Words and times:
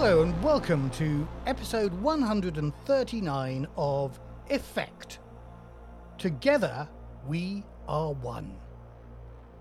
Hello 0.00 0.22
and 0.22 0.42
welcome 0.42 0.88
to 0.92 1.28
episode 1.44 1.92
139 1.92 3.66
of 3.76 4.18
Effekt. 4.48 5.18
Together 6.16 6.88
we 7.28 7.64
are 7.86 8.14
one. 8.14 8.56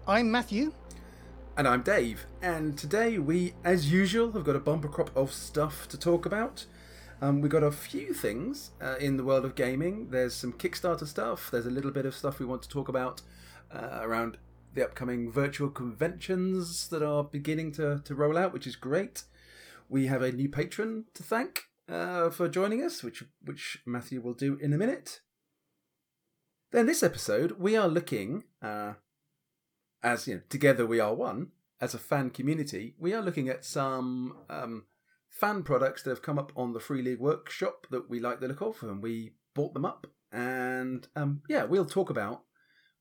I'm 0.08 0.32
Matthew. 0.32 0.72
And 1.58 1.68
I'm 1.68 1.84
Dave, 1.84 2.26
and 2.42 2.78
today 2.78 3.18
we, 3.18 3.54
as 3.66 3.92
usual, 3.92 4.32
have 4.32 4.46
got 4.46 4.56
a 4.56 4.62
bumper 4.62 4.88
crop 4.88 5.12
of 5.14 5.34
stuff 5.34 5.90
to 5.90 6.00
talk 6.00 6.26
about. 6.26 6.66
Um, 7.22 7.42
we've 7.42 7.52
got 7.52 7.64
a 7.64 7.70
few 7.70 8.14
things 8.14 8.72
uh, 8.82 8.96
in 8.96 9.18
the 9.18 9.26
world 9.26 9.44
of 9.44 9.56
gaming. 9.56 10.10
There's 10.10 10.36
some 10.36 10.54
Kickstarter 10.54 11.06
stuff, 11.06 11.52
there's 11.52 11.66
a 11.66 11.70
little 11.70 11.92
bit 11.92 12.06
of 12.06 12.16
stuff 12.16 12.40
we 12.40 12.46
want 12.46 12.62
to 12.62 12.70
talk 12.70 12.88
about 12.88 13.22
uh, 13.74 14.00
around 14.02 14.38
the 14.74 14.86
upcoming 14.86 15.30
virtual 15.30 15.70
conventions 15.70 16.88
that 16.88 17.04
are 17.04 17.26
beginning 17.26 17.74
to, 17.74 18.00
to 18.06 18.16
roll 18.16 18.38
out, 18.38 18.54
which 18.54 18.68
is 18.68 18.78
great. 18.78 19.24
We 19.90 20.06
have 20.06 20.22
a 20.22 20.32
new 20.32 20.50
patron 20.50 21.06
to 21.16 21.24
thank 21.24 21.64
uh, 21.90 22.30
for 22.30 22.48
joining 22.48 22.84
us, 22.84 23.04
which 23.04 23.24
which 23.44 23.80
Matthew 23.86 24.22
will 24.22 24.36
do 24.36 24.58
in 24.62 24.72
a 24.72 24.78
minute. 24.78 25.22
Then 26.72 26.86
this 26.86 27.02
episode, 27.02 27.54
we 27.58 27.76
are 27.76 27.88
looking, 27.88 28.44
uh, 28.62 28.94
as 30.04 30.28
you 30.28 30.36
know, 30.36 30.42
together 30.48 30.86
we 30.86 31.00
are 31.00 31.16
one 31.16 31.48
as 31.82 31.96
a 31.96 31.98
fan 31.98 32.30
community. 32.30 32.94
We 33.00 33.16
are 33.16 33.24
looking 33.24 33.50
at 33.50 33.66
some 33.66 34.38
um, 34.48 34.86
fan 35.28 35.64
products 35.64 36.04
that 36.04 36.12
have 36.12 36.22
come 36.22 36.38
up 36.38 36.52
on 36.56 36.74
the 36.74 36.80
Free 36.80 37.02
League 37.02 37.20
Workshop 37.20 37.88
that 37.90 38.08
we 38.08 38.20
like 38.20 38.40
the 38.40 38.48
look 38.48 38.62
of, 38.62 38.84
and 38.84 39.02
we 39.02 39.34
bought 39.56 39.74
them 39.74 39.86
up. 39.86 40.06
And 40.32 41.08
um, 41.16 41.42
yeah, 41.50 41.64
we'll 41.64 41.86
talk 41.86 42.12
about. 42.12 42.44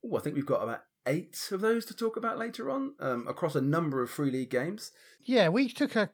I 0.03 0.19
think 0.19 0.35
we've 0.35 0.45
got 0.45 0.63
about 0.63 0.81
eight 1.05 1.37
of 1.51 1.61
those 1.61 1.85
to 1.85 1.93
talk 1.93 2.17
about 2.17 2.39
later 2.39 2.71
on 2.71 2.95
um, 2.99 3.27
across 3.27 3.53
a 3.53 3.61
number 3.61 4.01
of 4.01 4.09
Free 4.09 4.31
League 4.31 4.49
games. 4.49 4.91
Yeah, 5.23 5.49
we 5.49 5.69
took 5.69 5.95
a 5.95 6.09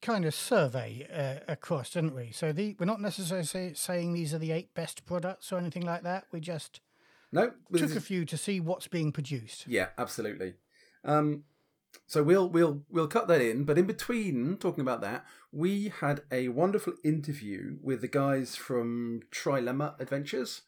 kind 0.00 0.24
of 0.24 0.34
survey 0.34 1.06
uh, 1.12 1.50
across, 1.52 1.90
didn't 1.90 2.14
we? 2.14 2.30
So 2.32 2.52
the, 2.52 2.76
we're 2.78 2.86
not 2.86 3.00
necessarily 3.00 3.46
say, 3.46 3.72
saying 3.74 4.12
these 4.12 4.32
are 4.32 4.38
the 4.38 4.52
eight 4.52 4.74
best 4.74 5.04
products 5.06 5.52
or 5.52 5.58
anything 5.58 5.84
like 5.84 6.02
that. 6.02 6.24
We 6.32 6.40
just 6.40 6.80
no 7.32 7.52
took 7.74 7.96
a 7.96 8.00
few 8.00 8.24
to 8.24 8.36
see 8.36 8.60
what's 8.60 8.88
being 8.88 9.12
produced. 9.12 9.66
Yeah, 9.66 9.88
absolutely. 9.98 10.54
Um, 11.04 11.44
so 12.06 12.22
we'll 12.22 12.48
we'll 12.48 12.82
we'll 12.88 13.08
cut 13.08 13.28
that 13.28 13.40
in. 13.40 13.64
But 13.64 13.78
in 13.78 13.86
between 13.86 14.56
talking 14.56 14.82
about 14.82 15.00
that, 15.02 15.24
we 15.52 15.92
had 16.00 16.22
a 16.30 16.48
wonderful 16.48 16.94
interview 17.04 17.76
with 17.82 18.00
the 18.00 18.08
guys 18.08 18.56
from 18.56 19.22
Trilemma 19.30 19.98
Adventures 20.00 20.62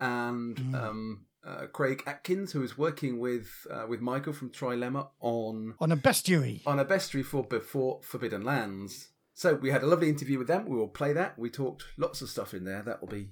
and 0.00 0.56
mm. 0.56 0.74
um, 0.74 1.26
uh, 1.46 1.66
Craig 1.72 2.02
Atkins, 2.06 2.52
who 2.52 2.62
is 2.62 2.76
working 2.76 3.18
with 3.18 3.66
uh, 3.70 3.86
with 3.88 4.00
Michael 4.00 4.32
from 4.32 4.50
Trilemma 4.50 5.08
on 5.20 5.74
on 5.78 5.92
a 5.92 5.96
bestiary 5.96 6.62
on 6.66 6.78
a 6.78 6.84
bestiary 6.84 7.24
for 7.24 7.44
before 7.44 8.00
Forbidden 8.02 8.44
Lands. 8.44 9.08
So 9.34 9.54
we 9.54 9.70
had 9.70 9.82
a 9.82 9.86
lovely 9.86 10.08
interview 10.08 10.38
with 10.38 10.48
them. 10.48 10.66
We 10.68 10.76
will 10.76 10.88
play 10.88 11.12
that. 11.14 11.38
We 11.38 11.48
talked 11.48 11.84
lots 11.96 12.20
of 12.20 12.28
stuff 12.28 12.52
in 12.52 12.64
there. 12.64 12.82
That 12.82 13.00
will 13.00 13.08
be 13.08 13.28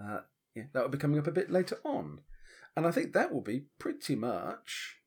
uh, 0.00 0.20
yeah, 0.54 0.64
that 0.72 0.82
will 0.82 0.90
be 0.90 0.98
coming 0.98 1.18
up 1.18 1.26
a 1.26 1.32
bit 1.32 1.50
later 1.50 1.78
on, 1.84 2.20
and 2.76 2.86
I 2.86 2.90
think 2.90 3.12
that 3.12 3.32
will 3.32 3.40
be 3.40 3.64
pretty 3.78 4.14
much. 4.14 4.98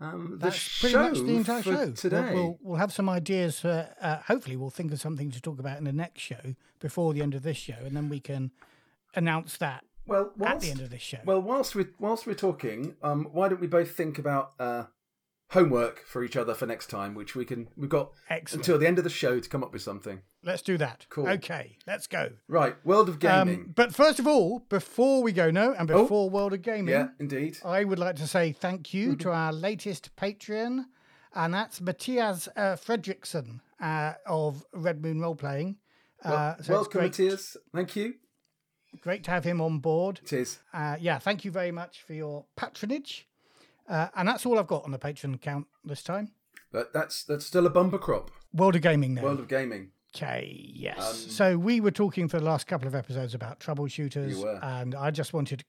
Um, 0.00 0.38
That's 0.40 0.78
pretty 0.78 0.94
much 0.94 1.14
the 1.14 1.34
entire 1.34 1.60
show. 1.60 1.90
Today, 1.90 2.32
we'll, 2.32 2.34
we'll, 2.34 2.58
we'll 2.62 2.76
have 2.76 2.92
some 2.92 3.08
ideas. 3.08 3.58
For, 3.58 3.88
uh, 4.00 4.18
hopefully, 4.28 4.56
we'll 4.56 4.70
think 4.70 4.92
of 4.92 5.00
something 5.00 5.32
to 5.32 5.40
talk 5.40 5.58
about 5.58 5.76
in 5.78 5.82
the 5.82 5.92
next 5.92 6.20
show 6.20 6.54
before 6.78 7.12
the 7.12 7.20
end 7.20 7.34
of 7.34 7.42
this 7.42 7.56
show, 7.56 7.74
and 7.84 7.96
then 7.96 8.08
we 8.08 8.20
can 8.20 8.52
announce 9.16 9.56
that 9.56 9.84
well, 10.08 10.32
whilst, 10.36 10.54
at 10.54 10.60
the 10.60 10.70
end 10.70 10.80
of 10.80 10.90
this 10.90 11.02
show. 11.02 11.18
Well, 11.24 11.40
whilst 11.40 11.74
we 11.74 11.86
whilst 11.98 12.26
we're 12.26 12.34
talking, 12.34 12.96
um, 13.02 13.28
why 13.32 13.48
don't 13.48 13.60
we 13.60 13.66
both 13.66 13.92
think 13.92 14.18
about 14.18 14.52
uh, 14.58 14.84
homework 15.50 16.04
for 16.06 16.22
each 16.22 16.36
other 16.36 16.54
for 16.54 16.66
next 16.66 16.88
time, 16.88 17.14
which 17.14 17.34
we 17.34 17.44
can 17.44 17.68
we've 17.76 17.88
got 17.88 18.12
Excellent. 18.28 18.66
until 18.66 18.78
the 18.78 18.86
end 18.86 18.98
of 18.98 19.04
the 19.04 19.10
show 19.10 19.40
to 19.40 19.48
come 19.48 19.62
up 19.62 19.72
with 19.72 19.82
something. 19.82 20.22
Let's 20.42 20.62
do 20.62 20.76
that. 20.78 21.06
Cool. 21.08 21.28
Okay, 21.28 21.78
let's 21.86 22.06
go. 22.06 22.30
Right, 22.46 22.76
World 22.84 23.08
of 23.08 23.14
um, 23.16 23.18
Gaming. 23.18 23.60
Um, 23.60 23.72
but 23.74 23.94
first 23.94 24.18
of 24.18 24.26
all, 24.26 24.60
before 24.68 25.22
we 25.22 25.32
go, 25.32 25.50
no, 25.50 25.72
and 25.72 25.90
oh. 25.90 26.02
before 26.02 26.26
oh, 26.26 26.32
World 26.32 26.52
of 26.52 26.62
Gaming, 26.62 26.92
yeah, 26.92 27.08
indeed, 27.18 27.58
I 27.64 27.84
would 27.84 27.98
like 27.98 28.16
to 28.16 28.26
say 28.26 28.52
thank 28.52 28.94
you 28.94 29.16
to 29.24 29.30
our 29.30 29.52
latest 29.52 30.14
Patreon, 30.16 30.84
and 31.34 31.54
that's 31.54 31.80
Matthias 31.80 32.48
uh, 32.56 32.76
Fredrickson 32.76 33.60
uh, 33.80 34.14
of 34.26 34.64
Red 34.72 35.02
Moon 35.02 35.20
Role 35.20 35.36
Playing. 35.36 35.76
Well, 36.24 36.34
uh, 36.34 36.62
so 36.62 36.72
welcome, 36.74 37.02
Matthias. 37.02 37.56
Thank 37.74 37.96
you. 37.96 38.14
Great 39.00 39.24
to 39.24 39.30
have 39.30 39.44
him 39.44 39.60
on 39.60 39.78
board. 39.78 40.20
It 40.22 40.32
is. 40.32 40.58
Uh, 40.72 40.96
yeah, 41.00 41.18
thank 41.18 41.44
you 41.44 41.50
very 41.50 41.70
much 41.70 42.02
for 42.02 42.14
your 42.14 42.44
patronage. 42.56 43.26
Uh, 43.88 44.08
and 44.14 44.28
that's 44.28 44.44
all 44.44 44.58
I've 44.58 44.66
got 44.66 44.84
on 44.84 44.90
the 44.90 44.98
Patreon 44.98 45.34
account 45.34 45.66
this 45.84 46.02
time. 46.02 46.32
But 46.70 46.92
that's 46.92 47.24
that's 47.24 47.46
still 47.46 47.66
a 47.66 47.70
bumper 47.70 47.98
crop. 47.98 48.30
World 48.52 48.76
of 48.76 48.82
Gaming 48.82 49.14
now. 49.14 49.22
World 49.22 49.40
of 49.40 49.48
Gaming. 49.48 49.92
Okay, 50.14 50.72
yes. 50.74 50.98
Um, 50.98 51.30
so 51.30 51.58
we 51.58 51.80
were 51.80 51.90
talking 51.90 52.28
for 52.28 52.38
the 52.38 52.44
last 52.44 52.66
couple 52.66 52.88
of 52.88 52.94
episodes 52.94 53.34
about 53.34 53.60
troubleshooters, 53.60 54.58
and 54.62 54.94
I 54.94 55.10
just 55.10 55.32
wanted 55.32 55.64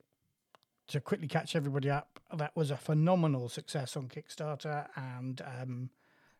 to 0.87 0.99
quickly 0.99 1.27
catch 1.27 1.55
everybody 1.55 1.89
up. 1.89 2.19
That 2.35 2.55
was 2.55 2.71
a 2.71 2.77
phenomenal 2.77 3.49
success 3.49 3.95
on 3.95 4.07
Kickstarter, 4.07 4.87
and 4.95 5.41
um, 5.41 5.89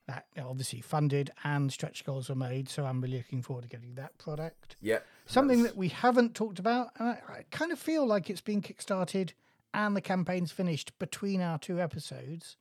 that 0.09 0.25
obviously 0.43 0.81
funded 0.81 1.29
and 1.43 1.71
stretch 1.71 2.03
goals 2.03 2.29
were 2.29 2.35
made. 2.35 2.67
So 2.67 2.85
I'm 2.85 2.99
really 2.99 3.17
looking 3.17 3.43
forward 3.43 3.61
to 3.61 3.67
getting 3.67 3.93
that 3.95 4.17
product. 4.17 4.75
Yeah. 4.81 4.99
Something 5.27 5.63
that 5.63 5.77
we 5.77 5.89
haven't 5.89 6.33
talked 6.33 6.57
about, 6.57 6.89
and 6.97 7.09
I, 7.09 7.21
I 7.29 7.45
kind 7.51 7.71
of 7.71 7.77
feel 7.77 8.07
like 8.07 8.29
it's 8.29 8.41
been 8.41 8.61
kickstarted 8.61 9.33
and 9.73 9.95
the 9.95 10.01
campaign's 10.01 10.51
finished 10.51 10.97
between 10.97 11.41
our 11.41 11.59
two 11.59 11.79
episodes, 11.79 12.57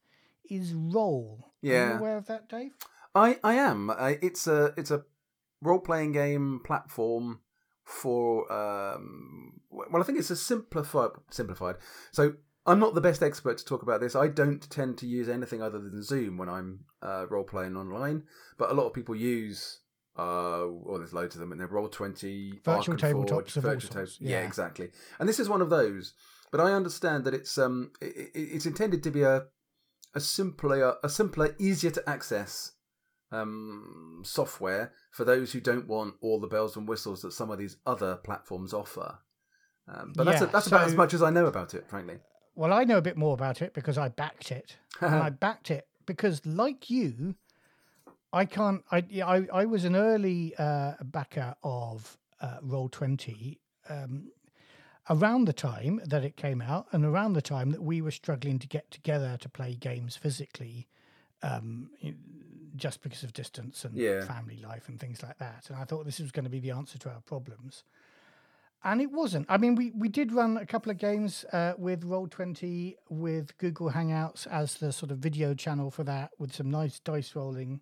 is 0.51 0.75
Roll. 0.75 1.53
Yeah. 1.63 1.73
Are 1.73 1.93
you 1.93 1.99
aware 1.99 2.17
of 2.19 2.27
that, 2.27 2.49
Dave? 2.49 2.73
I, 3.15 3.39
I 3.43 3.55
am. 3.55 3.91
it's 3.99 4.47
a 4.47 4.75
it's 4.77 4.91
a 4.91 5.05
role 5.63 5.81
playing 5.81 6.13
game 6.13 6.61
platform 6.63 7.41
for 7.83 8.53
um, 8.53 9.61
well, 9.71 10.03
I 10.03 10.05
think 10.05 10.19
it's 10.19 10.31
a 10.31 10.37
simplified 10.37 11.11
simplified. 11.31 11.77
So 12.13 12.35
I'm 12.69 12.79
not 12.79 12.95
the 12.95 13.01
best 13.01 13.23
expert 13.23 13.59
to 13.59 13.65
talk 13.65 13.83
about 13.83 14.01
this. 14.01 14.15
I 14.15 14.29
don't 14.29 14.69
tend 14.71 14.99
to 14.99 15.07
use 15.07 15.29
anything 15.29 15.63
other 15.63 15.79
than 15.79 16.03
Zoom 16.03 16.37
when 16.37 16.49
I'm 16.49 16.81
uh, 17.03 17.27
role 17.29 17.45
playing 17.45 17.77
online, 17.77 18.25
but 18.59 18.71
a 18.71 18.75
lot 18.75 18.87
of 18.87 18.93
people 18.93 19.17
use. 19.17 19.81
Uh, 20.17 20.67
well, 20.69 20.99
there's 20.99 21.13
loads 21.13 21.37
of 21.37 21.41
them, 21.41 21.53
and 21.53 21.61
they're 21.61 21.69
Roll 21.69 21.89
Twenty, 21.89 22.61
virtual 22.65 22.97
tabletops, 22.97 23.53
virtual 23.55 23.93
tables. 23.93 24.19
Yeah. 24.21 24.41
yeah. 24.41 24.47
exactly. 24.47 24.91
And 25.19 25.29
this 25.29 25.41
is 25.41 25.49
one 25.49 25.63
of 25.63 25.71
those. 25.71 26.13
But 26.51 26.61
I 26.61 26.73
understand 26.73 27.25
that 27.25 27.35
it's 27.35 27.57
um, 27.57 27.93
it, 28.01 28.31
it's 28.35 28.67
intended 28.67 29.03
to 29.05 29.11
be 29.11 29.23
a 29.23 29.45
a 30.15 30.21
simpler, 30.21 30.97
a 31.03 31.09
simpler, 31.09 31.55
easier 31.59 31.91
to 31.91 32.09
access 32.09 32.73
um, 33.31 34.23
software 34.25 34.93
for 35.13 35.25
those 35.25 35.53
who 35.53 35.61
don't 35.61 35.87
want 35.87 36.15
all 36.21 36.41
the 36.41 36.47
bells 36.47 36.77
and 36.77 36.89
whistles 36.89 37.23
that 37.23 37.33
some 37.33 37.51
of 37.51 37.59
these 37.59 37.77
other 37.87 38.17
platforms 38.17 38.73
offer. 38.73 39.19
Um, 39.87 40.13
but 40.15 40.25
that's 40.25 40.43
a, 40.43 40.47
that's 40.47 40.67
so, 40.67 40.77
about 40.77 40.89
as 40.89 40.95
much 40.95 41.15
as 41.15 41.23
I 41.23 41.31
know 41.31 41.47
about 41.47 41.75
it, 41.75 41.89
frankly. 41.89 42.19
Well, 42.59 42.73
I 42.73 42.83
know 42.83 42.99
a 42.99 43.03
bit 43.03 43.17
more 43.17 43.35
about 43.35 43.63
it 43.63 43.73
because 43.73 43.97
I 43.97 44.09
backed 44.09 44.51
it. 44.51 44.79
and 45.01 45.15
I 45.15 45.31
backed 45.47 45.71
it 45.71 45.87
because, 46.07 46.45
like 46.45 46.91
you, 46.91 47.37
I 48.33 48.47
can't. 48.47 48.83
I 48.91 49.05
I, 49.25 49.47
I 49.53 49.65
was 49.65 49.85
an 49.85 49.95
early 49.95 50.57
uh, 50.59 50.95
backer 51.05 51.55
of 51.63 52.19
uh, 52.41 52.57
Roll 52.61 52.89
Twenty 52.89 53.61
um, 53.89 54.33
around 55.09 55.45
the 55.45 55.53
time 55.53 56.01
that 56.05 56.25
it 56.25 56.37
came 56.37 56.61
out, 56.61 56.89
and 56.91 57.05
around 57.05 57.35
the 57.35 57.43
time 57.43 57.71
that 57.71 57.81
we 57.81 58.03
were 58.03 58.11
struggling 58.11 58.59
to 58.59 58.67
get 58.67 58.91
together 58.91 59.37
to 59.41 59.49
play 59.49 59.77
games 59.77 60.17
physically, 60.17 60.89
um, 61.45 61.91
just 62.75 63.03
because 63.03 63.23
of 63.23 63.33
distance 63.33 63.85
and 63.85 63.97
yeah. 63.97 64.25
family 64.25 64.57
life 64.57 64.89
and 64.89 64.99
things 64.99 65.23
like 65.23 65.39
that. 65.39 65.67
And 65.69 65.79
I 65.79 65.85
thought 65.85 66.07
this 66.07 66.19
was 66.19 66.33
going 66.33 66.43
to 66.43 66.51
be 66.51 66.59
the 66.59 66.73
answer 66.73 66.99
to 66.99 67.11
our 67.11 67.21
problems 67.21 67.85
and 68.85 69.01
it 69.01 69.11
wasn't. 69.11 69.47
I 69.49 69.59
mean, 69.59 69.75
we, 69.75 69.91
we 69.91 70.09
did 70.09 70.33
run 70.33 70.57
a 70.57 70.67
couple 70.67 70.91
of 70.91 70.99
games 70.99 71.45
uh, 71.53 71.75
with 71.77 72.05
Roll20 72.05 72.95
with 73.09 73.57
Google 73.59 73.91
Hangouts 73.91 74.47
as 74.47 74.75
the 74.75 74.93
sort 74.93 75.11
of 75.11 75.19
video 75.19 75.55
channel 75.55 75.91
for 75.91 76.05
that 76.05 76.31
with 76.39 76.55
some 76.55 76.71
nice 76.71 77.01
dice 77.01 77.35
rolling. 77.35 77.81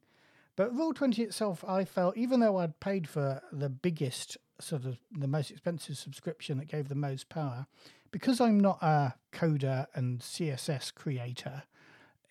But 0.56 0.74
Roll20 0.74 1.18
itself, 1.18 1.62
I 1.68 1.84
felt, 1.84 2.16
even 2.16 2.40
though 2.40 2.56
I'd 2.56 2.80
paid 2.80 3.06
for 3.08 3.42
the 3.52 3.68
biggest, 3.68 4.38
sort 4.58 4.86
of 4.86 4.96
the 5.12 5.28
most 5.28 5.50
expensive 5.50 5.98
subscription 5.98 6.56
that 6.58 6.68
gave 6.68 6.88
the 6.88 6.94
most 6.94 7.28
power, 7.28 7.66
because 8.10 8.40
I'm 8.40 8.58
not 8.58 8.78
a 8.82 9.14
coder 9.32 9.86
and 9.94 10.20
CSS 10.20 10.94
creator, 10.94 11.64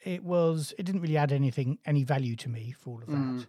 it 0.04 0.24
was 0.24 0.74
it 0.78 0.84
didn't 0.84 1.02
really 1.02 1.18
add 1.18 1.32
anything 1.32 1.80
any 1.86 2.04
value 2.04 2.36
to 2.38 2.50
me 2.50 2.74
for 2.80 2.92
all 2.92 3.02
of 3.02 3.08
that. 3.08 3.16
Mm. 3.16 3.46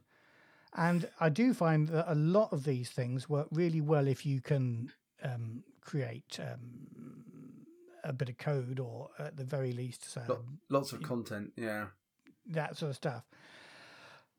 And 0.74 1.08
I 1.20 1.30
do 1.30 1.54
find 1.54 1.88
that 1.88 2.10
a 2.10 2.14
lot 2.14 2.52
of 2.52 2.64
these 2.64 2.90
things 2.90 3.28
work 3.28 3.48
really 3.50 3.80
well 3.80 4.06
if 4.06 4.26
you 4.26 4.42
can 4.42 4.92
um, 5.22 5.62
create 5.80 6.38
um, 6.40 7.64
a 8.04 8.12
bit 8.12 8.28
of 8.28 8.38
code 8.38 8.78
or 8.80 9.08
at 9.18 9.36
the 9.36 9.44
very 9.44 9.72
least 9.72 10.10
so 10.10 10.40
lots 10.68 10.92
of 10.92 11.02
content 11.02 11.52
yeah 11.56 11.86
that 12.46 12.76
sort 12.76 12.90
of 12.90 12.96
stuff 12.96 13.24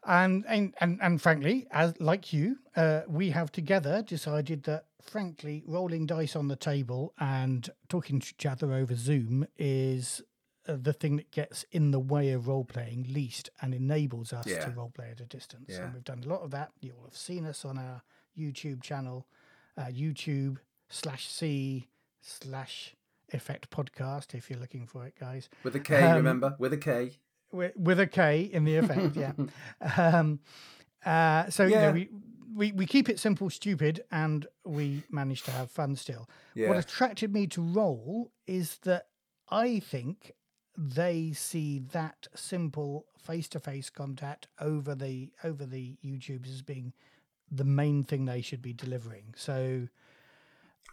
and 0.05 0.45
and 0.47 0.73
and, 0.79 0.99
and 1.01 1.21
frankly 1.21 1.67
as 1.71 1.93
like 1.99 2.31
you 2.31 2.57
uh, 2.75 3.01
we 3.07 3.31
have 3.31 3.51
together 3.51 4.01
decided 4.01 4.63
that 4.63 4.85
frankly 5.01 5.63
rolling 5.65 6.05
dice 6.05 6.35
on 6.35 6.47
the 6.47 6.55
table 6.55 7.13
and 7.19 7.69
talking 7.89 8.19
to 8.19 8.33
each 8.37 8.45
other 8.45 8.73
over 8.73 8.95
zoom 8.95 9.45
is 9.57 10.21
uh, 10.67 10.75
the 10.79 10.93
thing 10.93 11.15
that 11.17 11.31
gets 11.31 11.65
in 11.71 11.91
the 11.91 11.99
way 11.99 12.31
of 12.31 12.47
role 12.47 12.65
playing 12.65 13.05
least 13.09 13.49
and 13.61 13.73
enables 13.73 14.31
us 14.33 14.45
Yeah. 14.47 14.65
to 14.65 14.71
role 14.71 14.91
play 14.93 15.11
at 15.11 15.21
a 15.21 15.25
distance. 15.25 15.69
Yeah. 15.69 15.85
And 15.85 15.93
we've 15.93 16.03
done 16.03 16.23
a 16.25 16.27
lot 16.27 16.41
of 16.41 16.51
that. 16.51 16.71
You'll 16.81 17.03
have 17.05 17.15
seen 17.15 17.45
us 17.45 17.63
on 17.63 17.77
our 17.77 18.01
YouTube 18.37 18.81
channel, 18.83 19.27
uh, 19.77 19.85
YouTube 19.85 20.57
slash 20.89 21.27
C 21.27 21.87
slash 22.21 22.95
Effekt 23.33 23.69
Podcast, 23.69 24.33
if 24.33 24.49
you're 24.49 24.59
looking 24.59 24.85
for 24.85 25.05
it, 25.05 25.13
guys. 25.19 25.49
With 25.63 25.75
a 25.75 25.79
K, 25.79 26.01
Um, 26.01 26.17
remember? 26.17 26.55
With 26.59 26.73
a 26.73 26.77
K. 26.77 27.11
with, 27.51 27.73
with 27.75 27.99
a 27.99 28.07
K 28.07 28.41
in 28.41 28.63
the 28.63 28.77
effect, 28.77 29.15
yeah. 29.17 29.33
Um, 29.97 30.39
uh, 31.05 31.49
so 31.49 31.65
you 31.65 31.71
Yeah. 31.75 31.87
know, 31.87 31.91
we, 31.93 32.09
we 32.55 32.71
we 32.71 32.85
keep 32.85 33.09
it 33.09 33.19
simple, 33.19 33.49
stupid, 33.49 34.03
and 34.11 34.47
we 34.65 35.03
manage 35.11 35.43
to 35.43 35.51
have 35.51 35.69
fun 35.69 35.95
still. 35.95 36.29
Yeah. 36.55 36.69
What 36.69 36.77
attracted 36.77 37.33
me 37.33 37.47
to 37.47 37.61
roll 37.61 38.31
is 38.47 38.77
that 38.83 39.07
I 39.49 39.79
think 39.79 40.31
they 40.77 41.31
see 41.33 41.79
that 41.91 42.27
simple 42.35 43.05
face-to-face 43.17 43.89
contact 43.89 44.47
over 44.61 44.95
the 44.95 45.31
over 45.43 45.65
the 45.65 45.97
YouTubes 46.03 46.47
as 46.49 46.61
being 46.61 46.93
the 47.51 47.63
main 47.63 48.03
thing 48.03 48.25
they 48.25 48.41
should 48.41 48.61
be 48.61 48.73
delivering. 48.73 49.33
So 49.35 49.87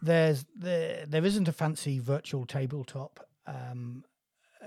there's 0.03 0.45
there 0.57 1.05
there 1.07 1.25
isn't 1.25 1.49
a 1.49 1.53
fancy 1.53 1.99
virtual 1.99 2.45
tabletop. 2.47 3.27
Um, 3.47 4.05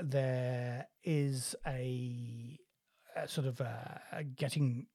there 0.02 0.88
is 1.04 1.56
a, 1.66 2.60
a 3.16 3.28
sort 3.28 3.48
of 3.48 3.60
a, 3.62 4.02
a 4.12 4.24
getting 4.24 4.88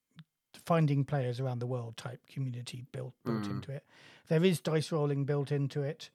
finding 0.64 1.04
players 1.04 1.40
around 1.40 1.58
the 1.58 1.66
world 1.66 1.96
type 1.96 2.20
community 2.32 2.84
built 2.92 3.14
built 3.24 3.42
Mm. 3.42 3.50
into 3.50 3.72
it. 3.72 3.84
There 4.28 4.44
is 4.44 4.60
dice 4.60 4.92
rolling 4.92 5.24
built 5.24 5.50
into 5.50 5.82
it. 5.82 6.10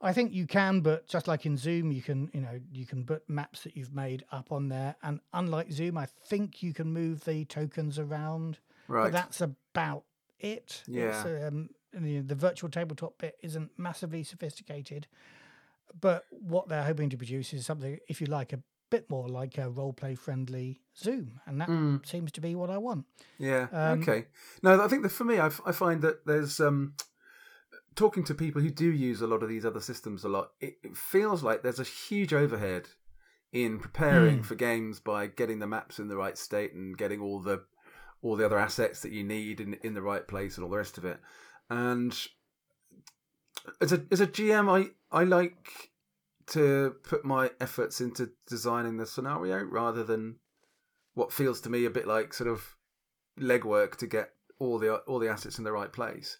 I 0.00 0.12
think 0.12 0.32
you 0.32 0.46
can, 0.46 0.80
but 0.80 1.08
just 1.08 1.26
like 1.26 1.44
in 1.44 1.56
Zoom, 1.56 1.90
you 1.90 2.02
can 2.02 2.30
you 2.32 2.40
know 2.40 2.60
you 2.72 2.86
can 2.86 3.04
put 3.04 3.28
maps 3.28 3.64
that 3.64 3.76
you've 3.76 3.94
made 3.94 4.24
up 4.30 4.52
on 4.52 4.68
there, 4.68 4.94
and 5.02 5.18
unlike 5.32 5.72
Zoom, 5.72 5.98
I 5.98 6.06
think 6.06 6.62
you 6.62 6.72
can 6.72 6.92
move 6.92 7.24
the 7.24 7.44
tokens 7.46 7.98
around. 7.98 8.58
Right. 8.86 9.04
But 9.04 9.12
that's 9.12 9.40
about 9.40 10.04
it. 10.38 10.84
It's, 10.86 11.24
um, 11.48 11.70
the, 11.92 12.20
the 12.20 12.34
virtual 12.34 12.70
tabletop 12.70 13.18
bit 13.18 13.36
isn't 13.42 13.70
massively 13.76 14.22
sophisticated, 14.24 15.06
but 16.00 16.24
what 16.30 16.68
they're 16.68 16.84
hoping 16.84 17.10
to 17.10 17.16
produce 17.16 17.52
is 17.52 17.64
something, 17.66 17.98
if 18.08 18.20
you 18.20 18.26
like, 18.26 18.52
a 18.52 18.60
bit 18.90 19.08
more 19.10 19.28
like 19.28 19.58
a 19.58 19.68
role 19.68 19.92
play 19.92 20.14
friendly 20.14 20.80
Zoom, 20.96 21.40
and 21.46 21.60
that 21.60 21.68
Mm. 21.68 22.06
seems 22.06 22.32
to 22.32 22.40
be 22.40 22.54
what 22.54 22.70
I 22.70 22.78
want. 22.78 23.04
Yeah. 23.38 23.68
Um, 23.72 24.00
okay. 24.02 24.26
No, 24.62 24.82
I 24.82 24.88
think 24.88 25.02
that 25.02 25.10
for 25.10 25.24
me, 25.24 25.38
I, 25.38 25.46
f- 25.46 25.60
I 25.66 25.72
find 25.72 26.00
that 26.02 26.24
there's 26.26 26.58
um, 26.60 26.94
talking 27.94 28.24
to 28.24 28.34
people 28.34 28.62
who 28.62 28.70
do 28.70 28.90
use 28.90 29.20
a 29.20 29.26
lot 29.26 29.42
of 29.42 29.48
these 29.48 29.64
other 29.64 29.80
systems 29.80 30.24
a 30.24 30.28
lot. 30.28 30.52
It, 30.60 30.78
it 30.82 30.96
feels 30.96 31.42
like 31.42 31.62
there's 31.62 31.80
a 31.80 31.84
huge 31.84 32.32
overhead 32.32 32.88
in 33.52 33.78
preparing 33.78 34.40
Mm. 34.40 34.44
for 34.44 34.54
games 34.54 35.00
by 35.00 35.26
getting 35.26 35.58
the 35.58 35.66
maps 35.66 35.98
in 35.98 36.08
the 36.08 36.16
right 36.16 36.36
state 36.36 36.74
and 36.74 36.96
getting 36.96 37.20
all 37.20 37.40
the 37.40 37.64
all 38.20 38.34
the 38.36 38.44
other 38.44 38.58
assets 38.58 39.00
that 39.02 39.12
you 39.12 39.22
need 39.22 39.60
in 39.60 39.74
in 39.84 39.94
the 39.94 40.02
right 40.02 40.26
place 40.26 40.56
and 40.56 40.64
all 40.64 40.70
the 40.70 40.76
rest 40.76 40.98
of 40.98 41.04
it. 41.04 41.18
And 41.70 42.16
as 43.80 43.92
a 43.92 44.04
as 44.10 44.20
a 44.20 44.26
GM, 44.26 44.68
I 44.70 44.90
I 45.16 45.24
like 45.24 45.90
to 46.48 46.96
put 47.02 47.24
my 47.24 47.50
efforts 47.60 48.00
into 48.00 48.30
designing 48.46 48.96
the 48.96 49.06
scenario 49.06 49.62
rather 49.64 50.02
than 50.02 50.36
what 51.14 51.32
feels 51.32 51.60
to 51.60 51.70
me 51.70 51.84
a 51.84 51.90
bit 51.90 52.06
like 52.06 52.32
sort 52.32 52.48
of 52.48 52.76
legwork 53.38 53.96
to 53.96 54.06
get 54.06 54.30
all 54.58 54.78
the 54.78 54.96
all 54.96 55.18
the 55.18 55.28
assets 55.28 55.58
in 55.58 55.64
the 55.64 55.72
right 55.72 55.92
place. 55.92 56.38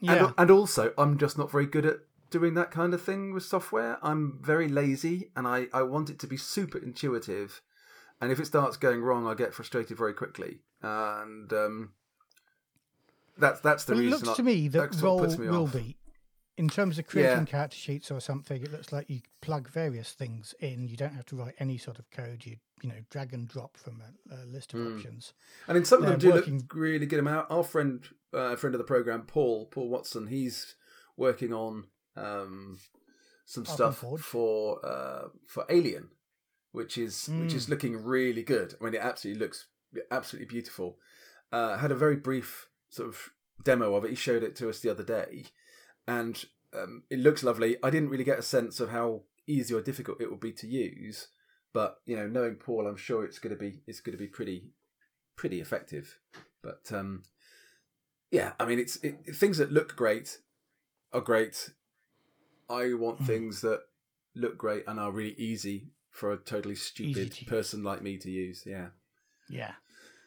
Yeah, 0.00 0.26
And, 0.26 0.34
and 0.38 0.50
also, 0.50 0.92
I'm 0.96 1.18
just 1.18 1.36
not 1.36 1.50
very 1.50 1.66
good 1.66 1.86
at 1.86 1.98
doing 2.30 2.54
that 2.54 2.70
kind 2.70 2.94
of 2.94 3.02
thing 3.02 3.34
with 3.34 3.44
software. 3.44 3.98
I'm 4.02 4.38
very 4.42 4.68
lazy, 4.68 5.30
and 5.36 5.46
I 5.46 5.66
I 5.72 5.82
want 5.82 6.10
it 6.10 6.18
to 6.20 6.26
be 6.26 6.36
super 6.36 6.78
intuitive. 6.78 7.60
And 8.20 8.30
if 8.30 8.38
it 8.38 8.46
starts 8.46 8.76
going 8.76 9.02
wrong, 9.02 9.26
I 9.26 9.34
get 9.34 9.52
frustrated 9.52 9.98
very 9.98 10.14
quickly. 10.14 10.60
And 10.80 11.52
um, 11.52 11.90
that's 13.38 13.60
that's 13.60 13.84
the 13.84 13.94
Well, 13.94 14.02
it 14.04 14.08
looks 14.10 14.28
I- 14.28 14.34
to 14.34 14.42
me 14.42 14.68
that 14.68 14.92
that 14.92 15.02
role 15.02 15.26
me 15.26 15.48
will 15.48 15.64
off. 15.64 15.72
be. 15.72 15.96
In 16.58 16.68
terms 16.68 16.98
of 16.98 17.06
creating 17.06 17.38
Yeah. 17.38 17.44
character 17.46 17.76
sheets 17.78 18.10
or 18.10 18.20
something, 18.20 18.62
it 18.62 18.70
looks 18.70 18.92
like 18.92 19.08
you 19.08 19.22
plug 19.40 19.70
various 19.70 20.12
things 20.12 20.54
in. 20.60 20.86
You 20.86 20.98
don't 20.98 21.14
have 21.14 21.24
to 21.26 21.36
write 21.36 21.54
any 21.58 21.78
sort 21.78 21.98
of 21.98 22.10
code. 22.10 22.44
You 22.44 22.56
you 22.82 22.88
know 22.90 22.98
drag 23.10 23.32
and 23.32 23.48
drop 23.48 23.76
from 23.76 24.02
a, 24.02 24.34
a 24.34 24.44
list 24.44 24.74
of 24.74 24.80
Hmm. 24.80 24.96
options. 24.96 25.32
And 25.68 25.78
in 25.78 25.84
some 25.84 26.02
of 26.02 26.08
them 26.10 26.18
do 26.18 26.26
they're 26.26 26.36
look 26.36 26.46
working- 26.46 26.68
really 26.74 27.06
good. 27.06 27.26
Our, 27.26 27.46
our 27.50 27.62
friend, 27.64 28.06
uh, 28.34 28.56
friend 28.56 28.74
of 28.74 28.78
the 28.78 28.84
program, 28.84 29.22
Paul, 29.22 29.66
Paul 29.66 29.88
Watson, 29.88 30.26
he's 30.26 30.74
working 31.16 31.52
on 31.54 31.86
um, 32.16 32.78
some 33.46 33.64
Arkham 33.64 33.74
stuff 33.74 34.04
for 34.20 34.84
uh, 34.84 35.28
for 35.46 35.64
Alien, 35.70 36.10
which 36.72 36.98
is 36.98 37.28
which 37.28 37.54
is 37.54 37.66
Mm. 37.66 37.70
looking 37.70 38.04
really 38.04 38.42
good. 38.42 38.74
I 38.80 38.84
mean, 38.84 38.94
it 38.94 39.00
absolutely 39.00 39.40
looks 39.40 39.68
absolutely 40.10 40.46
beautiful. 40.48 40.98
Uh, 41.50 41.78
had 41.78 41.90
a 41.92 41.96
very 41.96 42.16
brief 42.16 42.68
sort 42.92 43.08
of 43.08 43.30
demo 43.64 43.94
of 43.94 44.04
it. 44.04 44.10
He 44.10 44.16
showed 44.16 44.42
it 44.42 44.54
to 44.56 44.68
us 44.68 44.80
the 44.80 44.90
other 44.90 45.02
day, 45.02 45.46
and 46.06 46.44
um, 46.74 47.02
it 47.10 47.18
looks 47.18 47.42
lovely. 47.42 47.76
I 47.82 47.90
didn't 47.90 48.10
really 48.10 48.24
get 48.24 48.38
a 48.38 48.42
sense 48.42 48.78
of 48.80 48.90
how 48.90 49.22
easy 49.46 49.74
or 49.74 49.80
difficult 49.80 50.20
it 50.20 50.30
would 50.30 50.40
be 50.40 50.52
to 50.52 50.66
use, 50.68 51.28
but 51.72 51.96
you 52.06 52.16
know, 52.16 52.28
knowing 52.28 52.56
Paul, 52.56 52.86
I'm 52.86 52.96
sure 52.96 53.24
it's 53.24 53.38
going 53.38 53.54
to 53.54 53.58
be 53.58 53.80
it's 53.86 54.00
going 54.00 54.16
to 54.16 54.22
be 54.22 54.28
pretty 54.28 54.70
pretty 55.36 55.60
effective. 55.60 56.18
But 56.62 56.92
um, 56.92 57.22
yeah, 58.30 58.52
I 58.60 58.66
mean, 58.66 58.78
it's 58.78 58.96
it, 58.96 59.34
things 59.34 59.58
that 59.58 59.72
look 59.72 59.96
great 59.96 60.38
are 61.12 61.20
great. 61.20 61.70
I 62.68 62.94
want 62.94 63.18
Hmm. 63.18 63.24
things 63.24 63.60
that 63.62 63.80
look 64.34 64.56
great 64.56 64.84
and 64.86 64.98
are 65.00 65.10
really 65.12 65.34
easy 65.36 65.88
for 66.10 66.32
a 66.32 66.36
totally 66.36 66.74
stupid 66.74 67.36
person 67.46 67.82
like 67.82 68.02
me 68.02 68.18
to 68.18 68.30
use. 68.30 68.64
Yeah, 68.66 68.88
Yeah, 69.48 69.72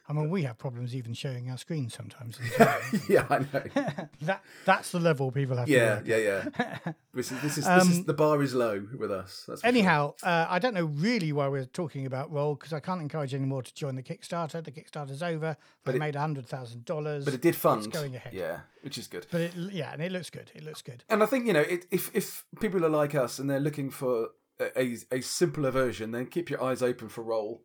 I 0.07 0.13
mean 0.13 0.29
we 0.29 0.43
have 0.43 0.57
problems 0.59 0.95
even 0.95 1.13
showing 1.15 1.49
our 1.49 1.57
screen 1.57 1.89
sometimes. 1.89 2.37
yeah, 3.09 3.25
I 3.29 3.39
know. 3.39 3.63
that 4.21 4.43
that's 4.63 4.91
the 4.91 4.99
level 4.99 5.31
people 5.31 5.57
have 5.57 5.67
Yeah, 5.67 6.01
yeah, 6.05 6.17
yeah. 6.17 6.77
This 7.13 7.31
is 7.31 7.41
this 7.41 7.57
is, 7.57 7.63
this 7.65 7.67
Um, 7.67 7.91
is 7.91 8.03
the 8.05 8.13
bar 8.13 8.41
is 8.43 8.53
low 8.53 8.85
with 8.99 9.11
us. 9.11 9.45
That's 9.47 9.61
for 9.61 9.65
sure. 9.65 9.67
Anyhow, 9.67 10.13
uh, 10.21 10.45
I 10.49 10.59
don't 10.59 10.73
know 10.73 10.85
really 10.85 11.31
why 11.33 11.47
we're 11.47 11.65
talking 11.65 12.05
about 12.05 12.31
Roll 12.31 12.55
because 12.55 12.73
I 12.73 12.79
can't 12.81 13.01
encourage 13.01 13.33
anyone 13.33 13.63
to 13.63 13.73
join 13.73 13.95
the 13.95 14.03
Kickstarter. 14.03 14.63
The 14.63 14.71
Kickstarter's 14.71 15.23
over. 15.23 15.55
They 15.55 15.83
But 15.85 15.95
it- 15.95 15.99
made 15.99 16.15
hundred 16.15 16.45
thousand 16.45 16.85
dollars. 16.85 17.25
but 17.25 17.33
it 17.33 17.41
did 17.41 17.55
fund. 17.55 17.85
It's 17.85 17.97
going 17.97 18.15
ahead. 18.15 18.33
Yeah, 18.33 18.59
which 18.81 18.97
is 18.97 19.07
good. 19.07 19.25
But 19.31 19.41
it, 19.41 19.53
yeah, 19.55 19.93
and 19.93 20.01
it 20.01 20.11
looks 20.11 20.29
good. 20.29 20.51
It 20.53 20.63
looks 20.63 20.81
good. 20.81 21.03
And 21.09 21.23
I 21.23 21.25
think 21.25 21.47
you 21.47 21.53
know, 21.53 21.61
it, 21.61 21.85
if 21.89 22.11
if 22.13 22.45
people 22.59 22.85
are 22.85 22.89
like 22.89 23.15
us 23.15 23.39
and 23.39 23.49
they're 23.49 23.59
looking 23.59 23.89
for 23.89 24.29
a, 24.59 24.79
a, 24.79 24.97
a 25.11 25.21
simpler 25.21 25.71
version, 25.71 26.11
then 26.11 26.27
keep 26.27 26.49
your 26.49 26.61
eyes 26.61 26.81
open 26.83 27.07
for 27.09 27.23
Roll. 27.23 27.63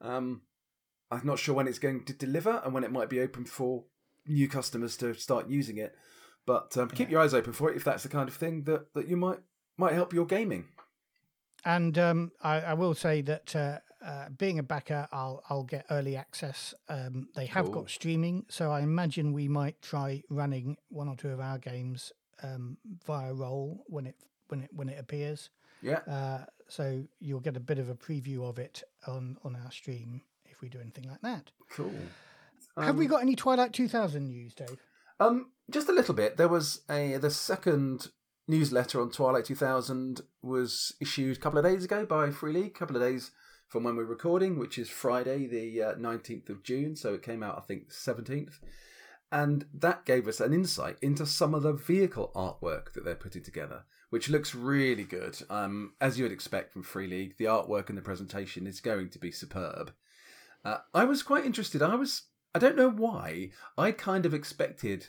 Um, 0.00 0.42
I'm 1.12 1.26
not 1.26 1.38
sure 1.38 1.54
when 1.54 1.68
it's 1.68 1.78
going 1.78 2.04
to 2.04 2.12
deliver 2.12 2.60
and 2.64 2.72
when 2.74 2.84
it 2.84 2.90
might 2.92 3.08
be 3.10 3.20
open 3.20 3.44
for 3.44 3.84
new 4.26 4.48
customers 4.48 4.96
to 4.98 5.14
start 5.14 5.48
using 5.48 5.76
it, 5.76 5.94
but 6.46 6.76
um, 6.78 6.88
keep 6.88 7.10
your 7.10 7.20
eyes 7.20 7.34
open 7.34 7.52
for 7.52 7.70
it 7.70 7.76
if 7.76 7.84
that's 7.84 8.02
the 8.02 8.08
kind 8.08 8.28
of 8.28 8.34
thing 8.34 8.64
that, 8.64 8.92
that 8.94 9.08
you 9.08 9.16
might 9.16 9.38
might 9.76 9.92
help 9.94 10.12
your 10.12 10.26
gaming. 10.26 10.64
And 11.64 11.96
um, 11.98 12.32
I, 12.42 12.60
I 12.60 12.74
will 12.74 12.94
say 12.94 13.20
that 13.22 13.54
uh, 13.54 13.78
uh, 14.04 14.28
being 14.36 14.58
a 14.58 14.62
backer, 14.62 15.06
I'll 15.12 15.42
I'll 15.48 15.62
get 15.64 15.86
early 15.90 16.16
access. 16.16 16.74
Um, 16.88 17.28
they 17.36 17.46
have 17.46 17.66
Cool. 17.66 17.74
got 17.82 17.90
streaming, 17.90 18.46
so 18.48 18.70
I 18.72 18.80
imagine 18.80 19.32
we 19.32 19.48
might 19.48 19.80
try 19.82 20.22
running 20.30 20.76
one 20.88 21.08
or 21.08 21.16
two 21.16 21.28
of 21.30 21.40
our 21.40 21.58
games 21.58 22.12
um, 22.42 22.78
via 23.06 23.32
Roll 23.32 23.84
when 23.86 24.06
it 24.06 24.16
when 24.48 24.62
it 24.62 24.70
when 24.72 24.88
it 24.88 24.98
appears. 24.98 25.50
Yeah, 25.82 25.98
Uh, 26.06 26.44
so 26.68 27.04
you'll 27.20 27.40
get 27.40 27.56
a 27.56 27.60
bit 27.60 27.78
of 27.78 27.88
a 27.88 27.94
preview 27.94 28.48
of 28.48 28.58
it 28.58 28.82
on 29.06 29.36
on 29.44 29.56
our 29.56 29.70
stream 29.70 30.22
we 30.62 30.68
do 30.68 30.80
anything 30.80 31.08
like 31.08 31.20
that. 31.22 31.50
cool. 31.70 31.92
have 32.76 32.96
we 32.96 33.06
got 33.06 33.22
any 33.22 33.36
Twilight 33.36 33.72
2000 33.72 34.26
news, 34.26 34.54
Dave? 34.54 34.78
Um, 35.20 35.50
just 35.70 35.88
a 35.88 35.92
little 35.92 36.14
bit. 36.14 36.36
There 36.36 36.48
was 36.48 36.82
a 36.90 37.16
the 37.18 37.30
second 37.30 38.08
newsletter 38.48 39.00
on 39.00 39.10
Twilight 39.10 39.44
2000 39.44 40.20
was 40.42 40.94
issued 41.00 41.36
a 41.36 41.40
couple 41.40 41.58
of 41.58 41.64
days 41.64 41.84
ago 41.84 42.04
by 42.04 42.30
Free 42.30 42.52
League, 42.52 42.72
a 42.74 42.78
couple 42.78 42.96
of 42.96 43.02
days 43.02 43.30
from 43.68 43.84
when 43.84 43.96
we're 43.96 44.04
recording, 44.04 44.58
which 44.58 44.78
is 44.78 44.90
Friday, 44.90 45.46
the 45.46 45.82
uh, 45.82 45.94
19th 45.94 46.50
of 46.50 46.62
June. 46.62 46.94
So 46.94 47.14
it 47.14 47.22
came 47.22 47.42
out, 47.42 47.56
I 47.56 47.62
think, 47.62 47.90
17th. 47.90 48.58
And 49.30 49.64
that 49.72 50.04
gave 50.04 50.28
us 50.28 50.40
an 50.40 50.52
insight 50.52 50.98
into 51.00 51.24
some 51.24 51.54
of 51.54 51.62
the 51.62 51.72
vehicle 51.72 52.30
artwork 52.34 52.92
that 52.92 53.02
they're 53.02 53.14
putting 53.14 53.42
together, 53.42 53.84
which 54.10 54.28
looks 54.28 54.54
really 54.54 55.04
good. 55.04 55.38
Um, 55.48 55.94
as 56.02 56.18
you 56.18 56.24
would 56.24 56.32
expect 56.32 56.72
from 56.74 56.82
Free 56.82 57.06
League, 57.06 57.38
the 57.38 57.46
artwork 57.46 57.88
and 57.88 57.96
the 57.96 58.02
presentation 58.02 58.66
is 58.66 58.82
going 58.82 59.08
to 59.08 59.18
be 59.18 59.30
superb. 59.30 59.92
Uh, 60.64 60.78
I 60.94 61.04
was 61.04 61.22
quite 61.22 61.44
interested. 61.44 61.82
I 61.82 61.94
was, 61.94 62.22
I 62.54 62.58
don't 62.58 62.76
know 62.76 62.90
why, 62.90 63.50
I 63.76 63.92
kind 63.92 64.24
of 64.26 64.34
expected 64.34 65.08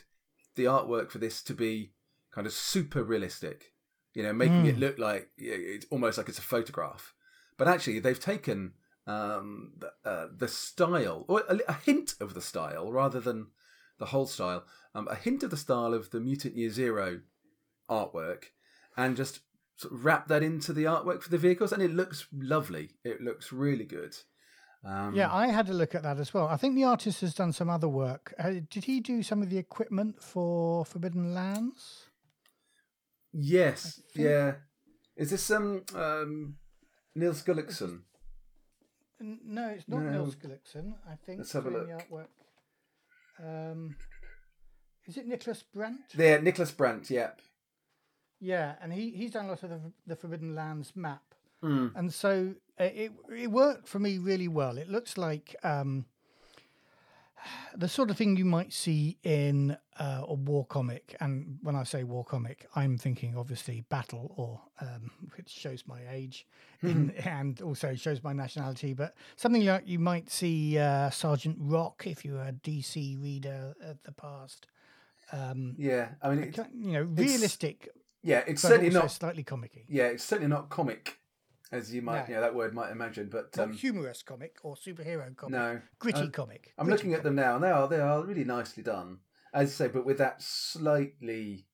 the 0.56 0.64
artwork 0.64 1.10
for 1.10 1.18
this 1.18 1.42
to 1.42 1.54
be 1.54 1.92
kind 2.32 2.46
of 2.46 2.52
super 2.52 3.02
realistic, 3.04 3.72
you 4.14 4.22
know, 4.22 4.32
making 4.32 4.66
it 4.66 4.76
Mm. 4.76 4.80
look 4.80 4.98
like 4.98 5.30
it's 5.36 5.86
almost 5.90 6.18
like 6.18 6.28
it's 6.28 6.38
a 6.38 6.42
photograph. 6.42 7.14
But 7.56 7.68
actually, 7.68 8.00
they've 8.00 8.18
taken 8.18 8.72
um, 9.06 9.72
the, 9.78 9.92
uh, 10.04 10.28
the 10.34 10.48
style, 10.48 11.24
or 11.28 11.42
a, 11.48 11.58
a 11.68 11.74
hint 11.74 12.14
of 12.20 12.34
the 12.34 12.40
style, 12.40 12.90
rather 12.90 13.20
than 13.20 13.48
the 13.98 14.06
whole 14.06 14.26
style, 14.26 14.64
um, 14.94 15.06
a 15.08 15.14
hint 15.14 15.42
of 15.42 15.50
the 15.50 15.56
style 15.56 15.94
of 15.94 16.10
the 16.10 16.20
Mutant 16.20 16.56
Year 16.56 16.70
Zero 16.70 17.20
artwork, 17.88 18.44
and 18.96 19.16
just 19.16 19.40
sort 19.76 19.92
of 19.92 20.04
wrap 20.04 20.28
that 20.28 20.42
into 20.42 20.72
the 20.72 20.84
artwork 20.84 21.22
for 21.22 21.28
the 21.28 21.38
vehicles, 21.38 21.72
and 21.72 21.82
it 21.82 21.92
looks 21.92 22.26
lovely. 22.32 22.90
It 23.04 23.20
looks 23.20 23.52
really 23.52 23.84
good. 23.84 24.16
Um, 24.84 25.14
Yeah, 25.14 25.32
I 25.32 25.46
had 25.48 25.68
a 25.68 25.72
look 25.72 25.94
at 25.94 26.02
that 26.02 26.18
as 26.18 26.34
well. 26.34 26.46
I 26.48 26.56
think 26.56 26.74
the 26.74 26.84
artist 26.84 27.20
has 27.22 27.34
done 27.34 27.52
some 27.52 27.70
other 27.70 27.88
work. 27.88 28.34
Uh, 28.38 28.54
did 28.70 28.84
he 28.84 29.00
do 29.00 29.22
some 29.22 29.42
of 29.42 29.48
the 29.50 29.58
equipment 29.58 30.22
for 30.22 30.84
Forbidden 30.84 31.32
Lands? 31.34 32.08
Yes. 33.32 34.00
Yeah. 34.14 34.56
Is 35.16 35.30
this 35.30 35.50
um 35.50 35.82
um 35.94 36.56
Nils 37.14 37.42
Gulliksson? 37.42 38.02
N- 39.20 39.40
No, 39.44 39.68
it's 39.68 39.88
not 39.88 40.02
No. 40.02 40.10
Nils 40.10 40.34
Gulliksson. 40.36 40.94
I 41.08 41.16
think 41.24 41.38
Let's 41.38 41.52
have 41.52 41.66
a 41.66 41.70
look. 41.70 41.88
artwork. 41.88 42.28
Um, 43.42 43.96
is 45.06 45.16
it 45.16 45.28
Niklas 45.28 45.64
Brandt? 45.72 46.00
There, 46.14 46.38
Niklas 46.40 46.76
Brandt. 46.76 47.10
Yep. 47.10 47.40
Yeah, 48.40 48.74
and 48.82 48.92
he, 48.92 49.10
he's 49.10 49.30
done 49.32 49.46
a 49.46 49.48
lot 49.48 49.62
of 49.62 49.70
the, 49.70 49.80
the 50.06 50.16
Forbidden 50.16 50.54
Lands 50.54 50.92
map. 50.94 51.33
Mm. 51.64 51.92
and 51.96 52.12
so 52.12 52.54
uh, 52.78 52.84
it 52.84 53.12
it 53.34 53.50
worked 53.50 53.88
for 53.88 53.98
me 53.98 54.18
really 54.18 54.48
well. 54.48 54.76
It 54.78 54.88
looks 54.90 55.16
like 55.16 55.56
um, 55.64 56.04
the 57.76 57.88
sort 57.88 58.10
of 58.10 58.16
thing 58.16 58.36
you 58.36 58.44
might 58.44 58.72
see 58.72 59.18
in 59.22 59.76
uh, 59.98 60.22
a 60.26 60.34
war 60.34 60.64
comic, 60.66 61.16
and 61.20 61.58
when 61.62 61.76
I 61.76 61.84
say 61.84 62.04
war 62.04 62.24
comic, 62.24 62.66
I'm 62.74 62.98
thinking 62.98 63.36
obviously 63.36 63.82
battle, 63.88 64.32
or 64.36 64.60
um, 64.80 65.10
which 65.36 65.48
shows 65.50 65.84
my 65.86 66.00
age, 66.10 66.46
in, 66.82 67.10
and 67.24 67.60
also 67.60 67.94
shows 67.94 68.22
my 68.22 68.32
nationality. 68.32 68.92
But 68.94 69.14
something 69.36 69.64
like 69.64 69.86
you 69.86 69.98
might 69.98 70.30
see 70.30 70.78
uh, 70.78 71.10
Sergeant 71.10 71.56
Rock 71.60 72.04
if 72.06 72.24
you're 72.24 72.40
a 72.42 72.52
DC 72.52 73.22
reader 73.22 73.74
of 73.80 74.02
the 74.04 74.12
past. 74.12 74.66
Um, 75.32 75.74
Yeah. 75.78 76.08
I 76.22 76.34
mean, 76.34 76.54
you 76.74 76.92
know, 76.92 77.02
realistic, 77.02 77.88
yeah, 78.22 78.42
it's 78.46 78.62
certainly 78.62 78.90
not. 78.90 79.10
slightly 79.10 79.42
comicky. 79.44 79.84
Yeah, 79.88 80.04
it's 80.06 80.24
certainly 80.24 80.48
not 80.48 80.68
comic, 80.70 81.18
as 81.74 81.92
you 81.94 82.02
might, 82.02 82.28
No. 82.28 82.34
yeah, 82.36 82.40
that 82.40 82.54
word 82.54 82.72
might 82.74 82.90
imagine. 82.90 83.28
But 83.30 83.58
um, 83.58 83.72
humorous 83.72 84.22
comic 84.22 84.56
or 84.62 84.76
superhero 84.76 85.34
comic. 85.36 85.52
no, 85.52 85.80
Gritty 85.98 86.22
Uh, 86.22 86.28
comic. 86.28 86.72
I'm 86.78 86.86
Gritty 86.86 86.98
looking 86.98 87.14
at 87.14 87.22
them 87.22 87.34
now. 87.34 87.54
and 87.56 87.64
They 87.64 87.70
are 87.70 87.88
they 87.88 88.00
are 88.00 88.22
really 88.24 88.44
nicely 88.44 88.82
done, 88.82 89.18
as 89.52 89.68
you 89.70 89.74
say, 89.74 89.88
but 89.88 90.06
with 90.06 90.18
that 90.18 90.40
slightly. 90.42 91.66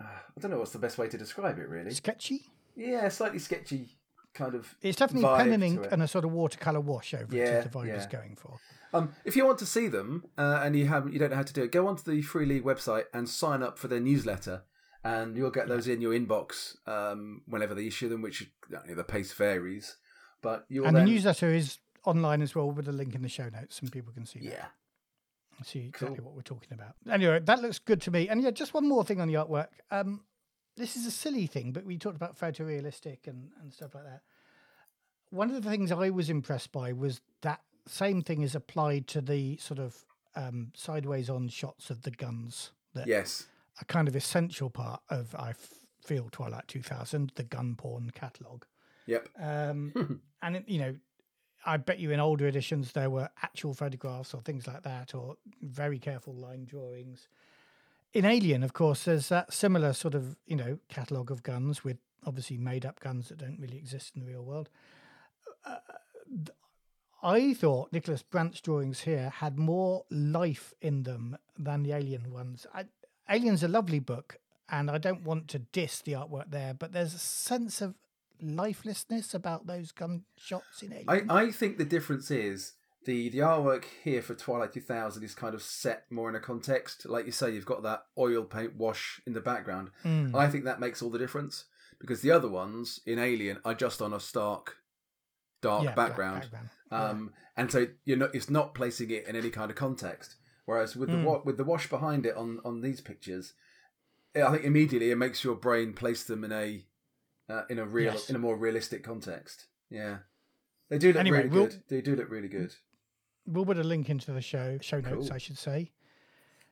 Uh, 0.00 0.04
I 0.06 0.40
don't 0.40 0.50
know 0.50 0.58
what's 0.58 0.72
the 0.72 0.78
best 0.78 0.98
way 0.98 1.08
to 1.08 1.16
describe 1.18 1.58
it. 1.58 1.68
Really, 1.68 1.90
sketchy. 1.92 2.46
yeah, 2.76 3.08
slightly 3.08 3.38
sketchy 3.38 3.96
kind 4.34 4.54
of. 4.54 4.74
It's 4.82 4.98
definitely 4.98 5.28
pen 5.36 5.52
and 5.52 5.62
ink 5.62 5.86
and 5.90 6.02
a 6.02 6.08
sort 6.08 6.24
of 6.24 6.32
watercolor 6.32 6.80
wash 6.80 7.14
over 7.14 7.34
it. 7.34 7.38
Yeah, 7.38 7.58
Is 7.58 7.64
the 7.64 7.70
vibe 7.70 7.86
yeah. 7.86 7.94
is 7.96 8.06
going 8.06 8.36
for. 8.36 8.58
Um, 8.92 9.10
if 9.24 9.34
you 9.36 9.44
want 9.44 9.58
to 9.58 9.66
see 9.66 9.88
them 9.88 10.24
uh, 10.38 10.60
and 10.62 10.76
you 10.76 10.86
haven't, 10.86 11.12
you 11.12 11.18
don't 11.18 11.30
know 11.30 11.36
how 11.36 11.42
to 11.42 11.52
do 11.52 11.62
it, 11.64 11.72
go 11.72 11.88
onto 11.88 12.08
the 12.08 12.22
Free 12.22 12.46
League 12.46 12.64
website 12.64 13.04
and 13.12 13.28
sign 13.28 13.60
up 13.62 13.76
for 13.78 13.88
their 13.88 13.98
newsletter, 14.00 14.62
and 15.04 15.36
you'll 15.36 15.50
get 15.50 15.68
those 15.68 15.86
in 15.86 16.00
your 16.00 16.12
inbox 16.12 16.76
um, 16.88 17.42
whenever 17.46 17.74
they 17.74 17.86
issue 17.86 18.08
them. 18.08 18.22
Which 18.22 18.40
you 18.40 18.46
know, 18.70 18.94
the 18.94 19.04
pace 19.04 19.32
varies, 19.32 19.96
but 20.42 20.64
you'll 20.68 20.86
And 20.86 20.96
then, 20.96 21.04
the 21.04 21.10
newsletter 21.12 21.52
is 21.52 21.78
online 22.04 22.42
as 22.42 22.54
well 22.54 22.70
with 22.70 22.88
a 22.88 22.92
link 22.92 23.14
in 23.14 23.22
the 23.22 23.28
show 23.28 23.48
notes, 23.48 23.80
and 23.80 23.90
people 23.92 24.12
can 24.12 24.26
see 24.26 24.40
that. 24.40 24.48
yeah, 24.48 24.64
see 25.64 25.86
exactly 25.86 26.16
Cool. 26.18 26.26
what 26.26 26.34
we're 26.34 26.42
talking 26.42 26.72
about. 26.72 26.94
Anyway, 27.10 27.40
that 27.40 27.60
looks 27.60 27.78
good 27.78 28.00
to 28.02 28.10
me. 28.10 28.28
And 28.28 28.42
yeah, 28.42 28.50
just 28.50 28.74
one 28.74 28.88
more 28.88 29.04
thing 29.04 29.20
on 29.20 29.28
the 29.28 29.34
artwork. 29.34 29.68
Um, 29.90 30.22
this 30.76 30.96
is 30.96 31.06
a 31.06 31.10
silly 31.10 31.46
thing, 31.46 31.72
but 31.72 31.84
we 31.84 31.96
talked 31.98 32.16
about 32.16 32.38
photorealistic 32.38 33.26
and, 33.26 33.50
and 33.60 33.72
stuff 33.72 33.94
like 33.94 34.04
that. 34.04 34.22
One 35.30 35.50
of 35.50 35.62
the 35.62 35.70
things 35.70 35.90
I 35.92 36.10
was 36.10 36.30
impressed 36.30 36.72
by 36.72 36.92
was 36.92 37.20
that 37.42 37.60
same 37.86 38.22
thing 38.22 38.42
is 38.42 38.54
applied 38.54 39.06
to 39.08 39.20
the 39.20 39.56
sort 39.58 39.78
of 39.78 40.04
um, 40.36 40.72
sideways 40.74 41.30
on 41.30 41.48
shots 41.48 41.90
of 41.90 42.02
the 42.02 42.10
guns 42.10 42.70
that 42.94 43.06
yes, 43.06 43.46
a 43.80 43.84
kind 43.84 44.08
of 44.08 44.16
essential 44.16 44.70
part 44.70 45.00
of 45.10 45.34
I 45.34 45.54
feel 46.04 46.28
Twilight 46.30 46.68
2000, 46.68 47.32
the 47.34 47.42
gun 47.42 47.74
porn 47.76 48.10
catalog. 48.14 48.64
yep, 49.06 49.28
Um, 49.40 50.20
and 50.42 50.56
it, 50.56 50.68
you 50.68 50.78
know, 50.78 50.96
I 51.66 51.78
bet 51.78 51.98
you 51.98 52.10
in 52.10 52.20
older 52.20 52.46
editions 52.46 52.92
there 52.92 53.08
were 53.10 53.30
actual 53.42 53.72
photographs 53.74 54.34
or 54.34 54.42
things 54.42 54.66
like 54.66 54.82
that, 54.82 55.14
or 55.14 55.36
very 55.62 55.98
careful 55.98 56.34
line 56.34 56.64
drawings. 56.66 57.28
In 58.12 58.24
Alien, 58.24 58.62
of 58.62 58.74
course, 58.74 59.04
there's 59.04 59.28
that 59.30 59.52
similar 59.52 59.92
sort 59.92 60.14
of 60.14 60.36
you 60.46 60.56
know 60.56 60.78
catalog 60.88 61.30
of 61.30 61.42
guns 61.42 61.82
with 61.82 61.98
obviously 62.26 62.58
made 62.58 62.86
up 62.86 63.00
guns 63.00 63.28
that 63.28 63.38
don't 63.38 63.58
really 63.58 63.78
exist 63.78 64.12
in 64.14 64.20
the 64.20 64.26
real 64.26 64.44
world. 64.44 64.68
Uh, 65.64 65.76
I 67.22 67.54
thought 67.54 67.90
Niklas 67.90 68.22
Brandt's 68.30 68.60
drawings 68.60 69.00
here 69.00 69.30
had 69.30 69.58
more 69.58 70.04
life 70.10 70.74
in 70.82 71.04
them 71.04 71.38
than 71.58 71.82
the 71.82 71.92
Alien 71.92 72.30
ones. 72.30 72.66
I, 72.74 72.84
Alien's 73.28 73.62
a 73.62 73.68
lovely 73.68 73.98
book, 74.00 74.38
and 74.68 74.90
I 74.90 74.98
don't 74.98 75.22
want 75.22 75.48
to 75.48 75.58
diss 75.58 76.00
the 76.00 76.12
artwork 76.12 76.50
there, 76.50 76.74
but 76.74 76.92
there's 76.92 77.14
a 77.14 77.18
sense 77.18 77.80
of 77.80 77.94
lifelessness 78.40 79.34
about 79.34 79.66
those 79.66 79.92
gunshots 79.92 80.82
in 80.82 80.92
Alien. 80.92 81.30
I, 81.30 81.44
I 81.44 81.50
think 81.50 81.78
the 81.78 81.84
difference 81.84 82.30
is 82.30 82.72
the 83.04 83.28
the 83.30 83.38
artwork 83.38 83.84
here 84.02 84.22
for 84.22 84.34
Twilight 84.34 84.72
2000 84.72 85.22
is 85.22 85.34
kind 85.34 85.54
of 85.54 85.62
set 85.62 86.04
more 86.10 86.28
in 86.28 86.34
a 86.34 86.40
context. 86.40 87.06
Like 87.06 87.26
you 87.26 87.32
say, 87.32 87.50
you've 87.52 87.66
got 87.66 87.82
that 87.82 88.04
oil 88.18 88.44
paint 88.44 88.76
wash 88.76 89.20
in 89.26 89.32
the 89.32 89.40
background. 89.40 89.90
Mm. 90.04 90.34
I 90.34 90.48
think 90.48 90.64
that 90.64 90.80
makes 90.80 91.02
all 91.02 91.10
the 91.10 91.18
difference 91.18 91.66
because 92.00 92.20
the 92.22 92.30
other 92.30 92.48
ones 92.48 93.00
in 93.06 93.18
Alien 93.18 93.58
are 93.64 93.74
just 93.74 94.02
on 94.02 94.12
a 94.12 94.20
stark, 94.20 94.76
dark 95.62 95.84
Yeah, 95.84 95.94
black 95.94 96.08
background. 96.08 96.40
background. 96.42 96.68
Yeah. 96.90 97.04
Um, 97.04 97.32
and 97.56 97.70
so 97.70 97.86
you're 98.04 98.16
not 98.16 98.34
it's 98.34 98.50
not 98.50 98.74
placing 98.74 99.10
it 99.10 99.26
in 99.26 99.36
any 99.36 99.50
kind 99.50 99.70
of 99.70 99.76
context. 99.76 100.36
Whereas 100.66 100.96
with 100.96 101.10
the 101.10 101.16
Mm. 101.16 101.24
wa- 101.24 101.42
with 101.44 101.56
the 101.58 101.64
wash 101.64 101.88
behind 101.90 102.24
it 102.26 102.34
on 102.36 102.60
on 102.64 102.80
these 102.80 103.00
pictures, 103.00 103.52
I 104.34 104.50
think 104.52 104.64
immediately 104.64 105.10
it 105.10 105.16
makes 105.16 105.44
your 105.44 105.54
brain 105.56 105.92
place 105.92 106.24
them 106.24 106.42
in 106.44 106.52
a 106.52 106.86
uh, 107.48 107.64
in 107.68 107.78
a 107.78 107.84
real 107.86 108.12
Yes. 108.14 108.30
in 108.30 108.36
a 108.36 108.38
more 108.38 108.56
realistic 108.56 109.02
context. 109.04 109.66
Yeah, 109.90 110.18
they 110.88 110.98
do 110.98 111.08
look 111.08 111.16
Anyway, 111.20 111.38
really 111.38 111.48
we'll- 111.50 111.66
good. 111.66 111.82
They 111.88 112.00
do 112.00 112.16
look 112.16 112.30
really 112.30 112.48
good. 112.48 112.74
We'll 113.46 113.66
put 113.66 113.76
a 113.76 113.84
link 113.84 114.08
into 114.08 114.32
the 114.32 114.40
show 114.40 114.78
show 114.80 115.00
notes, 115.00 115.28
Cool. 115.28 115.34
I 115.34 115.38
should 115.38 115.58
say. 115.58 115.92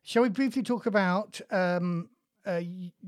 Shall 0.03 0.23
we 0.23 0.31
briefly 0.31 0.63
talk 0.63 0.87
about 0.87 1.41
um, 1.51 2.09
uh, 2.47 2.61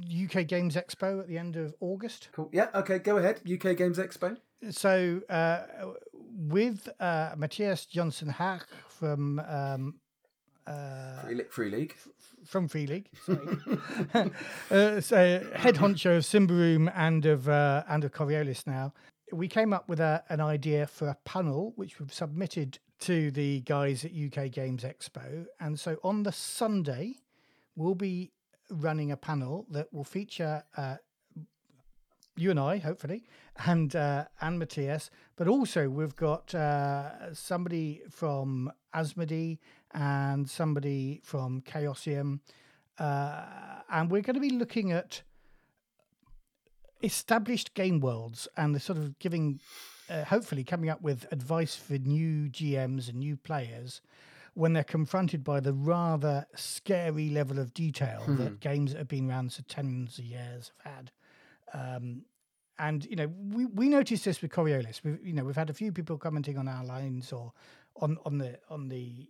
UK 0.06 0.44
Games 0.46 0.76
Expo 0.76 1.18
at 1.20 1.26
the 1.28 1.38
end 1.38 1.56
of 1.56 1.74
August? 1.80 2.28
Cool. 2.32 2.50
Yeah. 2.52 2.68
Okay. 2.74 2.98
Go 2.98 3.16
ahead. 3.16 3.40
UK 3.50 3.74
Games 3.76 3.98
Expo. 3.98 4.36
So, 4.70 5.22
uh, 5.28 5.66
with 6.12 6.88
uh, 7.00 7.34
Mattias 7.36 7.88
Johnsson 7.88 8.28
Haake 8.30 8.68
from 8.88 9.40
um, 9.40 9.94
uh, 10.66 11.22
Free, 11.22 11.34
Li- 11.34 11.44
Free 11.50 11.70
League. 11.70 11.96
from 12.46 12.68
Free 12.68 12.86
League, 12.86 13.08
sorry. 13.24 13.40
uh, 14.70 15.00
so 15.00 15.46
head 15.54 15.76
honcho 15.76 16.16
of 16.18 16.24
Symbaroum 16.24 16.92
and 16.94 17.26
of 17.26 17.48
uh, 17.48 17.84
and 17.88 18.04
of 18.04 18.12
Coriolis 18.12 18.66
now. 18.66 18.92
We 19.32 19.48
came 19.48 19.72
up 19.72 19.88
with 19.88 20.00
a, 20.00 20.22
an 20.28 20.40
idea 20.40 20.86
for 20.86 21.08
a 21.08 21.16
panel 21.24 21.72
which 21.76 21.98
we've 21.98 22.12
submitted 22.12 22.78
to 23.00 23.30
the 23.30 23.60
guys 23.60 24.04
at 24.04 24.12
UK 24.12 24.50
Games 24.50 24.84
Expo, 24.84 25.46
and 25.60 25.78
so 25.78 25.96
on 26.04 26.22
the 26.22 26.32
Sunday 26.32 27.16
we'll 27.76 27.94
be 27.94 28.30
running 28.70 29.10
a 29.10 29.16
panel 29.16 29.66
that 29.70 29.92
will 29.92 30.04
feature 30.04 30.62
uh, 30.76 30.96
you 32.36 32.50
and 32.50 32.58
I, 32.58 32.78
hopefully, 32.78 33.22
and 33.66 33.94
uh, 33.94 34.24
and 34.40 34.60
Mattias, 34.60 35.10
but 35.36 35.48
also 35.48 35.88
we've 35.88 36.16
got 36.16 36.54
uh, 36.54 37.32
somebody 37.32 38.02
from 38.10 38.72
Asmodee 38.94 39.58
and 39.94 40.48
somebody 40.48 41.20
from 41.22 41.62
Chaosium, 41.62 42.40
uh, 42.98 43.44
and 43.90 44.10
we're 44.10 44.22
going 44.22 44.34
to 44.34 44.40
be 44.40 44.50
looking 44.50 44.92
at 44.92 45.22
established 47.02 47.74
game 47.74 48.00
worlds 48.00 48.48
and 48.56 48.74
the 48.74 48.80
sort 48.80 48.98
of 48.98 49.18
giving, 49.18 49.60
uh, 50.08 50.24
hopefully, 50.24 50.64
coming 50.64 50.90
up 50.90 51.02
with 51.02 51.26
advice 51.30 51.76
for 51.76 51.94
new 51.94 52.48
GMs 52.48 53.08
and 53.08 53.18
new 53.18 53.36
players 53.36 54.00
when 54.54 54.72
they're 54.72 54.84
confronted 54.84 55.42
by 55.42 55.60
the 55.60 55.72
rather 55.72 56.46
scary 56.54 57.28
level 57.28 57.58
of 57.58 57.74
detail 57.74 58.22
that 58.28 58.60
games 58.60 58.92
that 58.92 58.98
have 58.98 59.08
been 59.08 59.28
around 59.28 59.52
for 59.52 59.62
tens 59.62 60.18
of 60.18 60.24
years 60.24 60.70
have 60.82 60.92
had. 60.94 61.10
Um, 61.72 62.22
and 62.78 63.04
you 63.04 63.16
know, 63.16 63.30
we, 63.52 63.66
we 63.66 63.88
noticed 63.88 64.24
this 64.24 64.40
with 64.42 64.52
Coriolis. 64.52 65.02
We've 65.04 65.18
you 65.24 65.32
know 65.32 65.44
we've 65.44 65.56
had 65.56 65.70
a 65.70 65.74
few 65.74 65.92
people 65.92 66.18
commenting 66.18 66.58
on 66.58 66.68
our 66.68 66.84
lines 66.84 67.32
or 67.32 67.52
on 67.96 68.18
on 68.24 68.38
the 68.38 68.58
on 68.68 68.88
the 68.88 69.28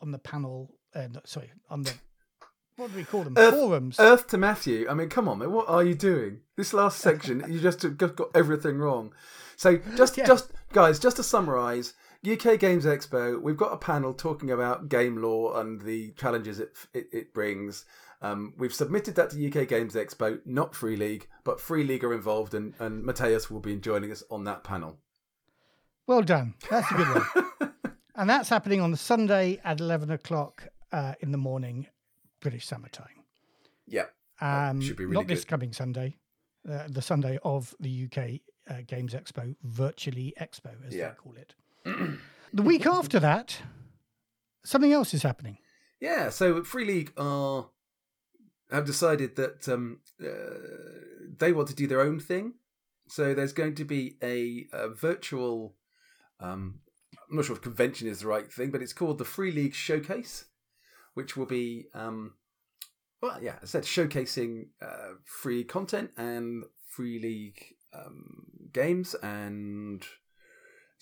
on 0.00 0.10
the 0.12 0.18
panel. 0.18 0.74
Uh, 0.94 1.08
no, 1.12 1.20
sorry, 1.24 1.50
on 1.70 1.82
the 1.82 1.92
what 2.76 2.90
do 2.90 2.96
we 2.96 3.04
call 3.04 3.22
them? 3.24 3.34
Earth- 3.36 3.54
Forums. 3.54 3.96
Earth 3.98 4.26
to 4.28 4.38
Matthew. 4.38 4.86
I 4.88 4.94
mean, 4.94 5.08
come 5.08 5.28
on, 5.28 5.38
man. 5.38 5.52
What 5.52 5.68
are 5.68 5.82
you 5.84 5.94
doing? 5.94 6.40
This 6.56 6.72
last 6.72 6.98
section, 7.08 7.44
you 7.48 7.60
just 7.60 7.84
got 7.96 8.30
everything 8.34 8.78
wrong. 8.78 9.12
So 9.56 9.76
just, 9.96 10.16
Yeah. 10.16 10.26
just 10.26 10.52
guys, 10.72 10.98
just 10.98 11.16
to 11.16 11.22
summarise, 11.22 11.94
UK 12.28 12.58
Games 12.58 12.84
Expo, 12.86 13.40
we've 13.40 13.56
got 13.56 13.72
a 13.72 13.76
panel 13.76 14.14
talking 14.14 14.50
about 14.50 14.88
game 14.88 15.20
law 15.22 15.58
and 15.60 15.80
the 15.82 16.12
challenges 16.12 16.58
it 16.58 16.72
it, 16.92 17.06
it 17.12 17.34
brings. 17.34 17.84
Um, 18.22 18.54
we've 18.56 18.72
submitted 18.72 19.16
that 19.16 19.30
to 19.30 19.46
UK 19.46 19.68
Games 19.68 19.94
Expo, 19.94 20.40
not 20.46 20.74
Free 20.74 20.96
League, 20.96 21.28
but 21.44 21.60
Free 21.60 21.84
League 21.84 22.02
are 22.04 22.14
involved, 22.14 22.54
and 22.54 22.72
and 22.78 23.04
Mattias 23.04 23.50
will 23.50 23.60
be 23.60 23.76
joining 23.76 24.10
us 24.10 24.22
on 24.30 24.44
that 24.44 24.64
panel. 24.64 24.98
Well 26.06 26.22
done. 26.22 26.54
That's 26.70 26.90
a 26.90 26.94
good 26.94 27.08
one. 27.08 27.72
and 28.14 28.28
that's 28.30 28.48
happening 28.48 28.80
on 28.80 28.90
the 28.90 28.96
Sunday 28.96 29.60
at 29.64 29.80
eleven 29.80 30.10
o'clock 30.10 30.68
uh, 30.92 31.14
in 31.20 31.32
the 31.32 31.38
morning, 31.38 31.86
British 32.40 32.66
summertime. 32.66 33.06
Yeah, 33.86 34.06
Um, 34.40 34.80
should 34.80 34.96
be 34.96 35.04
really 35.04 35.14
not 35.14 35.26
this 35.28 35.44
coming 35.44 35.72
Sunday. 35.72 36.16
uh, 36.68 36.84
the 36.88 37.02
Sunday 37.02 37.38
of 37.44 37.74
the 37.80 38.06
UK 38.06 38.40
uh, 38.70 38.80
Games 38.86 39.12
Expo, 39.12 39.54
virtually 39.62 40.32
Expo, 40.40 40.70
as 40.86 40.94
Yeah. 40.94 41.10
they 41.10 41.14
call 41.16 41.34
it. 41.36 41.54
the 42.54 42.62
week 42.62 42.86
after 42.86 43.20
that, 43.20 43.60
something 44.64 44.92
else 44.92 45.12
is 45.12 45.22
happening. 45.22 45.58
Yeah, 46.00 46.30
so 46.30 46.64
Free 46.64 46.84
League 46.86 47.12
are 47.18 47.68
have 48.70 48.86
decided 48.86 49.36
that 49.36 49.68
um, 49.68 50.00
uh, 50.22 50.26
they 51.38 51.52
want 51.52 51.68
to 51.68 51.74
do 51.74 51.86
their 51.86 52.00
own 52.00 52.18
thing. 52.18 52.54
So 53.08 53.34
there's 53.34 53.52
going 53.52 53.74
to 53.76 53.84
be 53.84 54.16
a, 54.22 54.66
a 54.72 54.88
virtual. 54.88 55.76
Um, 56.40 56.80
I'm 57.34 57.38
not 57.38 57.46
sure 57.46 57.56
if 57.56 57.62
convention 57.62 58.06
is 58.06 58.20
the 58.20 58.28
right 58.28 58.48
thing, 58.48 58.70
but 58.70 58.80
it's 58.80 58.92
called 58.92 59.18
the 59.18 59.24
Free 59.24 59.50
League 59.50 59.74
Showcase, 59.74 60.44
which 61.14 61.36
will 61.36 61.46
be, 61.46 61.86
um, 61.92 62.34
well, 63.20 63.40
yeah, 63.42 63.56
I 63.60 63.66
said 63.66 63.82
showcasing 63.82 64.68
uh, 64.80 65.14
free 65.24 65.64
content 65.64 66.12
and 66.16 66.62
Free 66.90 67.18
League 67.18 67.74
um, 67.92 68.44
games, 68.72 69.16
and 69.20 70.06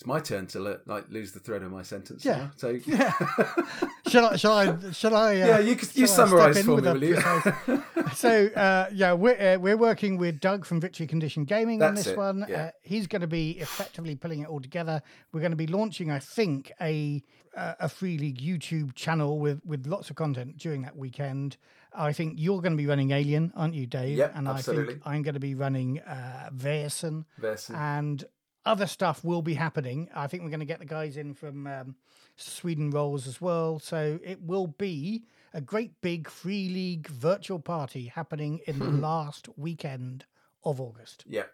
it's 0.02 0.08
my 0.08 0.18
turn 0.18 0.48
to 0.48 0.58
le- 0.58 0.80
like 0.86 1.08
lose 1.10 1.30
the 1.30 1.38
thread 1.38 1.62
of 1.62 1.70
my 1.70 1.82
sentence. 1.82 2.24
Yeah. 2.24 2.36
now. 2.36 2.50
So 2.56 2.70
Yeah. 2.84 3.12
Shall 4.08 4.26
I? 4.26 4.36
Shall 4.36 4.52
I? 4.52 4.90
Shall 4.90 5.16
I? 5.16 5.40
Uh, 5.40 5.46
yeah, 5.46 5.58
you 5.60 5.76
you 5.94 6.06
summarise 6.08 6.60
for 6.64 6.76
me, 6.76 6.90
will 6.90 7.04
you? 7.04 7.16
so 8.14 8.46
uh, 8.48 8.88
yeah, 8.92 9.12
we're 9.12 9.54
uh, 9.54 9.58
we're 9.58 9.76
working 9.76 10.18
with 10.18 10.40
Doug 10.40 10.66
from 10.66 10.80
Victory 10.80 11.06
Condition 11.06 11.44
Gaming 11.44 11.82
on 11.82 11.94
this 11.94 12.08
it, 12.08 12.18
one. 12.18 12.44
yeah. 12.48 12.62
Uh, 12.64 12.70
he's 12.82 13.06
going 13.06 13.22
to 13.22 13.28
be 13.28 13.52
effectively 13.52 14.16
pulling 14.16 14.40
it 14.40 14.48
all 14.48 14.60
together. 14.60 15.02
We're 15.32 15.40
going 15.40 15.52
to 15.52 15.56
be 15.56 15.68
launching, 15.68 16.10
I 16.10 16.18
think, 16.18 16.72
a 16.80 17.22
uh, 17.56 17.74
a 17.78 17.88
free 17.88 18.18
league 18.18 18.38
YouTube 18.38 18.94
channel 18.96 19.38
with 19.38 19.64
with 19.64 19.86
lots 19.86 20.10
of 20.10 20.16
content 20.16 20.58
during 20.58 20.82
that 20.82 20.96
weekend. 20.96 21.56
I 21.94 22.12
think 22.12 22.34
you're 22.38 22.60
going 22.60 22.72
to 22.72 22.78
be 22.78 22.86
running 22.86 23.12
Alien, 23.12 23.52
aren't 23.54 23.74
you, 23.74 23.86
Dave? 23.86 24.18
Yep, 24.18 24.32
and 24.34 24.48
I 24.48 24.60
think 24.62 25.00
I'm 25.04 25.22
going 25.22 25.34
to 25.34 25.40
be 25.40 25.54
running 25.54 26.00
uh, 26.00 26.50
Vaesen 26.52 27.24
Vaesen. 27.40 27.76
and 27.76 28.24
other 28.64 28.86
stuff 28.86 29.24
will 29.24 29.42
be 29.42 29.54
happening. 29.54 30.08
I 30.14 30.26
think 30.26 30.42
we're 30.42 30.50
going 30.50 30.60
to 30.60 30.66
get 30.66 30.78
the 30.78 30.84
guys 30.86 31.16
in 31.16 31.34
from 31.34 31.66
um, 31.66 31.96
Sweden 32.36 32.90
Rolls 32.90 33.26
as 33.26 33.40
well. 33.40 33.78
So 33.78 34.18
it 34.22 34.40
will 34.42 34.66
be 34.68 35.24
a 35.52 35.60
great 35.60 36.00
big 36.00 36.28
free 36.28 36.68
league 36.68 37.08
virtual 37.08 37.58
party 37.58 38.06
happening 38.06 38.60
in 38.66 38.78
the 38.78 38.86
last 38.90 39.48
weekend 39.56 40.24
of 40.64 40.80
August. 40.80 41.24
Yeah. 41.28 41.44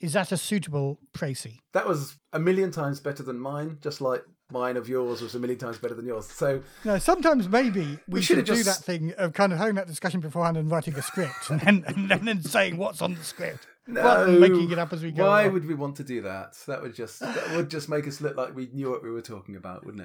Is 0.00 0.12
that 0.12 0.30
a 0.32 0.36
suitable 0.36 0.98
précis? 1.14 1.58
That 1.72 1.86
was 1.88 2.18
a 2.32 2.38
million 2.38 2.70
times 2.70 3.00
better 3.00 3.22
than 3.22 3.38
mine, 3.38 3.78
just 3.80 4.00
like 4.02 4.22
mine 4.52 4.76
of 4.76 4.88
yours 4.88 5.22
was 5.22 5.34
a 5.34 5.38
million 5.38 5.58
times 5.58 5.78
better 5.78 5.94
than 5.94 6.04
yours. 6.04 6.26
So 6.26 6.62
No, 6.84 6.98
sometimes 6.98 7.48
maybe 7.48 7.98
we, 8.06 8.20
should 8.20 8.36
should 8.38 8.44
do 8.46 8.56
just- 8.56 8.66
that 8.66 8.84
thing 8.84 9.14
of 9.16 9.32
kind 9.32 9.52
of 9.52 9.58
having 9.58 9.76
that 9.76 9.86
discussion 9.86 10.20
beforehand 10.20 10.58
and 10.58 10.70
writing 10.70 10.94
a 10.96 11.02
script 11.02 11.48
and 11.48 11.60
then, 11.60 11.84
and 12.10 12.28
then, 12.28 12.42
saying 12.42 12.76
what's 12.76 13.00
on 13.00 13.14
the 13.14 13.24
script. 13.24 13.66
Rather 13.86 14.26
than 14.26 14.40
making 14.40 14.70
it 14.70 14.78
up 14.78 14.92
as 14.92 15.02
we 15.02 15.10
go. 15.12 15.24
Why 15.26 15.42
along. 15.42 15.54
would 15.54 15.66
we 15.66 15.74
want 15.74 15.96
to 15.96 16.04
do 16.04 16.22
that? 16.22 16.54
That 16.66 16.82
would 16.82 16.94
just 16.94 17.20
that 17.20 17.50
would 17.56 17.70
just 17.70 17.88
make 17.88 18.06
us 18.06 18.20
look 18.20 18.36
like 18.36 18.54
we 18.54 18.68
knew 18.72 18.90
what 18.90 19.02
we 19.02 19.10
were 19.10 19.22
talking 19.22 19.56
about, 19.56 19.84
wouldn't 19.84 20.04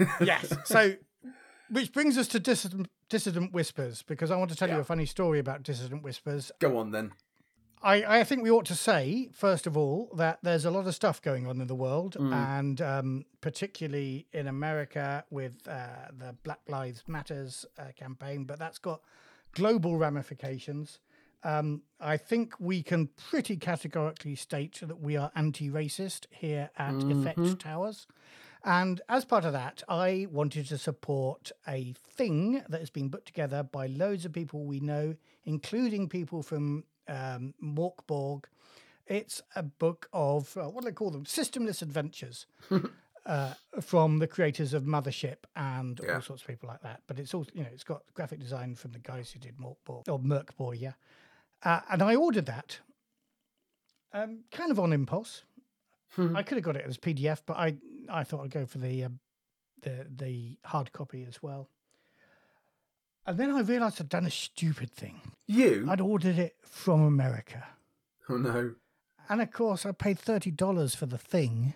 it? 0.00 0.08
yes. 0.20 0.52
So, 0.64 0.94
which 1.70 1.92
brings 1.92 2.18
us 2.18 2.28
to 2.28 2.40
dissident, 2.40 2.88
dissident 3.08 3.52
whispers, 3.52 4.02
because 4.02 4.30
I 4.30 4.36
want 4.36 4.50
to 4.50 4.56
tell 4.56 4.68
you 4.68 4.78
a 4.78 4.84
funny 4.84 5.06
story 5.06 5.38
about 5.38 5.62
dissident 5.62 6.02
whispers. 6.02 6.50
Go 6.58 6.78
on 6.78 6.90
then. 6.90 7.12
I, 7.80 8.18
I 8.20 8.24
think 8.24 8.42
we 8.42 8.50
ought 8.50 8.66
to 8.66 8.74
say, 8.74 9.28
first 9.32 9.64
of 9.68 9.76
all, 9.76 10.10
that 10.16 10.40
there's 10.42 10.64
a 10.64 10.70
lot 10.72 10.88
of 10.88 10.94
stuff 10.96 11.22
going 11.22 11.46
on 11.46 11.60
in 11.60 11.68
the 11.68 11.76
world, 11.76 12.16
Mm. 12.18 12.32
and 12.34 12.80
um, 12.82 13.24
particularly 13.40 14.26
in 14.32 14.48
America 14.48 15.24
with 15.30 15.66
uh, 15.68 15.86
the 16.18 16.34
Black 16.42 16.58
Lives 16.66 17.04
Matters 17.06 17.64
uh, 17.78 17.84
campaign, 17.96 18.44
but 18.46 18.58
that's 18.58 18.78
got 18.78 19.00
global 19.52 19.96
ramifications. 19.96 20.98
Um, 21.44 21.82
I 22.00 22.16
think 22.16 22.54
we 22.58 22.82
can 22.82 23.08
pretty 23.30 23.56
categorically 23.56 24.34
state 24.34 24.80
that 24.82 25.00
we 25.00 25.16
are 25.16 25.30
anti 25.34 25.70
racist 25.70 26.26
here 26.30 26.70
at 26.76 26.94
Effekt 26.94 27.58
Towers. 27.58 28.06
And 28.64 29.00
as 29.08 29.24
part 29.24 29.44
of 29.44 29.52
that, 29.52 29.82
I 29.88 30.26
wanted 30.30 30.66
to 30.68 30.78
support 30.78 31.52
a 31.66 31.94
thing 31.96 32.62
that 32.68 32.80
has 32.80 32.90
been 32.90 33.08
put 33.08 33.24
together 33.24 33.62
by 33.62 33.86
loads 33.86 34.24
of 34.24 34.32
people 34.32 34.64
we 34.64 34.80
know, 34.80 35.14
including 35.44 36.08
people 36.08 36.42
from 36.42 36.84
um, 37.06 37.54
Mörk 37.62 38.06
Borg. 38.08 38.48
It's 39.06 39.40
a 39.54 39.62
book 39.62 40.08
of, 40.12 40.56
uh, 40.56 40.64
what 40.68 40.82
do 40.82 40.90
they 40.90 40.94
call 40.94 41.10
them? 41.10 41.24
Systemless 41.24 41.80
Adventures 41.82 42.46
uh, 43.26 43.54
from 43.80 44.18
the 44.18 44.26
creators 44.26 44.74
of 44.74 44.82
Mothership 44.82 45.36
and 45.56 45.98
Yeah. 46.02 46.16
all 46.16 46.20
sorts 46.20 46.42
of 46.42 46.48
people 46.48 46.68
like 46.68 46.82
that. 46.82 47.02
But 47.06 47.18
it's 47.20 47.32
also, 47.32 47.50
you 47.54 47.62
know, 47.62 47.70
it's 47.72 47.84
got 47.84 48.02
graphic 48.12 48.40
design 48.40 48.74
from 48.74 48.90
the 48.92 48.98
guys 48.98 49.30
who 49.30 49.38
did 49.38 49.56
Mörk 49.56 49.76
Borg, 49.84 50.08
or 50.08 50.18
Merkborg, 50.18 50.80
yeah. 50.80 50.92
Uh, 51.62 51.80
and 51.90 52.02
I 52.02 52.14
ordered 52.14 52.46
that 52.46 52.78
um, 54.12 54.44
kind 54.52 54.70
of 54.70 54.78
on 54.78 54.92
impulse. 54.92 55.42
I 56.34 56.42
could 56.42 56.56
have 56.56 56.64
got 56.64 56.76
it 56.76 56.84
as 56.86 56.96
PDF, 56.98 57.42
but 57.46 57.56
I 57.56 57.76
I 58.08 58.24
thought 58.24 58.42
I'd 58.44 58.50
go 58.50 58.66
for 58.66 58.78
the 58.78 59.04
um, 59.04 59.20
the 59.82 60.06
the 60.08 60.56
hard 60.64 60.92
copy 60.92 61.24
as 61.28 61.42
well. 61.42 61.68
And 63.26 63.38
then 63.38 63.50
I 63.52 63.60
realised 63.60 64.00
I'd 64.00 64.08
done 64.08 64.24
a 64.26 64.30
stupid 64.30 64.90
thing. 64.90 65.20
You? 65.46 65.86
I'd 65.88 66.00
ordered 66.00 66.38
it 66.38 66.56
from 66.64 67.02
America, 67.02 67.66
Oh 68.28 68.36
no. 68.38 68.74
and 69.28 69.40
of 69.42 69.52
course 69.52 69.84
I 69.86 69.92
paid 69.92 70.18
thirty 70.18 70.50
dollars 70.50 70.94
for 70.94 71.06
the 71.06 71.18
thing, 71.18 71.74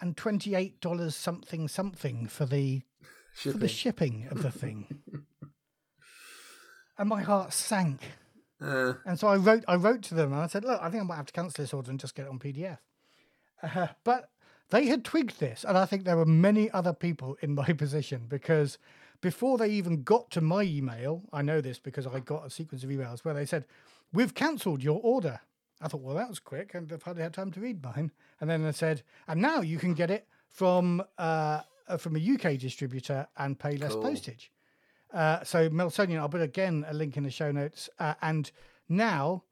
and 0.00 0.16
twenty 0.16 0.54
eight 0.54 0.80
dollars 0.80 1.16
something 1.16 1.66
something 1.68 2.26
for 2.28 2.44
the 2.46 2.82
for 3.34 3.52
the 3.52 3.66
Shipping. 3.66 4.22
shipping 4.22 4.28
of 4.30 4.42
the 4.42 4.50
thing. 4.52 5.02
and 6.98 7.08
my 7.08 7.22
heart 7.22 7.52
sank. 7.52 8.00
Uh, 8.62 8.94
And 9.04 9.18
so 9.18 9.28
I 9.28 9.36
wrote, 9.36 9.64
I 9.66 9.74
wrote 9.76 10.02
to 10.02 10.14
them 10.14 10.32
and 10.32 10.40
I 10.40 10.46
said, 10.46 10.64
look, 10.64 10.80
I 10.80 10.88
think 10.90 11.02
I 11.02 11.06
might 11.06 11.16
have 11.16 11.26
to 11.26 11.32
cancel 11.32 11.62
this 11.62 11.74
order 11.74 11.90
and 11.90 11.98
just 12.00 12.14
get 12.14 12.26
it 12.26 12.28
on 12.30 12.38
PDF. 12.38 12.78
Uh, 13.62 13.88
but 14.04 14.30
they 14.70 14.86
had 14.86 15.04
twigged 15.04 15.38
this, 15.38 15.64
and 15.64 15.76
I 15.76 15.84
think 15.86 16.04
there 16.04 16.16
were 16.16 16.24
many 16.26 16.70
other 16.70 16.92
people 16.92 17.36
in 17.42 17.54
my 17.54 17.72
position 17.84 18.22
because 18.28 18.78
before 19.20 19.58
they 19.58 19.68
even 19.68 20.02
got 20.02 20.30
to 20.32 20.40
my 20.40 20.62
email, 20.62 21.22
I 21.32 21.42
know 21.42 21.60
this 21.60 21.78
because 21.78 22.06
I 22.06 22.20
got 22.20 22.46
a 22.46 22.50
sequence 22.50 22.82
of 22.82 22.90
emails 22.90 23.20
where 23.24 23.34
they 23.34 23.46
said, 23.46 23.66
"We've 24.12 24.34
cancelled 24.34 24.82
your 24.82 25.00
order." 25.02 25.40
I 25.80 25.88
thought, 25.88 26.00
well, 26.00 26.16
that 26.16 26.28
was 26.28 26.38
quick, 26.38 26.74
and 26.74 26.92
I've 26.92 27.02
hardly 27.02 27.22
had 27.22 27.34
time 27.34 27.50
to 27.52 27.60
read 27.60 27.82
mine. 27.82 28.10
And 28.40 28.48
then 28.48 28.62
they 28.64 28.72
said, 28.72 29.02
"And 29.28 29.40
now 29.40 29.60
you 29.60 29.78
can 29.78 29.94
get 29.94 30.10
it 30.10 30.26
from 30.48 31.02
uh, 31.18 31.60
uh, 31.86 31.96
from 31.98 32.16
a 32.16 32.18
UK 32.18 32.58
distributor 32.58 33.28
and 33.36 33.58
pay 33.58 33.76
less 33.76 33.92
Cool. 33.92 34.02
postage." 34.02 34.50
Uh, 35.12 35.44
so 35.44 35.68
Melsonian, 35.70 36.18
I'll 36.18 36.28
put 36.28 36.40
again 36.42 36.84
a 36.88 36.94
link 36.94 37.16
in 37.16 37.22
the 37.22 37.30
show 37.30 37.52
notes. 37.52 37.88
Uh, 37.98 38.14
and 38.22 38.50
now 38.88 39.44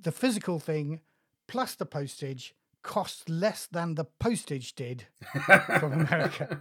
the 0.00 0.12
physical 0.12 0.58
thing 0.58 1.00
plus 1.46 1.74
the 1.74 1.86
postage 1.86 2.54
costs 2.82 3.28
less 3.28 3.66
than 3.66 3.94
the 3.96 4.04
postage 4.04 4.74
did 4.74 5.06
from 5.80 5.92
America. 6.06 6.60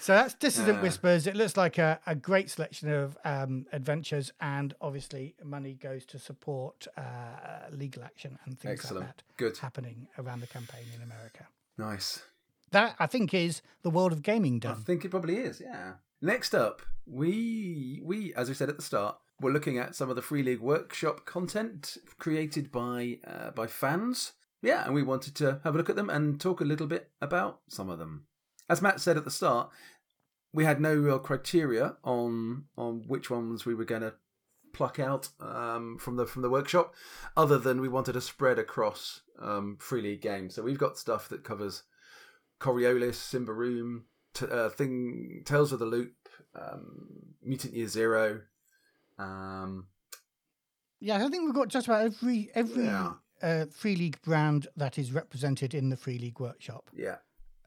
so 0.00 0.12
that's 0.14 0.34
Dissident 0.34 0.78
Ah. 0.78 0.82
Whispers. 0.82 1.26
It 1.26 1.36
looks 1.36 1.56
like 1.56 1.78
a, 1.78 2.00
a 2.06 2.14
great 2.14 2.50
selection 2.50 2.90
of 2.92 3.16
um, 3.24 3.66
adventures, 3.72 4.32
and 4.40 4.74
obviously 4.80 5.34
money 5.44 5.74
goes 5.74 6.04
to 6.06 6.18
support 6.18 6.86
uh, 6.96 7.02
legal 7.70 8.02
action 8.02 8.38
and 8.44 8.58
things 8.58 8.80
Excellent. 8.80 9.06
like 9.06 9.16
that 9.16 9.22
Good. 9.36 9.58
happening 9.58 10.08
around 10.18 10.40
the 10.40 10.46
campaign 10.48 10.84
in 10.96 11.02
America. 11.02 11.46
Nice. 11.76 12.22
That 12.72 12.96
I 12.98 13.06
think 13.06 13.32
is 13.32 13.62
the 13.82 13.90
world 13.90 14.12
of 14.12 14.22
gaming 14.22 14.58
done. 14.58 14.72
I 14.80 14.84
think 14.84 15.04
it 15.04 15.10
probably 15.10 15.36
is. 15.36 15.60
Yeah. 15.60 15.92
Next 16.20 16.54
up, 16.54 16.82
we 17.06 18.00
we 18.02 18.34
as 18.34 18.48
we 18.48 18.54
said 18.54 18.68
at 18.68 18.76
the 18.76 18.82
start, 18.82 19.16
we're 19.40 19.52
looking 19.52 19.78
at 19.78 19.94
some 19.94 20.10
of 20.10 20.16
the 20.16 20.22
Free 20.22 20.42
League 20.42 20.60
Workshop 20.60 21.24
content 21.24 21.96
created 22.18 22.72
by 22.72 23.18
uh, 23.26 23.50
by 23.52 23.66
fans. 23.66 24.32
Yeah, 24.60 24.84
and 24.84 24.94
we 24.94 25.04
wanted 25.04 25.36
to 25.36 25.60
have 25.62 25.76
a 25.76 25.78
look 25.78 25.88
at 25.88 25.94
them 25.94 26.10
and 26.10 26.40
talk 26.40 26.60
a 26.60 26.64
little 26.64 26.88
bit 26.88 27.10
about 27.20 27.60
some 27.68 27.88
of 27.88 28.00
them. 28.00 28.26
As 28.68 28.82
Matt 28.82 29.00
said 29.00 29.16
at 29.16 29.24
the 29.24 29.30
start, 29.30 29.70
we 30.52 30.64
had 30.64 30.80
no 30.80 30.94
real 30.94 31.20
criteria 31.20 31.96
on 32.02 32.64
on 32.76 33.04
which 33.06 33.30
ones 33.30 33.64
we 33.64 33.74
were 33.74 33.84
going 33.84 34.02
to 34.02 34.14
pluck 34.72 34.98
out 34.98 35.28
um, 35.40 35.98
from 35.98 36.16
the 36.16 36.26
from 36.26 36.42
the 36.42 36.50
workshop, 36.50 36.94
other 37.36 37.58
than 37.58 37.80
we 37.80 37.88
wanted 37.88 38.14
to 38.14 38.20
spread 38.20 38.58
across 38.58 39.22
um, 39.40 39.76
Free 39.80 40.02
League 40.02 40.22
games. 40.22 40.56
So 40.56 40.62
we've 40.62 40.78
got 40.78 40.98
stuff 40.98 41.28
that 41.28 41.44
covers 41.44 41.84
Coriolis, 42.60 43.14
Symbaroum, 43.14 44.02
t- 44.38 44.46
uh, 44.50 44.68
thing 44.70 45.42
Tales 45.44 45.72
of 45.72 45.78
the 45.78 45.86
Loop, 45.86 46.14
um, 46.54 47.08
Mutant 47.42 47.74
Year 47.74 47.88
Zero. 47.88 48.40
Um, 49.18 49.88
Yeah, 51.00 51.16
I 51.24 51.28
think 51.28 51.44
we've 51.44 51.54
got 51.54 51.68
just 51.68 51.86
about 51.86 52.04
every 52.04 52.50
every 52.54 52.84
Yeah. 52.84 53.14
uh, 53.42 53.66
Free 53.70 53.96
League 53.96 54.20
brand 54.22 54.66
that 54.76 54.98
is 54.98 55.12
represented 55.12 55.74
in 55.74 55.90
the 55.90 55.96
Free 55.96 56.18
League 56.18 56.40
Workshop. 56.40 56.90
yeah, 56.92 57.18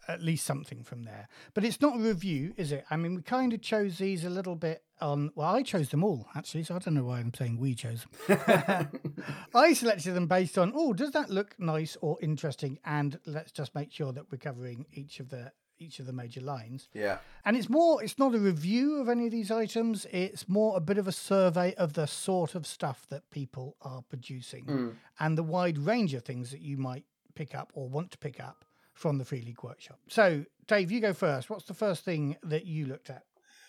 At 0.08 0.22
least 0.22 0.46
something 0.46 0.84
from 0.84 1.04
there. 1.04 1.28
But 1.54 1.64
it's 1.64 1.80
not 1.80 1.96
a 1.98 2.04
review, 2.04 2.54
is 2.58 2.72
it? 2.72 2.84
I 2.90 2.98
mean, 2.98 3.16
we 3.16 3.22
kind 3.22 3.54
of 3.54 3.62
chose 3.62 3.98
these 4.00 4.26
a 4.26 4.30
little 4.30 4.56
bit 4.56 4.84
on. 5.00 5.32
Well, 5.36 5.48
I 5.56 5.64
chose 5.64 5.90
them 5.90 6.04
all 6.04 6.28
actually, 6.36 6.64
so 6.64 6.76
I 6.76 6.80
don't 6.80 6.94
know 6.96 7.06
why 7.06 7.20
I'm 7.20 7.34
saying 7.34 7.58
we 7.58 7.74
chose. 7.76 8.06
them. 8.28 8.90
I 9.56 9.74
selected 9.74 10.14
them 10.14 10.28
based 10.28 10.58
on. 10.58 10.74
Oh, 10.76 10.92
does 10.94 11.12
that 11.12 11.30
look 11.30 11.58
nice 11.60 11.96
or 12.02 12.18
interesting? 12.22 12.80
And 12.84 13.20
let's 13.26 13.52
just 13.52 13.74
make 13.76 13.92
sure 13.94 14.12
that 14.14 14.30
we're 14.32 14.38
covering 14.40 14.86
each 14.92 15.20
of 15.22 15.30
the 15.30 15.52
each 15.82 16.00
of 16.00 16.06
the 16.06 16.14
major 16.14 16.42
lines. 16.42 16.88
Yeah. 16.94 17.18
And 17.44 17.58
it's 17.58 17.70
more, 17.70 18.04
it's 18.04 18.20
not 18.20 18.36
a 18.36 18.40
review 18.40 19.02
of 19.02 19.10
any 19.10 19.26
of 19.26 19.32
these 19.32 19.52
items. 19.52 20.06
It's 20.12 20.48
more 20.48 20.78
a 20.78 20.80
bit 20.80 20.98
of 20.98 21.08
a 21.08 21.12
survey 21.12 21.74
of 21.76 21.94
the 21.94 22.06
sort 22.08 22.56
of 22.56 22.68
stuff 22.68 23.06
that 23.10 23.30
people 23.32 23.76
are 23.82 24.02
producing 24.04 24.66
Mm. 24.66 24.96
and 25.20 25.38
the 25.38 25.44
wide 25.44 25.78
range 25.78 26.14
of 26.14 26.24
things 26.24 26.52
that 26.52 26.62
you 26.62 26.78
might 26.78 27.06
pick 27.36 27.56
up 27.56 27.72
or 27.74 27.90
want 27.90 28.12
to 28.12 28.18
pick 28.18 28.40
up 28.40 28.64
from 28.94 29.18
the 29.18 29.26
Free 29.26 29.42
League 29.42 29.64
Workshop. 29.64 30.00
So, 30.08 30.46
Dave, 30.68 30.92
you 30.92 31.00
go 31.02 31.14
first. 31.14 31.50
What's 31.50 31.66
the 31.66 31.74
first 31.74 32.04
thing 32.06 32.38
that 32.44 32.66
you 32.66 32.86
looked 32.86 33.10
at? 33.10 33.24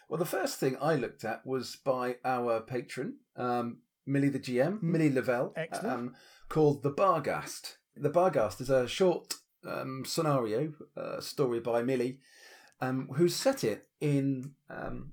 Well, 0.09 0.19
the 0.19 0.27
first 0.27 0.59
thing 0.59 0.77
I 0.81 0.97
looked 0.97 1.25
at 1.25 1.47
was 1.47 1.77
by 1.77 2.17
our 2.25 2.61
patron, 2.61 3.17
um, 3.37 3.79
Millie 4.05 4.29
the 4.29 4.39
GM, 4.41 4.83
Millie 4.83 5.11
Lavelle, 5.13 5.55
um, 5.83 6.15
called 6.49 6.83
The 6.83 6.91
Bargast. 6.93 7.77
The 7.97 8.11
Bargast 8.11 8.61
is 8.61 8.69
a 8.69 8.87
short 8.89 9.35
um, 9.67 10.05
scenario 10.05 10.73
uh, 10.97 11.21
story 11.21 11.61
by 11.61 11.83
Millie, 11.83 12.19
um, 12.81 13.09
who 13.15 13.29
set 13.29 13.65
it 13.65 13.89
in 14.01 14.55
um, 14.71 15.13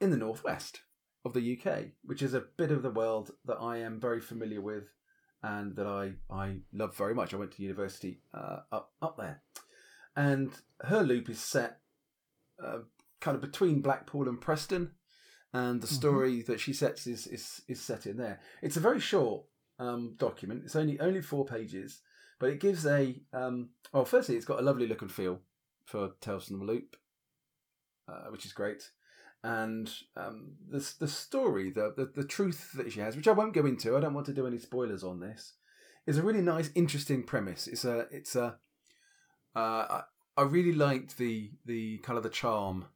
in 0.00 0.10
the 0.10 0.16
northwest 0.16 0.80
of 1.24 1.32
the 1.32 1.58
UK, 1.58 1.86
which 2.02 2.22
is 2.22 2.34
a 2.34 2.40
bit 2.40 2.70
of 2.70 2.82
the 2.82 2.90
world 2.90 3.30
that 3.44 3.56
I 3.60 3.78
am 3.78 3.98
very 4.00 4.20
familiar 4.20 4.60
with 4.60 4.84
and 5.42 5.76
that 5.76 5.86
I, 5.86 6.14
I 6.30 6.58
love 6.72 6.96
very 6.96 7.14
much. 7.14 7.34
I 7.34 7.36
went 7.36 7.52
to 7.52 7.62
university 7.62 8.20
uh, 8.32 8.60
up 8.72 8.92
up 9.02 9.16
there, 9.18 9.42
and 10.16 10.52
her 10.82 11.02
loop 11.02 11.28
is 11.28 11.40
set 11.40 11.80
uh, 12.62 12.78
kind 13.20 13.34
of 13.34 13.40
between 13.40 13.80
Blackpool 13.82 14.28
and 14.28 14.40
Preston, 14.40 14.92
and 15.52 15.80
the 15.80 15.86
Mhm. 15.86 15.90
story 15.90 16.42
that 16.42 16.60
she 16.60 16.72
sets 16.72 17.06
is, 17.06 17.26
is 17.26 17.62
is 17.68 17.80
set 17.80 18.06
in 18.06 18.16
there. 18.16 18.40
It's 18.62 18.76
a 18.76 18.80
very 18.80 19.00
short 19.00 19.44
um, 19.78 20.14
document. 20.18 20.62
It's 20.64 20.76
only 20.76 20.98
only 21.00 21.20
four 21.20 21.44
pages, 21.44 22.00
but 22.38 22.50
it 22.50 22.60
gives 22.60 22.86
a 22.86 23.16
um, 23.32 23.70
well. 23.92 24.04
Firstly, 24.04 24.36
it's 24.36 24.44
got 24.44 24.60
a 24.60 24.62
lovely 24.62 24.86
look 24.86 25.02
and 25.02 25.12
feel 25.12 25.40
for 25.84 26.12
Tales 26.20 26.46
from 26.46 26.58
the 26.58 26.64
Loop, 26.64 26.96
uh, 28.08 28.30
which 28.30 28.46
is 28.46 28.52
great. 28.52 28.90
And 29.42 29.92
um, 30.16 30.52
the 30.68 30.94
the 30.98 31.08
story, 31.08 31.70
the, 31.70 31.92
the 31.96 32.10
the 32.14 32.26
truth 32.26 32.72
that 32.76 32.90
she 32.92 33.00
has, 33.00 33.16
which 33.16 33.28
I 33.28 33.32
won't 33.32 33.54
go 33.54 33.66
into. 33.66 33.96
I 33.96 34.00
don't 34.00 34.14
want 34.14 34.26
to 34.26 34.32
do 34.32 34.46
any 34.46 34.58
spoilers 34.58 35.04
on 35.04 35.20
this. 35.20 35.54
Is 36.06 36.18
a 36.18 36.22
really 36.22 36.42
nice, 36.42 36.70
interesting 36.74 37.22
premise. 37.22 37.66
It's 37.66 37.84
a 37.84 38.06
it's 38.10 38.36
a 38.36 38.56
uh, 39.54 39.58
I, 39.58 40.02
I 40.36 40.42
really 40.42 40.72
liked 40.72 41.18
the 41.18 41.52
the 41.64 41.98
kind 41.98 42.16
of 42.16 42.22
the 42.22 42.30
charm 42.30 42.86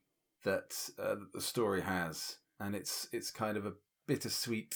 that 0.45 0.91
uh, 0.99 1.17
the 1.35 1.41
story 1.41 1.83
has, 1.83 2.37
and 2.59 2.75
it's 2.75 3.09
it's 3.13 3.31
kind 3.31 3.57
of 3.57 3.67
a 3.67 3.75
bittersweet 4.07 4.75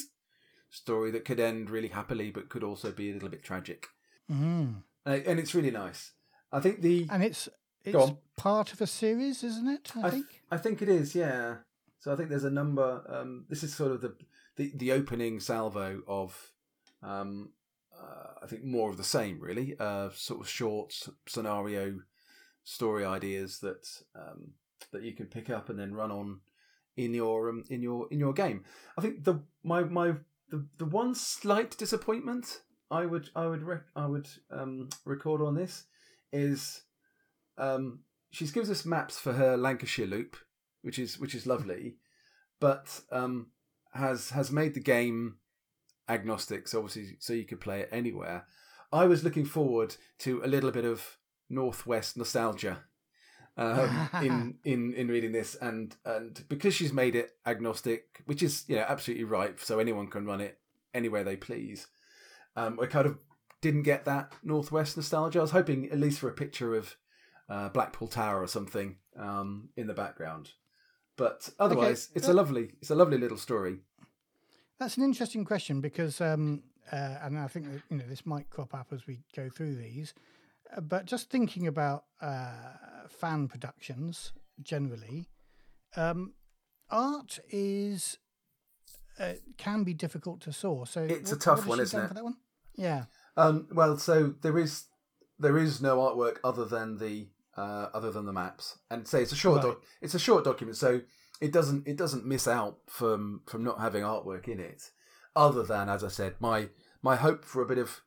story 0.71 1.11
that 1.11 1.25
could 1.25 1.41
end 1.41 1.71
really 1.71 1.89
happily, 1.89 2.31
but 2.31 2.49
could 2.49 2.63
also 2.63 2.93
be 2.93 3.11
a 3.11 3.15
little 3.15 3.29
bit 3.29 3.43
tragic, 3.43 3.89
Mm. 4.31 4.83
uh, 5.07 5.11
and 5.27 5.39
it's 5.39 5.55
really 5.55 5.71
nice. 5.71 6.13
I 6.51 6.61
think 6.61 6.81
the 6.81 7.07
And 7.11 7.23
it's 7.23 7.49
it's 7.85 8.13
part 8.37 8.73
of 8.73 8.81
a 8.81 8.87
series, 8.87 9.43
isn't 9.43 9.69
it? 9.69 9.93
I, 9.97 10.07
I, 10.07 10.11
think. 10.11 10.29
th- 10.29 10.43
I 10.51 10.57
think 10.57 10.83
it 10.83 10.89
is, 10.89 11.15
yeah. 11.15 11.57
So 11.99 12.13
I 12.13 12.17
think 12.17 12.29
there's 12.29 12.45
a 12.45 12.51
number. 12.51 13.03
Um, 13.09 13.45
this 13.49 13.63
is 13.63 13.75
sort 13.75 13.93
of 13.93 14.01
the 14.01 14.15
the, 14.57 14.73
the 14.75 14.93
opening 14.93 15.41
salvo 15.41 16.03
of, 16.07 16.53
um, 17.03 17.53
uh, 17.99 18.35
I 18.43 18.47
think 18.47 18.65
more 18.65 18.91
of 18.91 18.99
the 18.99 19.05
same, 19.05 19.41
really. 19.41 19.75
Uh, 19.79 20.11
sort 20.15 20.41
of 20.41 20.49
short 20.49 20.95
scenario 21.27 22.01
story 22.65 23.05
ideas 23.05 23.59
that 23.61 23.89
um, 24.15 24.53
that 24.93 25.03
you 25.03 25.13
can 25.13 25.27
pick 25.27 25.51
up 25.51 25.69
and 25.69 25.79
then 25.79 25.95
run 25.95 26.11
on 26.11 26.41
in 26.97 27.15
your 27.15 27.49
um, 27.49 27.65
in 27.71 27.83
your 27.83 28.09
in 28.11 28.19
your 28.19 28.33
game. 28.33 28.65
I 28.97 29.01
think 29.01 29.25
the 29.25 29.41
my 29.65 29.83
my 29.85 30.15
the, 30.51 30.67
the 30.79 30.85
one 30.85 31.15
slight 31.15 31.77
disappointment 31.79 32.61
I 32.93 33.07
would 33.07 33.31
I 33.35 33.47
would 33.47 33.63
rec- 33.63 33.91
I 33.97 34.07
would 34.07 34.29
um, 34.51 34.91
record 35.07 35.41
on 35.41 35.55
this 35.55 35.85
is 36.31 36.83
um, 37.57 38.01
she 38.31 38.47
gives 38.47 38.71
us 38.71 38.85
maps 38.85 39.19
for 39.19 39.33
her 39.33 39.57
Lancashire 39.57 40.07
loop, 40.07 40.37
which 40.83 40.99
is 40.99 41.19
which 41.19 41.35
is 41.35 41.47
lovely, 41.47 41.97
but 42.61 43.01
um, 43.11 43.49
has 43.95 44.31
has 44.31 44.53
made 44.53 44.75
the 44.75 44.81
game 44.81 45.37
agnostic, 46.07 46.69
so 46.69 46.81
obviously 46.81 47.17
so 47.19 47.33
you 47.33 47.45
could 47.45 47.61
play 47.61 47.81
it 47.81 47.89
anywhere. 47.91 48.45
I 48.93 49.07
was 49.07 49.25
looking 49.25 49.47
forward 49.47 49.97
to 50.19 50.43
a 50.45 50.47
little 50.47 50.71
bit 50.71 50.85
of 50.85 51.17
northwest 51.49 52.19
nostalgia 52.19 52.85
um, 53.57 54.11
in 54.23 54.55
in 54.65 54.93
in 54.93 55.09
reading 55.09 55.33
this, 55.33 55.55
and 55.55 55.97
and 56.05 56.45
because 56.51 56.75
she's 56.75 56.93
made 56.93 57.17
it 57.17 57.31
agnostic, 57.47 58.23
which 58.27 58.43
is 58.43 58.65
you 58.69 58.77
know 58.77 58.85
absolutely 58.87 59.25
right, 59.25 59.59
so 59.59 59.79
anyone 59.79 60.09
can 60.09 60.27
run 60.27 60.43
it 60.43 60.59
anywhere 60.93 61.25
they 61.25 61.37
please. 61.37 61.87
Um, 62.57 62.79
I 62.81 62.87
kind 62.87 63.07
of 63.07 63.19
didn't 63.61 63.83
get 63.83 64.05
that 64.05 64.33
northwest 64.43 64.97
nostalgia. 64.97 65.39
I 65.39 65.43
was 65.43 65.53
hoping 65.53 65.91
at 65.91 65.99
least 65.99 66.19
for 66.19 66.29
a 66.29 66.33
picture 66.33 66.75
of 66.75 66.97
uh, 67.49 67.69
Blackpool 67.71 68.09
Tower 68.09 68.43
or 68.43 68.49
something 68.49 68.97
um, 69.17 69.69
in 69.77 69.87
the 69.87 69.95
background, 69.95 70.51
but 71.17 71.49
otherwise, 71.59 72.11
it's 72.15 72.29
a 72.29 72.33
lovely 72.33 72.73
it's 72.81 72.91
a 72.91 72.95
lovely 72.95 73.19
little 73.19 73.39
story. 73.39 73.79
That's 74.79 74.97
an 74.97 75.05
interesting 75.05 75.45
question 75.45 75.81
because, 75.81 76.21
um, 76.21 76.65
uh, 76.91 77.19
and 77.23 77.39
I 77.39 77.47
think 77.47 77.67
that, 77.67 77.83
you 77.89 77.99
know 77.99 78.05
this 78.09 78.27
might 78.27 78.51
crop 78.51 78.75
up 78.75 78.89
as 78.93 79.07
we 79.07 79.21
go 79.35 79.49
through 79.49 79.77
these. 79.77 80.15
Uh, 80.77 80.81
but 80.81 81.05
just 81.05 81.31
thinking 81.31 81.67
about 81.67 82.05
uh, 82.21 82.53
fan 83.09 83.49
productions 83.49 84.33
generally, 84.63 85.29
um, 85.97 86.33
art 86.91 87.39
is 87.51 88.19
uh, 89.19 89.33
can 89.59 89.85
be 89.85 89.95
difficult 89.95 90.41
to 90.43 90.53
source. 90.53 90.91
So 90.91 91.03
It's 91.03 91.33
a 91.33 91.37
tough 91.37 91.67
one, 91.67 91.81
isn't 91.81 91.99
it? 92.05 92.09
For 92.09 92.15
that 92.15 92.25
one, 92.25 92.37
yeah. 92.75 93.05
Um, 93.37 93.69
well, 93.73 93.97
so 93.99 94.35
there 94.43 94.59
is 94.59 94.85
there 95.39 95.59
is 95.59 95.81
no 95.81 95.99
artwork 95.99 96.37
other 96.45 96.65
than 96.65 96.99
the 96.99 97.29
uh, 97.57 97.89
other 97.95 98.11
than 98.11 98.27
the 98.27 98.33
maps, 98.33 98.79
and 98.91 99.07
say 99.07 99.23
it's 99.23 99.33
a 99.33 99.37
short 99.37 99.57
Right. 99.63 99.73
doc, 99.73 99.83
it's 100.01 100.15
a 100.15 100.19
short 100.19 100.45
document, 100.45 100.77
so 100.77 101.01
it 101.41 101.53
doesn't 101.53 101.87
it 101.87 101.97
doesn't 101.97 102.25
miss 102.27 102.47
out 102.47 102.79
from 102.87 103.41
from 103.47 103.65
not 103.65 103.81
having 103.81 104.03
artwork 104.03 104.49
in 104.49 104.61
it. 104.61 104.91
Other 105.35 105.63
than, 105.63 105.89
as 105.89 106.05
I 106.05 106.09
said, 106.09 106.35
my 106.41 106.69
my 107.03 107.17
hope 107.17 107.45
for 107.45 107.63
a 107.63 107.67
bit 107.67 107.79
of 107.79 108.03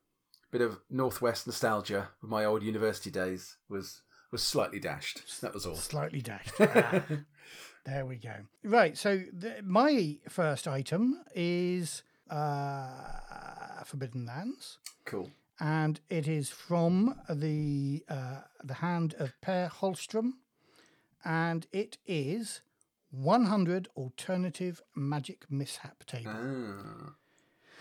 bit 0.52 0.62
of 0.62 0.80
northwest 0.90 1.46
nostalgia 1.48 2.10
of 2.24 2.30
my 2.30 2.46
old 2.46 2.64
university 2.64 3.10
days 3.12 3.58
was 3.68 4.02
was 4.32 4.42
slightly 4.44 4.80
dashed. 4.80 5.42
That 5.42 5.54
was 5.54 5.66
all. 5.66 5.76
Slightly 5.76 6.22
dashed. 6.22 6.54
There 7.86 8.06
we 8.06 8.16
go. 8.18 8.34
Right. 8.64 8.98
So 8.98 9.22
the, 9.32 9.58
my 9.64 10.18
first 10.30 10.68
item 10.68 11.22
is 11.36 12.04
uh, 12.30 13.84
Forbidden 13.86 14.26
Lands. 14.26 14.80
cool. 15.06 15.30
and 15.60 16.00
it 16.10 16.28
is 16.28 16.50
from 16.50 17.16
the 17.30 18.04
uh, 18.10 18.42
the 18.64 18.74
hand 18.76 19.14
of 19.20 19.34
Per 19.42 19.70
Holstrom, 19.70 20.34
and 21.24 21.68
it 21.72 21.98
is 22.08 22.62
100 23.12 23.88
alternative 23.96 24.82
magic 24.96 25.46
mishap 25.50 26.06
table. 26.06 26.32
Ah. 26.34 27.14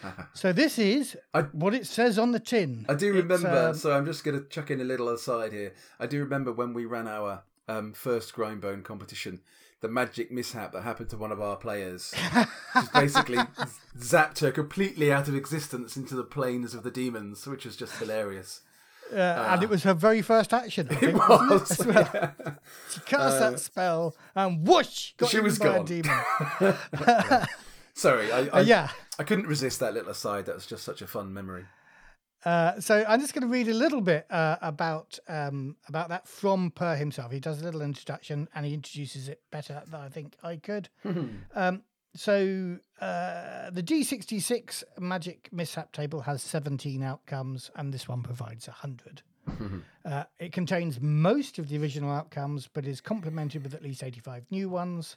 So 0.34 0.52
this 0.52 0.78
is 0.78 1.16
I- 1.32 1.42
what 1.52 1.72
it 1.72 1.86
says 1.86 2.18
on 2.18 2.32
the 2.32 2.40
tin. 2.40 2.84
I 2.90 2.94
do 2.94 3.10
remember. 3.14 3.68
um, 3.68 3.74
so 3.74 3.92
I'm 3.96 4.04
just 4.04 4.22
going 4.22 4.38
to 4.38 4.46
chuck 4.48 4.70
in 4.70 4.80
a 4.82 4.84
little 4.84 5.08
aside 5.08 5.50
here. 5.52 5.72
I 5.98 6.06
do 6.06 6.18
remember 6.20 6.52
when 6.52 6.74
we 6.74 6.84
ran 6.84 7.08
our 7.08 7.42
um, 7.68 7.94
first 7.94 8.34
Grindbone 8.34 8.82
competition, 8.82 9.40
the 9.84 9.88
magic 9.90 10.32
mishap 10.32 10.72
that 10.72 10.82
happened 10.82 11.10
to 11.10 11.16
one 11.18 11.30
of 11.30 11.40
our 11.42 11.56
players, 11.56 12.14
just 12.74 12.92
basically 12.94 13.36
zapped 13.98 14.38
her 14.40 14.50
completely 14.50 15.12
out 15.12 15.28
of 15.28 15.34
existence 15.34 15.94
into 15.96 16.14
the 16.16 16.24
planes 16.24 16.74
of 16.74 16.82
the 16.82 16.90
demons, 16.90 17.46
which 17.46 17.66
was 17.66 17.76
just 17.76 17.94
hilarious. 17.98 18.62
uh, 19.12 19.16
and 19.50 19.62
it 19.62 19.68
was 19.68 19.82
her 19.82 19.92
very 19.92 20.22
first 20.22 20.54
action. 20.54 20.88
I 20.90 20.94
It 20.94 20.98
think, 21.00 21.28
wasn't 21.28 21.50
was. 21.50 21.70
as 21.80 21.86
well? 21.86 22.10
yeah. 22.14 22.30
She 22.90 23.00
cast 23.00 23.38
that 23.40 23.60
spell 23.60 24.16
and 24.34 24.66
whoosh, 24.66 25.12
got 25.18 25.28
she 25.28 25.40
was 25.40 25.58
gone. 25.58 25.84
demon. 25.84 26.18
Sorry, 27.94 28.32
I, 28.32 28.38
I, 28.38 28.48
Uh, 28.48 28.60
yeah. 28.62 28.88
I 29.18 29.22
couldn't 29.24 29.46
resist 29.46 29.80
that 29.80 29.94
little 29.94 30.10
aside. 30.10 30.46
That 30.46 30.54
was 30.56 30.66
just 30.66 30.82
such 30.84 31.02
a 31.02 31.06
fun 31.06 31.32
memory. 31.34 31.66
Uh, 32.44 32.78
so 32.80 33.04
I'm 33.08 33.20
just 33.20 33.32
going 33.32 33.42
to 33.42 33.48
read 33.48 33.68
a 33.68 33.74
little 33.74 34.00
bit 34.00 34.26
uh, 34.30 34.56
about 34.60 35.18
um, 35.28 35.76
about 35.88 36.10
that 36.10 36.28
from 36.28 36.70
Per 36.70 36.94
himself. 36.96 37.32
He 37.32 37.40
does 37.40 37.60
a 37.60 37.64
little 37.64 37.82
introduction 37.82 38.48
and 38.54 38.66
he 38.66 38.74
introduces 38.74 39.28
it 39.28 39.40
better 39.50 39.82
than 39.90 40.00
I 40.00 40.08
think 40.08 40.36
I 40.42 40.56
could. 40.56 40.88
um, 41.54 41.82
so 42.16 42.78
uh, 43.00 43.70
the 43.70 43.82
D66 43.82 44.84
Magic 45.00 45.48
Mishap 45.52 45.92
table 45.92 46.20
has 46.20 46.42
17 46.42 47.02
outcomes, 47.02 47.70
and 47.74 47.92
this 47.92 48.08
one 48.08 48.22
provides 48.22 48.68
100. 48.68 49.22
uh, 50.04 50.24
it 50.38 50.52
contains 50.52 51.00
most 51.00 51.58
of 51.58 51.68
the 51.68 51.78
original 51.78 52.12
outcomes, 52.12 52.68
but 52.72 52.86
is 52.86 53.00
complemented 53.00 53.64
with 53.64 53.74
at 53.74 53.82
least 53.82 54.04
85 54.04 54.46
new 54.50 54.68
ones. 54.68 55.16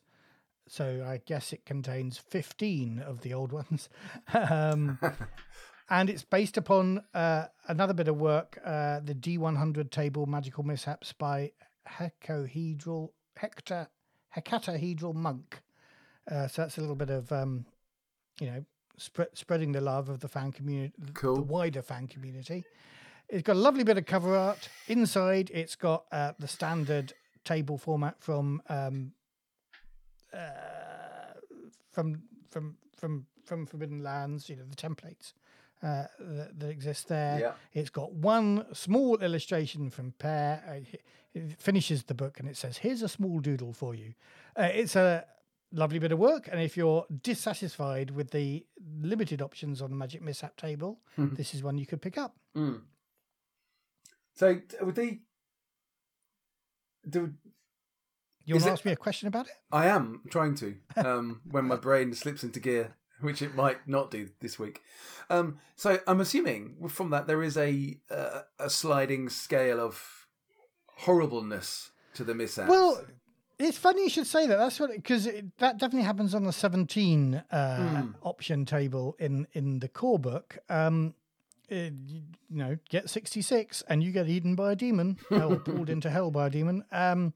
So 0.68 1.06
I 1.08 1.22
guess 1.26 1.54
it 1.54 1.66
contains 1.66 2.18
15 2.18 3.00
of 3.00 3.22
the 3.22 3.34
old 3.34 3.52
ones. 3.52 3.90
um, 4.34 5.00
and 5.90 6.10
it's 6.10 6.24
based 6.24 6.58
upon 6.58 7.04
uh, 7.14 7.46
another 7.68 7.94
bit 7.94 8.08
of 8.08 8.18
work, 8.18 8.60
uh, 8.66 9.00
the 9.00 9.16
D100 9.16 9.90
table 9.90 10.26
Magical 10.26 10.64
Mishaps 10.64 11.14
by 11.14 11.52
Hecohedral, 11.88 13.12
Hector, 13.38 13.88
Hecatahedral 14.36 15.14
Monk. 15.14 15.62
Uh, 16.30 16.48
so 16.48 16.62
that's 16.62 16.78
a 16.78 16.82
little 16.82 16.96
bit 16.96 17.10
of, 17.10 17.32
um, 17.32 17.66
you 18.40 18.48
know, 18.48 18.66
sp- 19.00 19.32
spreading 19.34 19.72
the 19.72 19.80
love 19.80 20.10
of 20.10 20.20
the 20.20 20.28
fan 20.28 20.52
community, 20.52 20.94
the 20.98 21.42
wider 21.42 21.82
fan 21.82 22.08
community. 22.08 22.66
It's 23.30 23.44
got 23.44 23.56
a 23.56 23.60
lovely 23.60 23.84
bit 23.86 23.98
of 23.98 24.06
cover 24.06 24.36
art. 24.36 24.70
Inside, 24.88 25.52
it's 25.54 25.76
got 25.76 26.06
uh, 26.12 26.34
the 26.38 26.48
standard 26.48 27.14
table 27.46 27.78
format 27.78 28.16
from 28.20 28.62
um, 28.68 29.14
uh, 30.34 30.38
from 31.92 32.22
from 32.50 32.78
from 32.96 33.26
from 33.44 33.66
Forbidden 33.66 34.02
Lands. 34.02 34.50
You 34.50 34.58
know 34.58 34.64
the 34.70 34.76
templates 34.76 35.34
uh, 35.84 36.06
that, 36.20 36.60
that 36.60 36.70
exist 36.70 37.08
there. 37.08 37.40
Yeah. 37.40 37.52
It's 37.74 37.90
got 37.90 38.14
one 38.14 38.66
small 38.74 39.18
illustration 39.18 39.90
from 39.90 40.14
Per. 40.18 40.62
Uh, 40.68 40.98
it 41.34 41.60
finishes 41.60 42.04
the 42.04 42.14
book 42.16 42.40
and 42.40 42.48
it 42.50 42.58
says, 42.58 42.78
"Here's 42.78 43.02
a 43.04 43.10
small 43.10 43.40
doodle 43.40 43.74
for 43.74 43.94
you." 43.94 44.14
Uh, 44.56 44.70
it's 44.74 44.96
a 44.96 45.26
lovely 45.72 46.00
bit 46.00 46.12
of 46.12 46.18
work, 46.20 46.48
and 46.52 46.62
if 46.62 46.76
you're 46.78 47.06
dissatisfied 47.22 48.10
with 48.12 48.32
the 48.32 48.66
limited 49.02 49.42
options 49.42 49.82
on 49.82 49.90
the 49.92 49.96
Magic 49.96 50.22
Mishap 50.22 50.56
table, 50.58 51.00
Mhm. 51.18 51.36
this 51.36 51.54
is 51.54 51.62
one 51.62 51.78
you 51.78 51.86
could 51.86 52.02
pick 52.02 52.18
up. 52.18 52.36
Mm. 52.56 52.82
So 54.34 54.62
would 54.82 54.96
they? 54.96 55.20
Do 57.10 57.34
You 58.46 58.56
want 58.56 58.64
to 58.64 58.70
it- 58.70 58.74
ask 58.74 58.86
me 58.86 58.92
a 58.92 58.96
question 58.96 59.28
about 59.28 59.48
it? 59.48 59.54
I 59.72 59.88
am 59.88 60.22
trying 60.30 60.56
to 60.56 60.76
um, 60.96 61.42
when 61.50 61.66
my 61.66 61.76
brain 61.76 62.14
slips 62.14 62.44
into 62.44 62.60
gear, 62.60 62.96
which 63.22 63.42
it 63.42 63.56
might 63.56 63.88
not 63.88 64.12
do 64.12 64.30
this 64.40 64.58
week. 64.60 64.82
Um, 65.30 65.58
so 65.76 66.00
I'm 66.08 66.22
assuming 66.22 66.76
from 66.90 67.10
that 67.10 67.28
there 67.28 67.44
is 67.44 67.58
a 67.58 67.98
uh, 68.10 68.42
a 68.60 68.70
sliding 68.70 69.30
scale 69.30 69.80
of 69.80 70.28
horribleness 71.00 71.92
to 72.16 72.24
the 72.24 72.34
mishaps. 72.34 72.70
Well, 72.70 73.04
it's 73.60 73.78
funny 73.78 74.04
you 74.04 74.10
should 74.10 74.28
say 74.28 74.48
that. 74.48 74.58
That's 74.58 74.80
what 74.80 74.92
because 74.92 75.26
that 75.58 75.78
definitely 75.78 76.04
happens 76.04 76.34
on 76.36 76.44
the 76.44 76.54
17 76.54 77.44
uh, 77.52 77.56
Mm. 77.78 78.14
option 78.22 78.66
table 78.66 79.16
in 79.20 79.48
in 79.54 79.80
the 79.80 79.88
core 79.88 80.20
book. 80.20 80.58
Um, 80.70 81.14
it, 81.70 81.94
you 82.08 82.24
know, 82.50 82.78
get 82.90 83.10
66 83.10 83.84
and 83.90 84.02
you 84.02 84.12
get 84.14 84.30
eaten 84.30 84.56
by 84.56 84.72
a 84.72 84.76
demon 84.76 85.18
or 85.30 85.58
pulled 85.66 85.90
into 85.90 86.10
hell 86.10 86.32
by 86.32 86.48
a 86.48 86.50
demon. 86.50 86.86
Um, 86.94 87.34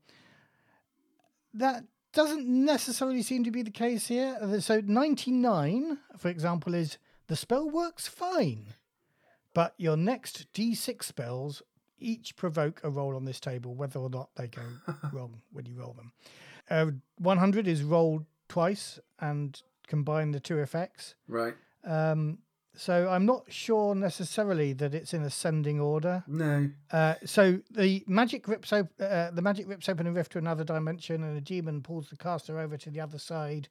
that 1.53 1.83
doesn't 2.13 2.45
necessarily 2.47 3.21
seem 3.21 3.43
to 3.43 3.51
be 3.51 3.61
the 3.61 3.71
case 3.71 4.07
here. 4.07 4.37
Uh, 4.41 4.59
So 4.59 4.81
99, 4.81 5.97
for 6.17 6.29
example, 6.29 6.73
is 6.73 6.97
the 7.27 7.35
spell 7.35 7.69
works 7.69 8.07
fine, 8.07 8.67
but 9.53 9.73
your 9.77 9.97
next 9.97 10.51
D6 10.53 11.03
spells 11.03 11.61
each 11.99 12.35
provoke 12.35 12.81
a 12.83 12.89
roll 12.89 13.15
on 13.15 13.25
this 13.25 13.39
table, 13.39 13.75
whether 13.75 13.99
or 13.99 14.09
not 14.09 14.29
they 14.35 14.47
go 14.47 14.61
wrong 15.13 15.41
when 15.51 15.65
you 15.65 15.75
roll 15.75 15.93
them. 15.93 16.11
Uh, 16.69 16.91
100 17.19 17.67
is 17.67 17.83
rolled 17.83 18.25
twice 18.49 18.99
and 19.19 19.61
combine 19.87 20.31
the 20.31 20.39
two 20.39 20.57
effects. 20.59 21.15
right? 21.27 21.53
Um, 21.83 22.39
so 22.75 23.09
I'm 23.09 23.25
not 23.25 23.51
sure 23.51 23.93
necessarily 23.95 24.73
that 24.73 24.93
it's 24.95 25.13
in 25.13 25.23
ascending 25.23 25.79
order. 25.79 26.23
No. 26.27 26.69
Uh, 26.91 27.15
so 27.25 27.59
the 27.69 28.03
magic 28.07 28.47
rips 28.47 28.71
op- 28.73 28.91
uh, 28.99 29.31
the 29.31 29.41
magic 29.41 29.67
rips 29.67 29.89
open 29.89 30.07
a 30.07 30.11
rift 30.11 30.31
to 30.33 30.37
another 30.37 30.63
dimension, 30.63 31.23
and 31.23 31.37
a 31.37 31.41
demon 31.41 31.81
pulls 31.81 32.09
the 32.09 32.17
caster 32.17 32.59
over 32.59 32.77
to 32.77 32.89
the 32.89 32.99
other 33.01 33.19
side. 33.19 33.67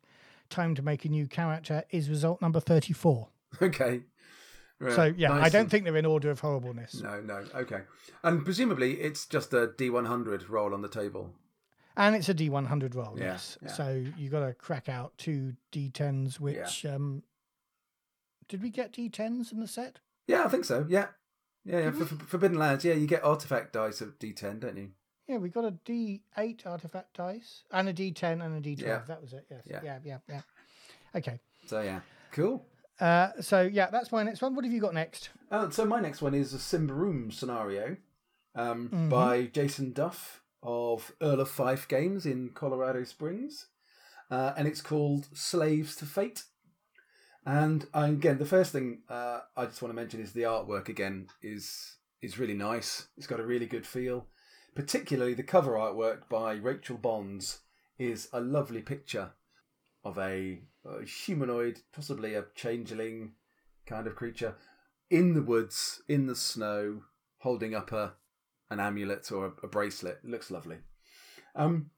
Time 0.51 0.75
to 0.75 0.83
make 0.83 1.05
a 1.05 1.09
new 1.09 1.27
character 1.29 1.85
is 1.91 2.11
result 2.11 2.41
number 2.43 2.61
thirty-four. 2.61 3.29
Okay. 3.63 4.03
Right. 4.79 4.95
So 4.95 5.13
yeah, 5.17 5.33
I 5.33 5.49
don't 5.51 5.63
and- 5.63 5.71
think 5.71 5.85
they're 5.85 5.97
in 5.97 6.07
order 6.07 6.31
of 6.31 6.41
horribleness. 6.41 7.03
No, 7.03 7.21
no. 7.21 7.45
Okay. 7.55 7.81
And 8.23 8.45
presumably 8.45 8.95
it's 9.01 9.27
just 9.27 9.53
a 9.53 9.67
D100 9.77 10.49
roll 10.49 10.73
on 10.73 10.81
the 10.83 10.89
table. 10.89 11.35
And 11.97 12.17
it's 12.17 12.29
a 12.31 12.35
D100 12.35 12.95
roll, 12.95 13.15
Yeah, 13.19 13.25
yes. 13.33 13.59
yeah. 13.63 13.69
So 13.73 14.03
you've 14.17 14.31
got 14.33 14.47
to 14.47 14.55
crack 14.55 14.89
out 14.89 15.13
two 15.19 15.53
D10s, 15.71 16.41
which 16.41 16.87
um, 16.87 17.23
did 18.51 18.63
we 18.63 18.69
get 18.69 18.93
D10s 18.93 19.53
in 19.53 19.61
the 19.61 19.67
set? 19.69 20.01
Yeah, 20.27 20.45
I 20.45 20.49
think 20.49 20.65
so. 20.67 20.85
Yeah. 20.89 21.07
Yeah, 21.65 21.79
yeah. 21.81 21.91
For, 21.93 22.05
for 22.05 22.17
Forbidden 22.27 22.59
Lands, 22.59 22.85
yeah, 22.85 22.95
you 22.95 23.07
get 23.07 23.23
artifact 23.25 23.73
dice 23.73 24.01
of 24.01 24.19
D10, 24.19 24.61
don't 24.61 24.77
you? 24.77 24.91
Yeah, 25.29 25.37
we 25.37 25.49
got 25.49 25.65
a 25.65 25.73
D8 25.87 26.67
artifact 26.67 27.15
dice 27.15 27.63
and 27.71 27.89
a 27.89 27.95
D10 27.95 28.45
and 28.45 28.67
a 28.67 28.69
D12. 28.69 28.81
Yeah. 28.81 29.01
That 29.07 29.23
was 29.23 29.33
it. 29.33 29.47
Yes. 29.51 29.63
Yeah. 29.65 29.81
Yeah. 29.85 29.99
Yeah. 30.05 30.19
Yeah. 30.29 30.41
Okay. 31.15 31.39
So 31.67 31.81
yeah, 31.81 32.01
cool. 32.33 32.67
Uh, 32.99 33.29
so 33.41 33.63
yeah, 33.63 33.89
that's 33.91 34.11
my 34.11 34.23
next 34.25 34.43
one. 34.43 34.55
What 34.57 34.65
have 34.65 34.73
you 34.75 34.81
got 34.81 34.95
next? 34.95 35.31
Uh, 35.51 35.71
so 35.71 35.85
my 35.85 36.01
next 36.01 36.21
one 36.21 36.35
is 36.35 36.53
a 36.53 36.59
Symbaroum 36.59 37.33
scenario 37.33 37.97
um, 38.57 38.89
Mhm. 38.89 39.09
by 39.09 39.45
Jason 39.47 39.93
Duff 39.93 40.43
of 40.63 41.13
Earl 41.23 41.41
of 41.41 41.49
Fife 41.49 41.87
Games 41.87 42.27
in 42.27 42.51
Colorado 42.51 43.05
Springs, 43.05 43.67
uh, 44.31 44.53
and 44.57 44.67
it's 44.67 44.83
called 44.83 45.29
Slaves 45.33 45.95
to 45.97 46.05
Fate. 46.07 46.45
And 47.47 47.87
uh, 47.95 48.09
again, 48.11 48.39
the 48.39 48.47
first 48.47 48.73
thing 48.73 49.03
uh, 49.09 49.41
I 49.57 49.67
just 49.67 49.81
want 49.81 49.91
to 49.91 50.01
mention 50.01 50.21
is 50.21 50.33
the 50.33 50.43
artwork. 50.43 50.89
Again, 50.89 51.29
is 51.43 51.97
is 52.21 52.39
really 52.39 52.55
nice. 52.55 53.09
It's 53.17 53.27
got 53.27 53.41
a 53.41 53.47
really 53.47 53.67
good 53.67 53.87
feel. 53.87 54.27
Particularly 54.75 55.35
the 55.35 55.43
cover 55.43 55.73
artwork 55.73 56.29
by 56.29 56.53
Rachel 56.53 56.97
Bonds 56.97 57.61
is 57.99 58.29
a 58.33 58.41
lovely 58.41 58.83
picture 58.83 59.31
of 60.05 60.19
a, 60.19 60.61
a 60.85 61.05
humanoid, 61.05 61.81
possibly 61.93 62.35
a 62.35 62.45
changeling 62.55 63.33
kind 63.87 64.07
of 64.07 64.15
creature, 64.15 64.55
in 65.11 65.35
the 65.35 65.43
woods, 65.43 66.03
in 66.09 66.27
the 66.27 66.37
snow, 66.37 67.03
holding 67.39 67.75
up 67.75 67.91
a 67.93 68.15
an 68.71 68.79
amulet 68.79 69.33
or 69.33 69.47
a, 69.47 69.67
a 69.67 69.69
bracelet. 69.69 70.21
It 70.23 70.31
looks 70.31 70.51
lovely. 70.51 70.77
Um, 71.57 71.91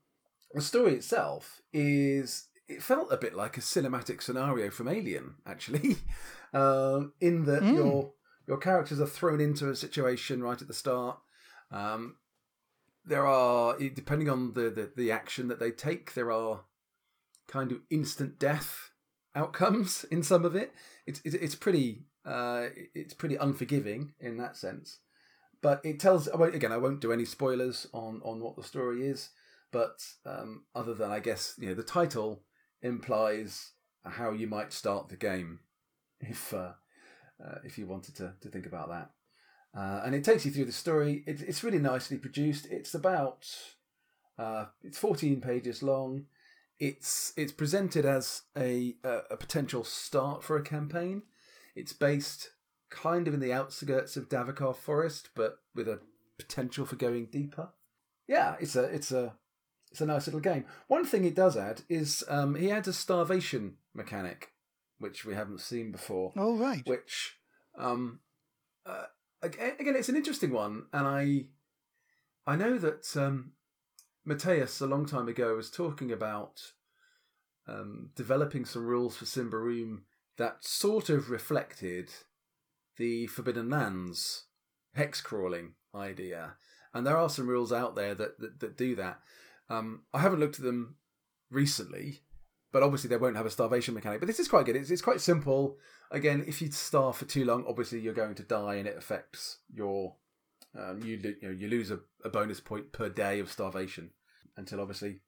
the 0.55 0.63
story 0.63 0.95
itself 0.95 1.61
is 1.73 2.49
it 2.73 2.83
felt 2.83 3.13
a 3.13 3.17
bit 3.17 3.35
like 3.35 3.57
a 3.57 3.61
cinematic 3.61 4.23
scenario 4.23 4.71
from 4.71 4.89
Alien, 4.89 5.35
actually, 5.47 5.97
um, 6.53 7.13
in 7.21 7.45
that 7.45 7.63
Mm. 7.63 7.75
your 7.75 8.13
your 8.47 8.59
characters 8.59 9.01
are 9.01 9.07
thrown 9.07 9.41
into 9.41 9.71
a 9.71 9.77
situation 9.77 10.43
right 10.43 10.61
at 10.61 10.69
the 10.69 10.75
start. 10.75 11.19
Um, 11.71 12.17
there 13.05 13.27
are, 13.27 13.79
depending 13.79 14.29
on 14.29 14.53
the, 14.55 14.71
the 14.71 14.93
the 14.97 15.11
action 15.13 15.49
that 15.49 15.61
they 15.61 15.71
take, 15.71 16.15
there 16.15 16.33
are 16.33 16.65
kind 17.49 17.73
of 17.73 17.81
instant 17.91 18.39
death 18.39 18.91
outcomes 19.35 20.05
in 20.11 20.23
some 20.23 20.45
of 20.45 20.57
it. 20.57 20.73
It's 21.07 21.21
it's, 21.25 21.35
it's 21.35 21.55
pretty 21.55 22.05
uh, 22.25 22.67
it's 22.95 23.15
pretty 23.15 23.37
unforgiving 23.37 24.15
in 24.21 24.37
that 24.39 24.57
sense. 24.57 24.99
But 25.61 25.81
it 25.85 26.01
tells 26.01 26.27
again. 26.27 26.73
I 26.73 26.77
won't 26.77 27.01
do 27.01 27.13
any 27.13 27.25
spoilers 27.25 27.87
on 27.93 28.21
on 28.25 28.41
what 28.41 28.57
the 28.57 28.65
story 28.65 29.07
is. 29.07 29.31
But 29.71 30.05
um, 30.27 30.65
other 30.75 30.95
than 30.95 31.11
I 31.11 31.21
guess 31.21 31.55
you 31.59 31.69
know 31.69 31.75
the 31.75 31.83
title 31.83 32.43
implies 32.83 33.73
how 34.05 34.33
you 34.33 34.47
might 34.47 34.73
start 34.73 35.09
the 35.09 35.17
game 35.17 35.61
if 36.21 36.53
uh, 36.53 36.73
uh, 37.43 37.59
if 37.65 37.79
you 37.79 37.87
wanted 37.87 38.15
to 38.17 38.35
to 38.41 38.49
think 38.49 38.67
about 38.67 38.89
that. 38.89 39.11
Uh, 39.75 40.03
and 40.05 40.15
it 40.15 40.23
takes 40.23 40.45
you 40.45 40.51
through 40.51 40.67
the 40.67 40.73
story. 40.73 41.25
It, 41.27 41.41
it's 41.41 41.65
really 41.65 41.79
nicely 41.79 42.19
produced. 42.19 42.67
It's 42.71 42.95
about 42.95 43.49
uh, 44.39 44.67
it's 44.83 44.99
14 44.99 45.41
pages 45.41 45.83
long. 45.83 46.27
It's 46.79 47.33
it's 47.37 47.53
presented 47.53 48.05
as 48.05 48.43
a, 48.57 48.97
a 49.05 49.21
a 49.31 49.37
potential 49.37 49.85
start 49.85 50.43
for 50.43 50.57
a 50.57 50.63
campaign. 50.63 51.23
It's 51.75 51.93
based 51.93 52.51
kind 52.91 53.27
of 53.27 53.35
in 53.35 53.41
the 53.41 53.53
outskirts 53.53 54.17
of 54.17 54.29
Davokar 54.29 54.77
Forest, 54.77 55.31
but 55.35 55.59
with 55.75 55.89
a 55.89 56.01
potential 56.39 56.85
for 56.85 56.97
going 56.97 57.27
deeper. 57.27 57.71
Yeah, 58.29 58.57
it's 58.61 58.77
a 58.77 58.85
it's 58.85 59.13
a 59.13 59.35
it's 59.93 60.01
a 60.01 60.07
nice 60.07 60.27
little 60.27 60.41
game. 60.41 60.65
One 60.89 61.05
thing 61.05 61.25
it 61.27 61.35
does 61.35 61.55
add 61.55 61.83
is 61.89 62.25
um, 62.27 62.55
he 62.55 62.71
adds 62.71 62.89
a 62.89 62.95
starvation 62.95 63.75
mechanic, 63.95 64.53
which 64.99 65.27
we 65.27 65.35
haven't 65.35 65.61
seen 65.61 65.93
before 65.93 66.33
Oh 66.35 66.57
right. 66.57 66.87
which 66.87 67.37
um 67.77 68.21
uh, 68.87 69.05
again, 69.43 69.73
again 69.79 69.97
it's 69.97 70.09
an 70.09 70.17
interesting 70.17 70.51
one 70.53 70.85
and 70.93 71.07
i 71.07 71.47
i 72.47 72.55
know 72.57 72.77
that 72.79 73.05
um 73.17 73.53
Mattias 74.29 74.81
a 74.81 74.87
long 74.87 75.07
time 75.07 75.27
ago 75.29 75.57
was 75.57 75.71
talking 75.71 76.13
about 76.13 76.61
um 77.67 78.11
developing 78.15 78.65
some 78.65 78.87
rules 78.87 79.17
for 79.17 79.25
Symbaroum 79.25 80.03
that 80.39 80.65
sort 80.65 81.09
of 81.11 81.31
reflected 81.31 82.11
the 82.97 83.27
Forbidden 83.27 83.69
Lands 83.71 84.45
hex 84.95 85.21
crawling 85.21 85.75
idea 85.95 86.55
and 86.95 87.07
there 87.07 87.17
are 87.17 87.29
some 87.31 87.49
rules 87.49 87.73
out 87.73 87.95
there 87.95 88.15
that 88.15 88.39
that, 88.39 88.61
that 88.61 88.77
do 88.77 88.95
that 88.97 89.21
um 89.71 90.03
i 90.13 90.21
haven't 90.21 90.41
looked 90.41 90.59
at 90.59 90.65
them 90.65 90.97
recently 91.51 92.21
but 92.73 92.83
obviously 92.83 93.09
they 93.09 93.19
won't 93.19 93.37
have 93.37 93.47
a 93.47 93.51
starvation 93.51 93.95
mechanic. 93.95 94.19
But 94.19 94.27
this 94.27 94.41
is 94.41 94.49
quite 94.49 94.65
good. 94.65 94.77
It's, 94.77 94.91
it's 94.91 95.03
quite 95.03 95.21
simple. 95.21 95.77
Again, 96.11 96.43
if 96.47 96.61
you 96.61 96.71
starve 96.73 97.17
for 97.17 97.27
too 97.27 97.45
long, 97.45 97.65
obviously 97.69 98.01
you're 98.01 98.15
going 98.15 98.35
to 98.37 98.43
die, 98.43 98.77
and 98.77 98.89
it 98.89 98.97
affects 98.97 99.59
your 99.73 100.17
um, 100.77 101.03
you 101.03 101.19
you 101.23 101.49
know 101.49 101.51
you 101.51 101.69
lose 101.69 101.91
a, 101.91 102.01
a 102.25 102.31
bonus 102.31 102.61
point 102.61 102.93
per 102.93 103.11
day 103.11 103.39
of 103.41 103.53
starvation 103.53 104.11
until 104.57 104.81
obviously 104.81 105.21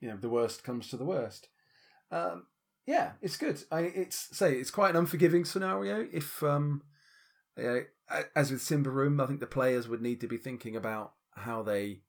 you 0.00 0.08
know 0.08 0.16
the 0.16 0.28
worst 0.28 0.64
comes 0.64 0.88
to 0.88 0.96
the 0.96 1.04
worst. 1.04 1.48
Um, 2.10 2.46
yeah, 2.86 3.12
it's 3.20 3.36
good. 3.36 3.62
I 3.70 3.80
it's 3.80 4.36
say 4.36 4.54
it's 4.54 4.70
quite 4.70 4.90
an 4.90 4.96
unforgiving 4.96 5.44
scenario. 5.44 6.06
If 6.12 6.42
um, 6.42 6.82
you 7.58 7.64
know, 7.64 7.80
as 8.34 8.50
with 8.50 8.62
Symbaroum, 8.62 9.22
I 9.22 9.26
think 9.26 9.40
the 9.40 9.46
players 9.46 9.86
would 9.86 10.02
need 10.02 10.20
to 10.22 10.28
be 10.28 10.38
thinking 10.38 10.76
about 10.76 11.12
how 11.32 11.62
they 11.62 12.00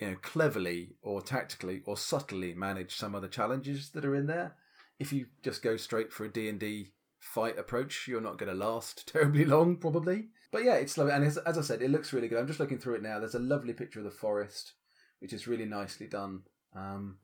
you 0.00 0.10
know, 0.10 0.16
cleverly 0.22 0.96
or 1.02 1.22
tactically 1.22 1.82
or 1.86 1.96
subtly 1.96 2.54
manage 2.54 2.96
some 2.96 3.14
of 3.14 3.22
the 3.22 3.28
challenges 3.28 3.90
that 3.90 4.04
are 4.04 4.14
in 4.14 4.26
there. 4.26 4.56
If 4.98 5.12
you 5.12 5.26
just 5.42 5.62
go 5.62 5.76
straight 5.76 6.12
for 6.12 6.24
a 6.24 6.32
D&D 6.32 6.92
fight 7.20 7.58
approach, 7.58 8.06
you're 8.06 8.20
not 8.20 8.38
going 8.38 8.50
to 8.50 8.58
last 8.58 9.08
terribly 9.12 9.44
long, 9.44 9.76
probably. 9.76 10.28
But 10.50 10.64
yeah, 10.64 10.74
it's 10.74 10.96
lovely. 10.96 11.12
And 11.12 11.24
as, 11.24 11.38
as 11.38 11.58
I 11.58 11.62
said, 11.62 11.82
it 11.82 11.90
looks 11.90 12.12
really 12.12 12.28
good. 12.28 12.38
I'm 12.38 12.46
just 12.46 12.60
looking 12.60 12.78
through 12.78 12.96
it 12.96 13.02
now. 13.02 13.18
There's 13.18 13.34
a 13.34 13.40
lovely 13.40 13.72
picture 13.72 13.98
of 13.98 14.04
the 14.04 14.10
forest 14.10 14.72
which 15.20 15.32
is 15.32 15.48
really 15.48 15.64
nicely 15.64 16.06
done. 16.06 16.42
Um, 16.74 17.18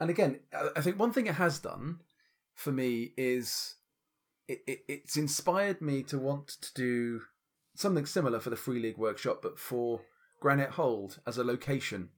and 0.00 0.10
again, 0.10 0.40
I 0.74 0.80
think 0.80 0.98
one 0.98 1.12
thing 1.12 1.26
it 1.26 1.34
has 1.34 1.58
done 1.58 2.00
for 2.54 2.72
me 2.72 3.12
is 3.16 3.76
it, 4.48 4.62
it, 4.66 4.80
it's 4.88 5.16
inspired 5.16 5.80
me 5.80 6.02
to 6.04 6.18
want 6.18 6.48
to 6.60 6.74
do 6.74 7.22
something 7.74 8.06
similar 8.06 8.40
for 8.40 8.50
the 8.50 8.56
Free 8.56 8.80
League 8.80 8.98
Workshop, 8.98 9.40
but 9.42 9.58
for 9.58 10.00
Granite 10.42 10.70
Hold 10.72 11.20
as 11.26 11.38
a 11.38 11.44
location 11.44 12.10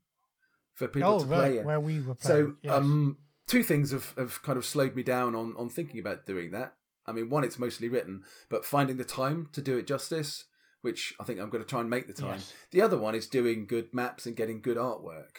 for 0.73 0.87
people 0.89 1.09
oh, 1.09 1.19
to 1.19 1.25
right, 1.25 1.37
play 1.37 1.57
in. 1.59 1.65
Where 1.65 1.79
we 1.79 1.99
were 2.01 2.15
So, 2.19 2.29
playing. 2.33 2.57
yes. 2.63 2.73
um, 2.73 3.17
two 3.47 3.63
things 3.63 3.91
have, 3.91 4.13
have 4.17 4.41
kind 4.43 4.57
of 4.57 4.65
slowed 4.65 4.95
me 4.95 5.03
down 5.03 5.35
on, 5.35 5.53
on 5.57 5.69
thinking 5.69 5.99
about 5.99 6.25
doing 6.25 6.51
that. 6.51 6.73
I 7.05 7.11
mean, 7.11 7.29
one, 7.29 7.43
it's 7.43 7.59
mostly 7.59 7.87
written, 7.87 8.23
but 8.49 8.65
finding 8.65 8.97
the 8.97 9.03
time 9.05 9.47
to 9.53 9.61
do 9.61 9.77
it 9.77 9.87
justice, 9.87 10.45
which 10.81 11.13
I 11.19 11.23
think 11.23 11.39
I'm 11.39 11.49
going 11.51 11.63
to 11.63 11.69
try 11.69 11.79
and 11.81 11.89
make 11.89 12.07
the 12.07 12.13
time. 12.13 12.31
Yes. 12.39 12.53
The 12.71 12.81
other 12.81 12.97
one 12.97 13.13
is 13.15 13.27
doing 13.27 13.67
good 13.67 13.93
maps 13.93 14.25
and 14.25 14.35
getting 14.35 14.59
good 14.61 14.77
artwork. 14.77 15.37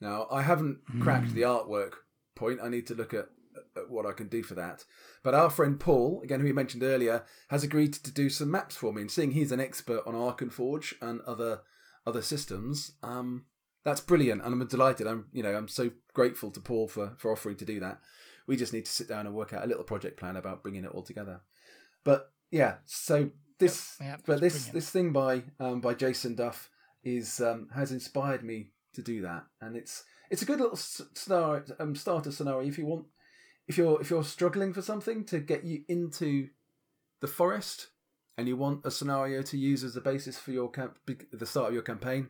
Now, 0.00 0.26
I 0.30 0.42
haven't 0.42 0.78
cracked 1.00 1.28
Hmm. 1.28 1.34
the 1.36 1.42
artwork 1.42 1.92
point. 2.34 2.58
I 2.62 2.68
need 2.68 2.86
to 2.88 2.94
look 2.94 3.14
at, 3.14 3.28
at 3.76 3.88
what 3.88 4.04
I 4.04 4.12
can 4.12 4.28
do 4.28 4.42
for 4.42 4.54
that. 4.56 4.84
But 5.22 5.32
our 5.34 5.48
friend 5.48 5.80
Paul, 5.80 6.20
again, 6.22 6.40
who 6.40 6.46
we 6.46 6.52
mentioned 6.52 6.82
earlier, 6.82 7.24
has 7.48 7.62
agreed 7.64 7.94
to 7.94 8.10
do 8.12 8.28
some 8.28 8.50
maps 8.50 8.76
for 8.76 8.92
me. 8.92 9.00
And 9.02 9.10
seeing 9.10 9.30
he's 9.30 9.52
an 9.52 9.60
expert 9.60 10.02
on 10.06 10.12
Arkenforge 10.14 10.92
and 11.00 11.20
other 11.22 11.60
other 12.06 12.22
systems, 12.22 12.92
um, 13.02 13.46
that's 13.84 14.00
brilliant. 14.00 14.42
And 14.42 14.52
I'm 14.52 14.66
delighted. 14.66 15.06
I'm 15.06 15.26
you 15.32 15.42
know 15.42 15.54
I'm 15.54 15.68
so 15.68 15.90
grateful 16.14 16.50
to 16.52 16.60
Paul 16.60 16.88
for 16.88 17.14
for 17.18 17.32
offering 17.32 17.56
to 17.56 17.64
do 17.64 17.80
that. 17.80 18.00
We 18.46 18.56
just 18.56 18.72
need 18.72 18.84
to 18.86 18.92
sit 18.92 19.08
down 19.08 19.26
and 19.26 19.34
work 19.34 19.52
out 19.52 19.64
a 19.64 19.66
little 19.66 19.84
project 19.84 20.18
plan 20.18 20.36
about 20.36 20.62
bringing 20.62 20.84
it 20.84 20.92
all 20.92 21.02
together. 21.02 21.40
But 22.04 22.30
yeah, 22.50 22.76
so 22.84 23.30
this 23.58 23.96
Yep, 24.00 24.08
yep, 24.08 24.20
but 24.26 24.40
this 24.40 24.54
brilliant. 24.54 24.74
this 24.74 24.90
thing 24.90 25.12
by 25.12 25.42
um, 25.58 25.80
by 25.80 25.94
Jason 25.94 26.34
Duff 26.34 26.70
is 27.02 27.40
um, 27.40 27.68
has 27.74 27.92
inspired 27.92 28.44
me 28.44 28.70
to 28.94 29.02
do 29.02 29.22
that, 29.22 29.44
and 29.60 29.76
it's 29.76 30.04
it's 30.30 30.42
a 30.42 30.46
good 30.46 30.60
little 30.60 30.76
scenario, 30.76 31.64
um, 31.78 31.94
starter 31.94 32.32
scenario 32.32 32.66
if 32.68 32.78
you 32.78 32.86
want 32.86 33.06
if 33.68 33.78
you're 33.78 34.00
if 34.00 34.10
you're 34.10 34.24
struggling 34.24 34.72
for 34.72 34.82
something 34.82 35.24
to 35.24 35.38
get 35.38 35.64
you 35.64 35.82
into 35.88 36.48
the 37.20 37.26
forest 37.26 37.88
and 38.38 38.46
you 38.48 38.56
want 38.56 38.84
a 38.84 38.90
scenario 38.90 39.42
to 39.42 39.56
use 39.56 39.82
as 39.84 39.94
the 39.94 40.00
basis 40.00 40.38
for 40.38 40.52
your 40.52 40.70
camp 40.70 40.98
the 41.32 41.46
start 41.46 41.68
of 41.68 41.74
your 41.74 41.82
campaign. 41.82 42.28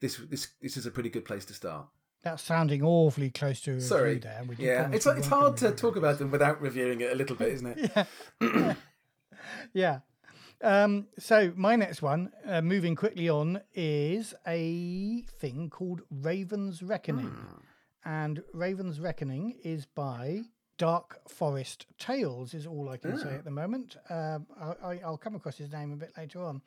This 0.00 0.16
this 0.28 0.48
this 0.60 0.76
is 0.76 0.86
a 0.86 0.90
pretty 0.90 1.08
good 1.10 1.24
place 1.24 1.44
to 1.46 1.54
start. 1.54 1.86
That's 2.22 2.42
sounding 2.42 2.82
awfully 2.82 3.30
close 3.30 3.60
to 3.62 3.80
Sorry, 3.80 4.18
there. 4.18 4.42
we 4.48 4.56
yeah, 4.56 4.90
it's 4.92 5.06
it's 5.06 5.26
hard 5.28 5.58
gonna 5.60 5.74
talk 5.74 5.96
about 5.96 6.18
them 6.18 6.30
without 6.30 6.60
reviewing 6.60 7.00
it 7.00 7.12
a 7.12 7.14
little 7.14 7.36
bit, 7.36 7.48
isn't 7.52 7.78
it? 7.78 7.90
Yeah. 8.40 8.74
yeah. 9.72 9.98
Um, 10.62 11.08
so 11.18 11.52
my 11.56 11.76
next 11.76 12.00
one, 12.00 12.30
uh, 12.46 12.62
moving 12.62 12.94
quickly 12.96 13.28
on, 13.28 13.60
is 13.74 14.32
a 14.46 15.22
thing 15.38 15.68
called 15.68 16.00
Raven's 16.10 16.82
Reckoning, 16.82 17.26
Hmm. 17.26 17.56
and 18.04 18.42
Raven's 18.54 19.00
Reckoning 19.00 19.58
is 19.62 19.84
by 19.84 20.42
Dark 20.76 21.20
Forest 21.28 21.86
Tales. 21.98 22.54
Is 22.54 22.66
all 22.66 22.88
I 22.88 22.96
can 22.96 23.16
say 23.18 23.30
Ah. 23.32 23.38
at 23.38 23.44
the 23.44 23.50
moment. 23.50 23.96
Um, 24.10 24.46
I, 24.60 24.74
I, 24.84 25.00
I'll 25.04 25.16
come 25.18 25.34
across 25.34 25.56
his 25.56 25.70
name 25.72 25.92
a 25.92 25.96
bit 25.96 26.12
later 26.16 26.42
on. 26.42 26.62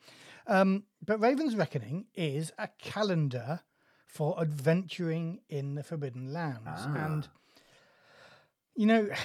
Um, 0.46 0.84
but 1.04 1.20
Raven's 1.20 1.56
Reckoning 1.56 2.06
is 2.14 2.52
a 2.58 2.68
calendar 2.78 3.60
for 4.06 4.40
adventuring 4.40 5.40
in 5.50 5.74
the 5.74 5.82
Forbidden 5.82 6.32
Lands, 6.32 6.60
Ah. 6.66 6.94
and 7.06 7.28
you 8.74 8.86
know. 8.86 9.08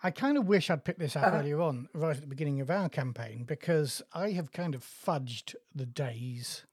I 0.00 0.12
kind 0.12 0.38
of 0.38 0.46
wish 0.46 0.70
I'd 0.70 0.84
picked 0.84 1.00
this 1.00 1.16
up 1.16 1.24
Uh-huh. 1.24 1.38
earlier 1.38 1.60
on, 1.60 1.88
right 1.92 2.14
at 2.14 2.20
the 2.20 2.28
beginning 2.28 2.60
of 2.60 2.70
our 2.70 2.88
campaign, 2.88 3.42
because 3.42 4.00
I 4.12 4.30
have 4.30 4.52
kind 4.52 4.76
of 4.76 4.84
fudged 4.84 5.56
the 5.74 5.86
days. 5.86 6.64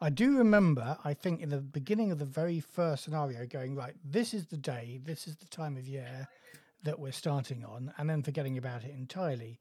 I 0.00 0.08
do 0.08 0.38
remember, 0.38 0.96
I 1.04 1.12
think, 1.12 1.42
in 1.42 1.50
the 1.50 1.60
beginning 1.60 2.10
of 2.10 2.18
the 2.18 2.24
very 2.24 2.60
first 2.60 3.04
scenario, 3.04 3.44
going, 3.44 3.74
right, 3.74 3.94
this 4.02 4.32
is 4.32 4.46
the 4.46 4.56
day, 4.56 4.98
this 5.04 5.26
is 5.28 5.36
the 5.36 5.44
time 5.48 5.76
of 5.76 5.86
year 5.86 6.26
that 6.84 6.98
we're 6.98 7.12
starting 7.12 7.64
on, 7.64 7.92
and 7.98 8.08
then 8.08 8.22
forgetting 8.22 8.56
about 8.56 8.84
it 8.84 8.90
entirely. 8.92 9.58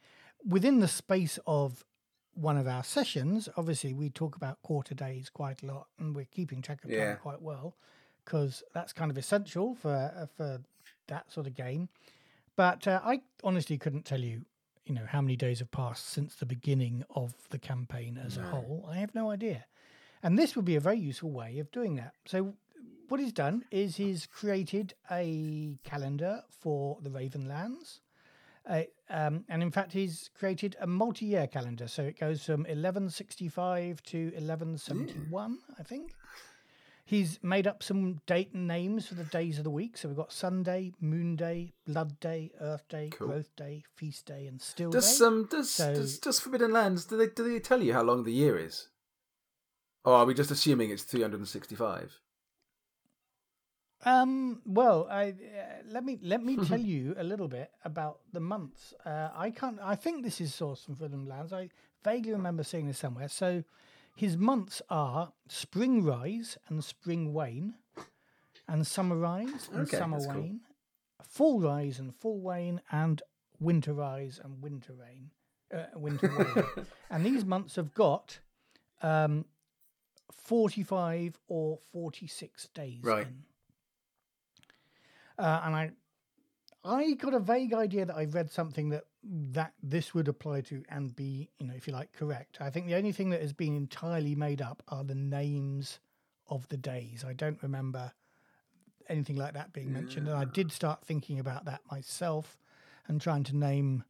Within 0.47 0.79
the 0.79 0.87
space 0.87 1.39
of 1.47 1.83
one 2.35 2.57
of 2.57 2.67
our 2.67 2.83
sessions, 2.83 3.49
obviously, 3.57 3.93
we 3.93 4.09
talk 4.09 4.35
about 4.35 4.61
quarter 4.61 4.93
days 4.95 5.29
quite 5.29 5.63
a 5.63 5.65
lot, 5.65 5.87
and 5.99 6.15
we're 6.15 6.25
keeping 6.25 6.61
track 6.61 6.83
of 6.83 6.91
time 6.91 6.99
Yeah. 6.99 7.15
quite 7.15 7.41
well, 7.41 7.75
because 8.23 8.63
that's 8.73 8.93
kind 8.93 9.11
of 9.11 9.17
essential 9.17 9.75
for, 9.75 9.93
uh, 9.93 10.25
for 10.27 10.61
that 11.07 11.31
sort 11.31 11.47
of 11.47 11.53
game. 11.55 11.89
But 12.55 12.87
uh, 12.87 13.01
I 13.03 13.21
honestly 13.43 13.77
couldn't 13.77 14.05
tell 14.05 14.21
you, 14.21 14.45
you 14.85 14.93
know, 14.93 15.05
how 15.07 15.21
many 15.21 15.35
days 15.35 15.59
have 15.59 15.71
passed 15.71 16.07
since 16.07 16.35
the 16.35 16.45
beginning 16.45 17.03
of 17.09 17.33
the 17.49 17.59
campaign 17.59 18.17
as 18.17 18.37
a 18.37 18.41
whole. 18.43 18.85
I 18.89 18.97
have 18.97 19.15
no 19.15 19.31
idea. 19.31 19.65
And 20.21 20.37
this 20.37 20.55
would 20.55 20.65
be 20.65 20.75
a 20.75 20.79
very 20.79 20.99
useful 20.99 21.31
way 21.31 21.59
of 21.59 21.71
doing 21.71 21.95
that. 21.95 22.13
So, 22.25 22.55
what 23.13 23.19
he's 23.19 23.31
done 23.31 23.63
is 23.69 23.97
he's 23.97 24.25
created 24.25 24.95
a 25.11 25.77
calendar 25.83 26.41
for 26.49 26.97
the 27.03 27.11
Ravenlands. 27.11 27.99
Uh, 28.67 28.81
um, 29.07 29.45
and 29.47 29.61
in 29.61 29.69
fact, 29.69 29.93
he's 29.93 30.31
created 30.35 30.75
a 30.81 30.87
multi 30.87 31.27
year 31.27 31.45
calendar. 31.45 31.87
So 31.87 32.01
it 32.01 32.19
goes 32.19 32.43
from 32.43 32.61
1165 32.61 34.01
to 34.01 34.17
1171, 34.31 35.51
mm. 35.51 35.57
I 35.79 35.83
think. 35.83 36.15
He's 37.05 37.37
made 37.43 37.67
up 37.67 37.83
some 37.83 38.19
date 38.25 38.51
and 38.55 38.67
names 38.67 39.05
for 39.05 39.13
the 39.13 39.25
days 39.25 39.59
of 39.59 39.63
the 39.63 39.69
week. 39.69 39.95
So 39.95 40.07
we've 40.07 40.17
got 40.17 40.33
Sunday, 40.33 40.91
Moon 40.99 41.35
Day, 41.35 41.73
Blood 41.85 42.19
Day, 42.19 42.49
Earth 42.59 42.87
Day, 42.89 43.11
cool. 43.11 43.27
Growth 43.27 43.55
Day, 43.55 43.83
Feast 43.93 44.25
Day, 44.25 44.47
and 44.47 44.59
Still 44.59 44.89
does, 44.89 45.19
Day. 45.19 45.45
Does, 45.51 45.69
so, 45.69 45.93
does, 45.93 46.17
does 46.17 46.39
Forbidden 46.39 46.73
Lands, 46.73 47.05
do 47.05 47.15
they, 47.15 47.27
do 47.27 47.47
they 47.47 47.59
tell 47.59 47.83
you 47.83 47.93
how 47.93 48.01
long 48.01 48.23
the 48.23 48.33
year 48.33 48.57
is? 48.57 48.87
Or 50.03 50.15
are 50.15 50.25
we 50.25 50.33
just 50.33 50.49
assuming 50.49 50.89
it's 50.89 51.03
365? 51.03 52.19
Um, 54.05 54.61
well, 54.65 55.07
I 55.09 55.29
uh, 55.29 55.33
let 55.89 56.03
me 56.03 56.19
let 56.21 56.43
me 56.43 56.57
tell 56.67 56.79
you 56.79 57.15
a 57.17 57.23
little 57.23 57.47
bit 57.47 57.71
about 57.85 58.19
the 58.31 58.39
months. 58.39 58.93
Uh, 59.05 59.29
I 59.35 59.49
can't. 59.51 59.79
I 59.81 59.95
think 59.95 60.23
this 60.23 60.41
is 60.41 60.51
sourced 60.51 60.83
from 60.85 60.95
Forbidden 60.95 61.25
Lands. 61.25 61.53
I 61.53 61.69
vaguely 62.03 62.33
remember 62.33 62.63
seeing 62.63 62.87
this 62.87 62.97
somewhere. 62.99 63.29
So, 63.29 63.63
his 64.15 64.35
months 64.37 64.81
are 64.89 65.31
Spring 65.47 66.03
Rise 66.03 66.57
and 66.67 66.83
Spring 66.83 67.33
Wane, 67.33 67.75
and 68.67 68.85
Summer 68.85 69.15
Rise 69.17 69.69
and 69.71 69.87
Okay, 69.87 69.97
Summer 69.97 70.17
that's 70.17 70.31
cool. 70.31 70.41
Wane, 70.41 70.59
Fall 71.23 71.61
Rise 71.61 71.99
and 71.99 72.13
Fall 72.13 72.39
Wane, 72.39 72.81
and 72.91 73.21
Winter 73.59 73.93
Rise 73.93 74.39
and 74.43 74.61
Winter 74.61 74.93
Rain, 74.93 75.31
uh, 75.73 75.85
Winter 75.97 76.27
Wane. 76.55 76.85
and 77.09 77.25
these 77.25 77.45
months 77.45 77.77
have 77.77 77.93
got 77.93 78.39
um, 79.01 79.45
forty-five 80.31 81.39
or 81.47 81.79
forty-six 81.91 82.67
days 82.73 82.99
Right. 83.03 83.27
in. 83.27 83.43
Uh, 85.37 85.61
and 85.63 85.75
I, 85.75 85.91
I 86.83 87.13
got 87.13 87.33
a 87.33 87.39
vague 87.39 87.73
idea 87.73 88.05
that 88.05 88.15
I 88.15 88.25
read 88.25 88.51
something 88.51 88.89
that 88.89 89.05
that 89.23 89.73
this 89.81 90.13
would 90.13 90.27
apply 90.27 90.59
to 90.61 90.83
and 90.89 91.15
be, 91.15 91.49
you 91.57 91.65
know, 91.65 91.73
if 91.73 91.87
you 91.87 91.93
like, 91.93 92.11
correct. 92.11 92.57
I 92.59 92.69
think 92.69 92.87
the 92.87 92.95
only 92.95 93.13
thing 93.13 93.29
that 93.29 93.41
has 93.41 93.53
been 93.53 93.73
entirely 93.75 94.35
made 94.35 94.61
up 94.61 94.83
are 94.89 95.05
the 95.05 95.15
names 95.15 95.99
of 96.49 96.67
the 96.67 96.75
days. 96.75 97.23
I 97.25 97.31
don't 97.31 97.61
remember 97.63 98.11
anything 99.07 99.37
like 99.37 99.53
that 99.53 99.71
being 99.71 99.93
mentioned, 99.93 100.27
and 100.27 100.37
I 100.37 100.45
did 100.45 100.71
start 100.71 101.05
thinking 101.05 101.39
about 101.39 101.65
that 101.65 101.81
myself 101.89 102.57
and 103.07 103.21
trying 103.21 103.43
to 103.45 103.55
name 103.55 104.03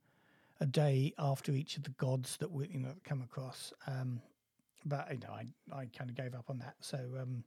a 0.60 0.66
day 0.66 1.14
after 1.20 1.52
each 1.52 1.78
of 1.78 1.84
the 1.84 1.92
gods 1.92 2.38
that 2.38 2.52
we, 2.52 2.68
you 2.70 2.80
know, 2.80 2.94
come 3.04 3.22
across. 3.22 3.72
Um, 3.86 4.20
but 4.84 5.08
you 5.12 5.20
know, 5.20 5.34
I 5.34 5.46
I 5.72 5.86
kind 5.96 6.10
of 6.10 6.16
gave 6.16 6.34
up 6.34 6.50
on 6.50 6.58
that. 6.60 6.76
So. 6.80 6.98
Um, 7.22 7.44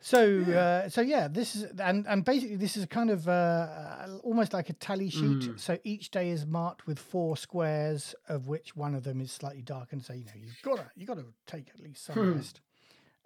so, 0.00 0.40
uh, 0.42 0.88
so 0.88 1.00
yeah, 1.02 1.28
this 1.28 1.54
is 1.54 1.64
and 1.78 2.06
and 2.06 2.24
basically 2.24 2.56
this 2.56 2.76
is 2.76 2.84
a 2.84 2.86
kind 2.86 3.10
of 3.10 3.28
uh, 3.28 3.30
uh, 3.32 4.18
almost 4.22 4.52
like 4.52 4.70
a 4.70 4.72
tally 4.74 5.10
sheet. 5.10 5.40
Mm. 5.40 5.60
So 5.60 5.78
each 5.84 6.10
day 6.10 6.30
is 6.30 6.46
marked 6.46 6.86
with 6.86 6.98
four 6.98 7.36
squares, 7.36 8.14
of 8.28 8.48
which 8.48 8.74
one 8.76 8.94
of 8.94 9.04
them 9.04 9.20
is 9.20 9.30
slightly 9.30 9.62
darkened. 9.62 10.04
So 10.04 10.12
you 10.14 10.24
know 10.24 10.32
you've 10.36 10.62
got 10.62 10.76
to 10.78 10.90
you 10.96 11.06
got 11.06 11.18
to 11.18 11.26
take 11.46 11.68
at 11.68 11.80
least 11.80 12.04
some 12.04 12.14
Hmm. 12.16 12.34
rest. 12.36 12.60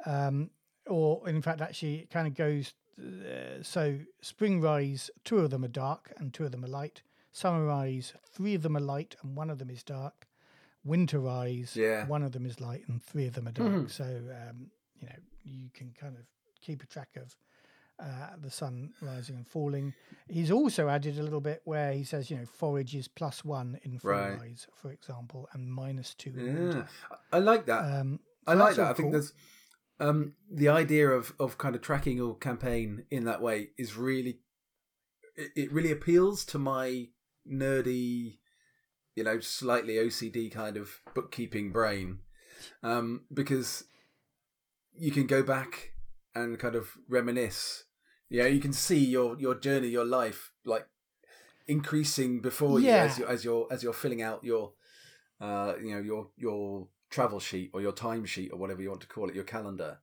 Um, 0.05 0.51
or 0.87 1.29
in 1.29 1.41
fact, 1.43 1.61
actually, 1.61 2.01
it 2.01 2.11
kind 2.11 2.27
of 2.27 2.35
goes. 2.35 2.75
Uh, 2.99 3.63
so 3.63 3.99
spring 4.21 4.61
rise, 4.61 5.11
two 5.25 5.39
of 5.39 5.51
them 5.51 5.65
are 5.65 5.69
dark 5.69 6.13
and 6.19 6.33
two 6.33 6.45
of 6.45 6.53
them 6.53 6.65
are 6.65 6.69
light. 6.69 7.03
Summer 7.33 7.65
rise, 7.67 8.15
three 8.33 8.55
of 8.55 8.63
them 8.63 8.77
are 8.77 8.81
light 8.81 9.17
and 9.23 9.37
one 9.37 9.51
of 9.51 9.59
them 9.59 9.69
is 9.71 9.83
dark. 9.83 10.29
Winter 10.85 11.19
rise, 11.19 11.75
Yeah. 11.75 12.07
one 12.07 12.23
of 12.23 12.31
them 12.33 12.47
is 12.47 12.61
light 12.61 12.83
and 12.87 13.03
three 13.03 13.27
of 13.27 13.33
them 13.35 13.49
are 13.49 13.53
dark. 13.53 13.69
Mhm. 13.73 13.91
So 13.91 14.05
um, 14.05 14.71
you 15.01 15.09
know 15.09 15.17
you 15.45 15.71
can 15.75 15.93
kind 15.99 16.15
of 16.17 16.23
keep 16.65 16.83
a 16.83 16.87
track 16.87 17.11
of 17.17 17.37
uh, 18.01 18.31
the 18.43 18.51
sun 18.51 18.93
rising 19.01 19.37
and 19.37 19.47
falling. 19.47 19.95
He's 20.29 20.51
also 20.51 20.89
added 20.89 21.19
a 21.19 21.23
little 21.23 21.41
bit 21.41 21.61
where 21.65 21.93
he 21.93 22.03
says, 22.05 22.31
you 22.31 22.37
know, 22.37 22.47
forage 22.47 22.95
is 22.95 23.07
plus 23.07 23.45
one 23.45 23.79
in 23.83 23.99
fall 23.99 24.11
Right. 24.11 24.41
rise, 24.41 24.67
for 24.75 24.91
example, 24.91 25.49
and 25.53 25.71
minus 25.73 26.15
two 26.15 26.33
Yeah. 26.37 26.87
I 27.33 27.39
like 27.39 27.67
that. 27.67 28.01
Um, 28.01 28.21
I 28.47 28.55
like 28.55 28.77
that. 28.77 28.91
I 28.91 28.95
think 28.95 29.07
cool. 29.07 29.13
there's 29.13 29.33
um, 30.01 30.35
the 30.51 30.69
idea 30.69 31.09
of 31.09 31.35
of 31.39 31.57
kind 31.57 31.75
of 31.77 31.83
tracking 31.83 32.17
your 32.17 32.37
campaign 32.37 33.05
in 33.11 33.25
that 33.25 33.41
way 33.41 33.69
is 33.79 33.97
really 33.97 34.41
it, 35.37 35.51
it 35.55 35.73
really 35.73 35.93
appeals 35.93 36.45
to 36.47 36.59
my 36.59 37.09
nerdy, 37.49 38.39
you 39.15 39.23
know, 39.25 39.39
slightly 39.41 39.95
OCD 39.95 40.51
kind 40.51 40.77
of 40.77 41.01
bookkeeping 41.15 41.71
brain, 41.71 42.19
um, 42.83 43.23
because 43.33 43.85
you 44.97 45.11
can 45.13 45.27
go 45.27 45.43
back 45.43 45.94
and 46.35 46.59
kind 46.59 46.75
of 46.75 46.97
reminisce. 47.09 47.85
Yeah, 48.29 48.47
you 48.47 48.61
can 48.61 48.73
see 48.73 48.99
your 49.05 49.39
your 49.39 49.55
journey, 49.55 49.89
your 49.89 50.05
life, 50.05 50.53
like 50.65 50.87
increasing 51.67 52.41
before 52.41 52.81
Yeah. 52.81 53.05
you 53.05 53.09
as 53.09 53.19
you 53.19 53.27
as 53.27 53.45
you're 53.45 53.67
as 53.71 53.83
you're 53.83 53.93
filling 53.93 54.23
out 54.23 54.45
your 54.45 54.73
uh 55.41 55.75
you 55.83 55.95
know 55.95 56.01
your 56.01 56.29
your 56.37 56.89
travel 57.11 57.41
sheet 57.41 57.71
or 57.73 57.81
your 57.81 57.93
time 57.93 58.25
sheet 58.25 58.51
or 58.53 58.59
whatever 58.59 58.83
you 58.83 58.89
want 58.89 59.01
to 59.03 59.07
call 59.07 59.29
it, 59.29 59.35
your 59.35 59.45
calendar. 59.45 59.99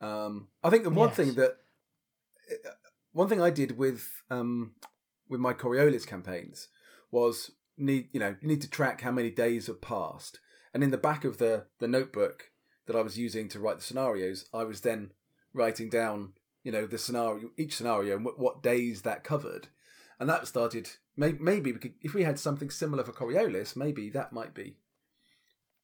Um, 0.00 0.48
I 0.62 0.70
think 0.70 0.84
the 0.84 0.90
one 0.90 1.08
Yes. 1.08 1.16
thing 1.16 1.34
that 1.34 1.56
uh, 2.50 2.70
one 3.12 3.28
thing 3.28 3.40
I 3.40 3.50
did 3.50 3.76
with 3.78 4.22
um 4.30 4.74
with 5.28 5.40
my 5.40 5.52
Coriolis 5.52 6.06
campaigns 6.06 6.68
was 7.10 7.52
need 7.76 8.08
you 8.12 8.20
know 8.20 8.36
you 8.40 8.48
need 8.48 8.62
to 8.62 8.70
track 8.70 9.00
how 9.00 9.10
many 9.12 9.30
days 9.30 9.66
have 9.66 9.80
passed, 9.80 10.40
and 10.74 10.82
in 10.82 10.90
the 10.90 10.98
back 10.98 11.24
of 11.24 11.38
the 11.38 11.66
the 11.78 11.88
notebook 11.88 12.50
that 12.86 12.96
I 12.96 13.00
was 13.00 13.18
using 13.18 13.48
to 13.48 13.60
write 13.60 13.76
the 13.78 13.82
scenarios, 13.84 14.46
I 14.52 14.64
was 14.64 14.80
then 14.80 15.12
writing 15.54 15.88
down 15.88 16.32
you 16.62 16.72
know 16.72 16.86
the 16.86 16.98
scenario 16.98 17.50
each 17.56 17.76
scenario 17.76 18.16
and 18.16 18.24
what, 18.24 18.38
what 18.38 18.62
days 18.62 19.02
that 19.02 19.24
covered, 19.24 19.68
and 20.18 20.28
that 20.28 20.46
started 20.46 20.90
maybe, 21.16 21.38
maybe 21.40 21.72
we 21.72 21.78
could, 21.78 21.94
if 22.00 22.14
we 22.14 22.24
had 22.24 22.38
something 22.38 22.70
similar 22.70 23.04
for 23.04 23.12
Coriolis, 23.12 23.76
maybe 23.76 24.08
that 24.10 24.32
might 24.32 24.54
be 24.54 24.76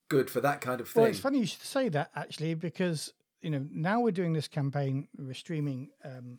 good 0.08 0.30
for 0.30 0.40
that 0.40 0.60
kind 0.60 0.80
of 0.80 0.88
thing. 0.88 1.02
Well, 1.02 1.10
it's 1.10 1.20
funny 1.20 1.40
you 1.40 1.46
should 1.46 1.62
say 1.62 1.88
that 1.90 2.10
actually, 2.14 2.54
because 2.54 3.12
you 3.40 3.50
know 3.50 3.66
now 3.70 4.00
we're 4.00 4.10
doing 4.12 4.32
this 4.32 4.48
campaign. 4.48 5.08
We're 5.16 5.34
streaming. 5.34 5.90
Um, 6.04 6.38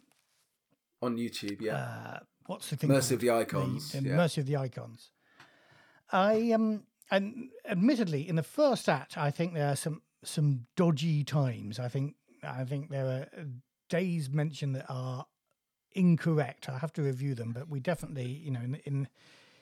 on 1.01 1.17
YouTube, 1.17 1.61
yeah. 1.61 1.75
uh, 1.75 2.19
what's 2.47 2.69
the 2.69 2.75
thing? 2.75 2.89
Mercy 2.89 3.15
of 3.15 3.21
the 3.21 3.31
Icons, 3.31 3.93
The, 3.93 4.01
yeah. 4.01 4.15
Mercy 4.15 4.41
of 4.41 4.47
the 4.47 4.57
Icons. 4.57 5.11
I 6.11 6.51
um, 6.51 6.83
and 7.11 7.49
admittedly, 7.67 8.27
in 8.27 8.35
the 8.35 8.43
first 8.43 8.89
act, 8.89 9.17
I 9.17 9.31
think 9.31 9.53
there 9.53 9.69
are 9.69 9.75
some 9.75 10.01
some 10.23 10.65
dodgy 10.75 11.23
times. 11.23 11.79
I 11.79 11.87
think 11.87 12.15
I 12.43 12.63
think 12.65 12.89
there 12.89 13.05
are 13.05 13.27
days 13.89 14.29
mentioned 14.29 14.75
that 14.75 14.85
are 14.89 15.25
incorrect. 15.93 16.69
I 16.69 16.77
have 16.77 16.93
to 16.93 17.01
review 17.01 17.35
them, 17.35 17.51
but 17.51 17.67
we 17.69 17.79
definitely, 17.79 18.25
you 18.27 18.51
know, 18.51 18.61
in 18.61 18.75
in 18.85 19.07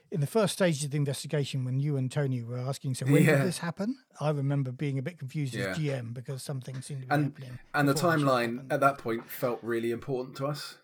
in 0.10 0.22
the 0.22 0.28
first 0.28 0.54
stage 0.54 0.86
of 0.86 0.92
the 0.92 0.98
investigation, 0.98 1.66
when 1.66 1.82
you 1.82 1.98
and 1.98 2.10
Tony 2.10 2.42
were 2.42 2.58
asking, 2.58 2.96
so 2.96 3.06
when 3.06 3.24
Yeah. 3.26 3.38
did 3.40 3.46
this 3.48 3.58
happen? 3.58 3.98
I 4.22 4.30
remember 4.30 4.72
being 4.72 4.98
a 4.98 5.02
bit 5.02 5.20
confused 5.20 5.54
Yeah. 5.54 5.66
as 5.72 5.78
GM 5.78 6.14
because 6.14 6.42
something 6.42 6.82
seemed 6.82 7.02
to 7.02 7.08
be 7.08 7.14
and 7.14 7.24
happening. 7.26 7.60
and 7.74 7.90
the 7.90 7.94
before 7.94 8.14
it 8.16 8.20
should 8.20 8.28
timeline 8.28 8.72
at 8.72 8.80
that 8.80 9.00
point 9.00 9.30
felt 9.30 9.60
really 9.62 9.92
important 9.92 10.38
to 10.38 10.48
us. 10.48 10.78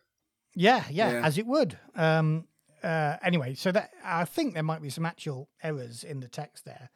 Yeah, 0.56 0.84
yeah, 0.90 1.12
Yeah. 1.14 1.26
as 1.26 1.38
it 1.38 1.46
would. 1.48 1.80
Um, 1.96 2.48
uh, 2.84 3.16
anyway, 3.24 3.54
so 3.56 3.72
that 3.72 3.92
I 4.04 4.26
think 4.26 4.56
there 4.56 4.62
might 4.64 4.82
be 4.82 4.90
some 4.90 5.06
actual 5.06 5.50
errors 5.64 6.04
in 6.04 6.20
the 6.20 6.28
text 6.28 6.66
there, 6.66 6.90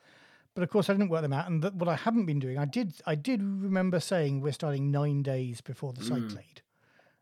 but 0.58 0.64
of 0.64 0.72
course 0.72 0.89
I 0.89 0.93
didn't 0.93 1.10
work 1.10 1.22
them 1.22 1.34
out. 1.34 1.47
And 1.47 1.64
what 1.80 1.88
I 1.88 1.95
haven't 1.95 2.26
been 2.26 2.39
doing, 2.39 2.58
I 2.58 2.66
did, 2.66 2.95
I 3.05 3.14
did 3.14 3.43
remember 3.43 3.99
saying 3.99 4.41
we're 4.41 4.51
starting 4.51 4.89
nine 4.89 5.22
days 5.22 5.62
before 5.62 5.93
the 5.93 6.01
Mm. 6.01 6.08
cyclade. 6.32 6.64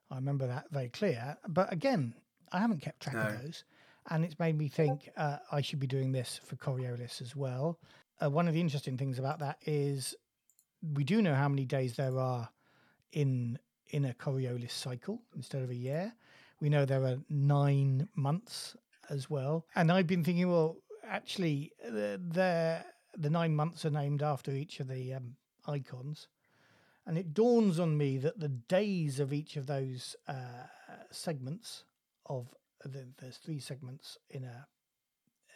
I 0.09 0.15
remember 0.15 0.47
that 0.47 0.71
very 0.71 0.87
clear. 0.87 1.35
But 1.45 1.69
again, 1.73 2.13
I 2.53 2.59
haven't 2.59 2.79
kept 2.79 3.01
track 3.01 3.15
No. 3.15 3.23
of 3.23 3.41
those, 3.43 3.65
and 4.09 4.23
it's 4.23 4.39
made 4.39 4.57
me 4.57 4.69
think 4.69 5.09
uh, 5.17 5.39
I 5.51 5.59
should 5.59 5.79
be 5.81 5.85
doing 5.87 6.13
this 6.13 6.39
for 6.45 6.55
Coriolis 6.55 7.21
as 7.21 7.35
well. 7.35 7.77
Uh, 8.23 8.29
one 8.29 8.47
of 8.47 8.53
the 8.53 8.61
interesting 8.61 8.97
things 8.97 9.19
about 9.19 9.39
that 9.39 9.57
is 9.65 10.15
we 10.93 11.03
do 11.03 11.21
know 11.21 11.35
how 11.35 11.49
many 11.49 11.65
days 11.65 11.97
there 11.97 12.17
are 12.17 12.47
in 13.11 13.59
in 13.89 14.05
a 14.05 14.13
Coriolis 14.13 14.71
cycle 14.71 15.21
instead 15.35 15.61
of 15.61 15.69
a 15.69 15.75
year. 15.75 16.13
We 16.61 16.69
know 16.69 16.85
there 16.85 17.03
are 17.03 17.17
nine 17.29 18.07
months 18.15 18.77
as 19.09 19.29
well, 19.29 19.65
and 19.75 19.91
I've 19.91 20.07
been 20.07 20.23
thinking, 20.23 20.49
well, 20.49 20.77
actually, 21.03 21.73
the 21.83 22.17
the, 22.31 22.85
the 23.17 23.29
nine 23.29 23.55
months 23.55 23.85
are 23.85 23.91
named 23.91 24.21
after 24.21 24.51
each 24.51 24.79
of 24.79 24.87
the 24.87 25.13
um, 25.13 25.35
icons, 25.67 26.27
and 27.05 27.17
it 27.17 27.33
dawns 27.33 27.79
on 27.79 27.97
me 27.97 28.17
that 28.17 28.39
the 28.39 28.49
days 28.49 29.19
of 29.19 29.31
each 29.31 29.55
of 29.57 29.67
those 29.67 30.15
uh, 30.27 30.67
segments 31.11 31.83
of 32.25 32.53
the, 32.83 33.07
there's 33.19 33.37
three 33.37 33.59
segments 33.59 34.17
in 34.29 34.43
a 34.43 34.67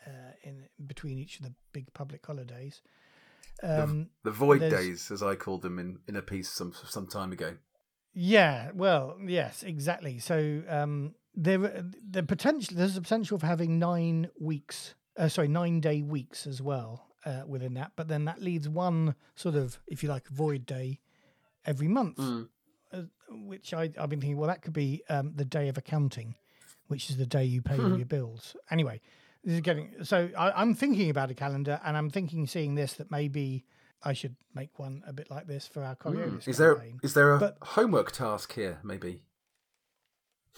uh, 0.08 0.32
in 0.44 0.64
between 0.88 1.20
each 1.20 1.40
of 1.40 1.46
the 1.46 1.54
big 1.74 1.94
public 1.94 2.26
holidays. 2.26 2.82
Um, 3.62 4.10
The 4.24 4.32
void 4.32 4.62
days, 4.62 5.12
as 5.12 5.22
I 5.22 5.36
called 5.36 5.62
them 5.62 5.78
in, 5.78 6.00
in 6.08 6.16
a 6.16 6.22
piece 6.22 6.50
some 6.50 6.74
some 6.88 7.08
time 7.08 7.32
ago. 7.32 7.58
Yeah, 8.14 8.72
well, 8.74 9.18
yes, 9.24 9.64
exactly. 9.64 10.20
So 10.20 10.64
um, 10.68 11.16
there, 11.36 11.84
the 12.10 12.24
potential 12.24 12.78
there's 12.78 12.98
a 12.98 13.02
potential 13.02 13.38
for 13.38 13.46
having 13.46 13.78
nine 13.78 14.30
weeks, 14.40 14.96
uh, 15.18 15.28
sorry, 15.28 15.48
nine 15.48 15.80
day 15.80 16.02
weeks 16.02 16.48
as 16.48 16.62
well 16.62 17.09
uh, 17.26 17.44
within 17.48 17.74
that. 17.76 17.92
But 17.96 18.08
then 18.08 18.26
that 18.26 18.42
leaves 18.42 18.68
one 18.70 19.16
sort 19.36 19.56
of, 19.56 19.80
if 19.88 20.04
you 20.04 20.10
like, 20.10 20.28
void 20.30 20.66
day 20.66 21.00
every 21.66 21.88
month, 21.88 22.18
Mm. 22.18 22.48
uh, 22.94 23.02
which 23.30 23.74
I, 23.74 23.84
I've 23.98 24.10
been 24.10 24.20
thinking, 24.22 24.38
well, 24.38 24.48
that 24.48 24.62
could 24.62 24.74
be 24.74 25.04
um, 25.10 25.34
the 25.36 25.46
day 25.46 25.68
of 25.70 25.78
accounting, 25.78 26.36
which 26.88 27.10
is 27.10 27.18
the 27.18 27.26
day 27.26 27.44
you 27.46 27.62
pay 27.62 27.78
all 27.80 27.96
your 28.04 28.06
bills. 28.06 28.56
Anyway, 28.72 29.02
this 29.44 29.56
is 29.56 29.62
getting 29.62 29.92
so 30.04 30.30
I, 30.38 30.52
I'm 30.62 30.74
thinking 30.76 31.10
about 31.10 31.32
a 31.32 31.34
calendar, 31.36 31.80
and 31.86 31.96
I'm 31.96 32.10
thinking, 32.10 32.48
seeing 32.48 32.76
this, 32.76 32.94
that 32.94 33.10
maybe 33.12 33.66
I 34.04 34.14
should 34.14 34.36
make 34.56 34.80
one 34.80 35.04
a 35.06 35.14
bit 35.14 35.30
like 35.30 35.46
this 35.48 35.68
for 35.68 35.84
our 35.84 35.96
Coriolis 35.96 36.44
Mm. 36.44 36.48
Is 36.48 36.58
there 36.58 36.84
is 37.04 37.14
there 37.14 37.34
a 37.36 37.40
But- 37.40 37.58
homework 37.62 38.12
task 38.12 38.54
here? 38.54 38.80
Maybe. 38.84 39.24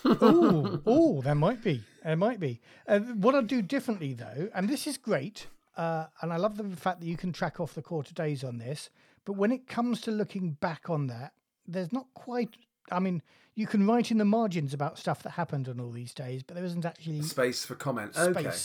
oh, 0.06 0.82
oh, 0.86 1.22
there 1.22 1.36
might 1.36 1.64
be. 1.64 1.84
There 2.04 2.16
might 2.16 2.40
be. 2.40 2.62
Uh, 2.88 3.00
what 3.00 3.36
I'd 3.36 3.48
do 3.48 3.62
differently, 3.62 4.14
though, 4.14 4.50
and 4.54 4.68
this 4.70 4.88
is 4.88 4.98
great, 4.98 5.48
uh, 5.78 6.06
and 6.22 6.32
I 6.34 6.38
love 6.38 6.58
the 6.58 6.76
fact 6.76 7.00
that 7.00 7.06
you 7.08 7.18
can 7.18 7.32
track 7.32 7.60
off 7.60 7.74
the 7.74 7.82
quarter 7.82 8.14
days 8.14 8.44
on 8.44 8.58
this. 8.58 8.90
But 9.26 9.34
when 9.34 9.52
it 9.52 9.68
comes 9.68 10.02
to 10.02 10.12
looking 10.12 10.52
back 10.62 10.90
on 10.90 11.08
that, 11.08 11.34
there's 11.68 11.94
not 11.94 12.08
quite. 12.14 12.50
I 12.92 13.00
mean, 13.00 13.22
you 13.56 13.68
can 13.68 13.86
write 13.88 14.12
in 14.12 14.18
the 14.18 14.26
margins 14.26 14.74
about 14.74 14.98
stuff 14.98 15.24
that 15.24 15.32
happened 15.32 15.70
on 15.70 15.80
all 15.80 15.92
these 15.92 16.14
days, 16.14 16.44
but 16.44 16.56
there 16.56 16.66
isn't 16.66 16.86
actually 16.86 17.22
Space 17.22 17.64
for 17.64 17.76
comments. 17.76 18.18
space. 18.20 18.36
Okay. 18.38 18.56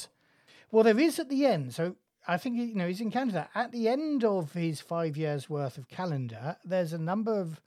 Well, 0.72 0.82
there 0.84 0.98
is 0.98 1.18
at 1.18 1.28
the 1.28 1.46
end. 1.46 1.74
So 1.74 1.96
I 2.26 2.38
think 2.38 2.56
you 2.56 2.74
know 2.74 2.88
he's 2.88 3.00
in 3.00 3.10
Canada. 3.10 3.48
at 3.54 3.70
the 3.72 3.88
end 3.88 4.24
of 4.24 4.52
his 4.54 4.80
five 4.80 5.16
years 5.16 5.48
worth 5.50 5.78
of 5.78 5.88
calendar. 5.88 6.56
There's 6.64 6.92
a 6.92 6.98
number 6.98 7.38
of 7.38 7.60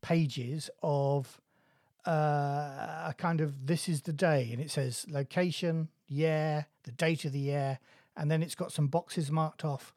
pages 0.00 0.70
of 0.82 1.40
uh, 2.06 2.10
a 3.10 3.14
kind 3.18 3.40
of 3.40 3.66
this 3.66 3.88
is 3.88 4.02
the 4.02 4.12
day, 4.12 4.48
and 4.52 4.60
it 4.62 4.70
says 4.70 5.04
location, 5.10 5.88
year, 6.06 6.66
the 6.84 6.92
date 6.92 7.24
of 7.24 7.32
the 7.32 7.38
year, 7.40 7.78
and 8.18 8.30
then 8.30 8.42
it's 8.42 8.54
got 8.54 8.72
some 8.72 8.88
boxes 8.88 9.30
marked 9.30 9.64
off 9.64 9.94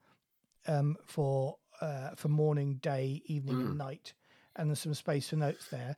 um, 0.68 0.96
for 1.06 1.58
uh, 1.82 2.12
for 2.16 2.30
morning, 2.30 2.76
day, 2.82 3.22
evening, 3.26 3.60
and 3.62 3.78
night, 3.78 4.14
and 4.56 4.70
there's 4.70 4.80
some 4.80 4.94
space 4.94 5.30
for 5.30 5.36
notes 5.36 5.68
there. 5.70 5.98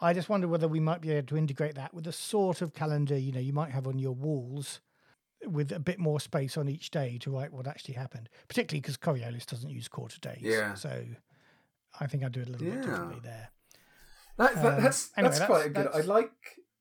I 0.00 0.14
just 0.14 0.28
wonder 0.30 0.48
whether 0.48 0.66
we 0.66 0.80
might 0.80 1.02
be 1.02 1.12
able 1.12 1.26
to 1.28 1.36
integrate 1.36 1.74
that 1.74 1.92
with 1.92 2.06
a 2.06 2.12
sort 2.12 2.62
of 2.62 2.72
calendar 2.72 3.16
you 3.18 3.30
know 3.32 3.40
you 3.40 3.52
might 3.52 3.70
have 3.70 3.86
on 3.86 3.98
your 3.98 4.12
walls 4.14 4.80
with 5.46 5.72
a 5.72 5.78
bit 5.78 5.98
more 5.98 6.20
space 6.20 6.56
on 6.56 6.68
each 6.68 6.90
day 6.90 7.18
to 7.18 7.30
write 7.30 7.52
what 7.52 7.66
actually 7.66 7.94
happened, 7.94 8.28
particularly 8.48 8.80
because 8.80 8.96
Coriolis 8.98 9.46
doesn't 9.46 9.70
use 9.70 9.88
quarter 9.88 10.18
days. 10.20 10.40
Yeah. 10.42 10.74
So 10.74 11.04
I 11.98 12.06
think 12.06 12.24
I'd 12.24 12.32
do 12.32 12.40
it 12.40 12.48
a 12.48 12.52
little 12.52 12.66
bit 12.66 12.82
differently 12.82 13.20
there. 13.22 13.50
That, 14.38 14.54
that, 14.54 14.74
Um, 14.78 14.82
that's 14.82 15.10
anyway, 15.16 15.28
that's 15.30 15.38
that's- 15.40 15.46
quite 15.46 15.66
a 15.66 15.70
good. 15.70 15.88
I 15.94 16.00
like 16.00 16.32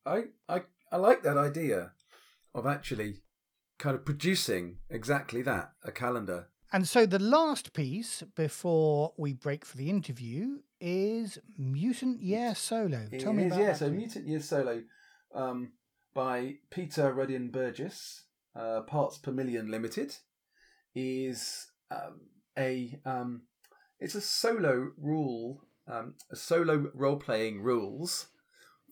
I, 0.05 0.23
I 0.47 0.61
I 0.91 0.97
like 0.97 1.23
that 1.23 1.37
idea 1.37 1.91
of 2.55 2.65
actually 2.65 3.21
kind 3.79 3.95
of 3.95 4.05
producing 4.05 4.77
exactly 4.89 5.41
that 5.41 5.71
a 5.83 5.91
calendar. 5.91 6.49
And 6.71 6.87
so 6.87 7.07
the 7.07 7.17
last 7.17 7.73
piece 7.73 8.21
before 8.35 9.13
we 9.17 9.33
break 9.33 9.65
for 9.65 9.75
the 9.77 9.89
interview 9.89 10.59
is 10.79 11.39
Mutant 11.57 12.21
Year 12.21 12.53
Solo. 12.53 13.07
Tell 13.17 13.33
me 13.33 13.43
It 13.43 13.47
is, 13.47 13.51
about 13.53 13.61
yeah. 13.61 13.67
that. 13.69 13.77
So. 13.77 13.89
Mutant 13.89 14.27
Year 14.27 14.39
Solo 14.39 14.83
um, 15.33 15.71
by 16.13 16.57
Peter 16.69 17.11
Ruddin 17.11 17.49
Burgess, 17.49 18.25
uh, 18.55 18.81
Parts 18.81 19.17
Per 19.17 19.31
Million 19.31 19.71
Limited, 19.71 20.15
is 20.93 21.71
um, 21.89 22.21
a 22.57 22.99
um, 23.03 23.43
it's 23.99 24.15
a 24.15 24.21
solo 24.21 24.91
rule, 24.97 25.63
um, 25.87 26.15
a 26.31 26.35
solo 26.35 26.91
role 26.93 27.17
playing 27.17 27.61
rules 27.61 28.27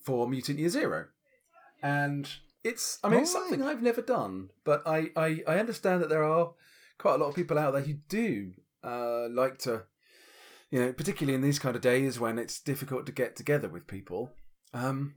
for 0.04 0.28
Mutant 0.28 0.58
Year 0.58 0.70
Zero, 0.70 1.06
and 1.84 2.28
it's 2.68 3.00
I 3.04 3.10
mean 3.10 3.22
it's 3.22 3.32
something 3.32 3.62
I've 3.64 3.82
never 3.82 4.02
done, 4.02 4.50
but 4.64 4.84
I, 4.86 5.12
I 5.16 5.44
I 5.48 5.60
understand 5.60 6.02
that 6.02 6.10
there 6.10 6.24
are 6.24 6.54
quite 6.98 7.16
a 7.16 7.18
lot 7.18 7.30
of 7.30 7.36
people 7.36 7.58
out 7.58 7.74
there 7.74 7.82
who 7.82 7.94
do 7.94 8.52
uh, 8.84 9.28
like 9.30 9.58
to 9.60 9.84
you 10.70 10.82
know, 10.82 10.94
particularly 10.94 11.36
in 11.36 11.42
these 11.42 11.60
kind 11.60 11.76
of 11.76 11.82
days 11.82 12.20
when 12.20 12.38
it's 12.38 12.60
difficult 12.60 13.06
to 13.06 13.12
get 13.12 13.36
together 13.36 13.70
with 13.70 13.88
people, 13.88 14.32
um, 14.74 15.16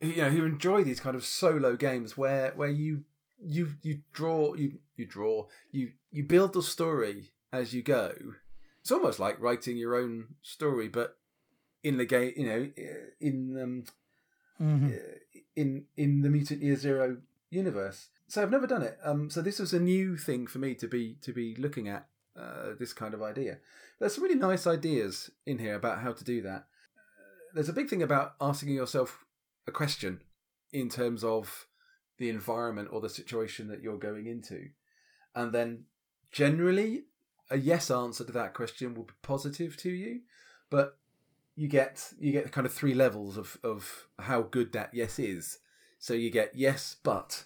who, 0.00 0.08
you 0.08 0.22
know, 0.22 0.30
who 0.30 0.44
enjoy 0.44 0.84
these 0.84 1.00
kind 1.00 1.16
of 1.16 1.24
solo 1.24 1.76
games 1.76 2.16
where 2.16 2.52
where 2.56 2.68
you 2.68 3.04
you 3.42 3.70
you 3.82 4.00
draw 4.12 4.54
you 4.54 4.78
you 4.96 5.06
draw 5.06 5.46
you 5.72 5.92
you 6.10 6.24
build 6.24 6.52
the 6.52 6.62
story 6.62 7.30
as 7.52 7.72
you 7.72 7.82
go. 7.82 8.12
It's 8.82 8.92
almost 8.92 9.18
like 9.18 9.40
writing 9.40 9.76
your 9.76 9.94
own 9.96 10.34
story, 10.42 10.88
but 10.88 11.16
in 11.82 11.96
the 11.96 12.04
game, 12.04 12.32
you 12.36 12.46
know, 12.46 12.70
in 13.20 13.58
um, 13.62 13.84
Mhm. 14.60 15.18
in 15.56 15.86
in 15.96 16.22
the 16.22 16.30
Mutant 16.30 16.62
Year 16.62 16.76
Zero 16.76 17.20
universe. 17.50 18.08
So 18.28 18.42
I've 18.42 18.50
never 18.50 18.66
done 18.66 18.82
it. 18.82 18.98
Um, 19.02 19.28
so 19.30 19.42
this 19.42 19.58
was 19.58 19.72
a 19.72 19.80
new 19.80 20.16
thing 20.16 20.46
for 20.46 20.58
me 20.58 20.74
to 20.76 20.86
be 20.86 21.14
to 21.22 21.32
be 21.32 21.56
looking 21.56 21.88
at 21.88 22.08
uh, 22.36 22.74
this 22.78 22.92
kind 22.92 23.14
of 23.14 23.22
idea. 23.22 23.58
There's 23.98 24.14
some 24.14 24.24
really 24.24 24.36
nice 24.38 24.66
ideas 24.66 25.30
in 25.46 25.58
here 25.58 25.74
about 25.74 26.00
how 26.00 26.12
to 26.12 26.24
do 26.24 26.40
that. 26.42 26.66
Uh, 26.96 27.54
there's 27.54 27.68
a 27.68 27.72
big 27.74 27.88
thing 27.90 28.02
about 28.02 28.34
asking 28.40 28.70
yourself 28.70 29.24
a 29.66 29.72
question 29.72 30.22
in 30.72 30.88
terms 30.88 31.24
of 31.24 31.66
the 32.18 32.28
environment 32.30 32.88
or 32.92 33.00
the 33.00 33.08
situation 33.08 33.66
that 33.68 33.82
you're 33.82 33.98
going 33.98 34.26
into, 34.26 34.68
and 35.34 35.52
then 35.52 35.86
generally 36.30 37.06
a 37.50 37.58
yes 37.58 37.90
answer 37.90 38.24
to 38.24 38.32
that 38.32 38.54
question 38.54 38.94
will 38.94 39.04
be 39.04 39.14
positive 39.22 39.76
to 39.78 39.90
you, 39.90 40.20
but 40.70 40.99
you 41.60 41.68
get 41.68 42.14
you 42.18 42.32
get 42.32 42.50
kind 42.52 42.66
of 42.66 42.72
three 42.72 42.94
levels 42.94 43.36
of 43.36 43.58
of 43.62 44.06
how 44.18 44.40
good 44.40 44.72
that 44.72 44.94
yes 44.94 45.18
is. 45.18 45.58
So 45.98 46.14
you 46.14 46.30
get 46.30 46.52
yes, 46.54 46.96
but, 47.02 47.44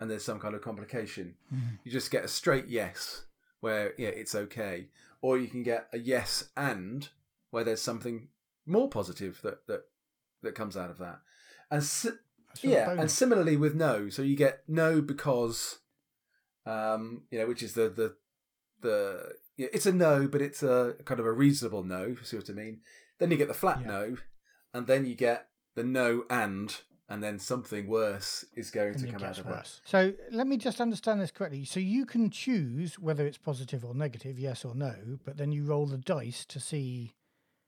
and 0.00 0.10
there's 0.10 0.24
some 0.24 0.40
kind 0.40 0.54
of 0.54 0.62
complication. 0.62 1.34
Mm. 1.54 1.78
You 1.84 1.92
just 1.92 2.10
get 2.10 2.24
a 2.24 2.28
straight 2.28 2.68
yes, 2.68 3.26
where 3.60 3.92
yeah, 3.98 4.08
it's 4.08 4.34
okay, 4.34 4.88
or 5.20 5.36
you 5.36 5.48
can 5.48 5.62
get 5.62 5.88
a 5.92 5.98
yes 5.98 6.48
and, 6.56 7.10
where 7.50 7.62
there's 7.62 7.82
something 7.82 8.28
more 8.64 8.88
positive 8.88 9.40
that 9.42 9.66
that 9.66 9.82
that 10.42 10.54
comes 10.54 10.74
out 10.74 10.88
of 10.88 10.96
that, 10.96 11.20
and 11.70 11.84
si- 11.84 12.08
yeah, 12.62 12.90
and 12.92 13.10
similarly 13.10 13.58
with 13.58 13.74
no, 13.74 14.08
so 14.08 14.22
you 14.22 14.34
get 14.34 14.60
no 14.66 15.02
because, 15.02 15.80
um, 16.64 17.24
you 17.30 17.38
know, 17.38 17.46
which 17.46 17.62
is 17.62 17.74
the 17.74 17.90
the 17.90 18.16
the 18.80 19.34
it's 19.58 19.84
a 19.84 19.92
no, 19.92 20.26
but 20.26 20.40
it's 20.40 20.62
a 20.62 20.94
kind 21.04 21.20
of 21.20 21.26
a 21.26 21.32
reasonable 21.32 21.82
no. 21.82 22.04
if 22.04 22.20
you 22.20 22.24
See 22.24 22.36
what 22.38 22.48
I 22.48 22.54
mean? 22.54 22.80
Then 23.22 23.30
you 23.30 23.36
get 23.36 23.46
the 23.46 23.54
flat 23.54 23.82
Yeah. 23.82 23.86
no, 23.86 24.16
and 24.74 24.88
then 24.88 25.06
you 25.06 25.14
get 25.14 25.46
the 25.76 25.84
no 25.84 26.24
and, 26.28 26.76
and 27.08 27.22
then 27.22 27.38
something 27.38 27.86
worse 27.86 28.44
is 28.56 28.72
going 28.72 28.94
And 28.94 29.06
to 29.06 29.12
come 29.12 29.22
out 29.22 29.38
of 29.38 29.46
that. 29.46 29.78
So 29.84 30.14
let 30.32 30.48
me 30.48 30.56
just 30.56 30.80
understand 30.80 31.20
this 31.20 31.30
correctly. 31.30 31.64
So 31.64 31.78
you 31.78 32.04
can 32.04 32.30
choose 32.30 32.98
whether 32.98 33.24
it's 33.24 33.38
positive 33.38 33.84
or 33.84 33.94
negative, 33.94 34.40
yes 34.40 34.64
or 34.64 34.74
no, 34.74 35.20
but 35.24 35.36
then 35.36 35.52
you 35.52 35.62
roll 35.62 35.86
the 35.86 35.98
dice 35.98 36.44
to 36.46 36.58
see 36.58 37.14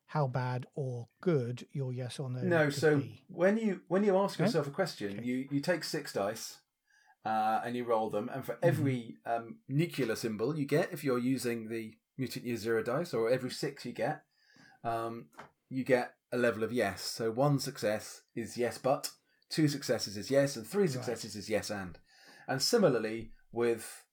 how 0.07 0.27
bad 0.27 0.67
or 0.75 1.07
good 1.21 1.69
your 1.71 1.93
yes 1.93 2.19
or 2.19 2.29
no. 2.29 2.41
No, 2.41 2.69
so 2.69 2.97
be. 2.97 3.23
when 3.29 3.57
you 3.57 3.83
when 3.87 4.03
you 4.03 4.17
ask 4.19 4.41
Okay. 4.41 4.47
yourself 4.47 4.67
a 4.67 4.71
question, 4.73 5.13
Okay. 5.13 5.23
you 5.23 5.47
you 5.53 5.61
take 5.61 5.85
six 5.85 6.13
dice, 6.13 6.63
uh, 7.25 7.61
and 7.65 7.77
you 7.77 7.85
roll 7.85 8.11
them, 8.11 8.29
and 8.35 8.45
for 8.45 8.55
Mm-hmm. 8.55 8.67
every 8.67 9.17
um, 9.25 9.59
nuclear 9.69 10.17
symbol 10.17 10.59
you 10.59 10.65
get, 10.65 10.93
if 10.93 11.05
you're 11.05 11.17
using 11.21 11.69
the 11.69 11.95
mutant 12.19 12.45
year 12.45 12.57
zero 12.57 12.83
dice, 12.83 13.15
or 13.15 13.31
every 13.31 13.51
six 13.51 13.85
you 13.87 13.93
get, 13.93 14.25
um, 14.85 15.27
you 15.69 15.85
get 15.85 16.13
a 16.33 16.37
level 16.37 16.63
of 16.63 16.73
yes. 16.73 17.03
So 17.03 17.31
one 17.31 17.59
success 17.59 18.23
is 18.35 18.57
yes, 18.57 18.79
but 18.79 19.11
two 19.51 19.69
successes 19.69 20.17
is 20.17 20.31
yes, 20.31 20.57
and 20.57 20.67
three 20.67 20.83
Right. 20.83 20.91
successes 20.91 21.35
is 21.37 21.49
yes 21.49 21.71
and. 21.71 21.99
And 22.47 22.61
similarly 22.61 23.33
with 23.53 24.05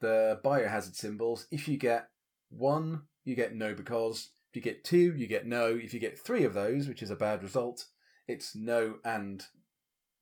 the 0.00 0.40
biohazard 0.44 0.94
symbols, 0.96 1.46
if 1.50 1.68
you 1.68 1.76
get 1.76 2.08
one, 2.50 3.02
you 3.24 3.34
get 3.34 3.54
no 3.54 3.74
because. 3.74 4.30
If 4.52 4.56
you 4.56 4.62
get 4.62 4.82
two, 4.82 5.14
you 5.14 5.28
get 5.28 5.46
no. 5.46 5.66
If 5.80 5.94
you 5.94 6.00
get 6.00 6.18
three 6.18 6.42
of 6.44 6.54
those, 6.54 6.88
which 6.88 7.02
is 7.04 7.10
a 7.10 7.16
bad 7.16 7.42
result, 7.42 7.84
it's 8.26 8.56
no 8.56 8.96
and 9.04 9.44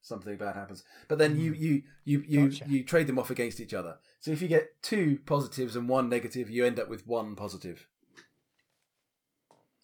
something 0.03 0.37
bad 0.37 0.55
happens. 0.55 0.85
But 1.09 1.17
then 1.19 1.39
you 1.39 1.55
you 1.55 1.83
you 2.05 2.23
you, 2.29 2.41
Mm. 2.41 2.51
Gotcha. 2.51 2.65
you 2.69 2.85
trade 2.85 3.07
them 3.07 3.19
off 3.19 3.31
against 3.31 3.59
each 3.61 3.73
other. 3.73 3.97
So 4.21 4.31
if 4.31 4.43
you 4.43 4.49
get 4.49 4.83
two 4.83 5.21
positives 5.25 5.77
and 5.77 5.89
one 5.89 6.11
negative, 6.11 6.51
you 6.51 6.67
end 6.67 6.79
up 6.79 6.91
with 6.91 7.07
one 7.07 7.37
positive 7.37 7.87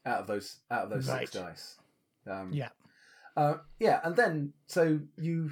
out 0.06 0.20
of 0.20 0.26
those 0.26 0.60
out 0.70 0.84
of 0.84 0.90
those 0.90 1.06
six 1.06 1.30
dice. 1.30 1.76
Um, 2.26 2.52
Yeah. 2.52 2.68
uh, 3.36 3.54
yeah, 3.78 4.00
and 4.04 4.14
then 4.16 4.52
so 4.66 5.00
you 5.18 5.50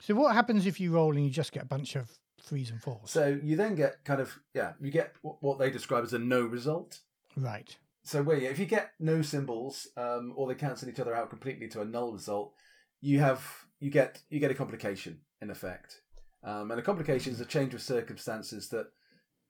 So 0.00 0.14
what 0.14 0.34
happens 0.34 0.66
if 0.66 0.80
you 0.80 0.92
roll 0.92 1.14
and 1.16 1.24
you 1.24 1.30
just 1.30 1.52
get 1.52 1.62
a 1.62 1.66
bunch 1.66 1.96
of 1.96 2.10
threes 2.42 2.70
and 2.70 2.80
fours? 2.80 3.10
so 3.10 3.38
you 3.42 3.56
then 3.56 3.74
get 3.74 4.04
kind 4.04 4.20
of 4.20 4.38
yeah 4.54 4.72
you 4.80 4.90
get 4.90 5.14
what 5.22 5.42
what 5.42 5.58
they 5.58 5.70
describe 5.70 6.04
as 6.04 6.12
a 6.12 6.18
no 6.18 6.42
result. 6.42 7.00
right. 7.36 7.76
So 8.04 8.22
where 8.22 8.36
if 8.38 8.58
you 8.58 8.64
get 8.64 8.92
no 8.98 9.20
symbols 9.20 9.86
um, 9.98 10.32
or 10.34 10.48
they 10.48 10.54
cancel 10.54 10.88
each 10.88 11.00
other 11.00 11.14
out 11.14 11.28
completely 11.28 11.68
to 11.68 11.82
a 11.82 11.84
null 11.84 12.12
result, 12.12 12.54
you 13.02 13.20
have 13.20 13.44
you 13.80 13.90
get 13.90 14.22
you 14.30 14.40
get 14.40 14.50
a 14.50 14.54
complication 14.54 15.20
in 15.42 15.50
effect, 15.50 16.00
um, 16.42 16.70
and 16.70 16.80
a 16.80 16.82
complication 16.82 17.32
is 17.32 17.40
a 17.40 17.44
change 17.44 17.74
of 17.74 17.82
circumstances 17.82 18.68
that 18.70 18.86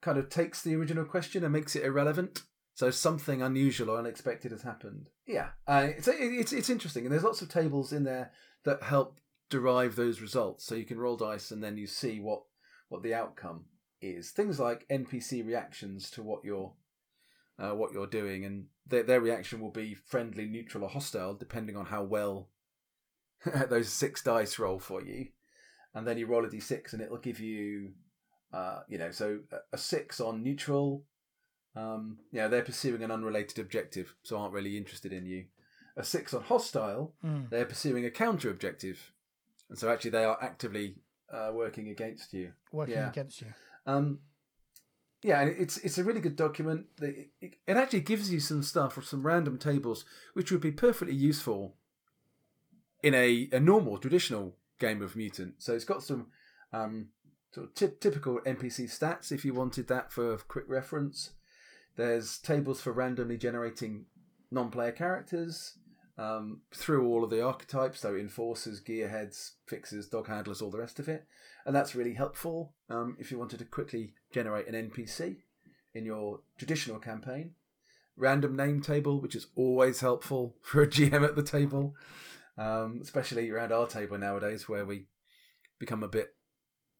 kind 0.01 0.17
of 0.17 0.29
takes 0.29 0.61
the 0.61 0.75
original 0.75 1.05
question 1.05 1.43
and 1.43 1.53
makes 1.53 1.75
it 1.75 1.83
irrelevant. 1.85 2.43
So 2.79 2.91
something 2.91 3.41
unusual 3.41 3.89
or 3.89 3.97
unexpected 3.99 4.51
has 4.53 4.61
happened. 4.61 5.09
Yeah, 5.27 5.49
uh, 5.67 5.87
it's 5.97 6.07
it's 6.07 6.53
it's 6.53 6.69
interesting, 6.69 7.03
and 7.03 7.11
there's 7.11 7.25
lots 7.25 7.41
of 7.41 7.49
tables 7.49 7.91
in 7.91 8.05
there 8.05 8.31
that 8.63 8.83
help 8.83 9.19
derive 9.49 9.97
those 9.97 10.21
results. 10.21 10.63
So 10.63 10.75
you 10.75 10.85
can 10.85 10.97
roll 10.97 11.17
dice 11.17 11.51
and 11.51 11.61
then 11.61 11.75
you 11.75 11.87
see 11.87 12.21
what 12.21 12.43
what 12.87 13.03
the 13.03 13.13
outcome 13.13 13.65
is. 13.99 14.31
Things 14.31 14.61
like 14.61 14.87
NPC 14.87 15.45
reactions 15.45 16.09
to 16.11 16.23
what 16.23 16.45
you're 16.45 16.71
uh, 17.59 17.71
what 17.71 17.91
you're 17.91 18.07
doing, 18.07 18.45
and 18.45 18.67
their 18.87 19.03
their 19.03 19.19
reaction 19.19 19.59
will 19.59 19.71
be 19.71 19.93
friendly, 19.93 20.45
neutral, 20.45 20.85
or 20.85 20.89
hostile, 20.89 21.33
depending 21.33 21.75
on 21.75 21.87
how 21.87 22.03
well 22.03 22.47
those 23.69 23.89
six 23.89 24.23
dice 24.23 24.57
roll 24.57 24.79
for 24.79 25.03
you. 25.03 25.25
And 25.93 26.07
then 26.07 26.17
you 26.17 26.27
roll 26.27 26.45
a 26.45 26.47
d6, 26.47 26.93
and 26.93 27.01
it'll 27.01 27.17
give 27.17 27.41
you, 27.41 27.89
uh, 28.53 28.83
you 28.87 28.97
know, 28.97 29.11
so 29.11 29.39
a- 29.51 29.75
a 29.75 29.77
six 29.77 30.21
on 30.21 30.43
neutral. 30.43 31.03
Um, 31.75 32.17
yeah, 32.31 32.47
they're 32.47 32.63
pursuing 32.63 33.03
an 33.03 33.11
unrelated 33.11 33.59
objective, 33.59 34.15
so 34.23 34.37
aren't 34.37 34.53
really 34.53 34.75
interested 34.77 35.13
in 35.13 35.25
you. 35.25 35.45
A 35.97 36.03
six 36.03 36.33
on 36.33 36.43
hostile, 36.43 37.13
Mm. 37.23 37.49
they're 37.49 37.65
pursuing 37.65 38.05
a 38.05 38.11
counter 38.11 38.49
objective, 38.49 39.11
and 39.69 39.77
so 39.77 39.89
actually 39.89 40.11
they 40.11 40.23
are 40.23 40.37
actively 40.41 40.95
uh, 41.31 41.51
working 41.53 41.89
against 41.89 42.33
you. 42.33 42.53
Working 42.71 42.95
Yeah. 42.95 43.09
against 43.09 43.41
you. 43.41 43.47
Um, 43.85 44.19
yeah, 45.21 45.41
and 45.41 45.49
it's 45.59 45.77
it's 45.77 45.97
a 45.97 46.03
really 46.03 46.21
good 46.21 46.35
document. 46.35 46.87
It, 47.01 47.29
it, 47.41 47.53
it 47.67 47.77
actually 47.77 48.01
gives 48.01 48.31
you 48.31 48.39
some 48.39 48.63
stuff 48.63 48.97
or 48.97 49.01
some 49.03 49.25
random 49.27 49.57
tables 49.59 50.05
which 50.33 50.51
would 50.51 50.61
be 50.61 50.71
perfectly 50.71 51.13
useful 51.15 51.75
in 53.03 53.13
a, 53.13 53.47
a 53.51 53.59
normal 53.59 53.97
traditional 53.97 54.55
game 54.79 55.01
of 55.01 55.15
mutant. 55.15 55.55
So 55.61 55.73
it's 55.73 55.85
got 55.85 56.01
some 56.03 56.27
um, 56.73 57.09
sort 57.51 57.67
of 57.67 57.75
ty- 57.75 57.95
typical 57.99 58.39
NPC 58.45 58.85
stats 58.85 59.31
if 59.31 59.43
you 59.45 59.53
wanted 59.53 59.87
that 59.87 60.11
for 60.11 60.37
quick 60.37 60.65
reference. 60.67 61.31
There's 61.99 62.37
tables 62.37 62.79
for 62.79 62.93
randomly 62.93 63.35
generating 63.37 64.05
non-player 64.51 64.93
characters 64.93 65.73
um, 66.17 66.61
through 66.73 67.05
all 67.05 67.25
of 67.25 67.29
the 67.29 67.43
archetypes, 67.43 67.99
so 67.99 68.15
enforcers, 68.15 68.79
gearheads, 68.81 69.51
fixers, 69.67 70.07
dog 70.07 70.29
handlers, 70.29 70.61
all 70.61 70.71
the 70.71 70.77
rest 70.79 70.99
of 70.99 71.09
it, 71.09 71.25
and 71.65 71.75
that's 71.75 71.95
really 71.95 72.13
helpful 72.13 72.73
um, 72.89 73.17
if 73.19 73.31
you 73.31 73.37
wanted 73.37 73.59
to 73.59 73.65
quickly 73.65 74.13
generate 74.31 74.69
an 74.69 74.89
NPC 74.89 75.39
in 75.93 76.05
your 76.05 76.39
traditional 76.57 76.99
campaign. 76.99 77.51
Random 78.15 78.55
name 78.55 78.79
table, 78.79 79.19
which 79.19 79.35
is 79.35 79.47
always 79.57 79.99
helpful 79.99 80.55
for 80.61 80.81
a 80.81 80.87
GM 80.87 81.25
at 81.27 81.35
the 81.35 81.43
table, 81.43 81.95
um, 82.57 82.99
especially 83.01 83.49
around 83.49 83.73
our 83.73 83.87
table 83.87 84.17
nowadays, 84.17 84.69
where 84.69 84.85
we 84.85 85.07
become 85.79 86.03
a 86.03 86.07
bit, 86.07 86.33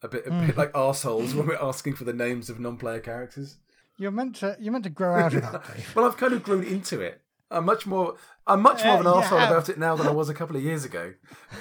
a 0.01 0.09
bit, 0.09 0.27
a 0.27 0.29
bit 0.31 0.55
Mhm. 0.55 0.57
like 0.57 0.71
assholes 0.75 1.33
when 1.35 1.47
we're 1.47 1.55
asking 1.55 1.95
for 1.95 2.03
the 2.03 2.11
names 2.11 2.49
of 2.49 2.59
non-player 2.59 2.99
characters. 2.99 3.59
You're 3.99 4.11
meant 4.11 4.37
to. 4.37 4.55
You're 4.59 4.71
meant 4.71 4.85
to 4.85 4.89
grow 4.89 5.13
out 5.15 5.33
of 5.35 5.41
that, 5.43 5.63
Dave. 5.75 5.95
well, 5.95 6.05
I've 6.05 6.17
kind 6.17 6.33
of 6.33 6.41
grown 6.41 6.63
into 6.63 7.01
it. 7.01 7.21
I'm 7.51 7.65
much 7.65 7.85
more. 7.85 8.15
I'm 8.47 8.61
much 8.61 8.83
more 8.83 8.95
of 8.95 9.01
an 9.01 9.07
Uh, 9.07 9.15
you 9.15 9.21
arsehole 9.21 9.39
have. 9.39 9.51
about 9.51 9.69
it 9.69 9.77
now 9.77 9.95
than 9.95 10.07
I 10.07 10.11
was 10.11 10.29
a 10.29 10.33
couple 10.33 10.55
of 10.55 10.63
years 10.63 10.85
ago. 10.85 11.13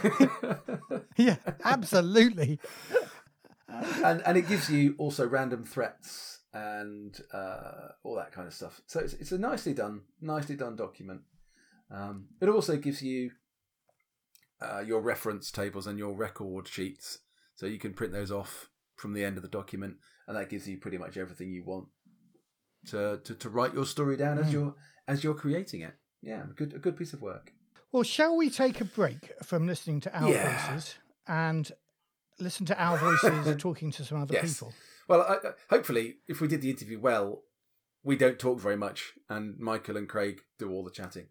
yeah, 1.17 1.37
absolutely. 1.65 2.61
and 3.69 4.23
and 4.25 4.39
it 4.39 4.49
gives 4.49 4.71
you 4.71 4.95
also 4.99 5.27
random 5.27 5.65
threats 5.65 6.41
and 6.55 7.21
uh, 7.33 7.89
all 8.03 8.15
that 8.17 8.33
kind 8.33 8.47
of 8.47 8.55
stuff. 8.55 8.81
So 8.87 9.01
it's 9.01 9.15
it's 9.15 9.33
a 9.33 9.39
nicely 9.39 9.75
done, 9.75 10.03
nicely 10.21 10.57
done 10.57 10.77
document. 10.77 11.23
Um, 11.91 12.29
it 12.41 12.49
also 12.49 12.77
gives 12.77 13.03
you 13.03 13.31
uh, 14.61 14.81
your 14.81 15.01
reference 15.01 15.51
tables 15.51 15.87
and 15.87 15.99
your 15.99 16.15
record 16.15 16.69
sheets, 16.69 17.19
so 17.57 17.67
you 17.67 17.79
can 17.79 17.95
print 17.95 18.13
those 18.13 18.31
off 18.31 18.69
from 18.97 19.13
the 19.15 19.25
end 19.25 19.37
of 19.37 19.43
the 19.43 19.49
document, 19.49 19.97
and 20.27 20.37
that 20.37 20.51
gives 20.51 20.69
you 20.69 20.77
pretty 20.79 20.99
much 20.99 21.17
everything 21.17 21.51
you 21.51 21.65
want 21.65 21.89
to 22.87 23.21
to, 23.25 23.35
to 23.35 23.49
write 23.51 23.75
your 23.75 23.87
story 23.87 24.17
down 24.17 24.39
as 24.39 24.47
Mm. 24.47 24.53
you're 24.53 24.75
as 25.07 25.25
you're 25.25 25.35
creating 25.35 25.83
it. 25.83 25.95
Yeah, 26.23 26.43
a 26.45 26.53
good 26.55 26.75
a 26.75 26.79
good 26.79 26.97
piece 26.97 27.13
of 27.13 27.23
work. 27.23 27.53
Well, 27.93 28.03
shall 28.03 28.37
we 28.37 28.51
take 28.51 28.81
a 28.81 28.85
break 28.85 29.33
from 29.43 29.67
listening 29.67 30.01
to 30.01 30.15
our 30.19 30.31
Yeah. 30.31 30.67
voices 30.73 30.95
and 31.27 31.73
listen 32.39 32.67
to 32.67 32.81
our 32.83 32.99
voices 32.99 33.57
talking 33.59 33.91
to 33.93 34.05
some 34.05 34.21
other 34.23 34.35
Yes. 34.35 34.55
people? 34.55 34.73
Well, 35.09 35.23
I- 35.23 35.53
hopefully, 35.71 36.19
if 36.29 36.41
we 36.41 36.49
did 36.49 36.61
the 36.61 36.71
interview 36.71 36.99
well, 37.01 37.45
we 38.05 38.17
don't 38.17 38.39
talk 38.39 38.61
very 38.61 38.77
much, 38.77 39.15
and 39.29 39.59
Michael 39.59 39.97
and 39.97 40.09
Craig 40.09 40.43
do 40.59 40.71
all 40.71 40.85
the 40.85 40.91
chatting. 40.91 41.29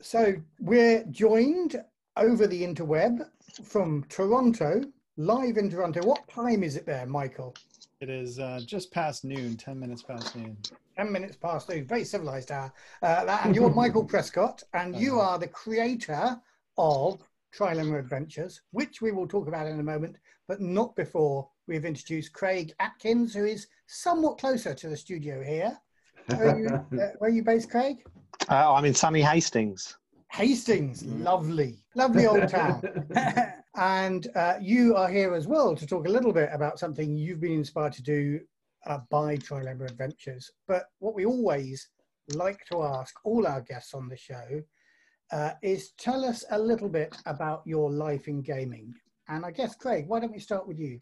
So 0.00 0.34
we're 0.58 1.04
joined 1.04 1.82
over 2.16 2.46
the 2.48 2.62
interweb 2.62 3.20
from 3.64 4.04
Toronto, 4.08 4.82
live 5.16 5.56
in 5.56 5.70
Toronto. 5.70 6.00
What 6.04 6.26
time 6.28 6.64
is 6.64 6.74
it 6.76 6.84
there, 6.84 7.06
Michael? 7.06 7.54
It 8.02 8.10
is 8.10 8.40
uh, 8.40 8.60
just 8.66 8.90
past 8.90 9.24
noon, 9.24 9.56
10 9.56 9.78
minutes 9.78 10.02
past 10.02 10.34
noon. 10.34 10.56
10 10.96 11.12
minutes 11.12 11.36
past 11.36 11.68
noon, 11.68 11.86
very 11.86 12.02
civilized 12.02 12.50
hour. 12.50 12.72
Uh, 13.00 13.38
and 13.44 13.54
you're 13.54 13.70
Michael 13.82 14.04
Prescott, 14.04 14.60
and 14.74 14.96
you 14.96 15.20
Uh-huh. 15.20 15.34
are 15.34 15.38
the 15.38 15.46
creator 15.46 16.36
of 16.76 17.22
Trilemma 17.56 18.00
Adventures, 18.00 18.60
which 18.72 19.00
we 19.00 19.12
will 19.12 19.28
talk 19.28 19.46
about 19.46 19.68
in 19.68 19.78
a 19.78 19.84
moment, 19.84 20.16
but 20.48 20.60
not 20.60 20.96
before 20.96 21.48
we've 21.68 21.84
introduced 21.84 22.32
Craig 22.32 22.72
Atkins, 22.80 23.34
who 23.34 23.44
is 23.44 23.68
somewhat 23.86 24.36
closer 24.38 24.74
to 24.74 24.88
the 24.88 24.96
studio 24.96 25.40
here. 25.40 25.78
Where 26.26 26.48
are 26.48 26.58
you, 26.58 26.66
uh, 27.00 27.10
where 27.18 27.30
are 27.30 27.32
you 27.32 27.44
based, 27.44 27.70
Craig? 27.70 27.98
Uh, 28.50 28.74
I'm 28.74 28.84
in 28.84 28.94
sunny 28.94 29.22
Hastings. 29.22 29.96
Hastings, 30.32 31.04
lovely, 31.06 31.84
lovely 31.94 32.26
old 32.26 32.48
town. 32.48 32.82
and 33.76 34.28
uh, 34.34 34.54
you 34.60 34.94
are 34.96 35.08
here 35.08 35.34
as 35.34 35.46
well 35.46 35.74
to 35.74 35.86
talk 35.86 36.06
a 36.06 36.10
little 36.10 36.32
bit 36.32 36.50
about 36.52 36.78
something 36.78 37.16
you've 37.16 37.40
been 37.40 37.52
inspired 37.52 37.92
to 37.94 38.02
do 38.02 38.40
uh, 38.86 38.98
by 39.10 39.36
Trilemma 39.36 39.90
Adventures. 39.90 40.50
But 40.68 40.84
what 40.98 41.14
we 41.14 41.24
always 41.24 41.88
like 42.34 42.64
to 42.70 42.82
ask 42.82 43.14
all 43.24 43.46
our 43.46 43.60
guests 43.62 43.94
on 43.94 44.08
the 44.08 44.16
show 44.16 44.62
uh, 45.32 45.52
is 45.62 45.92
tell 45.92 46.24
us 46.24 46.44
a 46.50 46.58
little 46.58 46.88
bit 46.88 47.16
about 47.26 47.62
your 47.64 47.90
life 47.90 48.28
in 48.28 48.42
gaming. 48.42 48.92
And 49.28 49.44
I 49.46 49.50
guess, 49.50 49.74
Craig, 49.74 50.06
why 50.06 50.20
don't 50.20 50.32
we 50.32 50.38
start 50.38 50.68
with 50.68 50.78
you? 50.78 51.00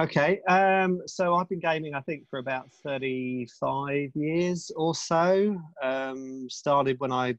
Okay, 0.00 0.40
um, 0.48 1.02
so 1.06 1.34
I've 1.34 1.48
been 1.48 1.60
gaming, 1.60 1.94
I 1.94 2.00
think, 2.00 2.28
for 2.30 2.38
about 2.38 2.70
35 2.84 4.10
years 4.14 4.70
or 4.76 4.94
so. 4.94 5.60
Um, 5.82 6.48
started 6.48 6.98
when 7.00 7.12
I 7.12 7.36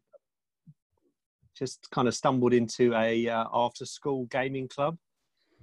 just 1.62 1.92
kind 1.92 2.08
of 2.08 2.16
stumbled 2.16 2.54
into 2.54 2.92
a 2.96 3.30
uh, 3.30 3.46
after 3.54 3.86
school 3.86 4.26
gaming 4.26 4.68
club, 4.68 4.98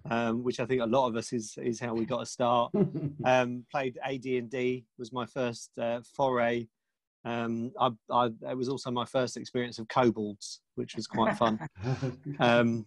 um, 0.09 0.45
which 0.45 0.61
I 0.61 0.65
think 0.65 0.81
a 0.81 0.87
lot 0.87 1.09
of 1.09 1.17
us 1.17 1.33
is 1.33 1.59
is 1.61 1.81
how 1.81 1.93
we 1.93 2.05
got 2.05 2.23
a 2.23 2.27
start. 2.27 2.73
um, 3.25 3.65
played 3.69 3.99
AD 4.05 4.25
and 4.25 4.49
D 4.49 4.85
was 4.97 5.13
my 5.13 5.27
first 5.27 5.77
uh, 5.77 6.01
foray. 6.15 6.69
Um, 7.25 7.73
I, 7.81 7.91
I, 8.11 8.27
it 8.49 8.57
was 8.57 8.69
also 8.69 8.93
my 8.93 9.05
first 9.05 9.37
experience 9.37 9.81
of 9.81 9.89
kobolds, 9.89 10.61
which 10.77 10.95
was 10.95 11.07
quite 11.09 11.37
fun. 11.37 11.59
Um, 12.41 12.85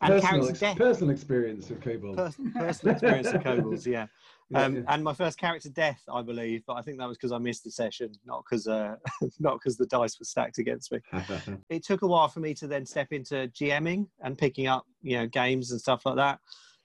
and 0.00 0.22
personal, 0.22 0.48
ex- 0.48 0.60
death. 0.60 0.76
personal 0.76 1.10
experience 1.10 1.70
of 1.70 1.80
kobolds. 1.80 2.36
Pers- 2.54 2.54
personal 2.54 2.94
experience 2.94 3.28
of 3.28 3.42
kobolds, 3.42 3.84
yeah. 3.84 4.06
Yeah, 4.50 4.64
Um, 4.64 4.76
yeah. 4.76 4.82
and 4.88 5.04
my 5.04 5.12
first 5.12 5.38
character 5.38 5.68
death, 5.68 6.02
I 6.12 6.22
believe, 6.22 6.62
but 6.66 6.74
I 6.74 6.82
think 6.82 6.98
that 6.98 7.06
was 7.08 7.18
because 7.18 7.32
I 7.32 7.38
missed 7.38 7.64
the 7.64 7.70
session, 7.70 8.12
not 8.24 8.44
because 8.48 8.66
uh, 8.66 8.96
not 9.38 9.54
because 9.60 9.76
the 9.76 9.86
dice 9.86 10.18
were 10.18 10.24
stacked 10.24 10.58
against 10.58 10.90
me. 10.92 11.00
It 11.68 11.84
took 11.84 12.02
a 12.02 12.06
while 12.06 12.28
for 12.28 12.40
me 12.40 12.54
to 12.54 12.66
then 12.66 12.86
step 12.86 13.08
into 13.12 13.48
GMing 13.48 14.08
and 14.20 14.38
picking 14.38 14.66
up, 14.66 14.84
you 15.02 15.18
know, 15.18 15.26
games 15.26 15.70
and 15.70 15.80
stuff 15.80 16.06
like 16.06 16.16
that. 16.16 16.38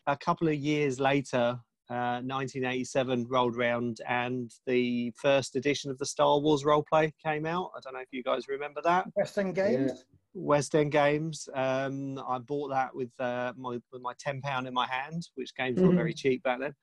A 0.07 0.17
couple 0.17 0.49
of 0.49 0.55
years 0.55 0.99
later, 0.99 1.57
uh, 1.89 2.19
1987 2.23 3.27
rolled 3.29 3.55
round, 3.55 3.99
and 4.07 4.51
the 4.65 5.11
first 5.15 5.55
edition 5.55 5.89
of 5.89 5.97
the 5.97 6.05
Star 6.05 6.39
Wars 6.39 6.63
roleplay 6.63 7.11
came 7.23 7.45
out. 7.45 7.71
I 7.75 7.79
don't 7.81 7.93
know 7.93 7.99
if 8.01 8.07
you 8.11 8.23
guys 8.23 8.47
remember 8.47 8.81
that. 8.83 9.05
West 9.15 9.37
End 9.37 9.55
Games? 9.55 10.05
West 10.33 10.75
End 10.75 10.91
Games. 10.91 11.47
Um, 11.53 12.19
I 12.27 12.39
bought 12.39 12.69
that 12.69 12.95
with 12.95 13.11
uh, 13.19 13.53
my 13.55 13.79
with 13.91 14.01
my 14.01 14.13
ten 14.19 14.41
pound 14.41 14.67
in 14.67 14.73
my 14.73 14.87
hand, 14.87 15.27
which 15.35 15.55
games 15.55 15.79
were 15.81 15.93
very 15.93 16.13
cheap 16.13 16.41
back 16.43 16.59
then, 16.59 16.73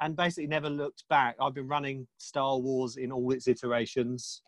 and 0.00 0.16
basically 0.16 0.46
never 0.46 0.68
looked 0.68 1.04
back. 1.08 1.36
I've 1.40 1.54
been 1.54 1.68
running 1.68 2.06
Star 2.18 2.58
Wars 2.58 2.96
in 2.96 3.12
all 3.12 3.30
its 3.32 3.48
iterations 3.48 4.42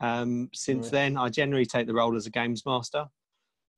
um, 0.00 0.48
since 0.52 0.86
Right. 0.86 0.92
then. 0.92 1.16
I 1.16 1.28
generally 1.28 1.66
take 1.66 1.86
the 1.86 1.94
role 1.94 2.16
as 2.16 2.26
a 2.26 2.30
games 2.30 2.64
master, 2.66 3.06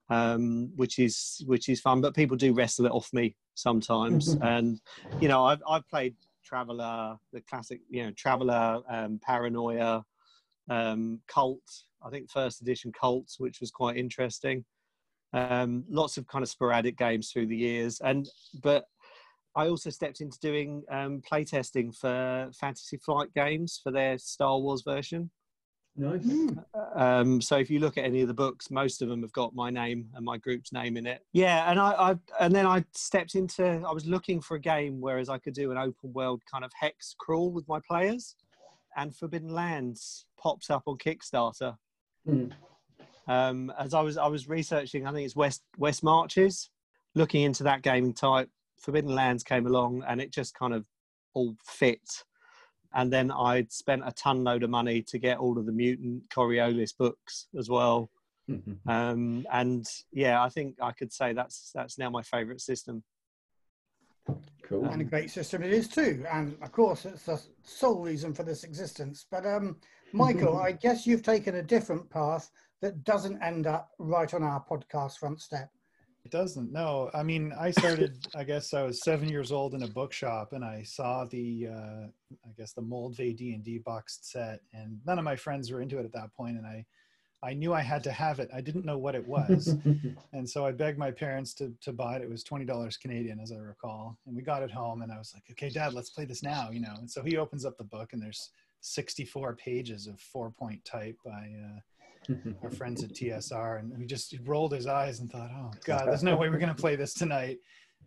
um, 0.09 0.73
which 0.77 0.99
is 0.99 1.43
which 1.47 1.69
is 1.69 1.81
fun. 1.81 2.01
But 2.01 2.15
people 2.15 2.37
do 2.37 2.53
wrestle 2.55 2.87
it 2.87 2.93
off 2.93 3.13
me 3.13 3.37
sometimes, 3.55 4.37
and 4.43 4.81
you 5.21 5.29
know 5.29 5.45
I've 5.45 5.63
I've 5.69 5.89
played 5.89 6.17
Traveller, 6.45 7.17
the 7.33 7.41
classic, 7.43 7.81
you 7.89 8.05
know 8.05 8.11
Traveller, 8.13 8.83
um, 8.89 9.21
Paranoia, 9.23 10.05
um, 10.69 11.21
Kult. 11.29 11.85
I 12.05 12.11
think 12.11 12.31
first 12.31 12.61
edition 12.61 12.93
Kult, 12.93 13.35
which 13.39 13.61
was 13.61 13.71
quite 13.71 13.97
interesting. 13.97 14.65
Um, 15.35 15.85
lots 15.89 16.19
of 16.19 16.27
kind 16.27 16.43
of 16.43 16.49
sporadic 16.51 16.99
games 16.99 17.31
through 17.31 17.47
the 17.47 17.57
years, 17.57 18.01
and 18.01 18.29
but 18.63 18.85
I 19.55 19.69
also 19.69 19.91
stepped 19.91 20.21
into 20.21 20.39
doing 20.41 20.83
um, 20.91 21.21
playtesting 21.21 21.95
for 21.95 22.51
Fantasy 22.59 22.97
Flight 22.97 23.33
games 23.35 23.81
for 23.83 23.93
their 23.93 24.19
Star 24.19 24.59
Wars 24.59 24.83
version. 24.83 25.31
nice. 25.97 26.27
Um, 26.97 27.41
so 27.41 27.59
if 27.59 27.71
you 27.71 27.79
look 27.79 27.99
at 27.99 28.05
any 28.05 28.23
of 28.23 28.29
the 28.29 28.35
books, 28.35 28.71
most 28.71 29.03
of 29.03 29.09
them 29.09 29.21
have 29.23 29.33
got 29.33 29.55
my 29.55 29.69
name 29.69 30.09
and 30.15 30.25
my 30.25 30.39
group's 30.39 30.73
name 30.73 30.97
in 30.97 31.07
it. 31.07 31.25
Yeah, 31.33 31.71
and 31.71 31.79
I, 31.79 31.91
I 31.91 32.19
and 32.41 32.55
then 32.55 32.67
I 32.67 32.85
stepped 32.95 33.35
into. 33.35 33.65
I 33.65 33.93
was 33.93 34.07
looking 34.07 34.41
for 34.41 34.57
a 34.57 34.61
game 34.61 35.01
whereas 35.01 35.29
I 35.29 35.39
could 35.39 35.55
do 35.55 35.71
an 35.71 35.79
open 35.79 36.13
world 36.15 36.43
kind 36.51 36.65
of 36.65 36.73
hex 36.79 37.15
crawl 37.19 37.51
with 37.51 37.69
my 37.69 37.81
players, 37.87 38.37
and 38.97 39.15
Forbidden 39.15 39.51
Lands 39.51 40.25
pops 40.39 40.71
up 40.71 40.85
on 40.87 40.97
Kickstarter. 40.97 41.77
Hmm. 42.27 42.47
Um, 43.29 43.73
as 43.79 43.95
I 43.95 44.01
was 44.01 44.17
I 44.17 44.27
was 44.27 44.49
researching, 44.49 45.07
I 45.07 45.13
think 45.13 45.27
it's 45.27 45.37
West 45.37 45.63
West 45.77 46.03
Marches, 46.03 46.71
looking 47.15 47.43
into 47.43 47.65
that 47.65 47.83
gaming 47.83 48.15
type. 48.15 48.49
Forbidden 48.83 49.15
Lands 49.15 49.43
came 49.43 49.67
along, 49.67 50.05
and 50.07 50.21
it 50.21 50.33
just 50.33 50.55
kind 50.55 50.75
of 50.75 50.87
all 51.35 51.57
fit 51.65 52.25
and 52.95 53.13
then 53.13 53.31
I'd 53.31 53.73
spent 53.73 54.03
a 54.05 54.13
ton 54.13 54.45
load 54.45 54.63
of 54.63 54.71
money 54.71 55.03
to 55.03 55.19
get 55.19 55.39
all 55.39 55.59
of 55.59 55.67
the 55.67 55.73
mutant 55.73 56.29
Coriolis 56.29 56.97
books 56.97 57.49
as 57.59 57.69
well. 57.69 58.11
Um, 58.87 59.47
and 59.53 59.87
yeah, 60.13 60.43
I 60.43 60.49
think 60.49 60.77
I 60.83 60.93
could 60.93 61.13
say 61.13 61.33
that's 61.33 61.71
that's 61.75 61.99
now 61.99 62.11
my 62.11 62.23
favourite 62.23 62.61
system. 62.61 63.03
cool. 64.63 64.85
And 64.87 65.01
a 65.01 65.05
great 65.05 65.31
system 65.31 65.63
it 65.63 65.73
is 65.73 65.89
too. 65.89 66.25
And 66.31 66.57
of 66.61 66.73
course, 66.73 67.07
it's 67.07 67.25
the 67.25 67.41
sole 67.63 68.03
reason 68.03 68.35
for 68.35 68.43
this 68.43 68.65
existence. 68.65 69.25
But 69.31 69.47
um, 69.47 69.77
Michael, 70.13 70.59
I 70.59 70.73
guess 70.73 71.07
you've 71.07 71.23
taken 71.23 71.55
a 71.55 71.63
different 71.63 72.11
path 72.11 72.51
that 72.83 73.05
doesn't 73.05 73.43
end 73.43 73.67
up 73.67 73.91
right 73.99 74.35
on 74.35 74.43
our 74.43 74.63
podcast 74.63 75.19
front 75.19 75.41
step. 75.41 75.71
It 76.25 76.31
doesn't. 76.31 76.73
No, 76.73 77.11
I 77.15 77.23
mean, 77.25 77.53
I 77.59 77.73
started. 77.73 78.27
I 78.35 78.45
guess 78.45 78.73
I 78.75 78.83
was 78.83 79.03
seven 79.03 79.29
years 79.29 79.51
old 79.51 79.75
in 79.75 79.83
a 79.83 79.89
bookshop, 79.89 80.53
and 80.53 80.65
I 80.65 80.83
saw 80.83 81.25
the, 81.25 81.69
uh, 81.69 82.07
I 82.47 82.53
guess 82.57 82.73
the 82.73 82.83
Moldvay 82.83 83.37
D 83.37 83.55
and 83.55 83.65
D 83.65 83.79
boxed 83.79 84.31
set, 84.31 84.61
and 84.73 85.01
none 85.05 85.19
of 85.19 85.25
my 85.25 85.35
friends 85.35 85.73
were 85.73 85.81
into 85.81 85.99
it 85.99 86.05
at 86.05 86.13
that 86.13 86.33
point, 86.33 86.57
and 86.57 86.67
I, 86.67 86.87
I 87.43 87.55
knew 87.55 87.75
I 87.75 87.81
had 87.81 88.05
to 88.05 88.13
have 88.13 88.39
it. 88.39 88.49
I 88.55 88.61
didn't 88.61 88.85
know 88.85 88.99
what 88.99 89.17
it 89.17 89.27
was, 89.27 89.77
and 90.33 90.49
so 90.49 90.65
I 90.65 90.71
begged 90.71 90.99
my 90.99 91.11
parents 91.11 91.55
to 91.55 91.75
to 91.81 91.93
buy 91.93 92.17
it. 92.17 92.23
It 92.23 92.31
was 92.31 92.45
twenty 92.45 92.65
dollars 92.67 92.97
Canadian, 92.97 93.41
as 93.41 93.51
I 93.51 93.57
recall, 93.57 94.17
and 94.27 94.37
we 94.37 94.43
got 94.43 94.63
it 94.63 94.71
home, 94.71 95.03
and 95.03 95.11
I 95.11 95.19
was 95.19 95.33
like, 95.35 95.43
"Okay, 95.51 95.71
Dad, 95.71 95.93
let's 95.93 96.11
play 96.11 96.25
this 96.25 96.45
now," 96.45 96.71
you 96.71 96.81
know. 96.81 96.95
And 96.99 97.11
so 97.11 97.25
he 97.25 97.37
opens 97.37 97.65
up 97.65 97.77
the 97.79 97.85
book, 97.85 98.13
and 98.13 98.23
there's 98.23 98.51
sixty-four 98.81 99.57
pages 99.57 100.07
of 100.07 100.21
four-point 100.21 100.85
type 100.85 101.17
by. 101.25 101.51
Uh, 101.67 101.81
our 102.63 102.71
friends 102.79 103.03
at 103.03 103.11
TSR, 103.11 103.81
and 103.81 103.97
he 103.97 104.07
just 104.07 104.35
rolled 104.45 104.73
his 104.73 104.87
eyes 104.87 105.21
and 105.21 105.31
thought, 105.31 105.51
"Oh 105.55 105.71
God, 105.85 106.07
there's 106.07 106.23
no 106.23 106.37
way 106.37 106.49
we're 106.49 106.59
going 106.59 106.75
to 106.75 106.81
play 106.81 106.97
this 106.97 107.15
tonight." 107.15 107.59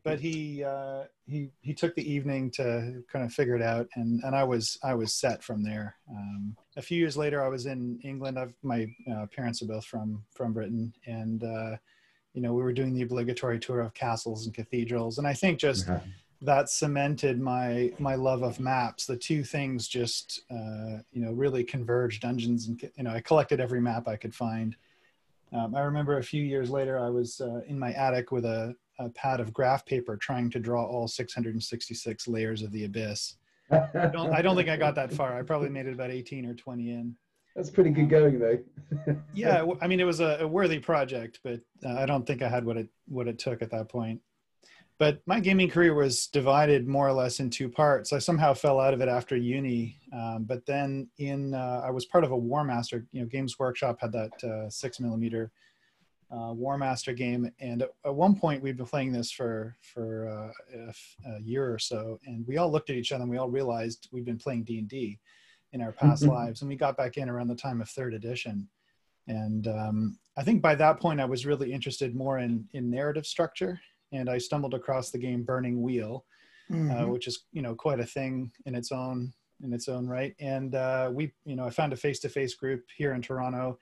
But 0.03 0.19
he 0.19 0.63
uh, 0.63 1.05
he 1.25 1.49
he 1.61 1.73
took 1.73 1.95
the 1.95 2.11
evening 2.11 2.51
to 2.51 3.03
kind 3.11 3.25
of 3.25 3.33
figure 3.33 3.55
it 3.55 3.61
out, 3.61 3.87
and 3.95 4.21
and 4.23 4.35
I 4.35 4.43
was 4.43 4.77
I 4.83 4.93
was 4.93 5.13
set 5.13 5.43
from 5.43 5.63
there. 5.63 5.95
Um, 6.09 6.55
a 6.77 6.81
few 6.81 6.99
years 6.99 7.17
later, 7.17 7.43
I 7.43 7.47
was 7.47 7.65
in 7.65 7.99
England. 8.03 8.37
I've, 8.37 8.53
my 8.61 8.87
uh, 9.11 9.25
parents 9.35 9.61
are 9.61 9.67
both 9.67 9.85
from 9.85 10.23
from 10.35 10.53
Britain, 10.53 10.93
and 11.07 11.43
uh, 11.43 11.77
you 12.33 12.41
know 12.41 12.53
we 12.53 12.61
were 12.61 12.73
doing 12.73 12.93
the 12.93 13.01
obligatory 13.01 13.59
tour 13.59 13.81
of 13.81 13.95
castles 13.95 14.45
and 14.45 14.53
cathedrals, 14.53 15.17
and 15.17 15.27
I 15.27 15.33
think 15.33 15.59
just 15.59 15.87
that 16.45 16.69
cemented 16.69 17.39
my 17.39 17.91
my 17.99 18.15
love 18.15 18.43
of 18.43 18.59
maps. 18.59 19.05
The 19.05 19.17
two 19.17 19.43
things 19.43 19.87
just 19.87 20.41
uh, 20.51 20.99
you 21.11 21.21
know 21.21 21.31
really 21.31 21.63
converged. 21.63 22.21
Dungeons 22.21 22.67
and 22.67 22.81
you 22.95 23.03
know 23.03 23.11
I 23.11 23.21
collected 23.21 23.59
every 23.59 23.81
map 23.81 24.07
I 24.07 24.15
could 24.15 24.33
find. 24.33 24.75
Um, 25.51 25.75
I 25.75 25.81
remember 25.81 26.17
a 26.17 26.23
few 26.23 26.43
years 26.43 26.69
later 26.69 26.99
I 26.99 27.09
was 27.09 27.41
uh, 27.41 27.61
in 27.67 27.77
my 27.77 27.91
attic 27.93 28.31
with 28.31 28.45
a, 28.45 28.75
a 28.99 29.09
pad 29.09 29.39
of 29.39 29.53
graph 29.53 29.85
paper 29.85 30.17
trying 30.17 30.49
to 30.51 30.59
draw 30.59 30.83
all 30.83 31.07
666 31.07 32.27
layers 32.27 32.61
of 32.61 32.71
the 32.71 32.85
abyss. 32.85 33.35
I 33.71 34.07
don't 34.11 34.31
I 34.31 34.41
don't 34.41 34.55
think 34.55 34.69
I 34.69 34.77
got 34.77 34.95
that 34.95 35.13
far. 35.13 35.37
I 35.37 35.41
probably 35.41 35.69
made 35.69 35.87
it 35.87 35.93
about 35.93 36.11
18 36.11 36.45
or 36.45 36.53
20 36.53 36.91
in. 36.91 37.15
That's 37.55 37.69
pretty 37.69 37.89
good 37.89 38.09
going 38.09 38.39
though. 38.39 38.59
Yeah, 39.33 39.65
I 39.81 39.87
mean 39.87 39.99
it 39.99 40.05
was 40.05 40.19
a, 40.19 40.39
a 40.41 40.47
worthy 40.47 40.79
project, 40.79 41.39
but 41.43 41.61
uh, 41.85 41.95
I 41.95 42.05
don't 42.05 42.25
think 42.25 42.41
I 42.41 42.49
had 42.49 42.65
what 42.65 42.77
it 42.77 42.89
what 43.07 43.27
it 43.27 43.39
took 43.39 43.61
at 43.61 43.71
that 43.71 43.89
point. 43.89 44.21
But 44.97 45.19
my 45.25 45.41
gaming 45.41 45.69
career 45.69 45.93
was 45.93 46.27
divided 46.27 46.87
more 46.87 47.07
or 47.07 47.13
less 47.13 47.41
in 47.41 47.49
two 47.49 47.67
parts. 47.67 48.13
I 48.13 48.19
somehow 48.19 48.53
fell 48.53 48.79
out 48.79 48.93
of 48.93 49.01
it 49.01 49.09
after 49.09 49.35
uni, 49.35 49.99
um, 50.13 50.45
but 50.47 50.65
then 50.65 51.09
in 51.17 51.53
uh, 51.53 51.81
I 51.83 51.91
was 51.91 52.05
part 52.05 52.23
of 52.23 52.31
a 52.31 52.37
Warmaster. 52.37 53.05
You 53.11 53.21
know, 53.21 53.27
Games 53.27 53.59
Workshop 53.59 53.97
had 53.99 54.13
that 54.13 54.43
uh, 54.43 54.69
six 54.69 55.01
millimeter 55.01 55.51
uh, 56.31 56.53
Warmaster 56.53 57.15
game, 57.15 57.51
and 57.59 57.81
at, 57.81 57.89
at 58.05 58.15
one 58.15 58.35
point 58.35 58.63
we'd 58.63 58.77
been 58.77 58.85
playing 58.85 59.11
this 59.11 59.31
for 59.31 59.75
for 59.81 60.53
uh, 60.77 60.91
a, 61.27 61.41
year 61.41 61.73
or 61.73 61.79
so, 61.79 62.19
and 62.25 62.47
we 62.47 62.55
all 62.57 62.71
looked 62.71 62.89
at 62.89 62.95
each 62.95 63.11
other 63.11 63.23
and 63.23 63.31
we 63.31 63.37
all 63.37 63.49
realized 63.49 64.07
we'd 64.13 64.25
been 64.25 64.37
playing 64.37 64.63
D 64.63 64.79
and 64.79 64.87
D 64.87 65.19
in 65.73 65.81
our 65.81 65.91
past 65.91 66.23
lives, 66.23 66.61
and 66.61 66.69
we 66.69 66.77
got 66.77 66.95
back 66.95 67.17
in 67.17 67.29
around 67.29 67.49
the 67.49 67.55
time 67.55 67.81
of 67.81 67.89
third 67.89 68.13
edition. 68.13 68.67
And 69.27 69.67
um, 69.67 70.19
I 70.37 70.43
think 70.43 70.61
by 70.61 70.75
that 70.75 71.01
point, 71.01 71.19
I 71.19 71.25
was 71.25 71.45
really 71.45 71.73
interested 71.73 72.15
more 72.15 72.39
in 72.39 72.65
in 72.73 72.89
narrative 72.89 73.27
structure, 73.27 73.81
and 74.11 74.29
I 74.29 74.37
stumbled 74.37 74.73
across 74.73 75.11
the 75.11 75.17
game 75.17 75.43
Burning 75.43 75.81
Wheel, 75.81 76.25
uh, 76.71 76.73
Mhm. 76.75 77.11
which 77.11 77.27
is 77.27 77.45
you 77.51 77.61
know 77.61 77.75
quite 77.75 77.99
a 77.99 78.05
thing 78.05 78.51
in 78.65 78.75
its 78.75 78.91
own 78.91 79.33
in 79.63 79.71
its 79.71 79.87
own 79.87 80.05
right. 80.05 80.35
And 80.39 80.75
uh, 80.75 81.09
we, 81.13 81.31
you 81.45 81.55
know, 81.55 81.65
I 81.65 81.69
found 81.69 81.93
a 81.93 81.95
face-to-face 81.95 82.55
group 82.55 82.83
here 82.97 83.13
in 83.13 83.21
Toronto 83.21 83.79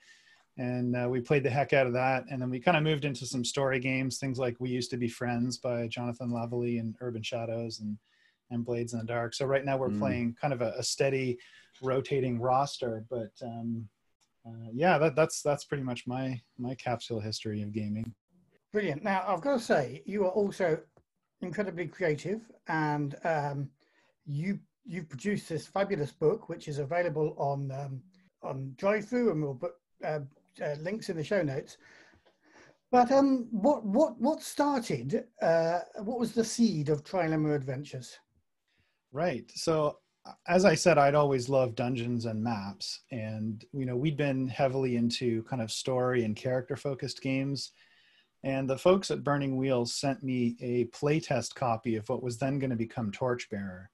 and 0.56 0.94
uh, 0.94 1.08
we 1.10 1.20
played 1.20 1.42
the 1.42 1.50
heck 1.50 1.72
out 1.72 1.88
of 1.88 1.92
that. 1.94 2.24
And 2.30 2.40
then 2.40 2.48
we 2.48 2.60
kind 2.60 2.76
of 2.76 2.84
moved 2.84 3.04
into 3.04 3.26
some 3.26 3.44
story 3.44 3.80
games, 3.80 4.18
things 4.18 4.38
like 4.38 4.54
We 4.60 4.70
Used 4.70 4.92
to 4.92 4.96
Be 4.96 5.08
Friends 5.08 5.58
by 5.58 5.88
Jonathan 5.88 6.30
Lavallee 6.30 6.78
and 6.78 6.94
Urban 7.00 7.22
Shadows 7.24 7.80
and 7.80 7.98
and 8.50 8.64
Blades 8.64 8.92
in 8.92 9.00
the 9.00 9.04
Dark. 9.04 9.34
So 9.34 9.46
right 9.46 9.64
now 9.64 9.76
we're 9.76 9.88
Mm. 9.90 9.98
playing 9.98 10.34
kind 10.40 10.52
of 10.52 10.60
a, 10.62 10.74
a 10.78 10.82
steady, 10.82 11.38
rotating 11.82 12.38
roster. 12.38 13.04
But 13.10 13.32
um, 13.42 13.88
uh, 14.46 14.68
yeah, 14.72 14.96
that, 14.98 15.16
that's 15.16 15.42
that's 15.42 15.64
pretty 15.64 15.82
much 15.82 16.06
my 16.06 16.40
my 16.56 16.76
capsule 16.76 17.18
history 17.18 17.62
of 17.62 17.72
gaming. 17.72 18.14
Brilliant. 18.74 19.04
Now, 19.04 19.22
I've 19.28 19.40
got 19.40 19.52
to 19.52 19.60
say, 19.60 20.02
you 20.04 20.24
are 20.24 20.30
also 20.30 20.80
incredibly 21.42 21.86
creative, 21.86 22.50
and 22.66 23.14
um, 23.22 23.70
you 24.26 24.58
you've 24.84 25.08
produced 25.08 25.48
this 25.48 25.64
fabulous 25.64 26.10
book, 26.10 26.48
which 26.48 26.66
is 26.66 26.80
available 26.80 27.36
on 27.38 27.70
um, 27.70 28.02
on 28.42 28.74
DriveThru, 28.76 29.30
and 29.30 29.40
we'll 29.40 29.54
put 29.54 29.74
uh, 30.04 30.18
uh, 30.60 30.74
links 30.80 31.08
in 31.08 31.16
the 31.16 31.22
show 31.22 31.40
notes. 31.40 31.76
But 32.90 33.12
um, 33.12 33.46
what 33.52 33.86
what 33.86 34.20
what 34.20 34.42
started? 34.42 35.22
Uh, 35.40 35.78
what 36.02 36.18
was 36.18 36.32
the 36.32 36.42
seed 36.42 36.88
of 36.88 37.04
Trilemma 37.04 37.54
Adventures? 37.54 38.18
Right. 39.12 39.48
So 39.54 39.98
as 40.48 40.64
I 40.64 40.74
said, 40.74 40.98
I'd 40.98 41.14
always 41.14 41.48
loved 41.48 41.76
dungeons 41.76 42.26
and 42.26 42.42
maps, 42.42 43.02
and 43.12 43.64
you 43.72 43.86
know 43.86 43.96
we'd 43.96 44.16
been 44.16 44.48
heavily 44.48 44.96
into 44.96 45.44
kind 45.44 45.62
of 45.62 45.70
story 45.70 46.24
and 46.24 46.34
character 46.34 46.74
focused 46.74 47.22
games. 47.22 47.70
And 48.44 48.68
the 48.68 48.78
folks 48.78 49.10
at 49.10 49.24
Burning 49.24 49.56
Wheels 49.56 49.94
sent 49.94 50.22
me 50.22 50.56
a 50.60 50.84
playtest 50.86 51.54
copy 51.54 51.96
of 51.96 52.08
what 52.10 52.22
was 52.22 52.38
then 52.38 52.58
going 52.58 52.70
to 52.70 52.76
become 52.76 53.10
Torchbearer. 53.10 53.90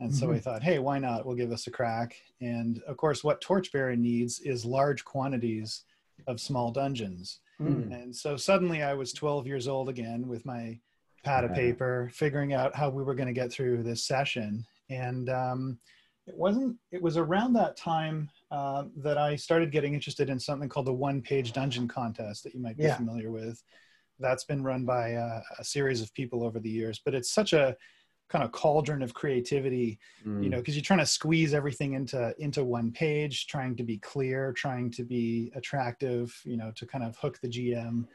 And 0.00 0.12
so 0.12 0.32
I 0.32 0.40
thought, 0.40 0.64
hey, 0.64 0.80
why 0.80 0.98
not? 0.98 1.24
We'll 1.24 1.36
give 1.36 1.48
this 1.48 1.68
a 1.68 1.70
crack. 1.70 2.16
And 2.40 2.82
of 2.88 2.96
course, 2.96 3.22
what 3.22 3.40
Torchbearer 3.40 3.94
needs 3.96 4.40
is 4.40 4.64
large 4.64 5.04
quantities 5.04 5.84
of 6.26 6.40
small 6.40 6.72
dungeons. 6.72 7.38
Hmm. 7.58 7.92
And 7.92 8.14
so 8.14 8.36
suddenly 8.36 8.82
I 8.82 8.94
was 8.94 9.12
12 9.12 9.46
years 9.46 9.68
old 9.68 9.88
again 9.88 10.26
with 10.26 10.44
my 10.44 10.80
pad 11.22 11.44
of 11.44 11.54
paper, 11.54 12.10
figuring 12.12 12.52
out 12.52 12.74
how 12.74 12.90
we 12.90 13.04
were 13.04 13.14
going 13.14 13.28
to 13.28 13.32
get 13.32 13.52
through 13.52 13.84
this 13.84 14.04
session. 14.04 14.66
And 14.90 15.30
um, 15.30 15.78
it 16.26 16.36
wasn't, 16.36 16.76
it 16.90 17.00
was 17.00 17.16
around 17.16 17.52
that 17.52 17.76
time 17.76 18.28
uh, 18.50 18.84
that 18.96 19.16
I 19.16 19.36
started 19.36 19.70
getting 19.70 19.94
interested 19.94 20.28
in 20.28 20.40
something 20.40 20.68
called 20.68 20.86
the 20.86 20.92
one 20.92 21.22
page 21.22 21.52
dungeon 21.52 21.86
contest 21.86 22.42
that 22.42 22.54
you 22.54 22.60
might 22.60 22.76
be 22.76 22.82
Yeah. 22.84 22.96
familiar 22.96 23.30
with. 23.30 23.62
That's 24.18 24.44
been 24.44 24.62
run 24.62 24.84
by 24.84 25.14
uh, 25.14 25.40
a 25.58 25.64
series 25.64 26.00
of 26.02 26.12
people 26.14 26.44
over 26.44 26.60
the 26.60 26.70
years, 26.70 27.00
but 27.04 27.14
it's 27.14 27.32
such 27.32 27.52
a 27.52 27.76
kind 28.30 28.44
of 28.44 28.52
cauldron 28.52 29.02
of 29.02 29.12
creativity 29.14 29.98
Hmm. 30.24 30.42
you 30.42 30.48
know 30.48 30.56
because 30.56 30.74
you're 30.74 30.82
trying 30.82 31.00
to 31.00 31.06
squeeze 31.06 31.52
everything 31.52 31.92
into 31.92 32.34
into 32.38 32.64
one 32.64 32.90
page 32.90 33.46
trying 33.46 33.76
to 33.76 33.82
be 33.84 33.98
clear 33.98 34.52
trying 34.52 34.90
to 34.92 35.04
be 35.04 35.52
attractive 35.54 36.34
you 36.44 36.56
know 36.56 36.72
to 36.76 36.86
kind 36.86 37.04
of 37.04 37.14
hook 37.18 37.38
the 37.42 37.48
gm 37.48 38.06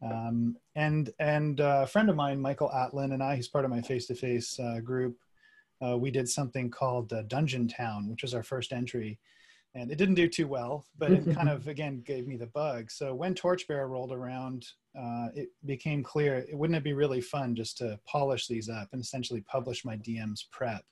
um, 0.00 0.56
and 0.76 1.10
and 1.18 1.60
uh, 1.60 1.80
a 1.82 1.86
friend 1.86 2.08
of 2.08 2.14
mine 2.14 2.40
michael 2.40 2.70
atlin 2.72 3.12
and 3.12 3.22
i 3.22 3.34
he's 3.34 3.48
part 3.48 3.64
of 3.64 3.70
my 3.70 3.82
face-to-face 3.82 4.60
uh, 4.60 4.78
group 4.78 5.16
uh, 5.84 5.98
we 5.98 6.10
did 6.12 6.28
something 6.28 6.70
called 6.70 7.12
uh, 7.12 7.22
dungeon 7.22 7.66
town 7.66 8.08
which 8.08 8.22
was 8.22 8.34
our 8.34 8.44
first 8.44 8.72
entry 8.72 9.18
and 9.78 9.90
it 9.90 9.96
didn't 9.96 10.14
do 10.14 10.28
too 10.28 10.46
well 10.46 10.84
but 10.98 11.10
it 11.10 11.34
kind 11.34 11.48
of 11.50 11.66
again 11.68 12.02
gave 12.04 12.26
me 12.26 12.36
the 12.36 12.46
bug 12.46 12.90
so 12.90 13.14
when 13.14 13.34
torchbearer 13.34 13.88
rolled 13.88 14.12
around 14.12 14.66
uh, 14.98 15.28
it 15.34 15.48
became 15.64 16.02
clear 16.02 16.36
it 16.36 16.56
wouldn't 16.56 16.76
it 16.76 16.84
be 16.84 16.92
really 16.92 17.20
fun 17.20 17.54
just 17.54 17.78
to 17.78 17.98
polish 18.06 18.46
these 18.46 18.68
up 18.68 18.88
and 18.92 19.00
essentially 19.00 19.40
publish 19.42 19.84
my 19.84 19.96
dm's 19.96 20.48
prep 20.50 20.84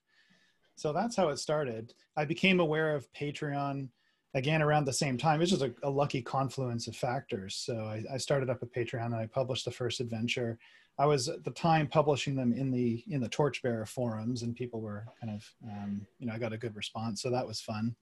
so 0.77 0.93
that's 0.93 1.17
how 1.17 1.31
it 1.31 1.39
started. 1.39 1.95
I 2.17 2.25
became 2.27 2.61
aware 2.61 2.95
of 2.95 3.11
Patreon 3.13 3.89
again 4.35 4.63
around 4.63 4.85
the 4.85 4.93
same 4.93 5.17
time. 5.17 5.41
It's 5.41 5.51
just 5.51 5.63
a, 5.63 5.75
a 5.83 5.91
lucky 5.91 6.21
confluence 6.21 6.87
of 6.87 6.95
factors. 6.95 7.57
So 7.57 7.75
I, 7.87 8.05
I 8.13 8.17
started 8.19 8.51
up 8.51 8.63
a 8.63 8.67
Patreon 8.67 9.07
and 9.07 9.15
I 9.17 9.27
published 9.27 9.65
the 9.65 9.71
first 9.71 10.01
adventure. 10.01 10.59
I 10.99 11.07
was 11.07 11.29
at 11.29 11.45
the 11.45 11.51
time 11.51 11.89
publishing 11.89 12.37
them 12.37 12.53
in 12.53 12.71
the 12.71 13.03
in 13.09 13.21
the 13.21 13.29
Torchbearer 13.29 13.87
forums, 13.87 14.43
and 14.43 14.55
people 14.55 14.81
were 14.81 15.07
kind 15.21 15.35
of 15.35 15.51
um, 15.65 16.07
you 16.19 16.27
know 16.27 16.33
I 16.33 16.39
got 16.39 16.55
a 16.55 16.59
good 16.59 16.77
response, 16.77 17.21
so 17.21 17.31
that 17.31 17.47
was 17.47 17.61
fun. 17.61 17.95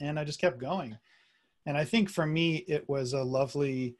And 0.00 0.18
I 0.18 0.24
just 0.24 0.40
kept 0.40 0.58
going. 0.58 0.96
And 1.66 1.76
I 1.76 1.84
think 1.84 2.08
for 2.08 2.26
me, 2.26 2.56
it 2.68 2.88
was 2.88 3.12
a 3.12 3.22
lovely 3.22 3.96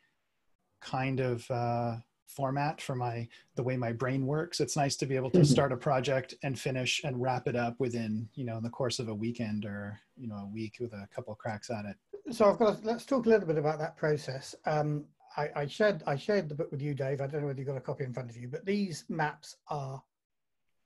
kind 0.81 1.21
of 1.21 1.49
uh, 1.51 1.97
format 2.27 2.81
for 2.81 2.95
my 2.95 3.29
the 3.57 3.63
way 3.63 3.77
my 3.77 3.93
brain 3.93 4.25
works 4.25 4.61
it's 4.61 4.77
nice 4.77 4.95
to 4.97 5.05
be 5.05 5.17
able 5.17 5.31
to 5.31 5.41
Mhm. 5.41 5.47
start 5.47 5.73
a 5.73 5.77
project 5.77 6.33
and 6.45 6.57
finish 6.59 7.03
and 7.03 7.21
wrap 7.21 7.49
it 7.49 7.57
up 7.57 7.79
within 7.81 8.29
you 8.35 8.45
know 8.45 8.57
in 8.59 8.63
the 8.63 8.71
course 8.71 9.01
of 9.01 9.09
a 9.09 9.15
weekend 9.15 9.65
or 9.67 9.99
you 10.17 10.29
know 10.29 10.37
a 10.37 10.47
week 10.47 10.77
with 10.81 10.93
a 10.93 11.09
couple 11.13 11.33
of 11.33 11.39
cracks 11.39 11.71
at 11.71 11.85
it 11.85 11.97
So 12.33 12.49
I've 12.51 12.59
got. 12.59 12.85
Let's 12.85 13.05
talk 13.05 13.27
a 13.27 13.29
little 13.29 13.49
bit 13.49 13.59
about 13.59 13.81
that 13.81 13.97
process. 13.97 14.55
Um, 14.65 15.05
I, 15.37 15.51
I 15.57 15.67
shared 15.67 16.03
I 16.07 16.15
shared 16.17 16.49
the 16.49 16.55
book 16.55 16.71
with 16.71 16.81
you, 16.81 16.95
Dave. 16.95 17.21
I 17.21 17.27
don't 17.27 17.41
know 17.41 17.49
whether 17.49 17.59
you've 17.59 17.67
got 17.67 17.77
a 17.77 17.81
copy 17.81 18.05
in 18.05 18.13
front 18.15 18.31
of 18.31 18.37
you, 18.37 18.47
but 18.49 18.65
these 18.65 19.05
maps 19.09 19.57
are 19.67 20.01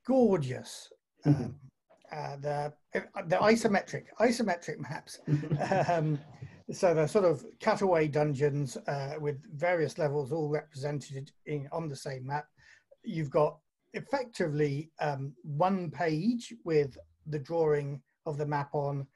gorgeous. 0.06 0.90
Um, 1.26 1.54
uh, 2.14 2.36
they're 2.40 2.74
they're 2.92 3.40
isometric 3.40 4.04
isometric 4.20 4.78
maps. 4.78 5.18
um, 5.90 6.18
so 6.72 6.94
they're 6.94 7.08
sort 7.08 7.24
of 7.24 7.44
cutaway 7.60 8.08
dungeons 8.08 8.76
uh, 8.86 9.14
with 9.20 9.36
various 9.54 9.98
levels 9.98 10.32
all 10.32 10.48
represented 10.48 11.30
in 11.46 11.68
on 11.72 11.88
the 11.88 11.96
same 11.96 12.26
map. 12.26 12.46
You've 13.02 13.30
got 13.30 13.58
effectively 13.92 14.90
um, 15.00 15.34
one 15.42 15.90
page 15.90 16.54
with 16.64 16.96
the 17.26 17.38
drawing 17.38 18.00
of 18.26 18.38
the 18.38 18.46
map 18.46 18.70
on 18.74 19.06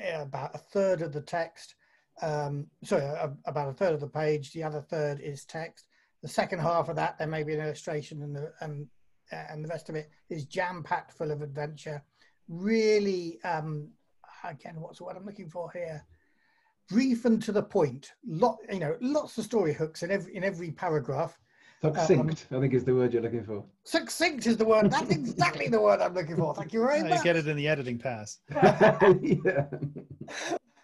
uh, 0.00 0.22
about 0.22 0.54
a 0.54 0.58
third 0.58 1.02
of 1.02 1.12
the 1.12 1.20
text. 1.20 1.74
Um, 2.22 2.66
sorry, 2.84 3.04
a, 3.04 3.32
about 3.46 3.68
a 3.68 3.74
third 3.74 3.94
of 3.94 4.00
the 4.00 4.06
page. 4.08 4.52
The 4.52 4.62
other 4.62 4.80
third 4.80 5.20
is 5.20 5.44
text. 5.44 5.86
The 6.22 6.28
second 6.28 6.60
half 6.60 6.88
of 6.88 6.96
that, 6.96 7.18
there 7.18 7.28
may 7.28 7.42
be 7.42 7.54
an 7.54 7.60
illustration, 7.60 8.22
and 8.22 8.36
the 8.36 8.52
and 8.60 8.86
and 9.32 9.64
the 9.64 9.68
rest 9.68 9.88
of 9.88 9.94
it 9.94 10.10
is 10.28 10.44
jam 10.44 10.82
packed 10.82 11.12
full 11.12 11.30
of 11.30 11.42
adventure. 11.42 12.02
Really, 12.50 13.38
um, 13.44 13.90
again, 14.42 14.80
what's 14.80 14.98
the 14.98 15.04
word 15.04 15.16
I'm 15.16 15.24
looking 15.24 15.48
for 15.48 15.70
here? 15.70 16.04
Brief 16.88 17.24
and 17.24 17.40
to 17.44 17.52
the 17.52 17.62
point. 17.62 18.10
Lot, 18.26 18.58
you 18.72 18.80
know, 18.80 18.96
lots 19.00 19.38
of 19.38 19.44
story 19.44 19.72
hooks 19.72 20.02
in 20.02 20.10
every 20.10 20.34
in 20.34 20.42
every 20.42 20.72
paragraph. 20.72 21.38
Succinct, 21.80 22.48
I 22.50 22.58
think 22.58 22.74
is 22.74 22.84
the 22.84 22.94
word 22.94 23.12
you're 23.12 23.22
looking 23.22 23.44
for. 23.44 23.64
Succinct 23.84 24.48
is 24.48 24.56
the 24.56 24.64
word. 24.64 24.90
That's 24.90 25.10
exactly 25.10 25.68
the 25.68 25.80
word 25.80 26.00
I'm 26.00 26.12
looking 26.12 26.36
for. 26.36 26.52
Thank 26.52 26.72
you 26.72 26.80
very 26.80 26.98
i 27.00 27.08
much. 27.08 27.22
get 27.22 27.36
it 27.36 27.46
in 27.46 27.56
the 27.56 27.68
editing 27.68 27.98
pass 27.98 28.40
yeah. 28.50 29.66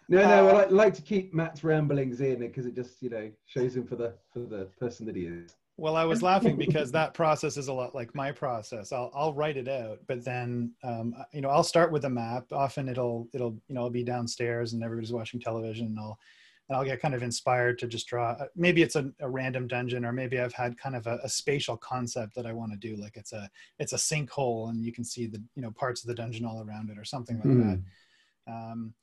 No, 0.09 0.21
no, 0.21 0.47
I 0.47 0.51
like, 0.53 0.71
like 0.71 0.93
to 0.93 1.01
keep 1.01 1.33
Matt's 1.33 1.65
ramblings 1.65 2.21
in 2.21 2.39
because 2.39 2.65
it 2.65 2.75
just, 2.75 3.03
you 3.03 3.09
know, 3.09 3.29
shows 3.45 3.75
him 3.75 3.85
for 3.85 3.97
the 3.97 4.13
for 4.31 4.39
the 4.39 4.69
person 4.79 5.05
that 5.05 5.17
he 5.17 5.23
is. 5.23 5.55
Well 5.77 5.95
i 5.95 6.03
was 6.03 6.21
laughing 6.23 6.57
because 6.57 6.91
that 6.91 7.13
process 7.13 7.55
is 7.57 7.67
a 7.67 7.73
lot 7.73 7.93
like 7.95 8.13
my 8.15 8.31
process 8.31 8.91
i'll, 8.91 9.11
I'll 9.13 9.33
write 9.33 9.57
it 9.57 9.67
out 9.67 9.99
but 10.07 10.23
then 10.25 10.71
um, 10.83 11.15
you 11.33 11.41
know 11.41 11.49
i'll 11.49 11.63
start 11.63 11.91
with 11.91 12.05
a 12.05 12.09
map 12.09 12.45
often 12.51 12.89
it'll 12.89 13.27
it'll 13.33 13.55
you 13.67 13.75
know 13.75 13.81
i'll 13.81 13.89
be 13.89 14.03
downstairs 14.03 14.73
and 14.73 14.83
everybody's 14.83 15.13
watching 15.13 15.39
television 15.39 15.87
and 15.87 15.99
i'll 15.99 16.17
and 16.69 16.75
I'll 16.75 16.83
get 16.83 16.99
kind 16.99 17.15
of 17.15 17.23
inspired 17.23 17.79
to 17.79 17.87
just 17.87 18.07
draw. 18.07 18.31
uh, 18.31 18.47
Maybe 18.55 18.81
it's 18.81 18.97
a, 18.97 19.09
a 19.21 19.29
random 19.29 19.67
dungeon, 19.67 20.03
or 20.03 20.11
maybe 20.11 20.37
I've 20.37 20.51
had 20.51 20.77
kind 20.77 20.97
of 20.97 21.07
a, 21.07 21.17
a 21.23 21.29
spatial 21.29 21.77
concept 21.77 22.35
that 22.35 22.45
I 22.45 22.51
want 22.51 22.73
to 22.73 22.77
do. 22.77 23.01
Like 23.01 23.15
it's 23.15 23.31
a 23.31 23.49
it's 23.79 23.93
a 23.93 23.95
sinkhole, 23.95 24.69
and 24.69 24.83
you 24.83 24.91
can 24.91 25.05
see 25.05 25.27
the 25.27 25.41
you 25.55 25.61
know 25.61 25.71
parts 25.71 26.03
of 26.03 26.09
the 26.09 26.13
dungeon 26.13 26.43
all 26.45 26.61
around 26.61 26.89
it, 26.89 26.97
or 26.97 27.05
something 27.05 27.39
like 27.39 27.47
Hmm. 27.47 27.55
that. 27.55 27.79
Um, 28.47 28.93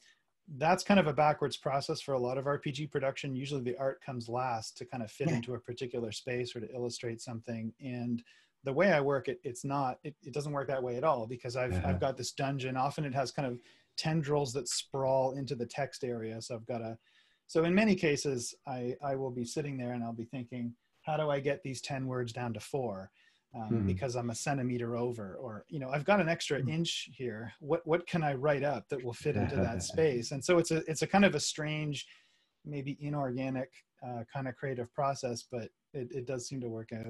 that's 0.57 0.85
kind 0.85 1.01
of 1.01 1.07
a 1.07 1.13
backwards 1.13 1.57
process 1.57 2.01
for 2.01 2.13
a 2.13 2.19
lot 2.19 2.39
of 2.39 2.45
RPG 2.45 2.91
production. 2.91 3.35
Usually, 3.35 3.63
the 3.63 3.77
art 3.79 4.03
comes 4.05 4.29
last 4.29 4.77
to 4.79 4.85
kind 4.85 5.03
of 5.03 5.11
fit 5.11 5.29
Yeah. 5.29 5.37
into 5.37 5.55
a 5.55 5.59
particular 5.61 6.13
space 6.13 6.55
or 6.55 6.61
to 6.61 6.73
illustrate 6.73 7.21
something. 7.23 7.73
And 7.81 8.23
the 8.65 8.73
way 8.73 8.93
I 8.93 9.01
work 9.01 9.29
it, 9.29 9.41
it's 9.43 9.65
not. 9.65 9.99
It, 10.05 10.15
it 10.23 10.33
doesn't 10.33 10.53
work 10.53 10.69
that 10.69 10.83
way 10.83 10.97
at 10.97 11.05
all 11.05 11.27
because 11.27 11.57
I've 11.57 11.73
Uh-huh. 11.73 11.89
I've 11.89 12.01
got 12.01 12.17
this 12.17 12.33
dungeon. 12.33 12.77
Often 12.77 13.05
it 13.07 13.15
has 13.15 13.31
kind 13.33 13.49
of 13.49 13.59
tendrils 13.97 14.53
that 14.55 14.69
sprawl 14.69 15.33
into 15.37 15.55
the 15.55 15.67
text 15.67 16.05
area. 16.05 16.41
So 16.43 16.55
I've 16.57 16.67
got 16.67 16.81
a 16.83 16.99
so 17.47 17.65
in 17.65 17.75
many 17.75 17.95
cases, 17.95 18.55
I, 18.67 18.97
I 19.03 19.17
will 19.17 19.31
be 19.31 19.45
sitting 19.45 19.77
there 19.77 19.93
and 19.93 20.03
I'll 20.03 20.15
be 20.15 20.25
thinking, 20.25 20.75
how 21.03 21.19
do 21.19 21.29
I 21.31 21.41
get 21.41 21.63
these 21.63 21.83
10 21.83 22.07
words 22.07 22.33
down 22.33 22.55
to 22.55 22.61
four? 22.61 23.11
Um, 23.55 23.69
Hmm. 23.69 23.87
Because 23.87 24.17
I'm 24.17 24.31
a 24.31 24.35
centimeter 24.35 24.97
over, 24.97 25.37
or, 25.37 25.65
you 25.69 25.79
know, 25.79 25.89
I've 25.91 26.05
got 26.05 26.21
an 26.21 26.29
extra 26.29 26.61
Hmm. 26.61 26.69
inch 26.69 27.09
here. 27.13 27.53
What, 27.61 27.87
what 27.87 28.07
can 28.07 28.23
I 28.25 28.35
write 28.35 28.65
up 28.65 28.89
that 28.89 29.03
will 29.05 29.13
fit 29.13 29.37
into 29.37 29.57
that 29.57 29.83
space? 29.93 30.33
And 30.33 30.45
so 30.45 30.59
it's 30.59 30.71
a, 30.73 30.79
it's 30.91 31.03
a 31.03 31.07
kind 31.07 31.25
of 31.25 31.35
a 31.35 31.41
strange, 31.41 32.07
maybe 32.65 32.97
inorganic 33.01 33.71
uh, 34.05 34.25
kind 34.33 34.49
of 34.49 34.57
creative 34.57 34.93
process, 34.93 35.45
but 35.51 35.69
it, 35.93 36.09
it 36.11 36.27
does 36.27 36.49
seem 36.49 36.61
to 36.63 36.69
work 36.69 36.91
out. 36.93 37.07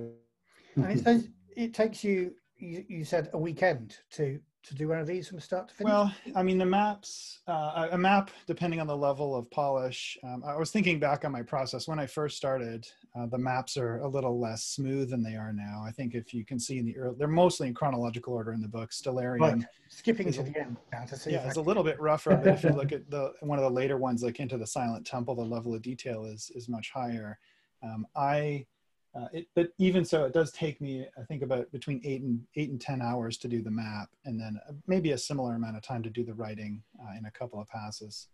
and 0.77 1.01
it 1.07 1.31
it 1.57 1.73
takes 1.73 2.03
you, 2.05 2.35
you 2.57 2.85
you 2.89 3.05
said 3.05 3.31
a 3.33 3.39
weekend 3.39 3.97
to 4.11 4.41
to 4.65 4.75
do 4.75 4.89
one 4.89 4.99
of 4.99 5.07
these 5.07 5.29
from 5.29 5.41
start 5.41 5.69
to 5.69 5.75
finish? 5.75 5.91
Well, 5.91 6.15
I 6.35 6.43
mean, 6.43 6.59
the 6.59 6.67
maps, 6.67 7.41
uh, 7.47 7.89
a 7.93 7.99
map, 7.99 8.31
depending 8.47 8.81
on 8.81 8.87
the 8.87 8.97
level 8.97 9.37
of 9.37 9.51
polish. 9.51 10.19
Um, 10.23 10.43
I 10.47 10.57
was 10.57 10.71
thinking 10.71 10.99
back 10.99 11.25
on 11.25 11.33
my 11.33 11.43
process 11.43 11.87
when 11.87 11.99
I 11.99 12.07
first 12.07 12.37
started. 12.37 12.87
Uh, 13.15 13.27
the 13.27 13.39
maps 13.39 13.77
are 13.77 13.99
a 13.99 14.09
little 14.09 14.41
less 14.41 14.65
smooth 14.65 15.11
than 15.11 15.23
they 15.23 15.37
are 15.37 15.53
now. 15.53 15.85
I 15.87 15.91
think 15.91 16.15
if 16.15 16.33
you 16.33 16.45
can 16.45 16.59
see 16.59 16.79
in 16.79 16.87
the 16.87 16.97
early, 16.97 17.17
they're 17.19 17.29
mostly 17.29 17.69
in 17.69 17.75
chronological 17.75 18.33
order 18.33 18.53
in 18.53 18.61
the 18.61 18.69
book. 18.69 18.91
Stellarium, 18.91 19.41
right. 19.41 19.65
skipping 19.89 20.33
to 20.33 20.43
the 20.43 20.59
end 20.59 20.77
now 20.93 21.05
to 21.05 21.17
see. 21.17 21.33
yeah, 21.33 21.47
it's 21.47 21.57
a 21.57 21.63
little 21.63 21.85
bit 21.85 22.01
rougher. 22.01 22.37
But 22.37 22.55
if 22.55 22.65
you 22.65 22.71
look 22.71 22.93
at 22.93 23.11
the 23.11 23.33
one 23.41 23.59
of 23.59 23.65
the 23.65 23.71
later 23.71 23.99
ones, 23.99 24.23
like 24.23 24.41
into 24.41 24.57
the 24.57 24.67
Silent 24.67 25.07
Temple, 25.07 25.35
the 25.35 25.43
level 25.43 25.75
of 25.75 25.83
detail 25.83 26.25
is 26.25 26.51
is 26.55 26.69
much 26.69 26.91
higher. 26.91 27.39
Um, 27.85 28.07
I, 28.17 28.67
uh, 29.15 29.29
it, 29.33 29.47
but 29.55 29.69
even 29.79 30.05
so, 30.05 30.25
it 30.25 30.33
does 30.33 30.51
take 30.53 30.81
me, 30.81 31.07
I 31.19 31.23
think, 31.25 31.43
about 31.43 31.71
between 31.73 32.01
eight 32.05 32.23
and 32.23 32.41
eight 32.57 32.71
and 32.71 32.81
ten 32.81 33.01
hours 33.01 33.39
to 33.39 33.49
do 33.49 33.63
the 33.63 33.71
map, 33.71 34.09
and 34.25 34.41
then 34.41 34.59
uh, 34.69 34.73
maybe 34.87 35.13
a 35.13 35.19
similar 35.19 35.55
amount 35.55 35.77
of 35.77 35.83
time 35.83 36.03
to 36.03 36.11
do 36.11 36.25
the 36.25 36.35
writing 36.35 36.83
uh, 37.01 37.17
in 37.17 37.27
a 37.27 37.31
couple 37.31 37.61
of 37.61 37.69
passes. 37.69 38.29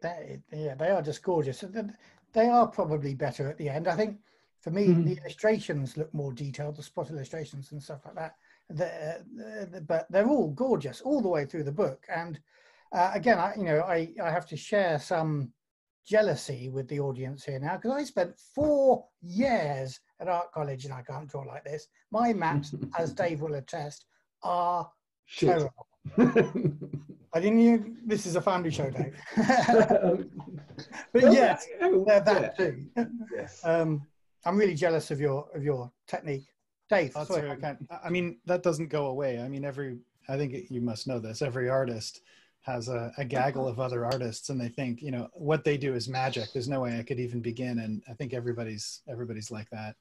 They, 0.00 0.40
yeah, 0.52 0.74
they 0.74 0.90
are 0.90 1.02
just 1.02 1.22
gorgeous. 1.22 1.64
They 2.32 2.48
are 2.48 2.66
probably 2.66 3.14
better 3.14 3.48
at 3.48 3.56
the 3.56 3.68
end. 3.68 3.88
I 3.88 3.96
think 3.96 4.18
for 4.60 4.70
me, 4.70 4.88
Mhm. 4.88 5.04
the 5.04 5.18
illustrations 5.20 5.96
look 5.96 6.12
more 6.12 6.32
detailed, 6.32 6.76
the 6.76 6.82
spot 6.82 7.10
illustrations 7.10 7.72
and 7.72 7.82
stuff 7.82 8.04
like 8.04 8.14
that. 8.14 8.36
The, 8.68 8.86
uh, 8.86 9.64
the, 9.70 9.80
but 9.80 10.06
they're 10.10 10.28
all 10.28 10.50
gorgeous 10.50 11.00
all 11.00 11.20
the 11.20 11.28
way 11.28 11.46
through 11.46 11.64
the 11.64 11.72
book. 11.72 12.04
And 12.08 12.38
uh, 12.92 13.10
again, 13.14 13.38
I, 13.38 13.54
you 13.56 13.64
know, 13.64 13.80
I, 13.80 14.12
I 14.22 14.30
have 14.30 14.46
to 14.48 14.56
share 14.56 14.98
some 14.98 15.52
jealousy 16.06 16.68
with 16.68 16.88
the 16.88 17.00
audience 17.00 17.44
here 17.44 17.58
now 17.58 17.76
because 17.76 17.90
I 17.90 18.04
spent 18.04 18.38
four 18.54 19.04
years 19.22 20.00
at 20.20 20.28
art 20.28 20.52
college 20.52 20.84
and 20.84 20.94
I 20.94 21.02
can't 21.02 21.28
draw 21.28 21.42
like 21.42 21.64
this. 21.64 21.88
My 22.10 22.32
maps, 22.32 22.74
as 22.98 23.12
Dave 23.12 23.40
will 23.40 23.54
attest, 23.54 24.06
are 24.42 24.88
Shit. 25.26 25.48
terrible. 25.48 25.86
I 27.34 27.40
didn't. 27.40 27.58
You, 27.58 27.96
this 28.06 28.24
is 28.24 28.36
a 28.36 28.40
family 28.40 28.70
show, 28.70 28.90
Dave. 28.90 29.16
But 31.12 31.22
well, 31.22 31.32
yes, 31.32 31.66
yeah, 31.80 31.88
they're 32.06 32.20
that 32.20 32.54
yeah, 32.58 32.66
too. 32.66 32.86
Yes. 33.34 33.62
Um, 33.64 34.06
I'm 34.44 34.58
really 34.58 34.74
jealous 34.74 35.10
of 35.10 35.18
your 35.18 35.48
of 35.54 35.64
your 35.64 35.90
technique, 36.06 36.46
Dave. 36.90 37.14
That's 37.14 37.28
sorry. 37.28 37.42
very 37.42 37.56
kind. 37.56 37.78
I 38.04 38.10
mean, 38.10 38.38
that 38.44 38.62
doesn't 38.62 38.88
go 38.88 39.06
away. 39.06 39.40
I 39.40 39.48
mean, 39.48 39.64
every, 39.64 39.96
I 40.28 40.36
think 40.36 40.70
you 40.70 40.82
must 40.82 41.06
know 41.06 41.18
this, 41.18 41.40
every 41.40 41.70
artist 41.70 42.20
has 42.66 42.88
a, 42.88 43.12
a 43.16 43.24
gaggle 43.24 43.68
of 43.68 43.78
other 43.78 44.04
artists 44.04 44.50
and 44.50 44.60
they 44.60 44.68
think, 44.68 45.00
you 45.00 45.12
know, 45.12 45.28
what 45.32 45.62
they 45.62 45.76
do 45.76 45.94
is 45.94 46.08
magic. 46.08 46.52
There's 46.52 46.68
no 46.68 46.80
way 46.80 46.98
I 46.98 47.04
could 47.04 47.20
even 47.20 47.40
begin. 47.40 47.78
And 47.78 48.02
I 48.10 48.12
think 48.14 48.34
everybody's, 48.34 49.02
everybody's 49.08 49.52
like 49.52 49.70
that. 49.70 49.94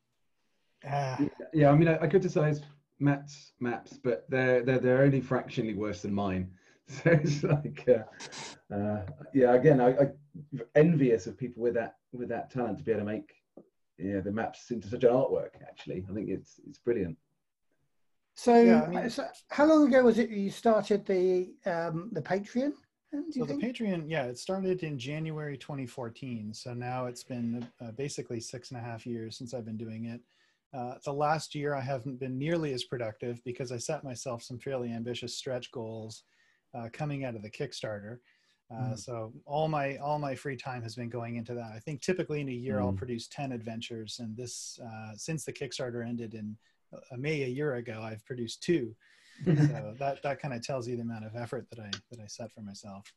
Ah, 0.89 1.19
Yeah, 1.53 1.69
I 1.69 1.75
mean, 1.75 1.87
I, 1.87 1.99
I 2.01 2.07
criticize 2.07 2.61
Matt's 2.99 3.51
maps, 3.59 3.99
but 4.03 4.25
they're 4.29 4.63
they're 4.63 4.79
they're 4.79 5.01
only 5.03 5.21
fractionally 5.21 5.73
worse 5.73 6.01
than 6.01 6.13
mine. 6.13 6.51
So 6.87 7.09
it's 7.09 7.43
like, 7.43 7.83
uh, 7.89 8.75
uh, 8.75 9.01
yeah, 9.33 9.55
again, 9.55 9.81
I, 9.81 9.89
I 9.89 10.07
envious 10.75 11.25
of 11.25 11.35
people 11.35 11.63
with 11.63 11.73
that 11.73 11.95
with 12.13 12.29
that 12.29 12.51
talent 12.51 12.77
to 12.77 12.83
be 12.83 12.91
able 12.91 13.01
to 13.01 13.05
make 13.07 13.33
yeah 13.97 14.19
the 14.19 14.31
maps 14.31 14.69
into 14.69 14.87
such 14.87 15.03
an 15.03 15.09
artwork. 15.09 15.55
Actually, 15.67 16.05
I 16.07 16.13
think 16.13 16.29
it's 16.29 16.59
it's 16.67 16.77
brilliant. 16.77 17.17
So, 18.35 18.61
Yeah, 18.61 18.83
I 18.83 18.87
mean- 18.87 19.09
so 19.09 19.27
how 19.49 19.65
long 19.65 19.87
ago 19.87 20.03
was 20.03 20.19
it 20.19 20.29
you 20.29 20.49
started 20.51 21.05
the 21.05 21.53
um, 21.65 22.09
the 22.13 22.21
Patreon? 22.21 22.73
So 23.11 23.23
you 23.31 23.45
the? 23.45 23.53
Patreon, 23.53 24.05
yeah, 24.07 24.25
it 24.25 24.37
started 24.37 24.83
in 24.83 24.99
January 24.99 25.57
2014. 25.57 26.53
So 26.53 26.73
now 26.73 27.05
it's 27.05 27.23
been 27.23 27.65
uh, 27.81 27.91
basically 27.91 28.41
six 28.41 28.71
and 28.71 28.79
a 28.79 28.83
half 28.83 29.05
years 29.05 29.37
since 29.37 29.53
I've 29.53 29.63
been 29.65 29.77
doing 29.77 30.05
it. 30.05 30.19
Uh, 30.73 30.95
the 31.05 31.13
last 31.13 31.55
year 31.55 31.73
I 31.73 31.79
haven't 31.81 32.19
been 32.19 32.37
nearly 32.37 32.73
as 32.73 32.83
productive 32.83 33.41
because 33.45 33.71
I 33.71 33.77
set 33.77 34.03
myself 34.03 34.43
some 34.43 34.59
fairly 34.59 34.91
ambitious 34.91 35.37
stretch 35.37 35.71
goals 35.71 36.23
uh, 36.73 36.89
coming 36.91 37.23
out 37.23 37.35
of 37.35 37.41
the 37.41 37.49
Kickstarter. 37.49 38.17
Uh, 38.69 38.89
Mm. 38.93 38.99
So 38.99 39.31
all 39.45 39.67
my 39.69 39.95
all 39.97 40.19
my 40.19 40.35
free 40.35 40.57
time 40.57 40.81
has 40.81 40.95
been 40.95 41.07
going 41.09 41.35
into 41.37 41.53
that. 41.53 41.71
I 41.73 41.79
think 41.79 42.01
typically 42.01 42.41
in 42.41 42.49
a 42.49 42.51
year 42.51 42.81
I'll 42.81 42.91
Mm. 42.91 42.97
produce 42.97 43.27
10 43.29 43.51
adventures, 43.53 44.19
and 44.19 44.35
this 44.35 44.77
uh, 44.83 45.13
since 45.15 45.45
the 45.45 45.53
Kickstarter 45.53 46.05
ended 46.05 46.33
in 46.33 46.57
May 47.17 47.43
a 47.43 47.47
year 47.47 47.75
ago, 47.75 48.01
I've 48.01 48.25
produced 48.25 48.63
two. 48.63 48.95
so 49.45 49.95
that 49.99 50.23
that 50.23 50.39
kind 50.39 50.53
of 50.53 50.61
tells 50.61 50.87
you 50.87 50.95
the 50.95 51.01
amount 51.01 51.25
of 51.25 51.35
effort 51.35 51.67
that 51.69 51.79
I 51.79 51.91
that 52.11 52.19
I 52.21 52.27
set 52.27 52.51
for 52.51 52.61
myself. 52.61 53.11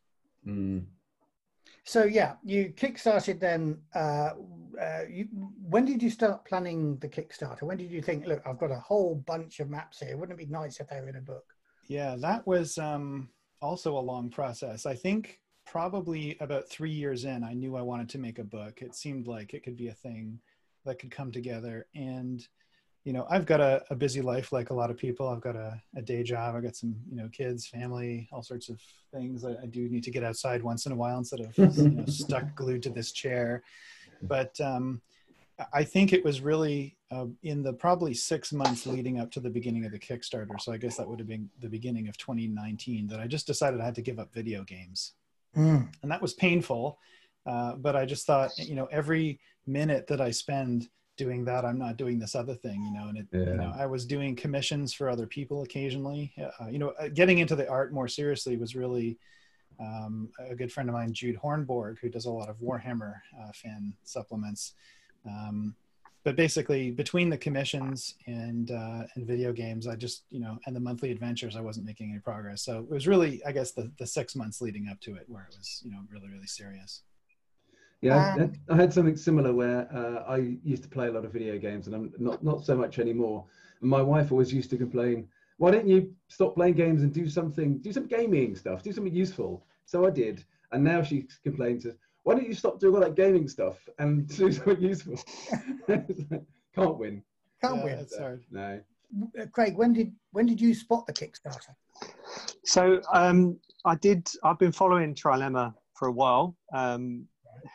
Mm. 0.47 0.85
So 1.85 2.05
yeah, 2.05 2.35
you 2.45 2.72
kickstarted 2.76 3.41
then. 3.41 3.79
Uh, 3.95 4.31
uh, 4.81 5.01
you, 5.11 5.26
when 5.62 5.85
did 5.85 6.03
you 6.03 6.11
start 6.11 6.45
planning 6.45 6.99
the 6.99 7.09
Kickstarter? 7.09 7.62
When 7.62 7.76
did 7.76 7.91
you 7.91 8.01
think, 8.01 8.26
look, 8.26 8.43
I've 8.47 8.59
got 8.59 8.70
a 8.70 8.79
whole 8.79 9.16
bunch 9.26 9.61
of 9.61 9.70
maps 9.70 10.01
here. 10.01 10.16
Wouldn't 10.16 10.39
it 10.39 10.47
be 10.47 10.53
nice 10.53 10.81
if 10.81 10.89
they 10.89 11.01
were 11.01 11.09
in 11.09 11.16
a 11.16 11.20
book? 11.20 11.45
Yeah, 11.89 12.16
that 12.20 12.47
was 12.47 12.79
um, 12.79 13.29
also 13.61 13.99
a 13.99 14.01
long 14.01 14.31
process. 14.31 14.87
I 14.87 14.95
think 14.95 15.41
probably 15.66 16.37
about 16.41 16.68
three 16.68 16.91
years 16.91 17.24
in, 17.24 17.43
I 17.43 17.55
knew 17.55 17.76
I 17.76 17.83
wanted 17.83 18.09
to 18.11 18.18
make 18.18 18.39
a 18.39 18.45
book. 18.45 18.83
It 18.83 18.95
seemed 18.95 19.26
like 19.26 19.55
it 19.55 19.64
could 19.64 19.76
be 19.76 19.89
a 19.89 19.95
thing 19.95 20.39
that 20.85 20.99
could 20.99 21.11
come 21.11 21.33
together. 21.33 21.87
And, 21.95 22.47
you 23.09 23.15
know, 23.15 23.27
I've 23.31 23.47
got 23.47 23.63
a, 23.63 23.83
a 23.89 23.95
busy 23.95 24.21
life 24.21 24.53
like 24.53 24.69
a 24.69 24.75
lot 24.75 24.91
of 24.91 24.99
people. 24.99 25.31
I've 25.31 25.41
got 25.41 25.57
a, 25.57 25.81
a 25.97 26.03
day 26.03 26.23
job. 26.23 26.55
I've 26.55 26.63
got 26.63 26.77
some, 26.77 26.95
you 27.09 27.17
know, 27.17 27.31
kids, 27.33 27.67
family, 27.67 28.29
all 28.31 28.43
sorts 28.43 28.69
of 28.69 28.83
things. 29.15 29.47
I, 29.47 29.53
I 29.63 29.65
do 29.65 29.89
need 29.89 30.05
to 30.05 30.11
get 30.11 30.23
outside 30.23 30.63
once 30.63 30.85
in 30.85 30.93
a 30.93 30.95
while 30.95 31.17
instead 31.17 31.41
of, 31.41 31.57
you 31.79 31.89
know, 31.89 32.05
stuck 32.05 32.55
glued 32.55 32.83
to 32.83 32.91
this 32.91 33.13
chair. 33.13 33.63
But 34.21 34.61
um, 34.61 35.01
I 35.73 35.85
think 35.85 36.13
it 36.13 36.23
was 36.23 36.43
really 36.43 36.99
uh, 37.11 37.29
in 37.43 37.63
the 37.63 37.73
probably 37.73 38.13
six 38.13 38.53
months 38.53 38.87
leading 38.87 39.19
up 39.19 39.31
to 39.31 39.41
the 39.41 39.49
beginning 39.49 39.87
of 39.87 39.93
the 39.93 39.99
Kickstarter. 39.99 40.61
So 40.61 40.75
I 40.75 40.77
guess 40.77 40.99
that 40.99 41.09
would 41.09 41.19
have 41.19 41.29
been 41.29 41.49
the 41.63 41.71
beginning 41.71 42.09
of 42.09 42.19
2019 42.19 43.07
that 43.07 43.21
I 43.21 43.27
just 43.27 43.47
decided 43.47 43.81
I 43.81 43.87
had 43.87 43.95
to 43.95 44.03
give 44.03 44.19
up 44.19 44.35
video 44.35 44.65
games. 44.65 45.15
Mm. 45.57 45.89
And 46.03 46.11
that 46.11 46.21
was 46.21 46.35
painful. 46.35 46.99
Uh, 47.47 47.73
but 47.77 47.97
I 47.97 48.05
just 48.05 48.27
thought, 48.27 48.51
you 48.59 48.75
know, 48.75 48.87
every 48.93 49.41
minute 49.67 50.09
that 50.09 50.21
I 50.21 50.31
spend 50.31 50.91
doing 51.19 51.45
that, 51.45 51.64
I'm 51.66 51.79
not 51.79 51.99
doing 51.99 52.19
this 52.19 52.35
other 52.35 52.55
thing, 52.55 52.83
you 52.83 52.93
know, 52.93 53.09
and 53.09 53.19
it, 53.19 53.27
Yeah. 53.31 53.41
you 53.41 53.55
know, 53.57 53.73
I 53.77 53.85
was 53.85 54.07
doing 54.07 54.35
commissions 54.35 54.95
for 54.95 55.11
other 55.11 55.27
people 55.27 55.62
occasionally. 55.62 56.33
Uh, 56.39 56.69
you 56.69 56.79
know, 56.79 56.91
uh, 56.91 57.09
getting 57.09 57.39
into 57.39 57.55
the 57.55 57.69
art 57.69 57.93
more 57.93 58.09
seriously 58.09 58.57
was 58.57 58.75
really 58.75 59.19
um, 59.79 60.31
a 60.39 60.55
good 60.55 60.73
friend 60.73 60.89
of 60.89 60.95
mine, 60.95 61.12
Jude 61.12 61.39
Hornborg, 61.39 61.99
who 61.99 62.09
does 62.09 62.25
a 62.25 62.31
lot 62.31 62.49
of 62.49 62.57
Warhammer 62.57 63.14
uh, 63.39 63.53
fan 63.53 63.93
supplements. 64.05 64.73
Um, 65.27 65.75
but 66.25 66.37
basically, 66.37 66.91
between 66.91 67.31
the 67.31 67.39
commissions 67.39 68.14
and 68.27 68.71
uh, 68.71 69.05
and 69.14 69.27
video 69.27 69.53
games, 69.53 69.87
I 69.87 69.95
just 69.95 70.25
you 70.31 70.41
know, 70.41 70.59
and 70.66 70.75
the 70.75 70.81
monthly 70.81 71.11
adventures, 71.11 71.57
I 71.57 71.61
wasn't 71.61 71.87
making 71.87 72.11
any 72.11 72.19
progress. 72.19 72.62
So 72.62 72.81
it 72.81 72.91
was 72.91 73.07
really, 73.07 73.43
I 73.45 73.53
guess, 73.53 73.73
the 73.73 73.91
the 73.99 74.07
six 74.07 74.35
months 74.35 74.61
leading 74.61 74.89
up 74.89 75.01
to 75.03 75.14
it 75.14 75.25
where 75.29 75.47
it 75.51 75.57
was 75.57 75.81
you 75.85 75.91
know 75.93 76.01
really 76.11 76.29
really 76.29 76.47
serious. 76.47 77.03
Yeah, 78.01 78.35
I- 78.37 78.41
Um, 78.43 78.53
I 78.69 78.77
had 78.77 78.93
something 78.93 79.17
similar 79.17 79.53
where 79.53 79.93
uh, 79.93 80.23
I 80.29 80.59
used 80.63 80.83
to 80.85 80.89
play 80.89 81.09
a 81.09 81.13
lot 81.13 81.25
of 81.25 81.33
video 81.33 81.59
games, 81.59 81.87
and 81.87 81.97
I'm 81.97 82.13
not 82.19 82.45
not 82.45 82.65
so 82.65 82.77
much 82.77 82.99
anymore. 82.99 83.45
And 83.81 83.91
my 83.91 84.03
wife 84.03 84.31
always 84.31 84.53
used 84.53 84.71
to 84.71 84.77
complain, 84.77 85.29
"Why 85.57 85.71
don't 85.73 85.89
you 85.89 86.15
stop 86.29 86.55
playing 86.55 86.75
games 86.75 87.03
and 87.03 87.13
do 87.13 87.29
something, 87.29 87.79
do 87.79 87.93
some 87.93 88.07
gaming 88.07 88.55
stuff, 88.55 88.83
do 88.83 88.93
something 88.93 89.15
useful?" 89.15 89.67
So 89.85 90.07
I 90.07 90.11
did, 90.11 90.45
and 90.71 90.85
now 90.85 91.03
she 91.03 91.27
complains, 91.43 91.87
"Why 92.23 92.35
don't 92.35 92.47
you 92.47 92.55
stop 92.55 92.79
doing 92.79 92.95
all 92.95 93.01
that 93.01 93.17
gaming 93.17 93.49
stuff 93.49 93.89
and 93.99 94.29
do 94.37 94.53
something 94.53 94.81
useful?" 94.81 95.19
Can't 95.89 96.99
win. 96.99 97.23
Can't 97.61 97.77
Yeah, 97.79 97.85
win. 97.85 97.99
It's 97.99 98.17
hard. 98.17 98.45
No. 98.51 98.81
Uh, 99.41 99.47
Craig, 99.47 99.77
when 99.77 99.93
did 99.93 100.15
when 100.33 100.47
did 100.47 100.61
you 100.61 100.73
spot 100.75 101.07
the 101.07 101.13
Kickstarter? 101.13 101.75
So 102.65 103.01
um, 103.13 103.59
I 103.85 103.97
did. 103.97 104.29
I've 104.45 104.59
been 104.59 104.71
following 104.73 105.15
Trilemma 105.15 105.75
for 105.95 106.07
a 106.09 106.13
while, 106.13 106.57
um, 106.73 107.27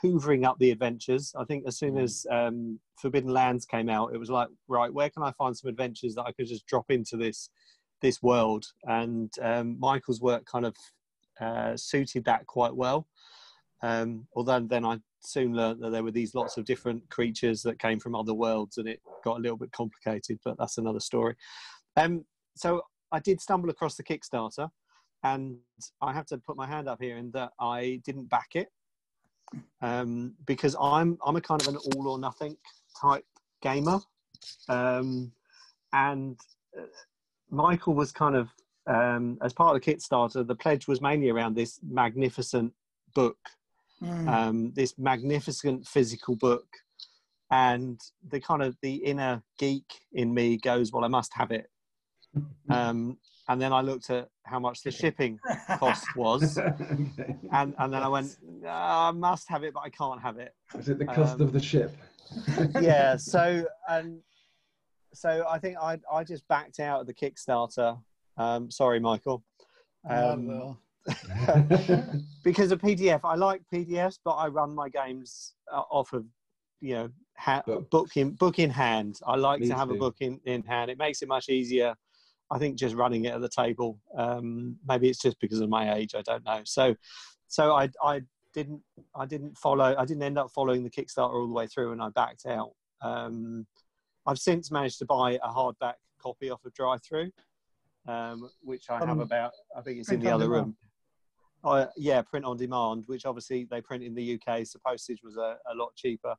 hoovering 0.03 0.45
up 0.45 0.57
the 0.59 0.71
adventures. 0.71 1.33
I 1.37 1.45
think 1.45 1.65
as 1.67 1.77
soon 1.77 1.97
as 1.97 2.25
um, 2.29 2.79
Forbidden 3.01 3.31
Lands 3.31 3.65
came 3.65 3.89
out, 3.89 4.13
it 4.13 4.17
was 4.17 4.29
like, 4.29 4.47
right, 4.67 4.93
where 4.93 5.09
can 5.09 5.23
I 5.23 5.31
find 5.33 5.55
some 5.55 5.69
adventures 5.69 6.15
that 6.15 6.23
I 6.23 6.31
could 6.31 6.47
just 6.47 6.65
drop 6.67 6.89
into 6.89 7.17
this 7.17 7.49
this 8.01 8.21
world? 8.21 8.65
And 8.83 9.31
um, 9.41 9.79
Michael's 9.79 10.21
work 10.21 10.45
kind 10.45 10.65
of 10.65 10.75
uh, 11.39 11.75
suited 11.77 12.25
that 12.25 12.45
quite 12.47 12.75
well. 12.75 13.07
Um, 13.81 14.27
although 14.35 14.61
then 14.61 14.85
I 14.85 14.99
soon 15.19 15.53
learned 15.53 15.81
that 15.81 15.91
there 15.91 16.03
were 16.03 16.11
these 16.11 16.35
lots 16.35 16.57
of 16.57 16.65
different 16.65 17.09
creatures 17.09 17.61
that 17.63 17.79
came 17.79 17.99
from 17.99 18.15
other 18.15 18.33
worlds, 18.33 18.77
and 18.77 18.87
it 18.87 19.01
got 19.23 19.37
a 19.37 19.41
little 19.41 19.57
bit 19.57 19.71
complicated. 19.71 20.39
But 20.43 20.57
that's 20.57 20.77
another 20.77 20.99
story. 20.99 21.35
Um, 21.97 22.25
so 22.55 22.81
I 23.11 23.19
did 23.19 23.41
stumble 23.41 23.69
across 23.69 23.95
the 23.95 24.03
Kickstarter, 24.03 24.69
and 25.23 25.57
I 26.01 26.13
have 26.13 26.25
to 26.27 26.37
put 26.37 26.57
my 26.57 26.67
hand 26.67 26.87
up 26.87 27.01
here 27.01 27.17
in 27.17 27.31
that 27.31 27.51
I 27.59 28.01
didn't 28.05 28.29
back 28.29 28.49
it 28.55 28.67
um, 29.81 30.33
because 30.45 30.75
I'm 30.79 31.17
I'm 31.25 31.35
a 31.35 31.41
kind 31.41 31.61
of 31.61 31.67
an 31.67 31.77
all 31.77 32.07
or 32.07 32.19
nothing 32.19 32.57
type 32.99 33.25
gamer, 33.61 33.99
um, 34.69 35.31
and 35.93 36.37
uh, 36.77 36.83
Michael 37.49 37.93
was 37.93 38.11
kind 38.11 38.35
of 38.35 38.49
um, 38.87 39.37
as 39.41 39.53
part 39.53 39.75
of 39.75 39.81
the 39.81 39.93
Kickstarter. 39.93 40.45
The 40.45 40.55
pledge 40.55 40.87
was 40.87 41.01
mainly 41.01 41.29
around 41.29 41.55
this 41.55 41.79
magnificent 41.83 42.73
book 43.15 43.37
Mm. 44.03 44.27
um, 44.27 44.73
this 44.75 44.97
magnificent 44.97 45.87
physical 45.87 46.35
book 46.35 46.67
and 47.51 48.01
the 48.27 48.39
kind 48.39 48.61
of 48.61 48.75
the 48.81 48.95
inner 48.95 49.41
geek 49.57 49.85
in 50.11 50.33
me 50.33 50.57
goes 50.57 50.91
well 50.91 51.05
i 51.05 51.07
must 51.07 51.31
have 51.35 51.51
it 51.51 51.69
um, 52.69 53.17
and 53.49 53.61
then 53.61 53.73
I 53.73 53.81
looked 53.81 54.09
at 54.09 54.29
how 54.43 54.59
much 54.59 54.83
the 54.83 54.91
shipping. 54.91 55.39
cost 55.77 56.15
was, 56.15 56.57
okay. 56.57 57.35
and 57.51 57.73
and 57.77 57.93
then 57.93 58.03
I 58.03 58.07
went, 58.07 58.37
"No, 58.41 58.69
I 58.69 59.11
must 59.11 59.49
have 59.49 59.63
it, 59.63 59.73
but 59.73 59.81
I 59.81 59.89
can't 59.89 60.21
have 60.21 60.37
it. 60.37 60.53
Is 60.77 60.89
it 60.89 60.97
the 60.97 61.05
cost 61.05 61.35
um, 61.35 61.41
of 61.41 61.53
the 61.53 61.61
ship? 61.61 61.95
yeah 62.81 63.15
so 63.15 63.65
and 63.89 64.19
so 65.13 65.45
i 65.47 65.59
think 65.59 65.77
i 65.77 65.99
i 66.11 66.23
just 66.23 66.47
backed 66.47 66.79
out 66.79 67.01
of 67.01 67.07
the 67.07 67.13
kickstarter. 67.13 67.99
Um 68.37 68.71
sorry 68.71 68.99
michael. 68.99 69.43
Not 70.09 70.31
um, 70.31 70.77
at 71.29 72.09
because 72.43 72.71
of 72.71 72.79
pdf 72.79 73.19
i 73.23 73.35
like 73.35 73.61
pdfs 73.73 74.19
but 74.23 74.31
i 74.35 74.47
run 74.47 74.73
my 74.73 74.87
games 74.87 75.53
uh, 75.71 75.83
off 75.91 76.13
of 76.13 76.25
you 76.79 76.93
know 76.95 77.09
ha- 77.37 77.63
Book. 77.65 77.89
book 77.89 78.17
in 78.17 78.31
book 78.31 78.59
in 78.59 78.69
hand. 78.69 79.19
I 79.25 79.35
like 79.35 79.61
Me 79.61 79.67
to 79.67 79.75
have 79.75 79.89
a 79.89 79.95
book 79.95 80.17
in, 80.19 80.39
in 80.45 80.63
hand. 80.63 80.91
It 80.91 80.97
makes 80.97 81.21
it 81.21 81.27
much 81.27 81.49
easier 81.49 81.95
i 82.53 82.57
think 82.59 82.77
just 82.77 82.95
running 82.95 83.25
it 83.25 83.33
at 83.33 83.41
the 83.41 83.49
table 83.49 83.99
um 84.17 84.75
maybe 84.87 85.09
it's 85.09 85.19
just 85.19 85.39
because 85.39 85.59
of 85.59 85.69
my 85.69 85.95
age 85.95 86.13
i 86.15 86.21
don't 86.21 86.45
know. 86.45 86.61
So 86.63 86.95
so 87.47 87.73
i 87.73 87.89
i 88.03 88.21
didn't 88.53 88.81
i 89.15 89.25
didn't 89.25 89.57
follow 89.57 89.95
i 89.97 90.05
didn't 90.05 90.23
end 90.23 90.37
up 90.37 90.51
following 90.51 90.83
the 90.83 90.89
kickstarter 90.89 91.33
all 91.33 91.47
the 91.47 91.53
way 91.53 91.67
through 91.67 91.91
and 91.91 92.01
i 92.01 92.09
backed 92.09 92.45
out. 92.45 92.71
Um 93.01 93.65
i've 94.27 94.39
since 94.39 94.71
managed 94.71 94.99
to 94.99 95.05
buy 95.05 95.39
a 95.43 95.49
hardback 95.49 95.95
copy 96.21 96.49
off 96.49 96.63
of 96.63 96.73
drive 96.73 97.01
through 97.03 97.29
um 98.07 98.49
which 98.61 98.85
i 98.89 98.99
have 98.99 99.09
Um, 99.09 99.19
about 99.19 99.51
i 99.75 99.81
think 99.81 99.99
it's 99.99 100.11
in 100.11 100.19
the 100.21 100.31
other 100.31 100.49
room. 100.49 100.75
Uh, 101.63 101.85
yeah, 101.95 102.21
print 102.21 102.45
on 102.45 102.57
demand, 102.57 103.05
which 103.07 103.25
obviously 103.25 103.65
they 103.71 103.79
print 103.79 104.03
in 104.03 104.13
the 104.13 104.37
UK, 104.37 104.65
so 104.67 104.77
postage 104.85 105.21
was 105.23 105.37
a, 105.37 105.57
a 105.71 105.73
lot 105.73 105.95
cheaper. 105.95 106.35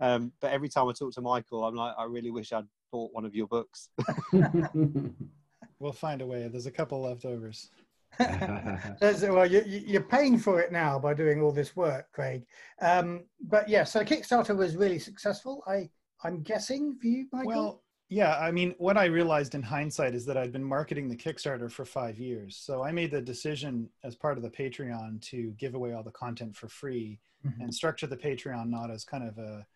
Um, 0.00 0.32
but 0.40 0.50
every 0.50 0.70
time 0.70 0.88
I 0.88 0.92
talk 0.92 1.12
to 1.12 1.20
Michael, 1.20 1.64
I'm 1.66 1.74
like, 1.74 1.94
I 1.98 2.04
really 2.04 2.30
wish 2.30 2.54
I'd 2.54 2.64
bought 2.96 3.12
one 3.12 3.24
of 3.26 3.34
your 3.34 3.46
books. 3.46 3.90
We'll 5.78 5.92
find 5.92 6.22
a 6.22 6.26
way. 6.26 6.48
There's 6.48 6.64
a 6.64 6.70
couple 6.70 7.02
leftovers. 7.02 7.68
Well, 8.18 9.44
you, 9.44 9.62
you- 9.66 9.82
you're 9.86 10.02
paying 10.16 10.38
for 10.38 10.58
it 10.60 10.72
now 10.72 10.98
by 10.98 11.12
doing 11.12 11.42
all 11.42 11.52
this 11.52 11.76
work, 11.76 12.06
Craig. 12.12 12.46
Um, 12.80 13.24
but 13.46 13.68
yeah, 13.68 13.84
so 13.84 14.02
Kickstarter 14.02 14.56
was 14.56 14.74
really 14.74 14.98
successful. 14.98 15.62
I 15.66 15.90
I'm 16.24 16.42
guessing 16.42 16.96
for 16.98 17.08
you, 17.08 17.26
Michael. 17.30 17.46
Well, 17.52 17.82
yeah, 18.08 18.38
I 18.38 18.50
mean, 18.52 18.74
what 18.78 18.96
I 18.96 19.04
realized 19.04 19.54
in 19.54 19.62
hindsight 19.62 20.14
is 20.14 20.24
that 20.26 20.38
I'd 20.38 20.52
been 20.52 20.64
marketing 20.64 21.08
the 21.08 21.16
Kickstarter 21.16 21.70
for 21.70 21.84
five 21.84 22.18
years. 22.18 22.56
So 22.56 22.82
I 22.82 22.90
made 22.90 23.10
the 23.10 23.20
decision 23.20 23.90
as 24.02 24.14
part 24.16 24.38
of 24.38 24.42
the 24.42 24.50
Patreon 24.50 25.20
to 25.32 25.52
give 25.58 25.74
away 25.74 25.92
all 25.92 26.02
the 26.04 26.10
content 26.12 26.56
for 26.56 26.68
free 26.68 27.18
Mhm. 27.46 27.60
and 27.64 27.74
structure 27.74 28.06
the 28.06 28.16
Patreon 28.16 28.70
not 28.70 28.90
as 28.90 29.04
kind 29.04 29.24
of 29.28 29.36
a 29.36 29.66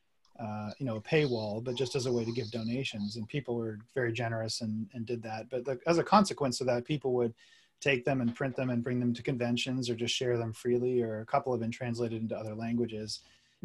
uh, 0.41 0.71
you 0.79 0.87
know 0.87 0.97
a 0.97 1.01
paywall, 1.01 1.63
but 1.63 1.75
just 1.75 1.95
as 1.95 2.07
a 2.07 2.13
way 2.13 2.25
to 2.25 2.33
give 2.33 2.51
donations. 2.51 3.17
And 3.17 3.29
people 3.29 3.57
were 3.57 3.79
very 3.95 4.13
generous 4.13 4.61
and, 4.63 4.89
and 4.95 5.05
did 5.05 5.23
that. 5.23 5.51
But 5.51 5.65
the, 5.65 5.79
as 5.87 5.99
a 5.99 6.05
consequence 6.05 6.61
of 6.61 6.67
that, 6.69 6.85
people 6.85 7.13
would 7.15 7.35
take 7.81 8.05
them 8.05 8.21
and 8.21 8.35
print 8.35 8.57
them 8.57 8.71
and 8.71 8.83
bring 8.83 9.01
them 9.01 9.15
to 9.15 9.23
conventions 9.23 9.89
or 9.89 9.95
just 9.95 10.15
share 10.15 10.39
them 10.39 10.53
freely. 10.53 11.03
Or 11.03 11.21
a 11.21 11.27
couple 11.27 11.53
have 11.53 11.61
been 11.61 11.71
translated 11.71 12.21
into 12.23 12.37
other 12.37 12.55
languages. 12.55 13.21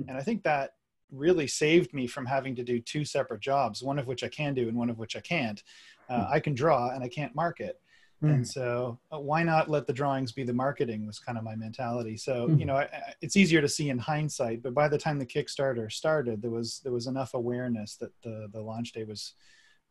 And 0.07 0.17
I 0.17 0.21
think 0.21 0.43
that 0.43 0.73
really 1.11 1.47
saved 1.47 1.93
me 1.93 2.07
from 2.07 2.25
having 2.25 2.55
to 2.55 2.63
do 2.63 2.79
two 2.79 3.05
separate 3.05 3.41
jobs, 3.41 3.81
one 3.81 3.99
of 3.99 4.07
which 4.07 4.23
I 4.23 4.27
can 4.27 4.53
do 4.53 4.67
and 4.67 4.77
one 4.77 4.89
of 4.89 4.97
which 4.97 5.15
I 5.15 5.21
can't. 5.21 5.61
Uh, 6.09 6.27
I 6.29 6.39
can 6.39 6.53
draw 6.53 6.89
and 6.89 7.03
I 7.03 7.07
can't 7.07 7.33
market. 7.33 7.79
Hmm. 8.21 8.29
And 8.29 8.47
so, 8.47 8.97
uh, 9.11 9.19
why 9.19 9.43
not 9.43 9.69
let 9.69 9.85
the 9.87 9.93
drawings 9.93 10.31
be 10.31 10.43
the 10.43 10.53
marketing? 10.53 11.05
Was 11.05 11.19
kind 11.19 11.37
of 11.37 11.43
my 11.43 11.55
mentality. 11.55 12.15
So, 12.17 12.47
Mhm. 12.47 12.59
you 12.59 12.65
know, 12.65 12.75
I, 12.77 12.83
I- 12.83 13.13
it's 13.21 13.35
easier 13.35 13.61
to 13.61 13.67
see 13.67 13.89
in 13.89 13.97
hindsight. 13.99 14.63
But 14.63 14.73
by 14.73 14.87
the 14.87 14.97
time 14.97 15.19
the 15.19 15.25
Kickstarter 15.25 15.91
started, 15.91 16.41
there 16.41 16.51
was 16.51 16.79
there 16.79 16.93
was 16.93 17.07
enough 17.07 17.33
awareness 17.33 17.97
that 17.97 18.11
the 18.23 18.47
the 18.53 18.61
launch 18.61 18.93
day 18.93 19.03
was 19.03 19.33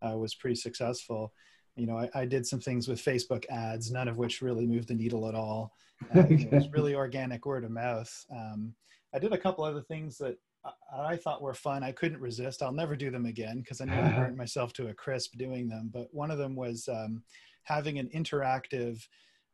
uh, 0.03 0.17
was 0.17 0.35
pretty 0.35 0.57
successful. 0.57 1.33
You 1.77 1.87
know, 1.87 1.99
I, 1.99 2.09
I 2.15 2.25
did 2.25 2.47
some 2.47 2.61
things 2.61 2.89
with 2.89 3.03
Facebook 3.05 3.45
ads, 3.51 3.91
none 3.91 4.09
of 4.09 4.17
which 4.17 4.43
really 4.43 4.67
moved 4.67 4.89
the 4.89 4.95
needle 4.95 5.29
at 5.29 5.35
all. 5.35 5.75
Uh, 6.15 6.27
It 6.29 6.51
was 6.53 6.69
really 6.71 6.95
organic 6.95 7.47
word 7.47 7.65
of 7.65 7.71
mouth. 7.71 8.13
Um, 8.31 8.75
I 9.15 9.19
did 9.21 9.33
a 9.33 9.39
couple 9.39 9.65
other 9.65 9.81
things 9.83 10.19
that 10.19 10.37
I- 10.65 11.13
I 11.13 11.17
thought 11.17 11.41
were 11.43 11.55
fun. 11.55 11.83
I 11.85 11.93
couldn't 11.93 12.21
resist. 12.21 12.63
I'll 12.63 12.73
never 12.73 12.97
do 12.97 13.11
them 13.11 13.27
again 13.27 13.61
because 13.61 13.81
I 13.81 13.85
nearly 13.85 14.13
burnt 14.33 14.37
myself 14.37 14.73
to 14.75 14.89
a 14.89 14.95
crisp 14.95 15.37
doing 15.37 15.69
them. 15.69 15.91
But 15.93 16.13
one 16.13 16.31
of 16.31 16.39
them 16.39 16.57
was 16.57 16.89
um, 16.89 17.23
having 17.65 17.99
an 17.99 18.09
interactive, 18.15 19.07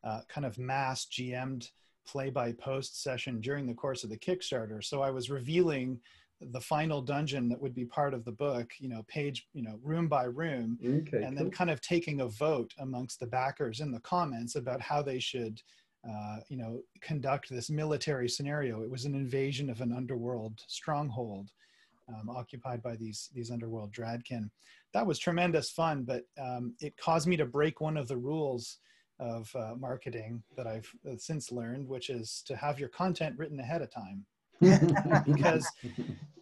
uh, 0.04 0.20
kind 0.28 0.46
of 0.46 0.58
mass 0.58 1.06
GM'd 1.06 1.70
play 2.06 2.30
by 2.30 2.52
post 2.52 3.02
session 3.02 3.40
during 3.40 3.66
the 3.66 3.74
course 3.74 4.04
of 4.04 4.10
the 4.10 4.18
Kickstarter. 4.18 4.82
So 4.82 5.02
I 5.02 5.10
was 5.10 5.30
revealing 5.30 6.00
the 6.40 6.60
final 6.60 7.02
dungeon 7.02 7.48
that 7.50 7.60
would 7.60 7.74
be 7.74 7.84
part 7.84 8.14
of 8.14 8.24
the 8.24 8.32
book, 8.32 8.72
you 8.78 8.88
know, 8.88 9.04
page, 9.08 9.46
you 9.52 9.62
know, 9.62 9.78
room 9.82 10.08
by 10.08 10.24
room, 10.24 10.78
okay. 10.82 11.22
and 11.22 11.36
then 11.36 11.44
cool. 11.44 11.50
kind 11.50 11.70
of 11.70 11.82
taking 11.82 12.22
a 12.22 12.28
vote 12.28 12.72
amongst 12.78 13.20
the 13.20 13.26
backers 13.26 13.80
in 13.80 13.92
the 13.92 14.00
comments 14.00 14.56
about 14.56 14.80
how 14.80 15.02
they 15.02 15.18
should 15.18 15.60
uh, 16.08 16.38
you 16.48 16.56
know 16.56 16.80
conduct 17.02 17.50
this 17.50 17.68
military 17.68 18.28
scenario 18.28 18.82
it 18.82 18.90
was 18.90 19.04
an 19.04 19.14
invasion 19.14 19.68
of 19.68 19.82
an 19.82 19.92
underworld 19.92 20.58
stronghold 20.66 21.50
um, 22.08 22.30
occupied 22.30 22.82
by 22.82 22.96
these 22.96 23.28
these 23.34 23.50
underworld 23.50 23.92
dradkin 23.92 24.48
that 24.92 25.06
was 25.06 25.18
tremendous 25.18 25.70
fun 25.70 26.02
but 26.02 26.22
um, 26.40 26.74
it 26.80 26.96
caused 26.96 27.26
me 27.26 27.36
to 27.36 27.46
break 27.46 27.80
one 27.80 27.96
of 27.96 28.08
the 28.08 28.16
rules 28.16 28.78
of 29.18 29.50
uh, 29.54 29.74
marketing 29.78 30.42
that 30.56 30.66
i've 30.66 30.90
uh, 31.08 31.14
since 31.18 31.52
learned 31.52 31.86
which 31.86 32.10
is 32.10 32.42
to 32.46 32.56
have 32.56 32.78
your 32.78 32.88
content 32.88 33.36
written 33.38 33.60
ahead 33.60 33.82
of 33.82 33.90
time. 33.90 34.24
Because 35.24 35.66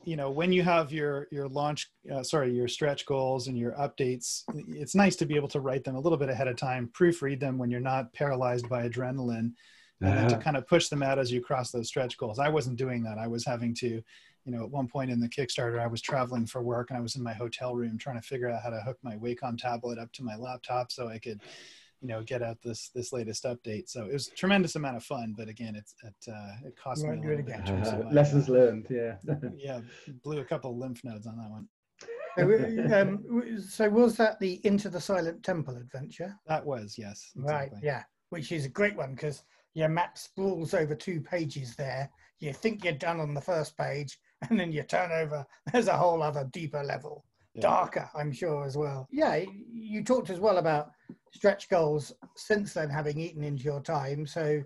you 0.05 0.17
know 0.17 0.31
when 0.31 0.53
you 0.53 0.63
have 0.63 0.91
your 0.91 1.29
your 1.31 1.49
launch 1.49 1.91
uh, 2.13 2.23
sorry 2.23 2.51
your 2.51 2.67
stretch 2.67 3.07
goals 3.07 3.47
and 3.47 3.57
your 3.57 3.73
updates 3.73 4.43
it's 4.69 4.97
nice 4.97 5.15
to 5.17 5.27
be 5.27 5.37
able 5.37 5.49
to 5.49 5.61
write 5.61 5.85
them 5.85 5.95
a 5.95 6.01
little 6.01 6.19
bit 6.19 6.29
ahead 6.29 6.49
of 6.49 6.57
time 6.57 6.91
proofread 6.99 7.39
them 7.39 7.59
when 7.59 7.71
you're 7.71 7.79
not 7.79 8.13
paralyzed 8.13 8.69
by 8.69 8.89
adrenaline 8.89 9.53
and 10.01 10.17
then 10.17 10.29
to 10.29 10.39
kind 10.39 10.57
of 10.57 10.67
push 10.67 10.89
them 10.89 11.03
out 11.03 11.19
as 11.19 11.33
you 11.33 11.41
cross 11.41 11.71
those 11.71 11.89
stretch 11.89 12.17
goals. 12.19 12.39
I 12.39 12.49
wasn't 12.49 12.77
doing 12.77 13.03
that. 13.03 13.19
I 13.19 13.27
was 13.27 13.45
having 13.45 13.75
to 13.77 14.01
you 14.49 14.57
know 14.57 14.65
at 14.65 14.71
one 14.71 14.89
point 14.89 15.11
in 15.11 15.21
the 15.21 15.29
kickstarter 15.29 15.79
i 15.79 15.87
was 15.87 16.01
traveling 16.01 16.47
for 16.47 16.63
work 16.63 16.89
and 16.91 16.99
i 16.99 17.03
was 17.03 17.17
in 17.17 17.23
my 17.23 17.35
hotel 17.35 17.75
room 17.77 17.99
trying 17.99 18.17
to 18.21 18.27
figure 18.27 18.49
out 18.49 18.63
how 18.63 18.71
to 18.71 18.81
hook 18.81 18.97
my 19.03 19.15
wacom 19.17 19.59
tablet 19.59 19.99
up 19.99 20.11
to 20.13 20.23
my 20.25 20.37
laptop 20.37 20.91
so 20.91 21.07
i 21.09 21.19
could 21.19 21.41
you 22.01 22.09
know 22.09 22.23
get 22.23 22.43
out 22.43 22.57
this 22.65 22.89
this 22.95 23.13
latest 23.13 23.45
update 23.45 23.89
so 23.89 24.07
it 24.07 24.13
was 24.13 24.29
a 24.29 24.35
tremendous 24.35 24.75
amount 24.77 24.97
of 24.97 25.05
fun 25.05 25.35
but 25.37 25.49
again 25.49 25.77
it's 25.77 25.95
it 26.03 26.33
uh 26.33 26.53
it 26.65 26.75
cost 26.83 27.03
me 27.03 27.09
a 27.09 27.13
won't 27.13 27.23
do 27.23 27.29
it 27.31 27.37
bit 27.45 27.55
in 27.57 27.61
again. 27.61 27.65
terms 27.67 27.89
of 27.89 28.01
Uh, 28.01 28.03
my, 28.05 28.13
lessons 28.13 28.49
uh, 28.49 28.53
learned. 28.53 28.87
Yeah. 28.89 29.17
yeah 29.57 29.81
blew 30.25 30.39
a 30.41 30.45
couple 30.45 30.71
of 30.71 30.79
lymph 30.79 31.05
nodes 31.05 31.27
on 31.27 31.37
that 31.37 31.51
one 31.51 31.69
So, 32.39 33.01
um, 33.03 33.59
so 33.69 33.91
was 33.91 34.17
that 34.17 34.39
the 34.39 34.61
Into 34.65 34.89
the 34.89 35.01
Silent 35.01 35.43
Temple 35.43 35.77
adventure? 35.77 36.35
that 36.47 36.65
was 36.65 36.97
yes 36.97 37.33
Right. 37.37 37.65
exactly. 37.65 37.81
Yeah, 37.83 38.03
which 38.31 38.53
is 38.53 38.65
a 38.65 38.69
great 38.71 38.97
one 38.97 39.15
because 39.15 39.43
your 39.75 39.89
map 39.89 40.17
sprawls 40.17 40.73
over 40.73 40.95
two 40.95 41.21
pages 41.21 41.75
there. 41.77 42.09
You 42.39 42.53
think 42.53 42.85
you're 42.85 42.93
done 42.93 43.19
on 43.19 43.35
the 43.35 43.41
first 43.41 43.77
page, 43.77 44.17
and 44.51 44.59
then 44.59 44.73
you 44.73 44.83
turn 44.83 45.11
over. 45.13 45.47
There's 45.73 45.89
a 45.89 45.97
whole 45.97 46.23
other 46.23 46.49
deeper 46.53 46.83
level, 46.83 47.25
Yeah. 47.55 47.63
darker, 47.63 48.11
I'm 48.15 48.33
sure 48.33 48.65
as 48.65 48.77
well. 48.77 49.07
Yeah, 49.11 49.43
you 49.73 50.05
talked 50.05 50.31
as 50.31 50.41
well 50.41 50.59
about 50.59 50.91
stretch 51.33 51.69
goals 51.69 52.13
since 52.37 52.75
then, 52.75 52.89
having 52.91 53.19
eaten 53.19 53.45
into 53.45 53.65
your 53.65 53.81
time. 53.81 54.27
So 54.27 54.63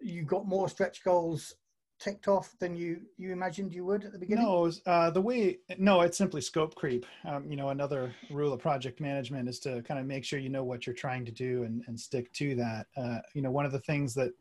you 0.00 0.24
got 0.24 0.46
more 0.46 0.68
stretch 0.68 1.04
goals 1.04 1.54
ticked 2.00 2.26
off 2.26 2.52
than 2.58 2.74
you 2.74 3.00
you 3.16 3.30
imagined 3.30 3.72
you 3.72 3.84
would 3.84 4.04
at 4.04 4.10
the 4.10 4.18
beginning. 4.18 4.42
No, 4.44 4.62
was, 4.62 4.82
uh, 4.86 5.08
the 5.10 5.20
way 5.20 5.58
no, 5.78 6.00
it's 6.00 6.18
simply 6.18 6.40
scope 6.40 6.74
creep. 6.74 7.06
Um, 7.24 7.48
you 7.48 7.54
know, 7.56 7.68
another 7.68 8.12
rule 8.28 8.52
of 8.52 8.58
project 8.58 9.00
management 9.00 9.48
is 9.48 9.60
to 9.60 9.82
kind 9.82 10.00
of 10.00 10.06
make 10.06 10.24
sure 10.24 10.40
you 10.40 10.48
know 10.48 10.64
what 10.64 10.84
you're 10.84 10.96
trying 10.96 11.24
to 11.26 11.30
do 11.30 11.62
and, 11.62 11.84
and 11.86 11.98
stick 11.98 12.32
to 12.32 12.56
that. 12.56 12.86
Uh, 12.96 13.18
you 13.34 13.42
know, 13.42 13.52
one 13.52 13.66
of 13.66 13.70
the 13.70 13.78
things 13.80 14.14
that 14.14 14.32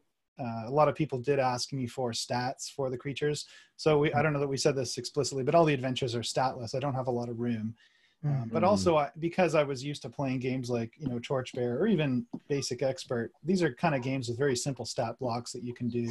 uh, 0.42 0.64
a 0.68 0.72
lot 0.72 0.88
of 0.88 0.96
people 0.96 1.20
did 1.20 1.40
ask 1.40 1.72
me 1.72 1.86
for 1.86 2.12
stats 2.12 2.72
for 2.72 2.90
the 2.90 2.98
creatures. 2.98 3.46
So 3.78 4.00
we, 4.00 4.14
I 4.14 4.22
don't 4.22 4.34
know 4.34 4.40
that 4.40 4.48
we 4.48 4.58
said 4.58 4.76
this 4.76 4.98
explicitly, 4.98 5.44
but 5.44 5.56
all 5.56 5.66
the 5.66 5.74
adventures 5.74 6.16
are 6.16 6.24
statless. 6.24 6.74
I 6.74 6.80
don't 6.80 6.96
have 6.96 7.08
a 7.08 7.12
lot 7.12 7.30
of 7.30 7.40
room. 7.40 7.76
Um, 8.24 8.52
but 8.54 8.64
also 8.64 8.98
I, 8.98 9.10
because 9.20 9.56
I 9.56 9.64
was 9.64 9.84
used 9.84 10.04
to 10.04 10.10
playing 10.10 10.40
games 10.40 10.70
like 10.70 10.94
you 11.00 11.08
know 11.08 11.18
Torchbearer 11.18 11.80
or 11.80 11.88
even 11.88 12.26
Basic 12.48 12.84
Expert, 12.84 13.32
these 13.44 13.64
are 13.64 13.74
kind 13.74 13.96
of 13.96 14.04
games 14.04 14.30
with 14.30 14.38
very 14.38 14.56
simple 14.56 14.86
stat 14.86 15.18
blocks 15.20 15.52
that 15.54 15.64
you 15.64 15.74
can 15.74 15.90
do 15.90 16.08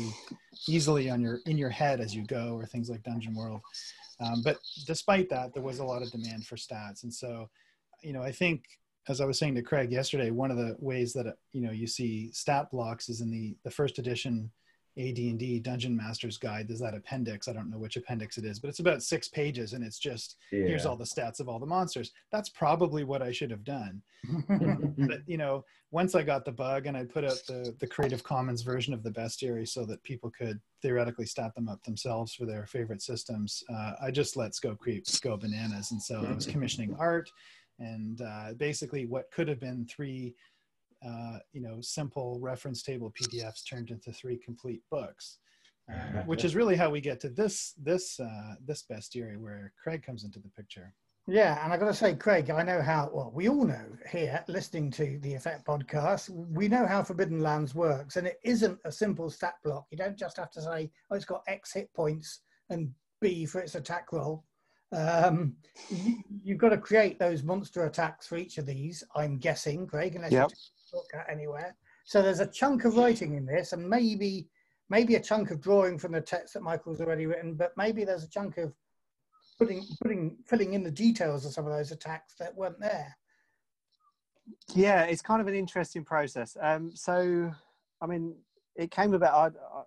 easily 0.68 1.08
on 1.08 1.20
your 1.20 1.38
in 1.46 1.56
your 1.56 1.70
head 1.70 2.00
as 2.00 2.12
you 2.14 2.24
go, 2.26 2.56
or 2.56 2.66
things 2.66 2.90
like 2.90 3.04
Dungeon 3.04 3.34
World. 3.34 3.60
Um, 4.20 4.42
but 4.42 4.58
despite 4.86 5.28
that, 5.30 5.54
there 5.54 5.62
was 5.62 5.78
a 5.78 5.84
lot 5.84 6.02
of 6.02 6.10
demand 6.10 6.46
for 6.46 6.56
stats, 6.56 7.04
and 7.04 7.14
so 7.14 7.48
you 8.02 8.12
know 8.12 8.22
I 8.22 8.32
think 8.32 8.64
as 9.10 9.20
I 9.20 9.24
was 9.24 9.38
saying 9.38 9.56
to 9.56 9.62
Craig 9.62 9.90
yesterday, 9.90 10.30
one 10.30 10.50
of 10.50 10.56
the 10.56 10.76
ways 10.78 11.12
that 11.14 11.36
you 11.52 11.60
know 11.60 11.72
you 11.72 11.86
see 11.86 12.30
stat 12.32 12.70
blocks 12.70 13.08
is 13.08 13.20
in 13.20 13.30
the 13.30 13.56
the 13.64 13.70
first 13.70 13.98
edition 13.98 14.50
AD&D 14.98 15.60
Dungeon 15.60 15.96
Master's 15.96 16.36
Guide. 16.36 16.68
There's 16.68 16.80
that 16.80 16.94
appendix. 16.94 17.48
I 17.48 17.52
don't 17.52 17.70
know 17.70 17.78
which 17.78 17.96
appendix 17.96 18.38
it 18.38 18.44
is, 18.44 18.58
but 18.58 18.68
it's 18.68 18.80
about 18.80 19.02
six 19.02 19.28
pages, 19.28 19.72
and 19.72 19.84
it's 19.84 19.98
just 19.98 20.36
here's 20.50 20.84
all 20.84 20.96
the 20.96 21.04
stats 21.04 21.40
of 21.40 21.48
all 21.48 21.58
the 21.58 21.66
monsters. 21.66 22.12
That's 22.32 22.48
probably 22.48 23.04
what 23.04 23.22
I 23.22 23.30
should 23.30 23.50
have 23.50 23.64
done. 23.64 24.02
but 24.98 25.20
you 25.26 25.38
know, 25.38 25.64
once 25.90 26.14
I 26.14 26.22
got 26.22 26.44
the 26.44 26.52
bug 26.52 26.86
and 26.86 26.96
I 26.96 27.04
put 27.04 27.24
out 27.24 27.40
the 27.46 27.74
the 27.78 27.86
Creative 27.86 28.22
Commons 28.22 28.62
version 28.62 28.92
of 28.92 29.02
the 29.02 29.10
bestiary 29.10 29.66
so 29.66 29.84
that 29.86 30.02
people 30.02 30.30
could 30.30 30.60
theoretically 30.82 31.26
stat 31.26 31.54
them 31.54 31.68
up 31.68 31.82
themselves 31.84 32.34
for 32.34 32.44
their 32.44 32.66
favorite 32.66 33.02
systems, 33.02 33.62
uh, 33.72 33.92
I 34.02 34.10
just 34.10 34.36
let 34.36 34.54
Scope 34.54 34.78
Creep 34.78 35.04
go 35.22 35.36
bananas. 35.36 35.92
And 35.92 36.02
so 36.02 36.24
I 36.26 36.32
was 36.32 36.46
commissioning 36.54 36.96
art, 36.98 37.30
and 37.80 38.20
uh, 38.20 38.52
basically 38.56 39.06
what 39.06 39.30
could 39.32 39.48
have 39.48 39.58
been 39.58 39.86
three 39.86 40.34
uh, 41.04 41.38
you 41.52 41.60
know 41.62 41.80
simple 41.80 42.38
reference 42.40 42.82
table 42.82 43.12
PDFs 43.18 43.68
turned 43.68 43.90
into 43.90 44.12
three 44.12 44.38
complete 44.38 44.82
books, 44.90 45.38
uh, 45.90 46.22
which 46.26 46.44
is 46.44 46.54
really 46.54 46.76
how 46.76 46.90
we 46.90 47.00
get 47.00 47.20
to 47.20 47.28
this 47.28 47.74
this 47.82 48.20
uh, 48.20 48.54
this 48.64 48.84
bestiary 48.90 49.38
where 49.38 49.72
Craig 49.82 50.02
comes 50.04 50.24
into 50.24 50.38
the 50.38 50.50
picture. 50.50 50.94
Yeah, 51.26 51.62
and 51.62 51.72
I've 51.72 51.78
got 51.78 51.86
to 51.86 51.94
say, 51.94 52.14
Craig, 52.14 52.50
I 52.50 52.62
know 52.62 52.82
how. 52.82 53.10
Well, 53.12 53.30
we 53.32 53.48
all 53.48 53.64
know 53.64 53.86
here, 54.10 54.42
listening 54.48 54.90
to 54.92 55.18
the 55.22 55.34
Effekt 55.34 55.64
podcast, 55.64 56.28
we 56.30 56.66
know 56.66 56.86
how 56.86 57.02
Forbidden 57.02 57.40
Lands 57.40 57.74
works, 57.74 58.16
and 58.16 58.26
it 58.26 58.40
isn't 58.42 58.78
a 58.84 58.90
simple 58.90 59.30
stat 59.30 59.54
block. 59.62 59.86
You 59.90 59.98
don't 59.98 60.18
just 60.18 60.38
have 60.38 60.50
to 60.52 60.62
say, 60.62 60.90
"Oh, 61.10 61.16
it's 61.16 61.24
got 61.24 61.44
X 61.46 61.72
hit 61.74 61.92
points 61.94 62.40
and 62.68 62.90
B 63.20 63.46
for 63.46 63.60
its 63.60 63.74
attack 63.74 64.12
roll." 64.12 64.44
Um, 64.92 65.54
you, 65.88 66.54
have 66.54 66.58
got 66.58 66.68
to 66.70 66.78
create 66.78 67.18
those 67.18 67.42
monster 67.42 67.86
attacks 67.86 68.26
for 68.26 68.36
each 68.36 68.58
of 68.58 68.66
these. 68.66 69.04
I'm 69.14 69.38
guessing, 69.38 69.86
Craig, 69.86 70.16
unless 70.16 70.32
yep. 70.32 70.50
you 70.50 70.98
look 70.98 71.06
at 71.14 71.30
anywhere. 71.30 71.76
So 72.04 72.22
there's 72.22 72.40
a 72.40 72.46
chunk 72.46 72.84
of 72.84 72.96
writing 72.96 73.34
in 73.34 73.46
this, 73.46 73.72
and 73.72 73.88
maybe 73.88 74.48
maybe 74.88 75.14
a 75.14 75.20
chunk 75.20 75.52
of 75.52 75.60
drawing 75.60 75.98
from 75.98 76.12
the 76.12 76.20
text 76.20 76.54
that 76.54 76.62
Michael's 76.62 77.00
already 77.00 77.26
written, 77.26 77.54
but 77.54 77.72
maybe 77.76 78.04
there's 78.04 78.24
a 78.24 78.28
chunk 78.28 78.58
of 78.58 78.74
putting 79.58 79.84
putting 80.02 80.36
filling 80.46 80.74
in 80.74 80.82
the 80.82 80.90
details 80.90 81.46
of 81.46 81.52
some 81.52 81.66
of 81.66 81.72
those 81.72 81.92
attacks 81.92 82.34
that 82.38 82.54
weren't 82.56 82.80
there. 82.80 83.16
Yeah, 84.74 85.04
it's 85.04 85.22
kind 85.22 85.40
of 85.40 85.46
an 85.46 85.54
interesting 85.54 86.04
process. 86.04 86.56
Um, 86.60 86.90
so, 86.94 87.52
I 88.00 88.06
mean, 88.06 88.34
it 88.74 88.90
came 88.90 89.14
about. 89.14 89.34
I, 89.34 89.78
I, 89.78 89.82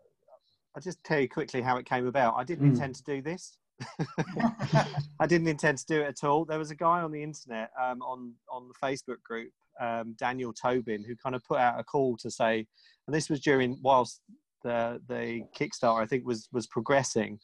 I'll 0.76 0.82
just 0.82 1.04
tell 1.04 1.20
you 1.20 1.30
quickly 1.30 1.62
how 1.62 1.78
it 1.78 1.86
came 1.86 2.08
about. 2.08 2.36
I 2.36 2.44
didn't 2.44 2.66
mm. 2.66 2.74
intend 2.74 2.96
to 2.96 3.04
do 3.04 3.22
this. 3.22 3.58
I 5.20 5.28
didn't 5.28 5.48
intend 5.48 5.78
to 5.80 5.86
do 5.86 6.02
it 6.02 6.08
at 6.08 6.24
all. 6.24 6.46
There 6.46 6.60
was 6.60 6.72
a 6.72 6.76
guy 6.76 7.02
on 7.02 7.12
the 7.12 7.24
internet, 7.24 7.70
um, 7.82 8.02
on 8.02 8.34
on 8.52 8.68
the 8.68 8.74
Facebook 8.86 9.22
group, 9.24 9.52
um, 9.80 10.16
Daniel 10.18 10.54
Tobin, 10.54 11.04
who 11.04 11.16
kind 11.16 11.36
of 11.36 11.44
put 11.44 11.60
out 11.60 11.80
a 11.80 11.84
call 11.84 12.18
to 12.18 12.30
say, 12.30 12.66
and 13.08 13.16
this 13.16 13.30
was 13.30 13.42
during 13.42 13.78
whilst 13.82 14.22
the 14.64 15.02
the 15.08 15.44
Kickstarter 15.58 16.02
I 16.02 16.06
think 16.06 16.26
was 16.26 16.48
was 16.52 16.68
progressing, 16.68 17.40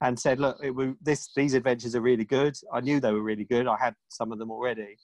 and 0.00 0.18
said, 0.18 0.40
look, 0.40 0.58
it, 0.62 0.74
this 1.02 1.30
these 1.34 1.54
adventures 1.54 1.94
are 1.94 2.00
really 2.00 2.24
good. 2.24 2.56
I 2.72 2.80
knew 2.80 3.00
they 3.00 3.12
were 3.12 3.22
really 3.22 3.44
good. 3.44 3.66
I 3.66 3.76
had 3.78 3.94
some 4.08 4.32
of 4.32 4.38
them 4.38 4.50
already, 4.50 4.96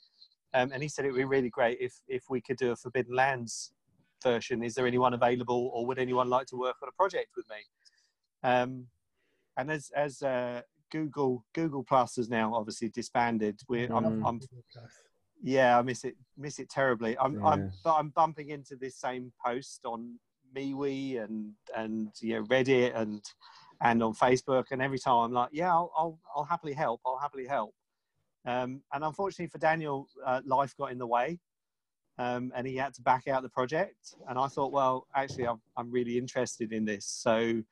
um, 0.55 0.71
and 0.73 0.83
he 0.83 0.89
said 0.89 1.05
it 1.05 1.13
would 1.13 1.19
be 1.19 1.25
really 1.25 1.51
great 1.51 1.79
if 1.81 1.95
if 2.09 2.25
we 2.29 2.41
could 2.41 2.57
do 2.57 2.73
a 2.73 2.77
Forbidden 2.77 3.15
Lands 3.15 3.73
version. 4.23 4.63
Is 4.63 4.75
there 4.75 4.87
anyone 4.87 5.15
available, 5.15 5.71
or 5.75 5.87
would 5.87 5.99
anyone 5.99 6.29
like 6.29 6.47
to 6.49 6.57
work 6.57 6.77
on 6.83 6.89
a 6.89 6.93
project 6.93 7.29
with 7.37 7.47
me? 7.49 8.49
And 9.57 9.71
as 9.71 9.91
as 9.95 10.23
uh, 10.23 10.63
Google 10.91 11.45
Google 11.55 11.85
Plus 11.85 12.17
has 12.17 12.29
now 12.29 12.55
obviously 12.55 12.89
disbanded, 12.89 13.61
we're 13.69 13.89
mm. 13.89 13.97
I'm, 13.97 14.25
I'm, 14.25 14.41
yeah, 15.43 15.79
I 15.79 15.83
miss 15.83 16.05
it 16.05 16.17
miss 16.37 16.59
it 16.59 16.71
terribly. 16.71 17.17
I'm 17.19 17.35
yeah. 17.35 17.47
I'm 17.47 17.73
but 17.83 17.95
I'm 17.95 18.11
bumping 18.11 18.51
into 18.51 18.77
this 18.77 18.97
same 18.97 19.33
post 19.45 19.81
on 19.85 20.19
MeWe 20.57 21.23
and 21.23 21.53
and 21.77 22.09
yeah 22.23 22.39
Reddit 22.39 22.97
and 22.97 23.23
and 23.81 24.03
on 24.03 24.15
Facebook 24.15 24.67
and 24.71 24.81
every 24.81 24.99
time 24.99 25.17
I'm 25.17 25.33
like, 25.33 25.51
yeah, 25.53 25.71
I'll 25.73 25.93
I'll, 25.97 26.19
I'll 26.35 26.45
happily 26.45 26.73
help. 26.73 27.01
I'll 27.05 27.19
happily 27.19 27.47
help. 27.47 27.75
Um, 28.47 28.83
and 28.93 29.05
unfortunately 29.05 29.49
for 29.49 29.59
Daniel, 29.59 30.07
uh, 30.25 30.41
life 30.45 30.75
got 30.79 30.93
in 30.93 30.99
the 30.99 31.07
way. 31.07 31.39
Um, 32.19 32.53
and 32.55 32.67
he 32.67 32.77
had 32.77 32.95
to 32.95 33.03
back 33.03 33.27
out 33.27 33.43
the 33.43 33.49
project. 33.49 34.15
And 34.29 34.39
I 34.39 34.47
thought, 34.47 34.71
well, 34.71 35.07
actually, 35.17 35.49
I'm, 35.49 35.61
I'm 35.77 35.91
really 35.91 36.17
interested 36.17 36.73
in 36.73 36.85
this. 36.85 37.07
So 37.07 37.63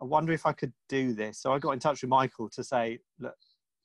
I 0.00 0.04
wonder 0.04 0.32
if 0.32 0.46
I 0.46 0.52
could 0.52 0.72
do 0.88 1.14
this. 1.14 1.38
So 1.38 1.52
I 1.52 1.58
got 1.58 1.72
in 1.72 1.78
touch 1.78 2.02
with 2.02 2.10
Michael 2.10 2.48
to 2.50 2.64
say, 2.64 2.98
look, 3.18 3.36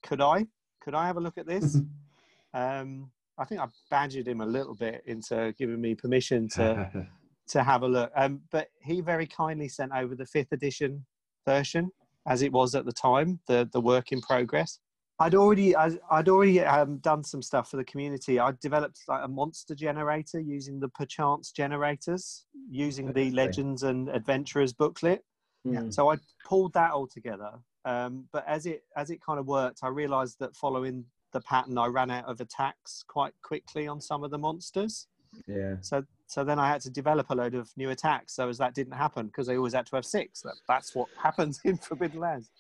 could 0.04 0.22
I? 0.22 0.46
Could 0.82 0.96
I 0.96 1.06
have 1.08 1.18
a 1.18 1.22
look 1.22 1.38
at 1.38 1.48
this? 1.48 1.78
um, 2.54 3.12
I 3.38 3.46
think 3.46 3.62
I 3.62 3.68
badgered 3.90 4.28
him 4.28 4.42
a 4.42 4.46
little 4.46 4.76
bit 4.76 5.02
into 5.06 5.54
giving 5.58 5.80
me 5.80 5.96
permission 5.96 6.48
to 6.50 7.08
to 7.50 7.64
have 7.64 7.84
a 7.84 7.88
look. 7.88 8.12
Um, 8.16 8.42
but 8.52 8.68
he 8.82 9.02
very 9.02 9.26
kindly 9.26 9.70
sent 9.70 9.92
over 9.92 10.16
the 10.16 10.26
fifth 10.26 10.52
edition 10.52 11.06
version 11.48 11.90
as 12.28 12.42
it 12.42 12.52
was 12.52 12.76
at 12.76 12.86
the 12.86 12.92
time, 12.92 13.40
the 13.48 13.70
the 13.72 13.82
work 13.82 14.12
in 14.12 14.22
progress. 14.22 14.80
I'd 15.22 15.36
already 15.36 15.76
I, 15.76 15.90
would 16.12 16.30
already 16.30 16.62
um, 16.62 16.98
done 17.00 17.24
some 17.24 17.42
stuff 17.42 17.70
for 17.70 17.78
the 17.78 17.84
community. 17.84 18.40
I 18.40 18.54
developed 18.62 19.02
like 19.08 19.22
a 19.24 19.28
monster 19.28 19.76
generator 19.76 20.40
using 20.40 20.80
the 20.80 20.88
perchance 20.90 21.52
generators, 21.52 22.46
using 22.70 23.12
the 23.12 23.30
Legends 23.32 23.84
and 23.84 24.08
Adventurers 24.10 24.72
booklet. 24.72 25.24
Yeah. 25.64 25.90
So 25.90 26.12
I 26.12 26.18
pulled 26.46 26.74
that 26.74 26.92
all 26.92 27.08
together. 27.08 27.52
Um, 27.86 28.26
but 28.32 28.46
as 28.48 28.66
it 28.66 28.84
as 28.96 29.10
it 29.10 29.22
kind 29.22 29.40
of 29.40 29.48
worked, 29.48 29.80
I 29.84 29.88
realised 29.88 30.38
that 30.40 30.56
following 30.56 31.06
the 31.32 31.42
pattern, 31.42 31.78
I 31.78 31.88
ran 31.88 32.12
out 32.12 32.26
of 32.26 32.42
attacks 32.42 33.04
quite 33.08 33.34
quickly 33.42 33.88
on 33.88 34.02
some 34.02 34.24
of 34.24 34.32
the 34.32 34.38
monsters. 34.38 35.08
Yeah. 35.48 35.76
So 35.82 36.04
so 36.28 36.44
then 36.44 36.60
I 36.60 36.68
had 36.68 36.82
to 36.82 36.90
develop 36.90 37.30
a 37.30 37.36
load 37.36 37.56
of 37.56 37.70
new 37.78 37.90
attacks 37.90 38.36
so 38.36 38.50
as 38.50 38.58
that 38.58 38.76
didn't 38.76 38.94
happen 38.94 39.28
because 39.28 39.50
I 39.50 39.56
always 39.56 39.74
had 39.74 39.86
to 39.88 39.96
have 39.96 40.06
six. 40.06 40.42
That, 40.42 40.56
that's 40.68 40.94
what 40.96 41.08
happens 41.22 41.60
in 41.64 41.78
Forbidden 41.78 42.20
Lands. 42.20 42.52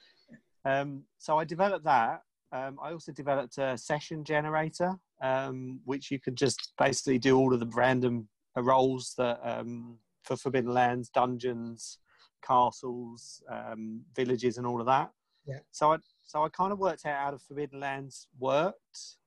Um, 0.65 1.03
so 1.17 1.37
I 1.37 1.45
developed 1.45 1.85
that. 1.85 2.21
Um, 2.51 2.79
I 2.81 2.91
also 2.91 3.11
developed 3.11 3.59
a 3.59 3.77
session 3.77 4.23
generator, 4.23 4.95
um, 5.21 5.81
which 5.85 6.09
you 6.09 6.19
could 6.19 6.35
just 6.35 6.73
basically 6.79 7.19
do 7.19 7.37
all 7.37 7.53
of 7.53 7.59
the 7.59 7.67
random 7.67 8.27
roles 8.55 9.13
that 9.17 9.39
um, 9.43 9.97
for 10.23 10.35
Forbidden 10.35 10.73
Lands, 10.73 11.09
dungeons, 11.09 11.99
castles, 12.41 13.43
um, 13.49 14.01
villages, 14.15 14.57
and 14.57 14.65
all 14.65 14.79
of 14.79 14.85
that. 14.85 15.11
Yeah. 15.45 15.59
So 15.71 15.93
I 15.93 15.97
so 16.23 16.43
I 16.43 16.49
kind 16.49 16.71
of 16.71 16.79
worked 16.79 17.05
out 17.05 17.17
how 17.17 17.31
the 17.31 17.39
Forbidden 17.39 17.79
Lands 17.79 18.27
worked, 18.37 19.17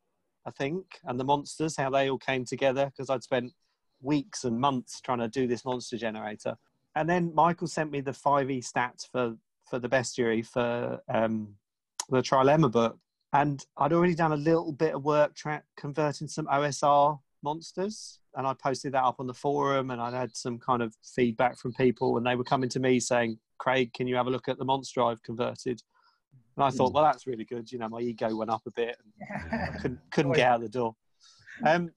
I 0.47 0.51
think, 0.51 1.01
and 1.05 1.19
the 1.19 1.25
monsters 1.25 1.77
how 1.77 1.91
they 1.91 2.11
all 2.11 2.19
came 2.19 2.45
together 2.45 2.87
because 2.87 3.11
I'd 3.11 3.25
spent 3.25 3.53
weeks 4.01 4.45
and 4.45 4.59
months 4.59 5.01
trying 5.01 5.19
to 5.19 5.29
do 5.29 5.47
this 5.47 5.65
monster 5.65 5.97
generator. 5.97 6.57
And 6.95 7.09
then 7.09 7.35
Michael 7.35 7.69
sent 7.69 7.91
me 7.91 8.01
the 8.01 8.13
five 8.13 8.51
E 8.51 8.61
stats 8.61 9.09
for 9.11 9.37
for 9.69 9.79
the 9.79 9.89
bestiary 9.89 10.47
for 10.47 11.01
um, 11.09 11.55
the 12.11 12.21
Trilemma 12.21 12.71
book, 12.71 12.99
and 13.33 13.65
I'd 13.77 13.93
already 13.93 14.15
done 14.15 14.33
a 14.33 14.37
little 14.37 14.73
bit 14.73 14.95
of 14.95 15.05
work 15.05 15.35
tra- 15.35 15.63
converting 15.77 16.29
some 16.29 16.47
OSR 16.47 17.19
monsters 17.43 18.21
and 18.35 18.47
I 18.47 18.55
posted 18.55 18.93
that 18.93 19.05
up 19.05 19.17
on 19.19 19.27
the 19.27 19.35
forum 19.35 19.91
and 19.91 20.01
I 20.01 20.11
had 20.11 20.37
some 20.37 20.59
kind 20.59 20.83
of 20.83 20.95
feedback 21.15 21.59
from 21.59 21.73
people 21.75 22.17
and 22.17 22.27
they 22.27 22.37
were 22.37 22.45
coming 22.45 22.69
to 22.71 22.81
me 22.81 23.01
saying, 23.01 23.39
Craig, 23.59 23.93
can 23.93 24.07
you 24.07 24.17
have 24.17 24.27
a 24.27 24.31
look 24.31 24.49
at 24.49 24.59
the 24.59 24.65
monster 24.65 25.03
I've 25.03 25.23
converted? 25.23 25.83
And 26.57 26.65
I 26.65 26.71
thought, 26.71 26.89
hmm. 26.89 26.95
well, 26.95 27.05
that's 27.05 27.27
really 27.27 27.45
good. 27.45 27.71
You 27.71 27.79
know, 27.79 27.89
my 27.89 28.01
ego 28.01 28.35
went 28.35 28.51
up 28.51 28.63
a 28.67 28.71
bit 28.73 28.97
and 29.29 29.61
I 29.61 29.79
couldn't, 29.79 30.01
couldn't 30.11 30.33
get 30.33 30.49
out 30.49 30.61
the 30.61 30.69
door. 30.69 30.95
Um, 31.65 31.91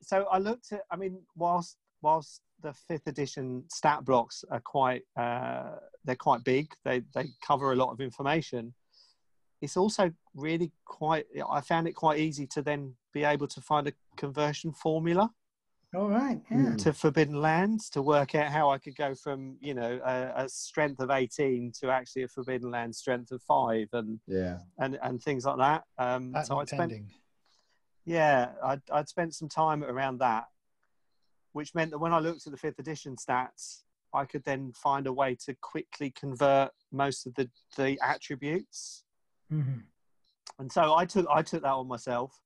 so 0.00 0.26
I 0.30 0.38
looked 0.38 0.72
at, 0.72 0.82
I 0.90 0.96
mean, 0.96 1.20
whilst, 1.36 1.76
whilst 2.02 2.42
the 2.62 2.72
fifth 2.72 3.06
edition 3.06 3.64
stat 3.68 4.04
blocks 4.04 4.44
are 4.50 4.60
quite, 4.60 5.02
uh, 5.16 5.76
they're 6.04 6.16
quite 6.16 6.44
big. 6.44 6.72
They, 6.84 7.02
they 7.14 7.26
cover 7.46 7.72
a 7.72 7.76
lot 7.76 7.92
of 7.92 8.00
information. 8.00 8.74
It's 9.62 9.76
also 9.76 10.12
really 10.34 10.72
quite, 10.84 11.24
I 11.50 11.62
found 11.62 11.88
it 11.88 11.92
quite 11.92 12.18
easy 12.18 12.46
to 12.48 12.62
then 12.62 12.94
be 13.14 13.24
able 13.24 13.46
to 13.48 13.60
find 13.60 13.86
a 13.88 13.92
conversion 14.16 14.72
formula 14.72 15.30
all 15.94 16.08
right. 16.08 16.40
Yeah. 16.50 16.74
To 16.76 16.92
Forbidden 16.94 17.40
Lands 17.42 17.90
to 17.90 18.00
work 18.00 18.34
out 18.34 18.50
how 18.50 18.70
I 18.70 18.78
could 18.78 18.96
go 18.96 19.14
from 19.14 19.58
you 19.60 19.74
know 19.74 20.00
a, 20.02 20.44
a, 20.44 20.48
strength 20.48 21.00
of 21.00 21.10
eighteen 21.10 21.70
to 21.80 21.90
actually 21.90 22.22
a 22.22 22.28
Forbidden 22.28 22.70
Land 22.70 22.96
strength 22.96 23.30
of 23.30 23.42
five, 23.42 23.88
and 23.92 24.18
yeah, 24.26 24.60
and 24.78 24.98
and 25.02 25.22
things 25.22 25.44
like 25.44 25.58
that. 25.58 25.84
Um, 25.98 26.34
so 26.44 26.58
I 26.58 26.64
spent. 26.64 26.94
Yeah, 28.04 28.48
I'd, 28.64 28.80
I'd 28.90 29.08
spent 29.08 29.34
some 29.34 29.48
time 29.48 29.84
around 29.84 30.18
that, 30.18 30.46
which 31.52 31.74
meant 31.74 31.92
that 31.92 31.98
when 31.98 32.12
I 32.12 32.18
looked 32.18 32.46
at 32.46 32.52
the 32.52 32.58
fifth 32.58 32.80
edition 32.80 33.14
stats, 33.14 33.82
I 34.12 34.24
could 34.24 34.44
then 34.44 34.72
find 34.72 35.06
a 35.06 35.12
way 35.12 35.36
to 35.44 35.54
quickly 35.60 36.10
convert 36.10 36.70
most 36.90 37.26
of 37.26 37.34
the 37.34 37.50
the 37.76 38.00
attributes. 38.02 39.04
Mm-hmm. 39.52 39.78
And 40.58 40.72
so 40.72 40.94
I 40.94 41.04
took 41.04 41.26
I 41.28 41.42
took 41.42 41.62
that 41.62 41.72
on 41.72 41.88
myself 41.88 42.40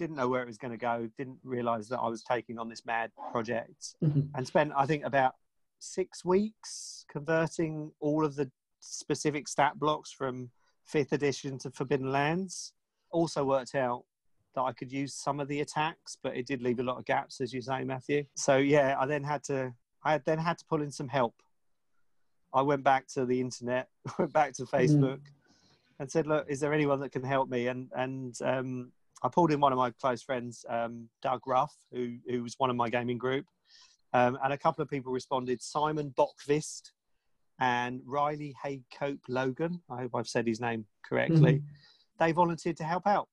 didn't 0.00 0.16
know 0.16 0.28
where 0.28 0.42
it 0.42 0.46
was 0.46 0.56
going 0.56 0.70
to 0.70 0.78
go, 0.78 1.10
didn't 1.18 1.38
realize 1.44 1.86
that 1.86 1.98
I 1.98 2.08
was 2.08 2.22
taking 2.22 2.58
on 2.58 2.70
this 2.70 2.86
mad 2.86 3.10
project, 3.30 3.96
mm-hmm. 4.02 4.22
and 4.34 4.46
spent, 4.46 4.72
I 4.74 4.86
think, 4.86 5.04
about 5.04 5.34
six 5.78 6.24
weeks 6.24 7.04
converting 7.12 7.92
all 8.00 8.24
of 8.24 8.34
the 8.34 8.50
specific 8.80 9.46
stat 9.46 9.78
blocks 9.78 10.10
from 10.10 10.50
fifth 10.86 11.12
edition 11.12 11.58
to 11.58 11.70
Forbidden 11.70 12.10
Lands. 12.10 12.72
Also 13.10 13.44
worked 13.44 13.74
out 13.74 14.04
that 14.54 14.62
I 14.62 14.72
could 14.72 14.90
use 14.90 15.12
some 15.14 15.38
of 15.38 15.48
the 15.48 15.60
attacks, 15.60 16.16
but 16.22 16.34
it 16.34 16.46
did 16.46 16.62
leave 16.62 16.80
a 16.80 16.82
lot 16.82 16.96
of 16.96 17.04
gaps, 17.04 17.42
as 17.42 17.52
you 17.52 17.60
say, 17.60 17.84
Matthew. 17.84 18.24
So 18.36 18.56
yeah, 18.56 18.96
I 18.98 19.04
then 19.04 19.22
had 19.22 19.44
to, 19.44 19.74
I 20.02 20.16
then 20.16 20.38
had 20.38 20.56
to 20.58 20.64
pull 20.64 20.80
in 20.80 20.90
some 20.90 21.08
help. 21.08 21.34
I 22.54 22.62
went 22.62 22.84
back 22.84 23.06
to 23.08 23.26
the 23.26 23.38
internet, 23.38 23.90
went 24.18 24.32
back 24.32 24.54
to 24.54 24.62
mm-hmm. 24.62 24.76
Facebook, 24.76 25.18
mm. 25.18 25.39
And 26.00 26.10
said, 26.10 26.26
"Look, 26.26 26.46
is 26.48 26.58
there 26.58 26.72
anyone 26.72 26.98
that 27.00 27.12
can 27.12 27.22
help 27.22 27.48
me?" 27.48 27.68
And 27.68 27.88
and 27.94 28.34
um, 28.42 28.90
I 29.22 29.28
pulled 29.28 29.52
in 29.52 29.60
one 29.60 29.72
of 29.72 29.78
my 29.78 29.90
close 29.90 30.22
friends, 30.22 30.64
um, 30.68 31.08
Doug 31.22 31.46
Ruff, 31.46 31.74
who, 31.92 32.16
who 32.28 32.42
was 32.42 32.54
one 32.58 32.70
of 32.70 32.76
my 32.76 32.88
gaming 32.88 33.18
group. 33.18 33.44
Um, 34.12 34.38
and 34.42 34.52
a 34.52 34.58
couple 34.58 34.82
of 34.82 34.88
people 34.88 35.12
responded 35.12 35.62
Simon 35.62 36.12
Bockvist 36.18 36.90
and 37.60 38.00
Riley 38.06 38.54
Haycope 38.64 39.20
Logan. 39.28 39.82
I 39.90 39.98
hope 39.98 40.12
I've 40.14 40.26
said 40.26 40.46
his 40.46 40.60
name 40.60 40.86
correctly. 41.04 41.56
Mm-hmm. 41.56 41.66
They 42.18 42.32
volunteered 42.32 42.76
to 42.78 42.84
help 42.84 43.06
out. 43.06 43.28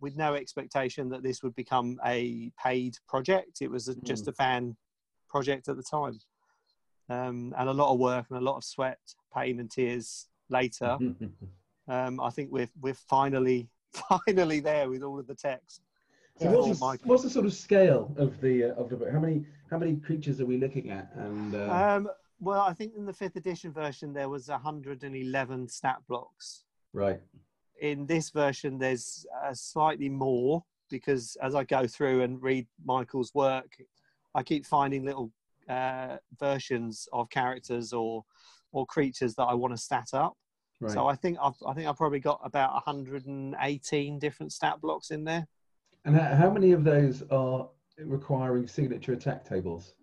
with 0.00 0.16
no 0.16 0.34
expectation 0.34 1.08
that 1.08 1.22
this 1.22 1.42
would 1.42 1.54
become 1.56 1.98
a 2.06 2.52
paid 2.62 2.94
project. 3.08 3.60
It 3.60 3.70
was 3.70 3.88
a, 3.88 3.96
just 4.02 4.28
a 4.28 4.32
fan 4.32 4.76
project 5.28 5.68
at 5.68 5.76
the 5.76 5.82
time, 5.82 6.18
um, 7.08 7.52
and 7.58 7.68
a 7.68 7.72
lot 7.72 7.92
of 7.92 7.98
work 7.98 8.26
and 8.30 8.38
a 8.38 8.40
lot 8.40 8.56
of 8.56 8.64
sweat, 8.64 9.00
pain, 9.34 9.60
and 9.60 9.70
tears 9.70 10.28
later. 10.48 10.96
um, 11.88 12.20
I 12.20 12.30
think 12.30 12.50
we're 12.52 12.68
we're 12.80 12.94
finally 12.94 13.68
finally 14.26 14.60
there 14.60 14.88
with 14.88 15.02
all 15.02 15.18
of 15.18 15.26
the 15.26 15.34
text. 15.34 15.82
So 16.40 16.46
what's, 16.50 16.66
Oh 16.68 16.74
the, 16.74 16.80
my- 16.80 16.96
what's 17.08 17.22
the 17.24 17.30
sort 17.30 17.46
of 17.46 17.52
scale 17.52 18.14
of 18.16 18.40
the 18.40 18.64
uh, 18.64 18.74
of 18.80 18.90
the 18.90 18.96
book? 18.96 19.10
How 19.10 19.18
many 19.18 19.44
how 19.70 19.78
many 19.78 19.96
creatures 19.96 20.40
are 20.40 20.46
we 20.46 20.56
looking 20.58 20.90
at? 20.90 21.10
And 21.16 21.54
uh, 21.54 21.70
Um, 21.96 22.08
well, 22.40 22.60
I 22.60 22.72
think 22.72 22.94
in 22.96 23.04
the 23.04 23.12
fifth 23.12 23.36
edition 23.36 23.72
version 23.72 24.12
there 24.12 24.28
was 24.28 24.48
111 24.48 25.68
stat 25.68 25.96
blocks. 26.08 26.62
right, 26.92 27.20
in 27.80 28.06
this 28.06 28.30
version 28.30 28.78
there's 28.78 29.26
uh, 29.44 29.52
slightly 29.54 30.08
more 30.08 30.64
because 30.90 31.36
as 31.42 31.54
i 31.54 31.62
go 31.64 31.86
through 31.86 32.22
and 32.22 32.42
read 32.42 32.66
michael's 32.84 33.32
work 33.34 33.76
i 34.34 34.42
keep 34.42 34.64
finding 34.66 35.04
little 35.04 35.30
uh, 35.68 36.16
versions 36.40 37.06
of 37.12 37.28
characters 37.28 37.92
or 37.92 38.24
or 38.72 38.86
creatures 38.86 39.34
that 39.34 39.44
i 39.44 39.54
want 39.54 39.72
to 39.72 39.76
stat 39.80 40.08
up 40.14 40.36
right. 40.80 40.92
so 40.92 41.06
i 41.06 41.14
think 41.14 41.36
i've 41.42 41.54
i 41.66 41.72
think 41.72 41.86
i've 41.88 41.96
probably 41.96 42.20
got 42.20 42.40
about 42.44 42.72
118 42.74 44.18
different 44.18 44.52
stat 44.52 44.80
blocks 44.80 45.10
in 45.10 45.24
there 45.24 45.46
and 46.04 46.16
how, 46.16 46.48
many 46.50 46.72
of 46.72 46.84
those 46.84 47.22
are 47.30 47.68
requiring 47.98 48.66
signature 48.66 49.12
attack 49.12 49.44
tables? 49.44 49.94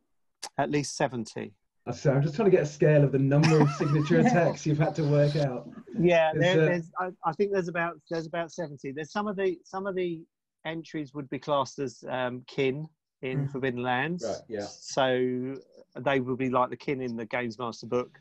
at 0.60 0.70
least 0.70 0.96
70 0.98 1.54
Uh, 1.88 1.92
So 1.92 2.12
I'm 2.14 2.22
just 2.22 2.36
trying 2.36 2.52
to 2.52 2.56
get 2.56 2.64
a 2.64 2.68
scale 2.68 3.04
of 3.04 3.12
the 3.12 3.18
number 3.20 3.60
of 3.60 3.70
signature 3.78 4.20
attacks 4.20 4.66
you've 4.66 4.78
had 4.78 4.94
to 4.96 5.04
work 5.04 5.36
out. 5.36 5.68
yeah 6.00 6.32
there, 6.36 6.62
uh, 6.62 6.66
there's 6.66 6.92
I, 7.00 7.10
I 7.26 7.32
think 7.34 7.52
there's 7.54 7.70
about 7.70 8.00
there's 8.10 8.28
about 8.28 8.52
70 8.52 8.92
there's 8.92 9.12
some 9.12 9.28
of 9.28 9.36
the 9.36 9.58
some 9.64 9.88
of 9.88 9.96
the 9.96 10.24
entries 10.66 11.14
would 11.14 11.30
be 11.30 11.40
classed 11.40 11.80
as 11.80 12.04
um, 12.10 12.44
kin 12.48 12.88
in 13.22 13.48
Mm. 13.48 13.52
forbidden 13.52 13.82
lands 13.82 14.24
Right, 14.24 14.38
yeah. 14.50 14.66
so 14.70 15.56
they 15.98 16.20
would 16.20 16.38
be 16.38 16.50
like 16.50 16.70
the 16.70 16.78
kin 16.78 17.02
in 17.02 17.16
the 17.16 17.26
games 17.26 17.58
master 17.58 17.88
book 17.88 18.20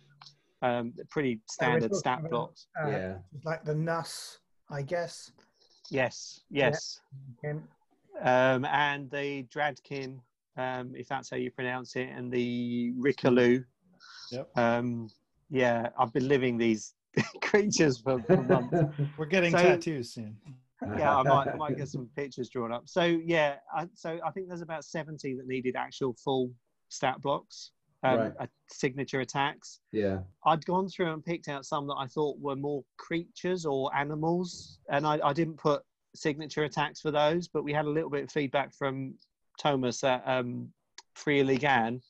um 0.64 0.92
pretty 1.10 1.40
standard 1.48 1.82
talking 1.82 1.98
stat 1.98 2.18
about- 2.20 2.30
blocks 2.30 2.66
Uh, 2.82 2.88
yeah. 2.88 3.14
Like 3.44 3.64
the 3.64 3.74
NUS, 3.74 4.38
I 4.70 4.82
guess. 4.82 5.30
yes 5.90 6.40
yes 6.50 7.00
Him. 7.42 7.56
um 8.22 8.64
and 8.64 9.10
the 9.10 9.44
dradkin 9.54 10.10
um 10.56 10.86
if 10.96 11.06
that's 11.08 11.28
how 11.30 11.36
you 11.36 11.50
pronounce 11.50 11.90
it 11.96 12.08
and 12.16 12.32
the 12.32 12.92
rickaloo 13.06 13.64
Yep. 14.32 14.46
um 14.56 15.08
yeah 15.50 15.80
i've 15.98 16.12
been 16.18 16.28
living 16.28 16.56
these 16.56 16.94
creatures 17.42 17.96
for, 18.04 18.22
for 18.22 18.38
months 18.42 18.74
We're 19.18 19.26
getting 19.36 19.52
So- 19.52 19.62
tattoos 19.62 20.14
soon. 20.14 20.36
yeah, 20.98 21.16
I 21.16 21.22
might, 21.22 21.48
I 21.48 21.56
might 21.56 21.76
get 21.80 21.88
some 21.88 22.08
pictures 22.16 22.48
drawn 22.50 22.72
up. 22.72 22.84
So 22.96 23.02
yeah, 23.34 23.56
I, 23.74 23.86
so 23.94 24.18
I 24.26 24.30
think 24.32 24.48
there's 24.48 24.60
about 24.70 24.84
70 24.84 25.36
that 25.36 25.46
needed 25.46 25.76
actual 25.76 26.12
full 26.24 26.50
stat 26.88 27.20
blocks, 27.22 27.70
um, 28.04 28.18
Right. 28.18 28.32
uh, 28.38 28.46
signature 28.68 29.20
attacks. 29.20 29.80
yeah. 29.92 30.20
I'd 30.44 30.64
gone 30.66 30.88
through 30.88 31.12
and 31.12 31.24
picked 31.24 31.48
out 31.48 31.64
some 31.64 31.86
that 31.86 31.94
I 31.94 32.06
thought 32.06 32.38
were 32.38 32.56
more 32.56 32.84
creatures 32.98 33.64
or 33.64 33.94
animals, 33.96 34.78
and 34.90 35.06
I, 35.06 35.18
I 35.24 35.32
didn't 35.32 35.56
put 35.56 35.82
signature 36.14 36.64
attacks 36.64 37.00
for 37.00 37.10
those. 37.10 37.48
But 37.48 37.64
we 37.64 37.72
had 37.72 37.86
a 37.86 37.90
little 37.90 38.10
bit 38.10 38.24
of 38.24 38.30
feedback 38.30 38.72
from 38.74 39.14
Thomas 39.58 40.04
at 40.04 40.22
um, 40.26 40.68
Fria 41.14 41.44
Ligan 41.44 42.00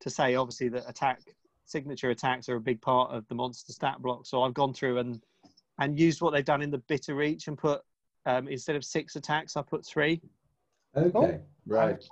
to 0.00 0.10
say 0.10 0.34
obviously 0.34 0.68
that 0.68 0.88
attack 0.88 1.20
signature 1.66 2.10
attacks 2.10 2.48
are 2.48 2.56
a 2.56 2.60
big 2.60 2.80
part 2.80 3.10
of 3.10 3.26
the 3.28 3.34
monster 3.34 3.72
stat 3.72 4.00
block. 4.00 4.26
So 4.26 4.42
I've 4.42 4.54
gone 4.54 4.74
through 4.74 4.98
and 4.98 5.20
and 5.78 5.98
used 5.98 6.20
what 6.22 6.32
they've 6.32 6.44
done 6.44 6.62
in 6.62 6.70
the 6.70 6.78
bitter 6.78 7.14
reach 7.14 7.48
and 7.48 7.58
put 7.58 7.82
um, 8.26 8.48
instead 8.48 8.76
of 8.76 8.84
six 8.84 9.16
attacks, 9.16 9.56
I 9.56 9.62
put 9.62 9.84
three. 9.84 10.20
Okay. 10.96 11.40
Right. 11.66 12.02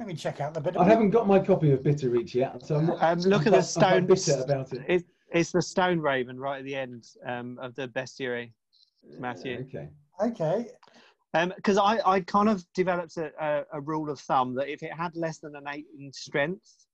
I 0.00 0.04
Let 0.04 0.08
me 0.08 0.14
check 0.14 0.40
out 0.40 0.54
the 0.54 0.60
bit. 0.62 0.78
I 0.78 0.84
haven't 0.84 1.10
got 1.10 1.26
my 1.26 1.38
copy 1.38 1.72
of 1.72 1.82
Bitter 1.82 2.08
Reach 2.08 2.34
yet, 2.34 2.64
so 2.64 2.76
I'm 2.76 2.86
not. 2.86 3.02
Um, 3.02 3.18
look 3.20 3.46
I'm 3.46 3.52
at 3.54 3.62
the 3.72 3.80
not- 3.80 3.92
I'm 3.92 4.06
not 4.06 4.18
stone. 4.18 4.34
bitter 4.38 4.42
about 4.42 4.72
it. 4.72 4.82
It, 4.88 5.04
it's 5.30 5.52
the 5.52 5.60
stone 5.60 6.00
raven 6.00 6.40
right 6.40 6.58
at 6.60 6.64
the 6.64 6.74
end 6.74 7.04
um, 7.26 7.58
of 7.60 7.74
the 7.74 7.86
bestiary, 7.88 8.52
Matthew. 9.18 9.66
Okay. 9.68 9.90
Okay. 10.22 10.68
Because 11.54 11.76
I, 11.76 12.00
I 12.04 12.20
kind 12.22 12.48
of 12.48 12.64
developed 12.74 13.18
a, 13.18 13.30
a, 13.38 13.64
a 13.74 13.80
rule 13.80 14.08
of 14.10 14.18
thumb 14.20 14.54
that 14.54 14.68
if 14.72 14.82
it 14.82 14.92
had 14.92 15.14
less 15.14 15.38
than 15.38 15.54
an 15.54 15.64
eight 15.68 15.86
in 15.96 16.10
strength, 16.12 16.86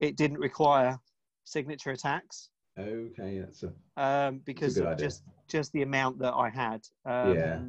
it 0.00 0.16
didn't 0.16 0.38
require 0.38 0.98
signature 1.44 1.90
attacks 1.90 2.50
Okay. 2.78 3.40
That's 3.40 3.64
a. 3.64 3.72
um, 4.00 4.40
because 4.44 4.74
good 4.74 4.84
of 4.86 4.92
idea. 4.92 5.06
just 5.06 5.22
just 5.48 5.72
the 5.72 5.82
amount 5.82 6.18
that 6.18 6.34
I 6.34 6.50
had. 6.50 6.82
Um, 7.06 7.34
Yeah. 7.34 7.60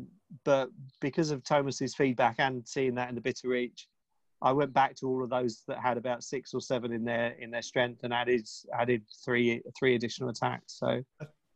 But 0.43 0.69
because 0.99 1.31
of 1.31 1.43
Thomas's 1.43 1.95
feedback 1.95 2.35
and 2.39 2.67
seeing 2.67 2.95
that 2.95 3.07
in 3.09 3.15
the 3.15 3.21
bitter 3.21 3.47
reach, 3.49 3.87
I 4.43 4.51
went 4.51 4.73
back 4.73 4.95
to 4.97 5.07
all 5.07 5.23
of 5.23 5.29
those 5.29 5.63
that 5.67 5.79
had 5.79 5.97
about 5.97 6.23
six 6.23 6.53
or 6.53 6.61
seven 6.61 6.91
in 6.91 7.03
their 7.05 7.29
in 7.39 7.49
their 7.49 7.61
strength 7.61 8.03
and 8.03 8.13
added 8.13 8.47
added 8.77 9.01
three 9.23 9.61
three 9.77 9.95
additional 9.95 10.29
attacks. 10.29 10.73
So 10.77 11.01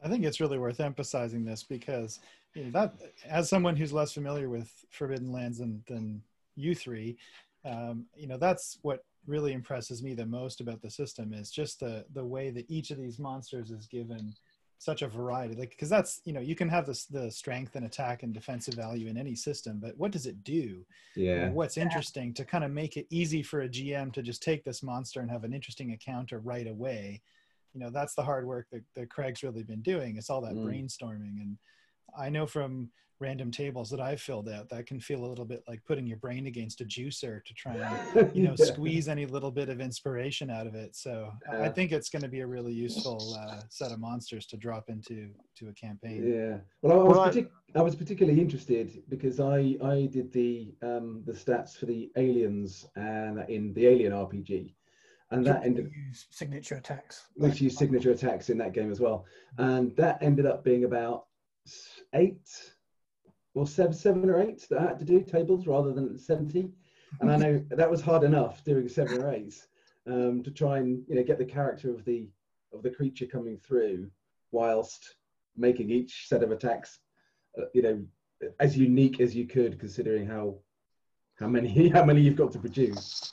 I 0.04 0.08
think 0.08 0.24
it's 0.24 0.40
really 0.40 0.58
worth 0.58 0.80
emphasizing 0.80 1.44
this 1.44 1.64
because 1.64 2.20
you 2.56 2.66
know, 2.66 2.72
that, 2.72 2.94
as 3.28 3.50
someone 3.50 3.76
who's 3.76 3.94
less 3.94 4.14
familiar 4.14 4.50
with 4.50 4.72
Forbidden 4.90 5.32
Lands 5.32 5.60
than, 5.60 5.84
than 5.88 6.22
you 6.56 6.74
three, 6.74 7.18
um, 7.66 8.06
you 8.16 8.28
know, 8.28 8.38
that's 8.38 8.80
what 8.82 9.04
really 9.28 9.54
impresses 9.54 10.02
me 10.02 10.14
the 10.14 10.26
most 10.26 10.62
about 10.62 10.82
the 10.82 10.90
system 10.90 11.34
is 11.34 11.52
just 11.52 11.82
the 11.82 12.06
the 12.14 12.24
way 12.24 12.50
that 12.50 12.66
each 12.70 12.92
of 12.92 12.98
these 12.98 13.20
monsters 13.20 13.72
is 13.72 13.86
given 13.86 14.34
such 14.80 15.02
a 15.02 15.08
variety. 15.08 15.56
Like, 15.56 15.72
because 15.72 15.90
that's 15.90 16.22
you 16.26 16.34
know, 16.34 16.40
you 16.40 16.56
can 16.56 16.70
have 16.70 16.86
this 16.86 17.06
the 17.06 17.32
strength 17.32 17.76
and 17.76 17.86
attack 17.86 18.24
and 18.24 18.34
defensive 18.34 18.76
value 18.76 19.08
in 19.08 19.18
any 19.18 19.36
system, 19.36 19.80
but 19.80 19.98
what 19.98 20.12
does 20.12 20.26
it 20.26 20.44
do? 20.44 20.86
Yeah. 21.16 21.50
what's 21.50 21.78
interesting 21.78 22.34
to 22.36 22.46
kind 22.46 22.64
of 22.64 22.72
make 22.72 22.96
it 22.96 23.08
easy 23.10 23.42
for 23.42 23.62
a 23.62 23.70
GM 23.70 24.14
to 24.14 24.22
just 24.22 24.44
take 24.44 24.64
this 24.64 24.84
monster 24.84 25.20
and 25.22 25.32
have 25.32 25.44
an 25.44 25.54
interesting 25.54 25.90
encounter 25.92 26.40
right 26.40 26.68
away. 26.68 27.22
You 27.74 27.80
know, 27.82 27.90
that's 27.90 28.16
the 28.16 28.24
hard 28.24 28.46
work 28.46 28.68
that, 28.72 28.84
that 28.96 29.10
Craig's 29.10 29.44
really 29.44 29.64
been 29.64 29.82
doing. 29.82 30.18
It's 30.18 30.30
all 30.30 30.42
that 30.42 30.56
Mm. 30.56 30.66
brainstorming. 30.66 31.42
And 31.42 31.58
I 32.18 32.30
know 32.30 32.46
from 32.46 32.92
random 33.20 33.50
tables 33.52 33.90
that 33.90 34.00
I've 34.00 34.22
filled 34.22 34.48
out 34.50 34.70
that 34.70 34.86
can 34.86 35.00
feel 35.00 35.26
a 35.26 35.28
little 35.28 35.46
bit 35.46 35.64
like 35.68 35.84
putting 35.86 36.06
your 36.06 36.18
brain 36.18 36.46
against 36.48 36.82
a 36.82 36.86
juicer 36.86 37.44
to 37.46 37.54
try 37.54 37.76
and, 37.76 38.32
you 38.36 38.44
know, 38.44 38.56
Yeah. 38.58 38.66
squeeze 38.66 39.08
any 39.08 39.26
little 39.26 39.50
bit 39.52 39.70
of 39.70 39.82
inspiration 39.82 40.50
out 40.50 40.68
of 40.68 40.76
it. 40.76 40.96
So 40.96 41.32
I- 41.52 41.64
I 41.66 41.70
think 41.70 41.92
it's 41.92 42.10
going 42.10 42.22
to 42.22 42.28
be 42.28 42.42
a 42.42 42.48
really 42.48 42.74
useful 42.74 43.36
uh, 43.40 43.62
set 43.70 43.92
of 43.92 44.00
monsters 44.00 44.46
to 44.48 44.58
drop 44.58 44.90
into 44.90 45.30
to 45.56 45.70
a 45.70 45.74
campaign. 45.74 46.32
Yeah. 46.32 46.58
Well, 46.82 46.94
I, 46.94 47.02
I 47.02 47.04
was 47.04 47.12
Well, 47.18 47.20
I- 47.22 47.30
partic- 47.32 47.50
I 47.76 47.82
was 47.82 47.96
particularly 47.96 48.40
interested 48.40 49.04
because 49.10 49.40
I 49.40 49.76
I 49.84 50.08
did 50.12 50.32
the 50.32 50.74
um 50.82 51.22
the 51.26 51.34
stats 51.34 51.76
for 51.78 51.86
the 51.86 52.10
aliens 52.16 52.86
and 52.96 53.44
in 53.50 53.74
the 53.74 53.86
Alien 53.88 54.14
RPG, 54.14 54.74
and 55.32 55.46
that 55.46 55.66
ended 55.66 55.92
use 56.08 56.28
signature 56.32 56.76
attacks. 56.76 57.28
which 57.36 57.60
used 57.60 57.78
signature 57.78 58.12
attacks 58.12 58.50
in 58.50 58.58
that 58.60 58.72
game 58.74 58.90
as 58.90 59.00
well, 59.02 59.26
and 59.58 59.94
that 59.98 60.18
ended 60.24 60.46
up 60.46 60.64
being 60.64 60.86
about 60.86 61.26
eight 62.14 62.48
or 63.58 63.68
seven 63.68 63.94
seven 63.94 64.30
or 64.30 64.42
eight 64.42 64.66
that 64.70 64.80
I 64.80 64.88
had 64.88 65.00
to 65.00 65.06
do 65.06 65.22
tables 65.22 65.68
rather 65.68 65.94
than 65.94 66.18
seventy, 66.18 66.72
and 67.22 67.32
I 67.32 67.38
know 67.38 67.64
that 67.70 67.90
was 67.90 68.02
hard 68.02 68.24
enough 68.24 68.64
doing 68.64 68.88
seven 68.88 69.22
or 69.22 69.34
eight 69.34 69.56
um, 70.08 70.44
to 70.44 70.52
try 70.52 70.78
and 70.78 71.04
you 71.08 71.16
know 71.16 71.24
get 71.24 71.38
the 71.38 71.46
character 71.46 71.90
of 71.90 72.06
the 72.06 72.30
of 72.74 72.84
the 72.84 72.90
creature 72.90 73.26
coming 73.26 73.58
through 73.58 74.10
whilst 74.52 75.16
making 75.56 75.90
each 75.90 76.28
set 76.28 76.44
of 76.44 76.52
attacks 76.52 77.00
uh, 77.58 77.66
you 77.74 77.82
know 77.82 78.06
as 78.60 78.78
unique 78.78 79.20
as 79.20 79.36
you 79.36 79.48
could 79.48 79.80
considering 79.80 80.26
how 80.26 80.56
how 81.40 81.48
many 81.48 81.90
how 81.96 82.06
many 82.06 82.22
you've 82.22 82.36
got 82.36 82.52
to 82.52 82.60
produce 82.60 83.32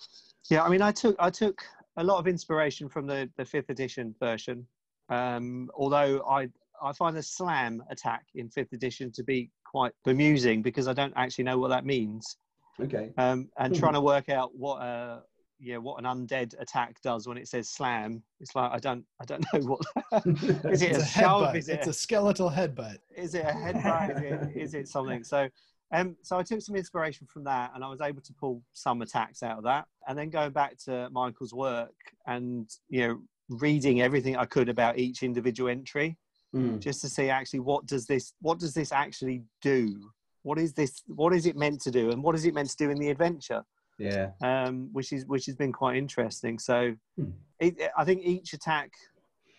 Yeah, 0.50 0.62
I 0.62 0.68
mean, 0.68 0.82
I 0.82 0.92
took 0.92 1.16
I 1.18 1.30
took 1.30 1.62
a 1.96 2.04
lot 2.04 2.18
of 2.18 2.26
inspiration 2.26 2.88
from 2.88 3.06
the 3.06 3.30
the 3.36 3.44
fifth 3.44 3.70
edition 3.70 4.14
version. 4.20 4.66
Um, 5.08 5.70
although 5.74 6.22
I 6.28 6.48
I 6.82 6.92
find 6.92 7.16
the 7.16 7.22
slam 7.22 7.82
attack 7.90 8.26
in 8.34 8.48
fifth 8.48 8.72
edition 8.72 9.12
to 9.12 9.22
be 9.22 9.50
quite 9.74 9.92
bemusing 10.06 10.62
because 10.62 10.86
I 10.86 10.92
don't 10.92 11.12
actually 11.16 11.42
know 11.44 11.58
what 11.58 11.68
that 11.68 11.84
means. 11.84 12.36
okay 12.80 13.12
Um, 13.16 13.48
and 13.58 13.74
Mhm. 13.74 13.78
trying 13.80 13.94
to 13.94 14.00
work 14.00 14.28
out 14.28 14.54
what 14.54 14.76
uh 14.76 15.20
yeah 15.58 15.78
what 15.78 15.96
an 15.98 16.04
undead 16.04 16.54
attack 16.60 17.00
does 17.02 17.26
when 17.26 17.36
it 17.36 17.48
says 17.48 17.68
slam, 17.68 18.22
it's 18.38 18.54
like 18.54 18.70
I 18.70 18.78
don't 18.78 19.04
I 19.20 19.24
don't 19.24 19.44
know 19.52 19.60
what 19.70 19.80
is 20.72 20.80
it 20.82 20.92
It's 20.92 20.98
a, 20.98 21.02
a 21.02 21.06
shove? 21.06 21.48
headbutt. 21.48 21.56
Is 21.56 21.68
it 21.68 21.72
It's 21.78 21.86
a 21.88 21.90
a 21.90 21.92
skeletal 21.92 22.50
headbutt. 22.50 22.98
is 23.16 23.34
it 23.34 23.44
a 23.44 23.50
headbutt? 23.64 24.10
is, 24.10 24.20
it, 24.20 24.62
is 24.64 24.74
it 24.74 24.88
something? 24.88 25.24
So, 25.24 25.48
um, 25.92 26.16
so 26.22 26.38
I 26.38 26.44
took 26.44 26.60
some 26.60 26.76
inspiration 26.76 27.26
from 27.26 27.42
that, 27.44 27.72
and 27.74 27.82
I 27.84 27.88
was 27.88 28.00
able 28.00 28.22
to 28.22 28.32
pull 28.32 28.62
some 28.72 29.02
attacks 29.02 29.42
out 29.42 29.58
of 29.58 29.64
that. 29.64 29.86
And 30.06 30.16
then 30.18 30.30
going 30.30 30.52
back 30.52 30.76
to 30.86 31.08
Michael's 31.10 31.52
work 31.54 31.94
and 32.26 32.68
you 32.88 33.00
know 33.06 33.14
reading 33.48 34.00
everything 34.02 34.36
I 34.36 34.44
could 34.44 34.68
about 34.68 34.98
each 34.98 35.22
individual 35.24 35.68
entry, 35.70 36.16
Mm. 36.54 36.78
just 36.78 37.00
to 37.00 37.08
see 37.08 37.30
actually 37.30 37.60
what 37.60 37.84
does 37.86 38.06
this 38.06 38.32
what 38.40 38.60
does 38.60 38.74
this 38.74 38.92
actually 38.92 39.42
do? 39.60 40.10
What 40.42 40.58
is 40.58 40.72
this? 40.72 41.02
What 41.08 41.34
is 41.34 41.46
it 41.46 41.56
meant 41.56 41.80
to 41.82 41.90
do? 41.90 42.10
And 42.10 42.22
what 42.22 42.34
is 42.36 42.44
it 42.44 42.54
meant 42.54 42.70
to 42.70 42.76
do 42.76 42.90
in 42.90 42.98
the 42.98 43.10
adventure? 43.10 43.64
yeah 43.98 44.30
um, 44.42 44.88
which 44.92 45.12
is 45.12 45.24
which 45.26 45.46
has 45.46 45.56
been 45.56 45.72
quite 45.72 45.96
interesting. 45.96 46.58
So, 46.58 46.94
Hmm. 47.16 47.30
it, 47.60 47.90
I 47.96 48.04
think 48.04 48.22
each 48.24 48.52
attack, 48.52 48.90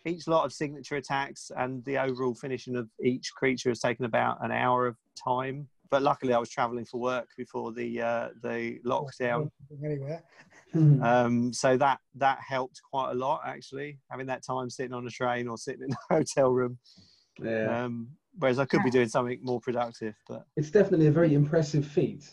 each 0.06 0.28
lot 0.28 0.46
of 0.46 0.54
signature 0.54 0.96
attacks, 0.96 1.52
and 1.58 1.84
the 1.86 1.98
overall 1.98 2.36
finishing 2.36 2.76
of 2.76 2.90
each 3.04 3.34
creature 3.34 3.70
has 3.70 3.80
taken 3.80 4.06
about 4.06 4.44
an 4.44 4.52
hour 4.52 4.88
of 4.88 4.96
time 5.22 5.68
but 5.96 6.02
luckily 6.02 6.34
I 6.34 6.40
was 6.40 6.50
traveling 6.50 6.84
for 6.84 7.00
work 7.00 7.30
before 7.38 7.72
the 7.72 8.02
uh, 8.02 8.30
the 8.44 8.82
lockdown. 8.86 9.50
Anywhere. 9.82 10.24
Um, 10.74 11.54
so 11.54 11.78
that 11.78 12.00
that 12.16 12.40
helped 12.46 12.82
quite 12.92 13.12
a 13.12 13.14
lot 13.14 13.44
actually, 13.46 13.98
having 14.12 14.26
that 14.26 14.44
time 14.46 14.70
sitting 14.70 14.92
on 14.92 15.08
a 15.08 15.10
train 15.10 15.48
or 15.48 15.58
sitting 15.58 15.84
in 15.84 15.94
a 15.94 15.98
hotel 16.14 16.52
room. 16.52 16.78
Yeah. 17.42 17.86
Um, 17.86 18.10
whereas 18.40 18.60
I 18.60 18.66
could 18.66 18.84
be 18.84 18.90
doing 18.90 19.08
something 19.08 19.40
more 19.42 19.62
productive, 19.62 20.16
but 20.28 20.44
it's 20.58 20.70
definitely 20.70 21.08
a 21.08 21.14
very 21.14 21.34
impressive 21.34 21.88
feat. 21.88 22.30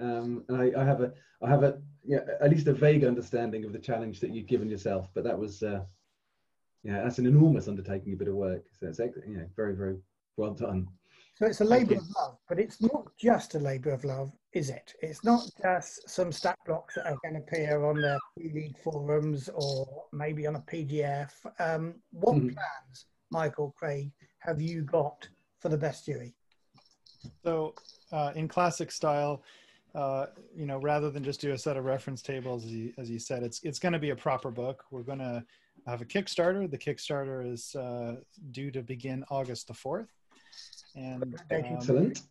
Um, 0.00 0.42
and 0.48 0.60
I, 0.60 0.72
I 0.76 0.84
have 0.84 1.00
a, 1.00 1.12
I 1.40 1.48
have 1.48 1.62
a, 1.62 1.78
yeah, 2.04 2.18
at 2.40 2.50
least 2.50 2.66
a 2.66 2.72
vague 2.72 3.04
understanding 3.04 3.64
of 3.64 3.72
the 3.72 3.78
challenge 3.78 4.18
that 4.18 4.30
you've 4.30 4.48
given 4.48 4.68
yourself. 4.68 5.08
But 5.14 5.22
that 5.22 5.38
was, 5.38 5.62
uh, 5.62 5.84
yeah, 6.82 7.04
that's 7.04 7.20
an 7.20 7.26
enormous 7.26 7.68
undertaking, 7.68 8.12
a 8.14 8.16
bit 8.16 8.26
of 8.26 8.34
work. 8.34 8.64
So 8.80 8.88
it's, 8.88 8.98
you 8.98 9.36
know, 9.36 9.46
very, 9.54 9.76
very 9.76 9.98
well 10.36 10.54
done. 10.54 10.88
So 11.36 11.46
it's 11.46 11.60
a 11.60 11.64
Thank 11.64 11.88
labour 11.90 12.00
of 12.00 12.08
love, 12.16 12.38
but 12.48 12.60
it's 12.60 12.80
not 12.80 13.06
just 13.18 13.56
a 13.56 13.58
labour 13.58 13.90
of 13.90 14.04
love, 14.04 14.30
is 14.52 14.70
it? 14.70 14.94
It's 15.02 15.24
not 15.24 15.42
just 15.60 16.08
some 16.08 16.30
stat 16.30 16.56
blocks 16.64 16.94
that 16.94 17.06
are 17.06 17.18
going 17.24 17.34
to 17.34 17.40
appear 17.40 17.84
on 17.84 17.96
the 17.96 18.20
Free 18.36 18.52
League 18.54 18.78
forums 18.78 19.50
or 19.52 20.04
maybe 20.12 20.46
on 20.46 20.54
a 20.54 20.60
PDF. 20.60 21.32
Um, 21.58 22.00
what 22.12 22.36
Mhm. 22.36 22.54
plans, 22.54 23.06
Michael 23.30 23.72
Craig, 23.72 24.12
have 24.38 24.60
you 24.62 24.82
got 24.82 25.28
for 25.58 25.68
the 25.68 25.78
bestiary? 25.78 26.34
So, 27.42 27.74
uh, 28.12 28.32
in 28.36 28.46
classic 28.46 28.92
style, 28.92 29.42
uh, 29.96 30.26
you 30.54 30.66
know, 30.66 30.78
rather 30.78 31.10
than 31.10 31.24
just 31.24 31.40
do 31.40 31.52
a 31.52 31.58
set 31.58 31.76
of 31.76 31.84
reference 31.84 32.22
tables, 32.22 32.64
as 32.64 32.72
you, 32.72 32.94
as 32.96 33.10
you 33.10 33.18
said, 33.18 33.42
it's 33.42 33.60
it's 33.64 33.80
going 33.80 33.92
to 33.92 33.98
be 33.98 34.10
a 34.10 34.16
proper 34.16 34.52
book. 34.52 34.84
We're 34.92 35.02
going 35.02 35.18
to 35.20 35.44
have 35.86 36.00
a 36.00 36.04
Kickstarter. 36.04 36.70
The 36.70 36.78
Kickstarter 36.78 37.44
is 37.50 37.74
uh, 37.74 38.20
due 38.52 38.70
to 38.70 38.82
begin 38.82 39.24
August 39.30 39.66
the 39.66 39.74
fourth, 39.74 40.12
and 40.94 41.22
um, 41.22 41.34
Excellent. 41.50 42.22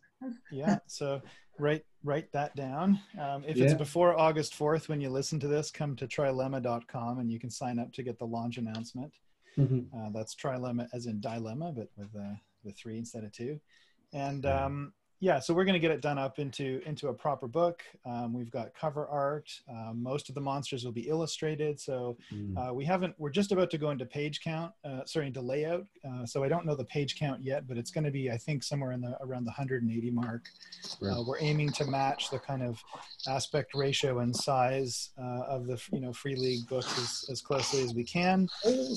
yeah, 0.50 0.78
so 0.86 1.20
write 1.58 1.84
write 2.02 2.30
that 2.32 2.54
down. 2.56 3.00
Um, 3.20 3.44
if 3.46 3.56
it's 3.56 3.74
before 3.74 4.18
August 4.18 4.54
fourth, 4.54 4.88
when 4.88 5.00
you 5.00 5.10
listen 5.10 5.38
to 5.40 5.48
this, 5.48 5.70
come 5.70 5.96
to 5.96 6.06
trilemma.com 6.06 7.18
and 7.18 7.30
you 7.30 7.38
can 7.38 7.50
sign 7.50 7.78
up 7.78 7.92
to 7.92 8.02
get 8.02 8.18
the 8.18 8.26
launch 8.26 8.58
announcement. 8.58 9.12
Mhm. 9.56 9.86
Uh, 9.94 10.10
that's 10.10 10.34
trilemma 10.34 10.88
as 10.92 11.06
in 11.06 11.20
dilemma, 11.20 11.72
but 11.72 11.88
with 11.96 12.14
uh, 12.16 12.34
the 12.64 12.72
three 12.72 12.98
instead 12.98 13.24
of 13.24 13.32
two. 13.32 13.60
And 14.12 14.46
um, 14.46 14.92
yeah, 15.24 15.38
so 15.40 15.54
we're 15.54 15.64
going 15.64 15.72
to 15.72 15.78
get 15.80 15.90
it 15.90 16.02
done 16.02 16.18
up 16.18 16.38
into 16.38 16.82
into 16.84 17.08
a 17.08 17.14
proper 17.14 17.48
book. 17.48 17.82
Um, 18.04 18.34
we've 18.34 18.50
got 18.50 18.74
cover 18.74 19.06
art. 19.06 19.48
Um, 19.70 20.02
most 20.02 20.28
of 20.28 20.34
the 20.34 20.40
monsters 20.42 20.84
will 20.84 20.92
be 20.92 21.08
illustrated. 21.08 21.80
So 21.80 22.18
Mm. 22.30 22.56
uh, 22.70 22.74
we 22.74 22.84
haven't. 22.84 23.14
We're 23.18 23.30
just 23.30 23.50
about 23.50 23.70
to 23.70 23.78
go 23.78 23.88
into 23.90 24.04
page 24.04 24.42
count. 24.42 24.72
Uh, 24.84 25.04
sorry, 25.06 25.26
into 25.28 25.40
layout. 25.40 25.86
Uh, 26.06 26.26
so 26.26 26.44
I 26.44 26.48
don't 26.48 26.66
know 26.66 26.74
the 26.76 26.84
page 26.84 27.16
count 27.18 27.42
yet, 27.42 27.66
but 27.66 27.78
it's 27.78 27.90
going 27.90 28.04
to 28.04 28.10
be, 28.10 28.30
I 28.30 28.36
think, 28.36 28.62
somewhere 28.62 28.92
in 28.92 29.00
the 29.00 29.16
around 29.22 29.44
the 29.44 29.50
180 29.52 30.10
mark. 30.10 30.42
Right. 31.00 31.12
Uh, 31.16 31.22
we're 31.26 31.40
aiming 31.40 31.70
to 31.72 31.86
match 31.86 32.28
the 32.30 32.38
kind 32.38 32.62
of 32.62 32.78
aspect 33.26 33.74
ratio 33.74 34.18
and 34.18 34.36
size 34.36 35.10
uh, 35.18 35.44
of 35.48 35.66
the 35.66 35.80
you 35.90 36.00
know 36.00 36.12
free 36.12 36.36
league 36.36 36.68
books 36.68 36.98
as, 36.98 37.30
as 37.30 37.40
closely 37.40 37.82
as 37.82 37.94
we 37.94 38.04
can. 38.04 38.46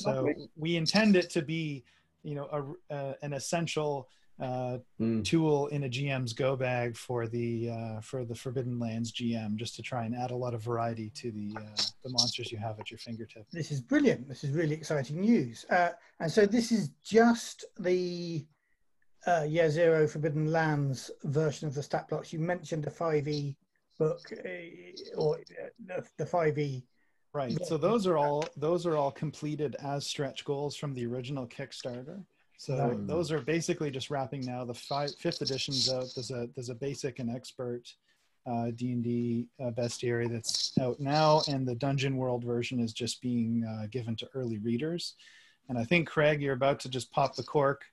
So 0.03 0.27
we 0.57 0.75
intend 0.75 1.15
it 1.15 1.29
to 1.31 1.41
be, 1.41 1.85
you 2.23 2.35
know, 2.35 2.75
a, 2.89 2.93
uh, 2.93 3.13
an 3.21 3.31
essential 3.31 4.09
uh, 4.39 4.77
Mm. 4.99 5.23
tool 5.25 5.67
in 5.67 5.83
a 5.83 5.89
GM's 5.89 6.33
go 6.33 6.55
bag 6.55 6.95
for 6.95 7.27
the 7.27 7.69
uh, 7.69 8.01
for 8.01 8.23
the 8.25 8.35
Forbidden 8.35 8.79
Lands 8.79 9.11
GM, 9.11 9.55
just 9.55 9.75
to 9.75 9.81
try 9.81 10.05
and 10.05 10.15
add 10.15 10.31
a 10.31 10.35
lot 10.35 10.53
of 10.53 10.61
variety 10.61 11.09
to 11.15 11.31
the 11.31 11.55
uh, 11.57 11.75
the 12.03 12.09
monsters 12.09 12.51
you 12.51 12.57
have 12.57 12.79
at 12.79 12.91
your 12.91 12.97
fingertips. 12.99 13.51
This 13.51 13.71
is 13.71 13.81
brilliant. 13.81 14.27
This 14.27 14.43
is 14.43 14.51
really 14.51 14.75
exciting 14.75 15.21
news. 15.21 15.65
Uh, 15.69 15.89
and 16.19 16.31
so 16.31 16.45
this 16.45 16.71
is 16.71 16.89
just 17.03 17.65
the 17.79 18.45
uh, 19.25 19.43
Year 19.47 19.69
Zero 19.69 20.07
Forbidden 20.07 20.51
Lands 20.51 21.11
version 21.23 21.67
of 21.67 21.73
the 21.73 21.83
stat 21.83 22.07
blocks. 22.07 22.31
You 22.31 22.39
mentioned 22.39 22.83
the 22.83 22.91
5e 22.91 23.55
book 23.97 24.21
uh, 24.31 25.19
or 25.19 25.37
uh, 25.37 25.67
the, 25.87 26.05
the 26.17 26.25
5e. 26.25 26.83
Right. 27.33 27.57
So 27.65 27.77
those 27.77 28.07
are 28.07 28.17
all 28.17 28.45
those 28.55 28.85
are 28.85 28.95
all 28.95 29.11
completed 29.11 29.75
as 29.83 30.07
stretch 30.07 30.45
goals 30.45 30.75
from 30.75 30.93
the 30.93 31.05
original 31.05 31.45
Kickstarter. 31.45 32.23
So 32.57 32.89
Right. 32.89 33.07
those 33.07 33.31
are 33.31 33.39
basically 33.39 33.91
just 33.91 34.09
wrapping 34.09 34.41
now. 34.41 34.65
The 34.65 34.73
five, 34.73 35.13
fifth 35.15 35.41
edition's 35.41 35.91
out. 35.91 36.07
There's 36.15 36.31
a 36.31 36.49
there's 36.55 36.69
a 36.69 36.75
basic 36.75 37.19
and 37.19 37.29
expert 37.29 37.83
uh, 38.47 38.71
D 38.75 38.93
and 38.93 39.03
D 39.03 39.47
uh, 39.59 39.71
bestiary 39.71 40.29
that's 40.29 40.77
out 40.79 40.99
now, 40.99 41.41
and 41.47 41.67
the 41.67 41.75
Dungeon 41.75 42.17
World 42.17 42.43
version 42.43 42.79
is 42.79 42.93
just 42.93 43.21
being 43.21 43.63
uh, 43.63 43.87
given 43.91 44.15
to 44.17 44.29
early 44.33 44.57
readers. 44.57 45.15
And 45.69 45.77
I 45.77 45.83
think 45.83 46.07
Craig, 46.07 46.41
you're 46.41 46.53
about 46.53 46.79
to 46.81 46.89
just 46.89 47.11
pop 47.11 47.35
the 47.35 47.43
cork 47.43 47.83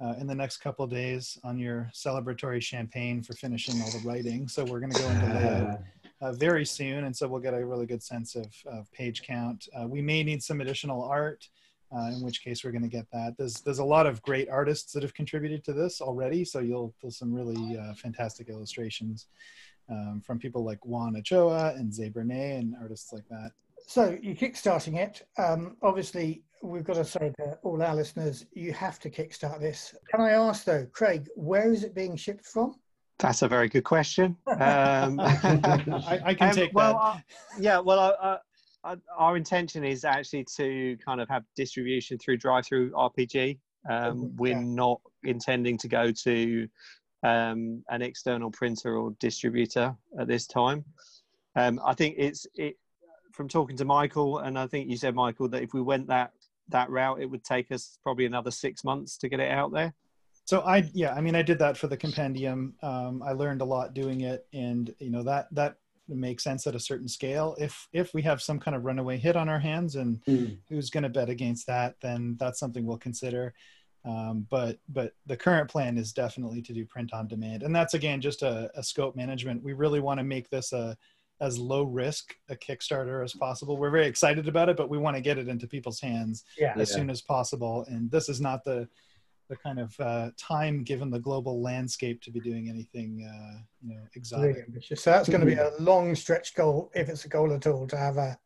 uh, 0.00 0.14
in 0.18 0.26
the 0.26 0.34
next 0.34 0.58
couple 0.58 0.84
of 0.84 0.90
days 0.90 1.38
on 1.42 1.58
your 1.58 1.90
celebratory 1.94 2.62
champagne 2.62 3.22
for 3.22 3.32
finishing 3.32 3.80
all 3.80 3.90
the 3.90 4.06
writing. 4.06 4.46
So 4.46 4.64
we're 4.64 4.80
going 4.80 4.92
to 4.92 5.02
go 5.02 5.08
into 5.08 5.26
layout 5.34 5.80
uh, 6.20 6.32
very 6.32 6.66
soon, 6.66 7.04
and 7.04 7.16
so 7.16 7.26
we'll 7.26 7.40
get 7.40 7.54
a 7.54 7.64
really 7.64 7.86
good 7.86 8.02
sense 8.02 8.36
of, 8.36 8.46
of 8.66 8.92
page 8.92 9.22
count. 9.22 9.68
Uh, 9.76 9.88
we 9.88 10.02
may 10.02 10.22
need 10.22 10.42
some 10.42 10.60
additional 10.60 11.02
art, 11.02 11.48
uh, 11.96 12.10
in 12.14 12.22
which 12.22 12.42
case 12.42 12.64
we're 12.64 12.70
going 12.72 12.82
to 12.82 12.88
get 12.88 13.06
that. 13.12 13.34
There's 13.38 13.60
there's 13.60 13.78
a 13.80 13.84
lot 13.84 14.06
of 14.06 14.22
great 14.22 14.48
artists 14.48 14.92
that 14.92 15.02
have 15.02 15.14
contributed 15.14 15.64
to 15.64 15.72
this 15.72 16.00
already, 16.00 16.44
so 16.44 16.60
you'll 16.60 16.94
there's 17.02 17.18
some 17.18 17.32
really 17.32 17.78
uh, 17.78 17.94
fantastic 17.94 18.48
illustrations 18.48 19.26
um, 19.90 20.22
from 20.24 20.38
people 20.38 20.64
like 20.64 20.84
Juan 20.84 21.16
Ochoa 21.16 21.74
and 21.76 21.92
Zay 21.92 22.10
Bernay 22.10 22.58
and 22.58 22.74
artists 22.80 23.12
like 23.12 23.28
that. 23.30 23.50
So 23.86 24.16
you're 24.22 24.34
kickstarting 24.34 24.96
it. 24.98 25.26
Um, 25.38 25.76
obviously, 25.82 26.42
we've 26.62 26.84
got 26.84 26.94
to 26.96 27.04
say 27.04 27.32
to 27.38 27.58
all 27.62 27.82
our 27.82 27.94
listeners, 27.94 28.46
you 28.54 28.72
have 28.72 28.98
to 29.00 29.10
kickstart 29.10 29.60
this. 29.60 29.94
Can 30.10 30.22
I 30.22 30.30
ask 30.32 30.64
though, 30.64 30.86
Craig, 30.92 31.28
where 31.36 31.70
is 31.72 31.84
it 31.84 31.94
being 31.94 32.16
shipped 32.16 32.46
from? 32.46 32.74
that's 33.20 33.42
a 33.42 33.48
very 33.48 33.68
good 33.68 33.84
question. 33.84 34.36
Um, 34.46 34.58
I, 35.20 36.20
I 36.24 36.34
can 36.34 36.48
Um, 36.50 36.54
take 36.54 36.74
well, 36.74 36.94
that. 36.94 37.00
uh, 37.00 37.18
yeah. 37.60 37.78
Well, 37.78 37.98
uh, 38.00 38.08
uh, 38.08 38.24
uh, 38.24 38.38
our 39.16 39.36
intention 39.36 39.84
is 39.84 40.04
actually 40.04 40.44
to 40.56 40.96
kind 41.04 41.20
of 41.20 41.28
have 41.28 41.44
distribution 41.56 42.18
through 42.18 42.38
DriveThruRPG. 42.38 43.58
Um, 43.88 44.34
we're 44.36 44.52
yeah. 44.52 44.62
not 44.62 45.00
intending 45.22 45.76
to 45.78 45.88
go 45.88 46.10
to 46.10 46.68
um, 47.22 47.82
an 47.88 48.02
external 48.02 48.50
printer 48.50 48.96
or 48.96 49.14
distributor 49.18 49.94
at 50.18 50.28
this 50.28 50.46
time. 50.46 50.84
Um, 51.56 51.80
I 51.84 51.94
think 51.94 52.16
it's 52.18 52.46
it 52.54 52.76
from 53.32 53.48
talking 53.48 53.76
to 53.76 53.84
Michael, 53.84 54.38
and 54.38 54.58
I 54.58 54.66
think 54.66 54.90
you 54.90 54.96
said 54.96 55.14
Michael 55.14 55.48
that 55.48 55.62
if 55.62 55.72
we 55.72 55.80
went 55.80 56.06
that 56.08 56.32
that 56.68 56.90
route, 56.90 57.20
it 57.20 57.26
would 57.26 57.44
take 57.44 57.70
us 57.72 57.98
probably 58.02 58.26
another 58.26 58.50
six 58.50 58.84
months 58.84 59.16
to 59.18 59.28
get 59.28 59.40
it 59.40 59.50
out 59.50 59.72
there. 59.72 59.94
So 60.44 60.60
I 60.60 60.90
yeah, 60.92 61.14
I 61.14 61.20
mean 61.20 61.34
I 61.34 61.42
did 61.42 61.58
that 61.60 61.76
for 61.76 61.86
the 61.86 61.96
compendium. 61.96 62.74
Um, 62.82 63.22
I 63.22 63.32
learned 63.32 63.62
a 63.62 63.64
lot 63.64 63.94
doing 63.94 64.22
it, 64.22 64.46
and 64.52 64.94
you 64.98 65.10
know 65.10 65.22
that 65.22 65.48
that 65.52 65.78
makes 66.08 66.44
sense 66.44 66.66
at 66.66 66.74
a 66.74 66.80
certain 66.80 67.08
scale. 67.08 67.56
If 67.58 67.88
if 67.92 68.12
we 68.14 68.22
have 68.22 68.42
some 68.42 68.58
kind 68.60 68.76
of 68.76 68.84
runaway 68.84 69.16
hit 69.16 69.36
on 69.36 69.48
our 69.48 69.58
hands, 69.58 69.96
and 69.96 70.20
Mm. 70.26 70.58
who's 70.68 70.90
going 70.90 71.02
to 71.04 71.08
bet 71.08 71.28
against 71.28 71.66
that, 71.66 71.96
then 72.00 72.36
that's 72.38 72.58
something 72.58 72.84
we'll 72.84 72.98
consider. 72.98 73.54
Um, 74.04 74.46
but 74.50 74.78
but 74.88 75.14
the 75.26 75.36
current 75.36 75.70
plan 75.70 75.96
is 75.96 76.12
definitely 76.12 76.60
to 76.62 76.72
do 76.74 76.84
print 76.84 77.12
on 77.14 77.26
demand, 77.26 77.62
and 77.62 77.74
that's 77.74 77.94
again 77.94 78.20
just 78.20 78.42
a, 78.42 78.70
a 78.74 78.82
scope 78.82 79.16
management. 79.16 79.62
We 79.62 79.72
really 79.72 80.00
want 80.00 80.18
to 80.18 80.24
make 80.24 80.50
this 80.50 80.72
a 80.72 80.96
as 81.40 81.58
low 81.58 81.82
risk 81.82 82.34
a 82.48 82.54
Kickstarter 82.54 83.24
as 83.24 83.32
possible. 83.32 83.76
We're 83.76 83.90
very 83.90 84.06
excited 84.06 84.46
about 84.46 84.68
it, 84.68 84.76
but 84.76 84.88
we 84.88 84.98
want 84.98 85.16
to 85.16 85.20
get 85.20 85.36
it 85.38 85.48
into 85.48 85.66
people's 85.66 86.00
hands 86.00 86.44
Yeah. 86.56 86.74
as 86.76 86.90
Yeah. 86.90 86.96
soon 86.96 87.10
as 87.10 87.22
possible. 87.22 87.84
And 87.88 88.08
this 88.10 88.28
is 88.28 88.40
not 88.40 88.62
the 88.62 88.88
the 89.54 89.62
kind 89.62 89.78
of 89.78 89.98
uh, 90.00 90.30
time 90.36 90.82
given 90.82 91.10
the 91.10 91.18
global 91.18 91.60
landscape 91.62 92.20
to 92.22 92.30
be 92.30 92.40
doing 92.40 92.68
anything 92.68 93.10
uh, 93.28 93.58
you 93.82 93.88
know 93.90 93.94
Really 93.96 94.08
exotic. 94.14 94.64
ambitious. 94.66 95.02
So 95.02 95.10
that's 95.10 95.28
going 95.28 95.40
to 95.40 95.46
be 95.46 95.54
a 95.54 95.70
long 95.78 96.14
stretch 96.14 96.54
goal, 96.54 96.90
if 96.94 97.08
it's 97.08 97.24
a 97.24 97.28
goal 97.28 97.52
at 97.52 97.66
all, 97.66 97.86
to 97.86 97.96
have 97.96 98.16
a 98.16 98.36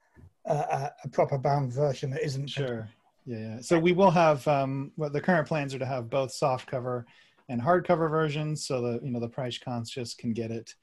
a, 0.47 0.55
a- 0.55 0.93
a 1.05 1.09
proper 1.09 1.39
bound 1.39 1.73
version 1.73 2.11
that 2.11 2.23
isn't 2.25 2.49
Sure. 2.49 2.89
Yeah, 3.27 3.39
yeah. 3.39 3.61
So 3.61 3.79
we 3.79 3.93
will 3.93 4.11
have 4.11 4.47
um, 4.49 4.93
well, 4.97 5.11
the 5.11 5.21
current 5.21 5.47
plans 5.47 5.75
are 5.75 5.79
to 5.79 5.87
have 5.87 6.09
both 6.09 6.33
soft 6.33 6.67
cover 6.67 7.07
and 7.51 7.61
hardcover 7.61 8.09
versions, 8.11 8.67
so 8.67 8.81
that 8.83 9.05
you 9.05 9.11
know 9.11 9.21
the 9.21 9.29
price 9.29 9.59
conscious 9.59 10.15
can 10.15 10.33
get 10.33 10.51
it, 10.51 10.75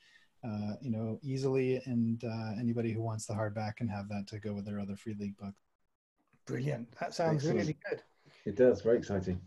uh, 0.47 0.73
you 0.81 0.91
know, 0.91 1.19
easily, 1.23 1.81
and 1.85 2.23
uh, 2.23 2.51
anybody 2.59 2.91
who 2.91 3.01
wants 3.01 3.25
the 3.25 3.33
hardback 3.33 3.77
can 3.77 3.87
have 3.87 4.07
that 4.09 4.27
to 4.27 4.39
go 4.39 4.53
with 4.53 4.65
their 4.65 4.79
other 4.79 4.95
free 4.95 5.15
league 5.19 5.37
book. 5.37 5.53
brilliant. 6.45 6.87
That 6.99 7.13
sounds 7.13 7.37
Excellent. 7.37 7.57
really 7.59 7.77
good. 7.89 8.01
It 8.45 8.55
does. 8.55 8.81
Very 8.81 8.97
exciting. 8.97 9.39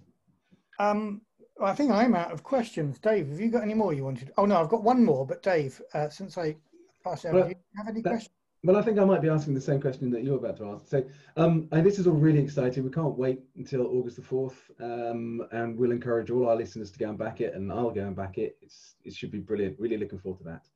Um, 0.78 1.22
I 1.60 1.74
think 1.74 1.90
I'm 1.90 2.14
out 2.14 2.30
of 2.32 2.42
questions. 2.42 2.98
Dave, 2.98 3.28
have 3.28 3.40
you 3.40 3.50
got 3.50 3.62
any 3.62 3.74
more 3.74 3.92
you 3.92 4.04
wanted? 4.04 4.30
Oh 4.38 4.46
no, 4.46 4.56
I've 4.60 4.68
got 4.68 4.82
one 4.84 5.04
more. 5.04 5.26
But 5.26 5.42
Dave, 5.42 5.80
uh, 5.94 6.08
since 6.08 6.38
I 6.38 6.56
passed 7.02 7.26
over, 7.26 7.34
Well, 7.34 7.44
do 7.44 7.50
you 7.50 7.56
have 7.76 7.88
any 7.88 8.00
that- 8.02 8.10
questions? 8.10 8.34
Well, 8.64 8.76
I 8.76 8.82
think 8.82 8.98
I 8.98 9.04
might 9.04 9.22
be 9.22 9.28
asking 9.28 9.54
the 9.54 9.60
same 9.60 9.80
question 9.80 10.10
that 10.10 10.24
you're 10.24 10.36
about 10.36 10.56
to 10.56 10.64
ask. 10.70 10.88
So, 10.88 11.04
um, 11.36 11.68
and 11.70 11.86
this 11.86 11.96
is 12.00 12.08
all 12.08 12.14
really 12.14 12.40
exciting. 12.40 12.82
We 12.82 12.90
can't 12.90 13.16
wait 13.16 13.40
until 13.56 13.86
August 13.86 14.16
the 14.16 14.22
fourth, 14.22 14.68
um, 14.80 15.46
and 15.52 15.78
we'll 15.78 15.92
encourage 15.92 16.28
all 16.32 16.48
our 16.48 16.56
listeners 16.56 16.90
to 16.90 16.98
go 16.98 17.08
and 17.08 17.16
back 17.16 17.40
it, 17.40 17.54
and 17.54 17.72
I'll 17.72 17.92
go 17.92 18.04
and 18.04 18.16
back 18.16 18.36
it. 18.36 18.58
It's 18.60 18.96
it 19.04 19.14
should 19.14 19.30
be 19.30 19.38
brilliant. 19.38 19.78
Really 19.78 19.96
looking 19.96 20.18
forward 20.18 20.38
to 20.38 20.44
that. 20.44 20.66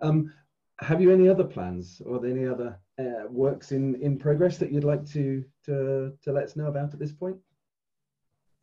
Um, 0.00 0.32
have 0.80 1.00
you 1.00 1.12
any 1.12 1.28
other 1.28 1.44
plans 1.44 2.02
or 2.04 2.24
any 2.26 2.46
other 2.46 2.76
uh, 2.98 3.28
works 3.28 3.70
in 3.70 3.94
in 4.02 4.18
progress 4.18 4.58
that 4.58 4.72
you'd 4.72 4.82
like 4.84 5.06
to 5.10 5.44
to 5.66 6.12
to 6.22 6.32
let 6.32 6.44
us 6.44 6.56
know 6.56 6.66
about 6.66 6.92
at 6.94 6.98
this 6.98 7.12
point? 7.12 7.36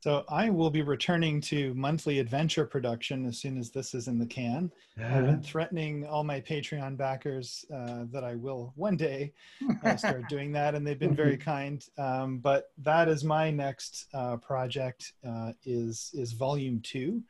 So 0.07 0.23
I 0.29 0.49
will 0.49 0.69
be 0.69 0.83
returning 0.83 1.41
to 1.41 1.73
monthly 1.73 2.19
adventure 2.19 2.65
production 2.65 3.25
as 3.25 3.39
soon 3.39 3.57
as 3.57 3.71
this 3.71 3.93
is 3.93 4.07
in 4.07 4.17
the 4.17 4.25
can. 4.25 4.71
I've 4.97 5.25
been 5.25 5.41
threatening 5.41 6.05
all 6.05 6.23
my 6.23 6.39
Patreon 6.39 6.95
backers 6.95 7.65
uh, 7.75 8.05
that 8.13 8.23
I 8.23 8.35
will 8.35 8.71
one 8.77 8.95
day 8.95 9.33
uh, 9.83 9.97
start 9.97 10.29
doing 10.29 10.53
that, 10.53 10.75
and 10.75 10.87
they've 10.87 10.97
been 10.97 11.13
very 11.13 11.35
kind. 11.35 11.85
Um, 11.97 12.37
but 12.37 12.71
that 12.77 13.09
is 13.09 13.25
my 13.25 13.51
next 13.51 14.05
uh, 14.13 14.37
project 14.37 15.11
uh, 15.27 15.51
is 15.65 16.11
is 16.13 16.31
volume 16.31 16.79
two. 16.79 17.21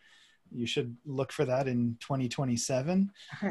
You 0.52 0.68
should 0.68 0.96
look 1.04 1.32
for 1.32 1.46
that 1.46 1.68
in 1.68 1.98
2027 2.00 3.12
or 3.42 3.50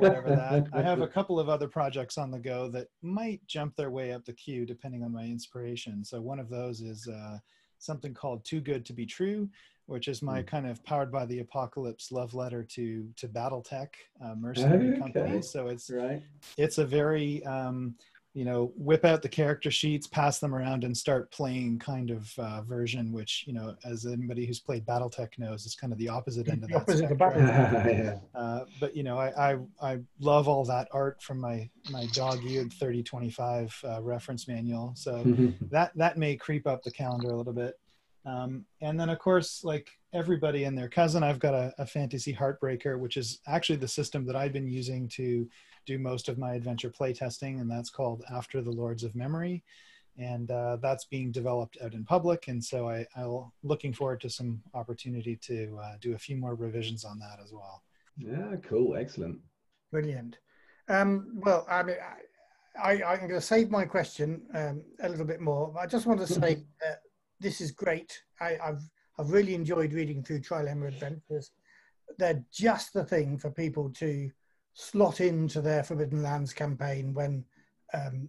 whatever 0.00 0.30
that. 0.30 0.66
I 0.72 0.82
have 0.82 1.00
a 1.00 1.06
couple 1.06 1.38
of 1.38 1.48
other 1.48 1.68
projects 1.68 2.18
on 2.18 2.32
the 2.32 2.40
go 2.40 2.66
that 2.70 2.88
might 3.02 3.40
jump 3.46 3.76
their 3.76 3.92
way 3.92 4.12
up 4.12 4.24
the 4.24 4.32
queue 4.32 4.66
depending 4.66 5.04
on 5.04 5.12
my 5.12 5.22
inspiration. 5.22 6.04
So 6.04 6.20
one 6.20 6.40
of 6.40 6.50
those 6.50 6.80
is 6.80 7.06
uh, 7.06 7.38
something 7.84 8.14
called 8.14 8.44
Too 8.44 8.60
Good 8.60 8.84
to 8.86 8.92
Be 8.92 9.06
True, 9.06 9.48
which 9.86 10.08
is 10.08 10.22
my 10.22 10.40
Hmm. 10.40 10.46
kind 10.46 10.66
of 10.66 10.82
powered 10.84 11.12
by 11.12 11.26
the 11.26 11.40
apocalypse 11.40 12.10
love 12.10 12.34
letter 12.34 12.62
to 12.62 13.08
to 13.16 13.28
BattleTech, 13.28 13.88
uh, 14.24 14.34
mercenary 14.34 14.88
Okay. 14.90 14.98
company. 14.98 15.42
So 15.42 15.68
it's 15.68 15.90
right. 15.90 16.22
it's 16.56 16.78
a 16.78 16.84
very 16.86 17.44
um, 17.44 17.96
you 18.34 18.44
know 18.44 18.72
whip 18.76 19.04
out 19.04 19.22
the 19.22 19.28
character 19.28 19.70
sheets, 19.70 20.08
pass 20.08 20.40
them 20.40 20.54
around, 20.54 20.82
and 20.82 20.96
start 20.96 21.30
playing 21.30 21.78
kind 21.78 22.10
of 22.10 22.32
uh, 22.36 22.62
version. 22.62 23.12
Which 23.12 23.44
you 23.46 23.52
know, 23.52 23.76
as 23.84 24.06
anybody 24.06 24.44
who's 24.44 24.58
played 24.58 24.84
BattleTech 24.84 25.38
knows, 25.38 25.64
is 25.64 25.76
kind 25.76 25.92
of 25.92 25.98
the 26.00 26.08
opposite 26.08 26.48
end 26.48 26.64
of 26.64 26.70
that. 26.70 26.76
opposite 26.76 27.12
of 27.12 27.18
yeah. 27.86 28.18
Uh, 28.34 28.64
but 28.80 28.96
you 28.96 29.04
know, 29.04 29.18
I, 29.18 29.52
I 29.52 29.58
I 29.80 29.98
love 30.18 30.48
all 30.48 30.64
that 30.64 30.88
art 30.90 31.22
from 31.22 31.40
my 31.40 31.70
my 31.90 32.06
dog-eared 32.12 32.72
3025 32.72 33.80
uh, 33.84 34.02
reference 34.02 34.48
manual. 34.48 34.92
So 34.96 35.22
that 35.70 35.92
that 35.94 36.18
may 36.18 36.36
creep 36.36 36.66
up 36.66 36.82
the 36.82 36.90
calendar 36.90 37.28
a 37.28 37.36
little 37.36 37.52
bit. 37.52 37.78
Um, 38.26 38.64
and 38.80 38.98
then 38.98 39.10
of 39.10 39.18
course, 39.20 39.62
like 39.62 39.90
everybody 40.12 40.64
and 40.64 40.76
their 40.76 40.88
cousin, 40.88 41.22
I've 41.22 41.38
got 41.38 41.54
a, 41.54 41.72
a 41.78 41.86
fantasy 41.86 42.34
heartbreaker, 42.34 42.98
which 42.98 43.16
is 43.16 43.40
actually 43.46 43.76
the 43.76 43.88
system 43.88 44.26
that 44.26 44.34
I've 44.34 44.52
been 44.52 44.68
using 44.68 45.08
to 45.10 45.48
do 45.86 45.98
most 45.98 46.28
of 46.28 46.38
my 46.38 46.54
adventure 46.54 46.90
playtesting, 46.90 47.60
and 47.60 47.70
that's 47.70 47.90
called 47.90 48.24
After 48.32 48.62
the 48.62 48.70
Lords 48.70 49.04
of 49.04 49.14
Memory. 49.14 49.62
And 50.16 50.50
uh, 50.50 50.76
that's 50.80 51.06
being 51.06 51.32
developed 51.32 51.76
out 51.82 51.92
in 51.92 52.04
public, 52.04 52.46
and 52.46 52.62
so 52.62 52.88
I, 52.88 53.04
I'll 53.16 53.52
looking 53.64 53.92
forward 53.92 54.20
to 54.20 54.30
some 54.30 54.62
opportunity 54.72 55.34
to 55.42 55.76
uh, 55.82 55.94
do 56.00 56.14
a 56.14 56.18
few 56.18 56.36
more 56.36 56.54
revisions 56.54 57.04
on 57.04 57.18
that 57.18 57.38
as 57.42 57.52
well. 57.52 57.82
yeah, 58.16 58.54
cool, 58.62 58.96
excellent. 58.96 59.40
Brilliant. 59.90 60.38
Um, 60.88 61.40
well, 61.44 61.66
I 61.68 61.82
mean, 61.82 61.96
I, 62.80 63.02
I, 63.02 63.12
I'm 63.12 63.18
going 63.20 63.30
to 63.30 63.40
save 63.40 63.70
my 63.70 63.84
question 63.84 64.42
um, 64.54 64.82
a 65.00 65.08
little 65.08 65.26
bit 65.26 65.40
more. 65.40 65.74
I 65.76 65.86
just 65.86 66.06
want 66.06 66.20
to 66.20 66.28
say 66.28 66.64
uh, 66.86 66.94
this 67.40 67.60
is 67.60 67.72
great. 67.72 68.16
I, 68.40 68.56
I've 68.62 68.82
I've 69.18 69.30
really 69.30 69.54
enjoyed 69.54 69.92
reading 69.92 70.22
through 70.22 70.40
Trilemma 70.40 70.88
Adventures. 70.88 71.52
They're 72.18 72.44
just 72.52 72.92
the 72.92 73.04
thing 73.04 73.38
for 73.38 73.50
people 73.50 73.90
to 73.90 74.30
slot 74.74 75.20
into 75.20 75.60
their 75.60 75.82
Forbidden 75.82 76.22
Lands 76.22 76.52
campaign 76.52 77.14
when 77.14 77.44
um, 77.94 78.28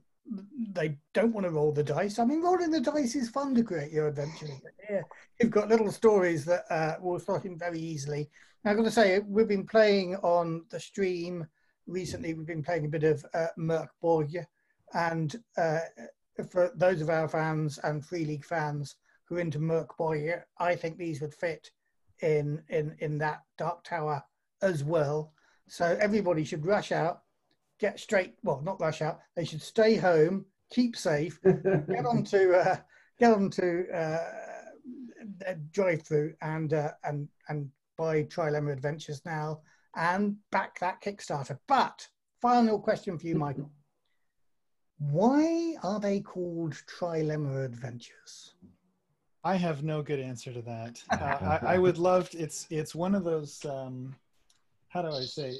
they 0.71 0.97
don't 1.13 1.33
want 1.33 1.45
to 1.45 1.51
roll 1.51 1.71
the 1.71 1.83
dice. 1.83 2.19
I 2.19 2.25
mean, 2.25 2.41
rolling 2.41 2.71
the 2.71 2.79
dice 2.79 3.15
is 3.15 3.29
fun 3.29 3.53
to 3.55 3.63
create 3.63 3.91
your 3.91 4.07
adventures. 4.07 4.51
Yeah, 4.89 5.01
you've 5.39 5.51
got 5.51 5.69
little 5.69 5.91
stories 5.91 6.45
that 6.45 6.65
uh, 6.69 6.95
will 7.01 7.19
slot 7.19 7.45
in 7.45 7.57
very 7.57 7.79
easily. 7.79 8.29
Now, 8.63 8.71
I've 8.71 8.77
got 8.77 8.83
to 8.85 8.91
say, 8.91 9.19
we've 9.19 9.47
been 9.47 9.67
playing 9.67 10.15
on 10.17 10.65
the 10.69 10.79
stream 10.79 11.45
recently. 11.87 12.33
We've 12.33 12.47
been 12.47 12.63
playing 12.63 12.85
a 12.85 12.89
bit 12.89 13.03
of 13.03 13.25
uh, 13.33 13.47
Mörk 13.59 13.89
Borg, 14.01 14.35
and 14.93 15.35
uh, 15.57 15.79
for 16.49 16.71
those 16.75 17.01
of 17.01 17.09
our 17.09 17.27
fans 17.27 17.79
and 17.83 18.05
Free 18.05 18.25
League 18.25 18.45
fans 18.45 18.95
who 19.25 19.37
are 19.37 19.39
into 19.39 19.59
Mörk 19.59 19.89
Borg, 19.97 20.41
I 20.59 20.75
think 20.75 20.97
these 20.97 21.21
would 21.21 21.33
fit 21.33 21.69
in 22.21 22.61
in 22.69 22.95
in 22.99 23.17
that 23.19 23.41
Dark 23.57 23.83
Tower 23.83 24.23
as 24.61 24.83
well. 24.83 25.33
So 25.67 25.97
everybody 25.99 26.43
should 26.43 26.65
rush 26.65 26.91
out, 26.91 27.23
get 27.79 27.99
straight. 27.99 28.35
Well, 28.43 28.61
not 28.61 28.79
rush 28.79 29.01
out. 29.01 29.19
They 29.35 29.45
should 29.45 29.61
stay 29.61 29.95
home, 29.95 30.45
keep 30.69 30.95
safe, 30.95 31.39
get 31.43 32.05
on 32.05 32.23
to 32.25 32.57
uh, 32.59 32.77
get 33.19 33.33
on 33.33 33.49
to 33.51 33.97
uh, 33.97 35.53
drive 35.71 36.03
through 36.03 36.33
and 36.41 36.73
uh, 36.73 36.91
and 37.03 37.27
and 37.49 37.69
buy 37.97 38.23
Trilemma 38.23 38.71
Adventures 38.71 39.21
now 39.25 39.61
and 39.95 40.35
back 40.51 40.79
that 40.79 41.01
Kickstarter. 41.01 41.57
But 41.67 42.07
final 42.41 42.79
question 42.79 43.17
for 43.17 43.27
you, 43.27 43.35
Michael: 43.35 43.71
Why 44.99 45.75
are 45.83 45.99
they 45.99 46.21
called 46.21 46.73
Trilemma 46.87 47.65
Adventures? 47.65 48.53
I 49.43 49.55
have 49.57 49.83
no 49.83 50.01
good 50.01 50.19
answer 50.19 50.51
to 50.51 50.61
that. 50.63 51.01
Uh, 51.11 51.59
I, 51.61 51.75
I 51.75 51.77
would 51.77 51.97
love 51.97 52.29
to, 52.31 52.39
it's 52.39 52.67
it's 52.69 52.95
one 52.95 53.15
of 53.15 53.23
those 53.23 53.63
um, 53.65 54.15
how 54.95 55.01
do 55.01 55.09
I 55.09 55.23
say 55.23 55.53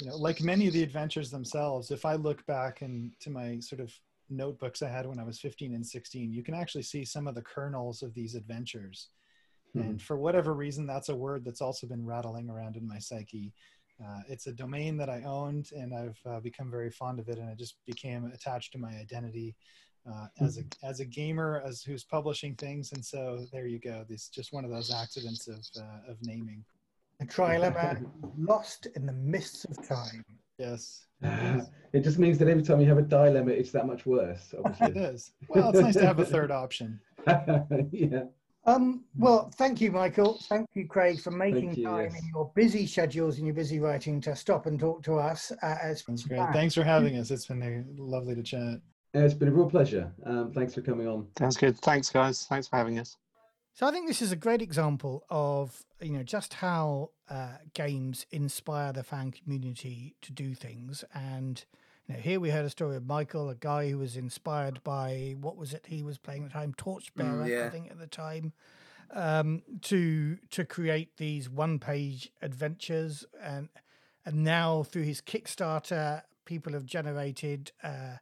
you 0.00 0.06
know 0.06 0.16
like 0.16 0.40
many 0.40 0.68
of 0.68 0.72
the 0.72 0.82
adventures 0.82 1.30
themselves. 1.30 1.90
If 1.90 2.04
I 2.04 2.14
look 2.14 2.46
back 2.46 2.82
and 2.82 3.12
to 3.20 3.30
my 3.30 3.58
sort 3.58 3.80
of 3.80 3.92
notebooks 4.30 4.80
I 4.80 4.88
had 4.88 5.06
when 5.06 5.18
I 5.18 5.24
was 5.24 5.40
15 5.40 5.74
and 5.74 5.84
16, 5.84 6.32
you 6.32 6.42
can 6.42 6.54
actually 6.54 6.82
see 6.82 7.04
some 7.04 7.26
of 7.26 7.34
the 7.34 7.42
kernels 7.42 8.02
of 8.02 8.14
these 8.14 8.34
adventures. 8.36 9.08
And 9.74 10.00
for 10.00 10.16
whatever 10.16 10.54
reason, 10.54 10.86
that's 10.86 11.10
a 11.10 11.14
word 11.14 11.44
that's 11.44 11.60
also 11.60 11.86
been 11.86 12.06
rattling 12.06 12.48
around 12.48 12.76
in 12.76 12.88
my 12.88 12.98
psyche. 12.98 13.52
Uh, 14.02 14.20
it's 14.26 14.46
a 14.46 14.52
domain 14.52 14.96
that 14.96 15.10
I 15.10 15.22
owned, 15.24 15.70
and 15.76 15.94
I've 15.94 16.18
uh, 16.24 16.40
become 16.40 16.70
very 16.70 16.90
fond 16.90 17.18
of 17.18 17.28
it, 17.28 17.36
and 17.38 17.50
it 17.50 17.58
just 17.58 17.76
became 17.84 18.24
attached 18.32 18.72
to 18.72 18.78
my 18.78 18.90
identity 18.96 19.54
uh, 20.10 20.28
as 20.40 20.56
a 20.56 20.64
as 20.82 21.00
a 21.00 21.04
gamer, 21.04 21.62
as 21.66 21.82
who's 21.82 22.04
publishing 22.04 22.54
things. 22.54 22.92
And 22.92 23.04
so 23.04 23.46
there 23.52 23.66
you 23.66 23.78
go. 23.78 24.04
This 24.08 24.28
just 24.28 24.52
one 24.52 24.64
of 24.64 24.70
those 24.70 24.90
accidents 24.90 25.46
of 25.46 25.60
uh, 25.76 26.10
of 26.10 26.16
naming. 26.22 26.64
A 27.20 27.24
trilemma 27.24 28.04
lost 28.38 28.86
in 28.94 29.06
the 29.06 29.12
mists 29.12 29.64
of 29.64 29.86
time. 29.86 30.24
Yes, 30.58 31.06
it 31.22 32.00
just 32.00 32.18
means 32.18 32.38
that 32.38 32.48
every 32.48 32.62
time 32.62 32.80
you 32.80 32.88
have 32.88 32.98
a 32.98 33.02
dilemma, 33.02 33.50
it's 33.50 33.70
that 33.72 33.86
much 33.86 34.06
worse. 34.06 34.54
Obviously. 34.64 35.00
is. 35.02 35.32
Well, 35.48 35.70
it's 35.70 35.80
nice 35.80 35.94
to 35.94 36.06
have 36.06 36.18
a 36.18 36.24
third 36.24 36.50
option. 36.50 37.00
yeah. 37.90 38.24
Um, 38.66 39.04
well, 39.16 39.50
thank 39.54 39.80
you, 39.80 39.92
Michael. 39.92 40.38
Thank 40.48 40.68
you, 40.74 40.88
Craig, 40.88 41.20
for 41.20 41.30
making 41.30 41.76
you, 41.76 41.84
time 41.84 42.10
yes. 42.12 42.20
in 42.20 42.28
your 42.34 42.50
busy 42.56 42.84
schedules 42.86 43.38
and 43.38 43.46
your 43.46 43.54
busy 43.54 43.78
writing 43.78 44.20
to 44.22 44.34
stop 44.34 44.66
and 44.66 44.78
talk 44.78 45.04
to 45.04 45.18
us. 45.18 45.52
Uh, 45.62 45.76
it's 45.84 46.02
That's 46.02 46.24
great. 46.24 46.38
fab. 46.38 46.52
Thanks 46.52 46.74
for 46.74 46.82
having 46.82 47.16
us. 47.16 47.30
It's 47.30 47.46
been 47.46 47.94
lovely 47.96 48.34
to 48.34 48.42
chat. 48.42 48.80
Yeah, 49.14 49.22
It's 49.22 49.34
been 49.34 49.48
a 49.48 49.52
real 49.52 49.70
pleasure. 49.70 50.12
Um, 50.24 50.52
thanks 50.52 50.74
for 50.74 50.80
coming 50.80 51.06
on. 51.06 51.28
Sounds 51.38 51.56
good. 51.56 51.78
Thanks, 51.78 52.10
guys. 52.10 52.44
Thanks 52.46 52.66
for 52.66 52.76
having 52.76 52.98
us. 52.98 53.16
So 53.76 53.86
I 53.86 53.90
think 53.90 54.06
this 54.06 54.22
is 54.22 54.32
a 54.32 54.36
great 54.36 54.62
example 54.62 55.26
of 55.28 55.84
you 56.00 56.12
know 56.12 56.22
just 56.22 56.54
how 56.54 57.10
uh, 57.28 57.58
games 57.74 58.24
inspire 58.30 58.90
the 58.90 59.02
fan 59.02 59.32
community 59.32 60.16
to 60.22 60.32
do 60.32 60.54
things. 60.54 61.04
And 61.12 61.62
you 62.08 62.14
know, 62.14 62.20
here 62.20 62.40
we 62.40 62.48
heard 62.48 62.64
a 62.64 62.70
story 62.70 62.96
of 62.96 63.04
Michael, 63.04 63.50
a 63.50 63.54
guy 63.54 63.90
who 63.90 63.98
was 63.98 64.16
inspired 64.16 64.82
by 64.82 65.36
what 65.38 65.58
was 65.58 65.74
it 65.74 65.84
he 65.88 66.02
was 66.02 66.16
playing 66.16 66.44
at 66.44 66.52
the 66.52 66.58
time, 66.58 66.72
Torchbearer, 66.72 67.42
I 67.42 67.48
yeah. 67.48 67.68
think 67.68 67.90
at 67.90 67.98
the 67.98 68.06
time, 68.06 68.54
um, 69.10 69.60
to 69.82 70.38
to 70.52 70.64
create 70.64 71.18
these 71.18 71.50
one-page 71.50 72.32
adventures, 72.40 73.26
and 73.42 73.68
and 74.24 74.42
now 74.42 74.84
through 74.84 75.02
his 75.02 75.20
Kickstarter, 75.20 76.22
people 76.46 76.72
have 76.72 76.86
generated. 76.86 77.72
Uh, 77.82 78.16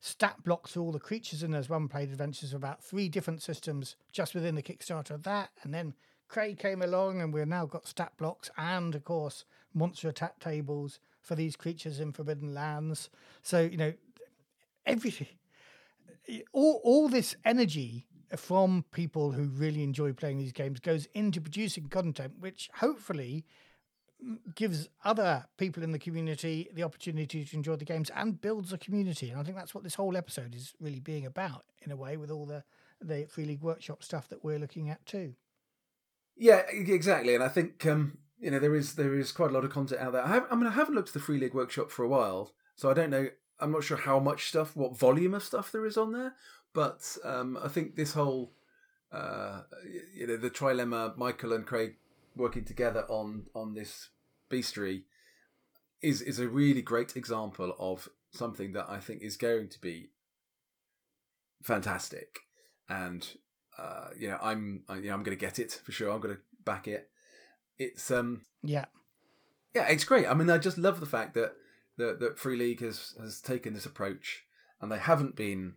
stat 0.00 0.42
blocks 0.42 0.72
for 0.72 0.80
all 0.80 0.92
the 0.92 0.98
creatures 0.98 1.42
in 1.42 1.50
those 1.50 1.68
one 1.68 1.86
played 1.86 2.10
adventures 2.10 2.54
about 2.54 2.82
three 2.82 3.08
different 3.08 3.42
systems 3.42 3.96
just 4.12 4.34
within 4.34 4.54
the 4.54 4.62
Kickstarter 4.62 5.10
of 5.10 5.22
that. 5.24 5.50
And 5.62 5.72
then 5.72 5.94
Craig 6.28 6.58
came 6.58 6.80
along 6.80 7.20
and 7.20 7.32
we've 7.32 7.46
now 7.46 7.66
got 7.66 7.86
stat 7.86 8.12
blocks 8.16 8.50
and, 8.56 8.94
of 8.94 9.04
course, 9.04 9.44
monster 9.74 10.08
attack 10.08 10.38
tables 10.38 11.00
for 11.20 11.34
these 11.34 11.54
creatures 11.54 12.00
in 12.00 12.12
Forbidden 12.12 12.54
Lands. 12.54 13.10
So, 13.42 13.60
you 13.60 13.76
know, 13.76 13.92
everything, 14.86 15.26
all, 16.52 16.80
all 16.82 17.08
this 17.08 17.36
energy 17.44 18.06
from 18.36 18.84
people 18.92 19.32
who 19.32 19.44
really 19.44 19.82
enjoy 19.82 20.12
playing 20.12 20.38
these 20.38 20.52
games 20.52 20.80
goes 20.80 21.08
into 21.14 21.40
producing 21.40 21.88
content, 21.88 22.34
which 22.38 22.70
hopefully 22.76 23.44
gives 24.54 24.88
other 25.04 25.46
people 25.56 25.82
in 25.82 25.92
the 25.92 25.98
community 25.98 26.68
the 26.72 26.82
opportunity 26.82 27.44
to 27.44 27.56
enjoy 27.56 27.76
the 27.76 27.84
games 27.84 28.10
and 28.14 28.40
builds 28.40 28.72
a 28.72 28.78
community. 28.78 29.30
And 29.30 29.40
I 29.40 29.42
think 29.42 29.56
that's 29.56 29.74
what 29.74 29.84
this 29.84 29.94
whole 29.94 30.16
episode 30.16 30.54
is 30.54 30.74
really 30.80 31.00
being 31.00 31.26
about, 31.26 31.64
in 31.82 31.90
a 31.90 31.96
way, 31.96 32.16
with 32.16 32.30
all 32.30 32.46
the 32.46 32.64
the 33.02 33.26
Free 33.30 33.46
League 33.46 33.62
Workshop 33.62 34.02
stuff 34.02 34.28
that 34.28 34.44
we're 34.44 34.58
looking 34.58 34.90
at 34.90 35.04
too. 35.06 35.34
Yeah, 36.36 36.62
exactly. 36.70 37.34
And 37.34 37.42
I 37.42 37.48
think 37.48 37.84
um, 37.86 38.18
you 38.38 38.50
know 38.50 38.58
there 38.58 38.74
is 38.74 38.94
there 38.94 39.14
is 39.14 39.32
quite 39.32 39.50
a 39.50 39.54
lot 39.54 39.64
of 39.64 39.70
content 39.70 40.00
out 40.00 40.12
there. 40.12 40.24
I, 40.24 40.28
have, 40.28 40.46
I 40.50 40.54
mean, 40.54 40.66
I 40.66 40.72
haven't 40.72 40.94
looked 40.94 41.08
at 41.08 41.14
the 41.14 41.20
Free 41.20 41.38
League 41.38 41.54
Workshop 41.54 41.90
for 41.90 42.04
a 42.04 42.08
while, 42.08 42.52
so 42.76 42.90
I 42.90 42.94
don't 42.94 43.10
know. 43.10 43.28
I'm 43.58 43.72
not 43.72 43.84
sure 43.84 43.98
how 43.98 44.18
much 44.18 44.48
stuff, 44.48 44.74
what 44.74 44.96
volume 44.96 45.34
of 45.34 45.42
stuff 45.42 45.70
there 45.70 45.84
is 45.84 45.98
on 45.98 46.12
there. 46.12 46.34
But 46.72 47.16
um, 47.24 47.58
I 47.62 47.68
think 47.68 47.96
this 47.96 48.14
whole, 48.14 48.52
uh, 49.12 49.62
you 50.14 50.26
know, 50.26 50.36
the 50.36 50.50
trilemma, 50.50 51.16
Michael 51.16 51.52
and 51.52 51.66
Craig 51.66 51.96
working 52.36 52.64
together 52.64 53.04
on 53.08 53.46
on 53.54 53.74
this 53.74 54.10
bestiary, 54.50 55.02
is 56.02 56.22
is 56.22 56.38
a 56.38 56.48
really 56.48 56.82
great 56.82 57.16
example 57.16 57.74
of 57.78 58.08
something 58.30 58.72
that 58.72 58.86
I 58.88 58.98
think 58.98 59.22
is 59.22 59.36
going 59.36 59.68
to 59.68 59.80
be 59.80 60.10
fantastic, 61.62 62.40
and 62.88 63.26
uh, 63.78 64.08
you 64.18 64.28
know, 64.28 64.38
I'm, 64.42 64.82
I, 64.88 64.96
you 64.96 65.08
know, 65.08 65.14
I'm 65.14 65.22
going 65.22 65.36
to 65.36 65.40
get 65.40 65.58
it 65.58 65.80
for 65.84 65.92
sure. 65.92 66.10
I'm 66.10 66.20
going 66.20 66.34
to 66.34 66.40
back 66.64 66.86
it. 66.86 67.08
It's, 67.78 68.10
um, 68.10 68.42
Yeah. 68.62 68.86
yeah, 69.74 69.86
it's 69.88 70.04
great. 70.04 70.26
I 70.26 70.34
mean, 70.34 70.50
I 70.50 70.58
just 70.58 70.76
love 70.76 71.00
the 71.00 71.06
fact 71.06 71.34
that 71.34 71.54
that, 71.96 72.20
that 72.20 72.38
Free 72.38 72.56
League 72.56 72.80
has 72.80 73.14
has 73.20 73.40
taken 73.40 73.72
this 73.74 73.86
approach, 73.86 74.44
and 74.80 74.90
they 74.90 74.98
haven't 74.98 75.36
been 75.36 75.74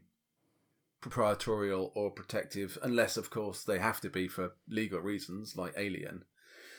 proprietorial 1.01 1.91
or 1.95 2.11
protective, 2.11 2.77
unless, 2.81 3.17
of 3.17 3.29
course, 3.29 3.63
they 3.63 3.79
have 3.79 3.99
to 4.01 4.09
be 4.09 4.27
for 4.27 4.53
legal 4.69 4.99
reasons, 4.99 5.55
like 5.57 5.73
Alien. 5.77 6.23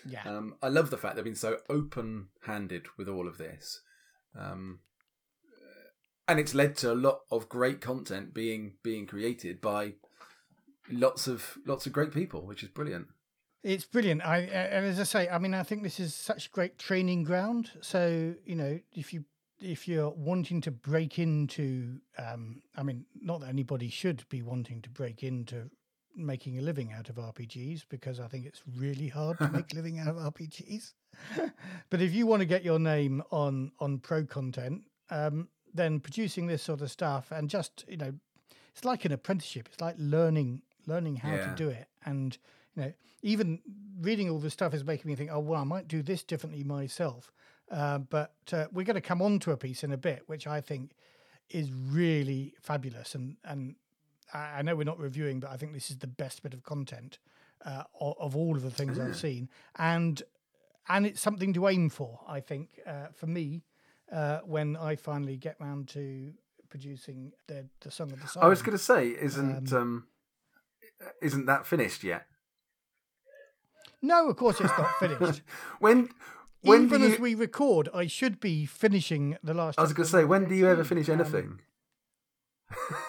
Yeah. 0.06 0.22
Um, 0.26 0.56
I 0.62 0.68
love 0.68 0.90
the 0.90 0.98
fact 0.98 1.16
they've 1.16 1.24
been 1.24 1.34
so 1.34 1.58
open-handed 1.68 2.86
with 2.98 3.08
all 3.08 3.26
of 3.26 3.38
this, 3.38 3.80
um, 4.38 4.80
and 6.28 6.38
it's 6.38 6.54
led 6.54 6.76
to 6.78 6.92
a 6.92 6.94
lot 6.94 7.20
of 7.30 7.48
great 7.48 7.80
content 7.80 8.34
being 8.34 8.74
being 8.82 9.06
created 9.06 9.60
by 9.60 9.94
lots 10.90 11.26
of 11.26 11.58
lots 11.66 11.86
of 11.86 11.92
great 11.92 12.12
people, 12.12 12.46
which 12.46 12.62
is 12.62 12.68
brilliant. 12.68 13.08
It's 13.62 13.86
brilliant. 13.86 14.24
I 14.24 14.40
and 14.40 14.84
as 14.84 15.00
I 15.00 15.04
say, 15.04 15.28
I 15.28 15.38
mean, 15.38 15.54
I 15.54 15.62
think 15.62 15.82
this 15.82 15.98
is 15.98 16.14
such 16.14 16.52
great 16.52 16.78
training 16.78 17.24
ground. 17.24 17.70
So 17.80 18.34
you 18.44 18.54
know, 18.54 18.78
if 18.92 19.12
you 19.12 19.24
if 19.60 19.88
you're 19.88 20.10
wanting 20.10 20.60
to 20.62 20.70
break 20.70 21.18
into, 21.18 22.00
um, 22.18 22.62
I 22.76 22.82
mean, 22.82 23.06
not 23.20 23.40
that 23.40 23.48
anybody 23.48 23.88
should 23.88 24.28
be 24.28 24.42
wanting 24.42 24.82
to 24.82 24.90
break 24.90 25.22
into 25.22 25.70
making 26.16 26.58
a 26.58 26.62
living 26.62 26.92
out 26.92 27.08
of 27.08 27.16
RPGs 27.16 27.84
because 27.88 28.20
I 28.20 28.28
think 28.28 28.46
it's 28.46 28.62
really 28.76 29.08
hard 29.08 29.38
to 29.38 29.48
make 29.50 29.72
a 29.72 29.76
living 29.80 29.98
out 29.98 30.08
of 30.08 30.16
RPGs. 30.16 30.92
but 31.90 32.00
if 32.00 32.12
you 32.14 32.26
want 32.26 32.40
to 32.40 32.46
get 32.46 32.64
your 32.64 32.78
name 32.78 33.22
on 33.30 33.72
on 33.80 33.98
pro 33.98 34.24
content, 34.24 34.82
um, 35.10 35.48
then 35.72 36.00
producing 36.00 36.46
this 36.46 36.62
sort 36.62 36.80
of 36.80 36.90
stuff 36.90 37.30
and 37.32 37.48
just 37.50 37.84
you 37.88 37.96
know, 37.96 38.12
it's 38.72 38.84
like 38.84 39.04
an 39.04 39.12
apprenticeship. 39.12 39.68
It's 39.72 39.80
like 39.80 39.96
learning 39.98 40.62
learning 40.86 41.16
how 41.16 41.34
Yeah. 41.34 41.44
to 41.48 41.54
do 41.54 41.68
it 41.70 41.88
and 42.04 42.36
you 42.76 42.82
know 42.82 42.92
even 43.22 43.58
reading 44.00 44.28
all 44.28 44.38
this 44.38 44.52
stuff 44.52 44.74
is 44.74 44.84
making 44.84 45.08
me 45.10 45.14
think 45.14 45.30
oh 45.32 45.38
well 45.40 45.58
i 45.58 45.64
might 45.64 45.88
do 45.88 46.02
this 46.02 46.22
differently 46.22 46.62
myself 46.62 47.32
uh, 47.70 47.96
but 47.96 48.34
uh, 48.52 48.66
we're 48.70 48.84
going 48.84 48.94
to 48.94 49.00
come 49.00 49.22
on 49.22 49.38
to 49.38 49.50
a 49.52 49.56
piece 49.56 49.82
in 49.82 49.92
a 49.92 49.96
bit 49.96 50.22
which 50.26 50.46
i 50.46 50.60
think 50.60 50.90
is 51.48 51.72
really 51.72 52.52
fabulous 52.60 53.14
and 53.14 53.38
and 53.44 53.76
i 54.32 54.58
I 54.58 54.62
know 54.62 54.74
we're 54.76 54.84
not 54.84 54.98
reviewing 54.98 55.40
but 55.40 55.50
i 55.50 55.56
think 55.56 55.72
this 55.72 55.90
is 55.90 55.98
the 55.98 56.06
best 56.06 56.42
bit 56.42 56.54
of 56.54 56.62
content 56.62 57.18
uh, 57.64 57.84
of, 58.00 58.14
of 58.18 58.36
all 58.36 58.56
of 58.56 58.62
the 58.62 58.70
things 58.70 58.98
i've 58.98 59.16
seen 59.16 59.48
and 59.76 60.22
and 60.88 61.06
it's 61.06 61.20
something 61.20 61.52
to 61.54 61.68
aim 61.68 61.88
for 61.90 62.20
i 62.28 62.40
think 62.40 62.80
uh, 62.86 63.06
for 63.14 63.26
me 63.26 63.64
uh, 64.12 64.38
when 64.44 64.76
i 64.76 64.94
finally 64.96 65.36
get 65.36 65.56
round 65.60 65.88
to 65.88 66.32
producing 66.68 67.32
the 67.46 67.66
the 67.80 67.90
song 67.90 68.10
of 68.12 68.20
the 68.20 68.26
Songs. 68.26 68.44
I 68.44 68.48
was 68.48 68.60
going 68.62 68.76
to 68.76 68.82
say, 68.82 69.08
isn't 69.08 69.72
um, 69.72 70.06
isn't 71.22 71.46
that 71.46 71.66
finished 71.66 72.02
yet? 72.02 72.26
no 74.02 74.28
of 74.28 74.36
course 74.36 74.60
it's 74.60 74.76
not 74.78 74.90
finished 74.98 75.42
when 75.78 76.08
when 76.62 76.84
Even 76.84 77.02
you, 77.02 77.12
as 77.12 77.18
we 77.20 77.34
record, 77.34 77.90
I 77.94 78.06
should 78.06 78.40
be 78.40 78.64
finishing 78.64 79.36
the 79.42 79.52
last. 79.52 79.78
I 79.78 79.82
was 79.82 79.92
going 79.92 80.06
to 80.06 80.10
say, 80.10 80.24
when 80.24 80.48
do 80.48 80.54
you 80.54 80.66
ever 80.66 80.82
finish 80.82 81.08
Um, 81.10 81.20
anything? 81.20 81.60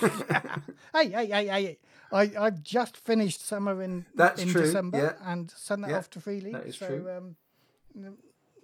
hey, 0.93 1.09
hey, 1.09 1.25
hey, 1.27 1.47
hey! 1.47 1.77
I 2.11 2.31
I've 2.39 2.61
just 2.63 2.97
finished 2.97 3.45
summer 3.45 3.81
in 3.81 4.05
That's 4.15 4.41
in 4.41 4.49
true, 4.49 4.61
December 4.61 4.97
yeah. 5.19 5.31
and 5.31 5.51
sent 5.51 5.81
that 5.81 5.89
Yeah, 5.91 5.97
off 5.97 6.09
to 6.11 6.19
Freely. 6.21 6.51
that 6.51 6.65
is 6.67 6.77
so 6.77 6.87
true. 6.87 7.09
um, 7.11 7.35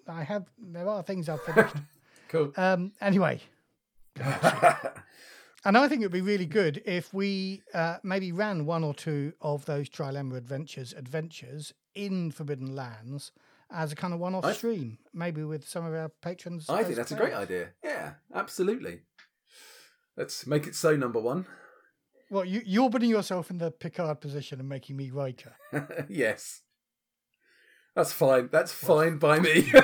I 0.08 0.24
have 0.24 0.46
there 0.60 0.88
are 0.88 1.04
things 1.04 1.28
I've 1.30 1.42
finished. 1.44 1.76
cool. 2.30 2.54
um, 2.58 2.92
anyway, 3.02 3.42
and 4.20 5.78
I 5.78 5.88
think 5.88 6.02
it 6.02 6.06
would 6.06 6.12
be 6.12 6.22
really 6.22 6.46
good 6.46 6.82
if 6.86 7.14
we 7.14 7.62
uh, 7.74 7.98
maybe 8.04 8.32
ran 8.32 8.66
one 8.66 8.84
or 8.84 8.94
two 8.94 9.34
of 9.42 9.66
those 9.66 9.90
Trilemma 9.90 10.36
adventures 10.38 10.94
adventures 10.94 11.74
in 11.96 12.32
Forbidden 12.32 12.76
Lands 12.76 13.32
as 13.74 13.92
a 13.94 13.96
kind 13.96 14.14
of 14.14 14.20
one-off 14.20 14.44
I- 14.44 14.52
stream, 14.54 14.98
maybe 15.14 15.44
with 15.44 15.66
some 15.68 15.86
of 15.86 15.94
our 15.94 16.10
patrons. 16.10 16.70
I 16.70 16.84
think 16.84 16.96
that's 16.96 17.12
a 17.12 17.16
great 17.16 17.34
idea. 17.34 17.70
Yeah, 17.84 18.14
absolutely. 18.34 19.00
Let's 20.22 20.46
make 20.46 20.68
it 20.68 20.76
so. 20.76 20.96
Number 20.96 21.20
one. 21.20 21.48
Well, 22.30 22.46
you, 22.46 22.62
you're 22.64 22.92
putting 22.92 23.10
yourself 23.10 23.50
in 23.50 23.58
the 23.58 23.72
Picard 23.72 24.22
position 24.22 24.60
and 24.60 24.70
making 24.70 24.96
me 24.96 25.10
writer. 25.10 25.54
yes. 26.08 26.62
That's 27.96 28.14
fine. 28.14 28.50
That's 28.52 28.72
fine 28.72 29.18
by 29.18 29.40
me. 29.40 29.74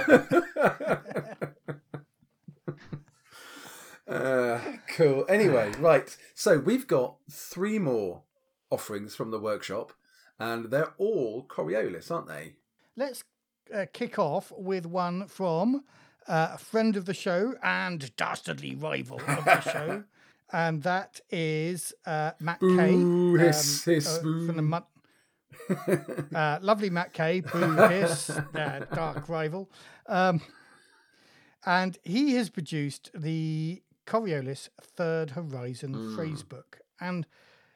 uh, 4.07 4.59
cool. 4.95 5.25
Anyway, 5.27 5.71
right. 5.79 6.15
So 6.35 6.59
we've 6.59 6.85
got 6.85 7.15
three 7.31 7.79
more 7.79 8.21
offerings 8.69 9.15
from 9.15 9.31
the 9.31 9.39
workshop, 9.39 9.91
and 10.39 10.65
they're 10.65 10.93
all 10.99 11.47
Coriolis, 11.49 12.11
aren't 12.11 12.27
they? 12.27 12.57
Let's 12.95 13.23
uh, 13.73 13.87
kick 13.91 14.19
off 14.19 14.53
with 14.55 14.85
one 14.85 15.27
from 15.27 15.83
uh, 16.27 16.49
a 16.53 16.59
friend 16.59 16.95
of 16.95 17.05
the 17.05 17.15
show 17.15 17.55
and 17.63 18.15
dastardly 18.17 18.75
rival 18.75 19.19
of 19.27 19.45
the 19.45 19.61
show, 19.61 20.03
and 20.53 20.83
that 20.83 21.19
is 21.29 21.93
uh, 22.05 22.31
Matt 22.39 22.59
Kay. 22.59 22.91
Boo, 22.91 23.35
hiss, 23.35 23.83
hiss, 23.85 24.17
uh, 24.17 24.21
from 24.21 24.55
the 24.55 24.61
Mut- 24.61 24.87
uh, 26.35 26.59
lovely 26.61 26.89
Matt 26.89 27.13
Kay, 27.13 27.41
boo 27.41 27.75
hiss, 27.87 28.29
uh, 28.29 28.85
dark 28.93 29.27
rival, 29.29 29.69
um, 30.07 30.41
and 31.65 31.97
he 32.03 32.35
has 32.35 32.49
produced 32.49 33.09
the 33.13 33.81
Coriolis 34.05 34.69
Third 34.81 35.31
Horizon 35.31 36.15
phrase 36.15 36.43
book, 36.43 36.79
and 37.01 37.25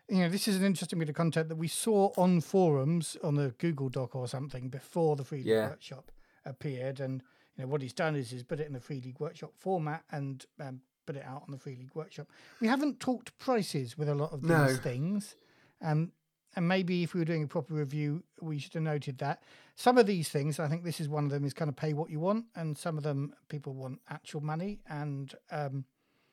you 0.10 0.20
know 0.20 0.30
this 0.30 0.48
is 0.48 0.58
an 0.58 0.64
interesting 0.64 1.00
bit 1.00 1.10
of 1.10 1.16
content 1.16 1.50
that 1.50 1.56
we 1.58 1.68
saw 1.68 2.12
on 2.18 2.42
forums 2.42 3.18
on 3.24 3.36
the 3.36 3.54
Google 3.58 3.90
Doc 3.90 4.16
or 4.16 4.28
something 4.28 4.70
before 4.70 5.16
the 5.16 5.24
Free 5.26 5.40
League 5.40 5.48
Yeah. 5.48 5.70
Workshop 5.70 6.12
appeared, 6.46 7.00
and 7.00 7.22
you 7.58 7.64
know 7.64 7.68
what 7.70 7.82
he's 7.82 7.94
done 7.94 8.16
is 8.16 8.30
he's 8.32 8.44
put 8.44 8.60
it 8.60 8.68
in 8.68 8.74
the 8.74 8.80
Free 8.80 9.02
League 9.02 9.20
Workshop 9.20 9.52
format 9.58 10.04
and 10.12 10.46
um, 10.60 10.82
put 11.06 11.16
it 11.16 11.24
out 11.26 11.44
on 11.46 11.52
the 11.52 11.58
Free 11.58 11.76
League 11.76 11.96
Workshop. 11.96 12.28
We 12.60 12.68
haven't 12.68 13.00
talked 13.00 13.38
prices 13.38 13.98
with 13.98 14.10
a 14.10 14.16
lot 14.16 14.32
of 14.34 14.42
these 14.42 14.50
No. 14.50 14.76
things, 14.76 15.36
um, 15.82 16.12
and 16.56 16.68
maybe 16.68 17.04
if 17.04 17.14
we 17.14 17.20
were 17.22 17.26
doing 17.26 17.44
a 17.44 17.48
proper 17.48 17.74
review, 17.74 18.24
we 18.42 18.60
should 18.60 18.74
have 18.74 18.84
noted 18.84 19.18
that 19.20 19.42
some 19.76 19.98
of 19.98 20.06
these 20.06 20.30
things. 20.30 20.60
I 20.60 20.68
think 20.68 20.84
this 20.84 21.00
is 21.00 21.08
one 21.08 21.24
of 21.26 21.32
them 21.32 21.46
is 21.46 21.54
kind 21.54 21.70
of 21.70 21.76
pay 21.76 21.94
what 21.94 22.10
you 22.10 22.20
want, 22.20 22.46
and 22.56 22.78
some 22.78 22.98
of 22.98 23.04
them 23.04 23.34
people 23.48 23.74
want 23.74 24.00
actual 24.10 24.42
money, 24.42 24.80
and 24.88 25.34
um, 25.52 25.86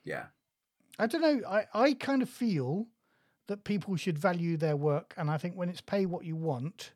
yeah. 0.04 0.26
I 0.98 1.06
don't 1.06 1.20
know. 1.20 1.48
I, 1.48 1.66
I 1.74 1.92
kind 1.94 2.22
of 2.22 2.28
feel 2.28 2.88
that 3.46 3.62
people 3.62 3.94
should 3.96 4.18
value 4.18 4.56
their 4.56 4.76
work. 4.76 5.14
And 5.16 5.30
I 5.30 5.38
think 5.38 5.54
when 5.54 5.68
it's 5.68 5.80
pay 5.80 6.04
what 6.06 6.24
you 6.24 6.34
want, 6.34 6.90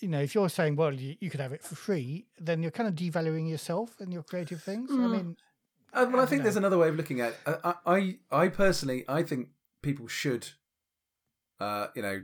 you 0.00 0.08
know, 0.08 0.20
if 0.20 0.34
you're 0.34 0.50
saying, 0.50 0.76
well, 0.76 0.92
you, 0.92 1.16
you 1.20 1.30
could 1.30 1.40
have 1.40 1.52
it 1.52 1.62
for 1.62 1.74
free, 1.76 2.26
then 2.38 2.60
you're 2.60 2.70
kind 2.70 2.88
of 2.88 2.94
devaluing 2.94 3.48
yourself 3.48 3.98
and 4.00 4.12
your 4.12 4.22
creative 4.22 4.62
things. 4.62 4.90
I 4.92 4.94
mean, 5.06 5.36
Uh, 5.92 6.06
well, 6.10 6.20
I 6.20 6.24
I 6.24 6.26
think 6.26 6.42
there's 6.42 6.56
another 6.56 6.78
way 6.78 6.88
of 6.88 6.96
looking 6.96 7.20
at. 7.20 7.34
It. 7.46 7.60
I, 7.64 7.74
I, 7.86 8.18
I 8.30 8.48
personally, 8.48 9.04
I 9.08 9.22
think 9.22 9.48
people 9.82 10.08
should, 10.08 10.48
uh, 11.60 11.88
you 11.94 12.02
know, 12.02 12.22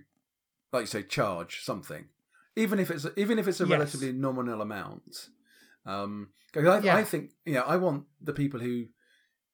like 0.73 0.83
you 0.83 0.87
say, 0.87 1.03
charge 1.03 1.61
something, 1.63 2.07
even 2.57 2.79
if 2.79 2.91
it's 2.91 3.07
even 3.17 3.39
if 3.39 3.47
it's 3.47 3.61
a 3.61 3.67
Yes. 3.67 3.79
relatively 3.79 4.13
nominal 4.13 4.63
amount. 4.63 5.29
Um, 5.87 6.31
'cause 6.53 6.67
I, 6.67 6.79
Yeah. 6.81 6.97
I 6.97 7.05
think 7.05 7.33
you 7.45 7.55
know, 7.55 7.63
I 7.63 7.77
want 7.77 8.07
the 8.21 8.33
people 8.33 8.61
who, 8.61 8.87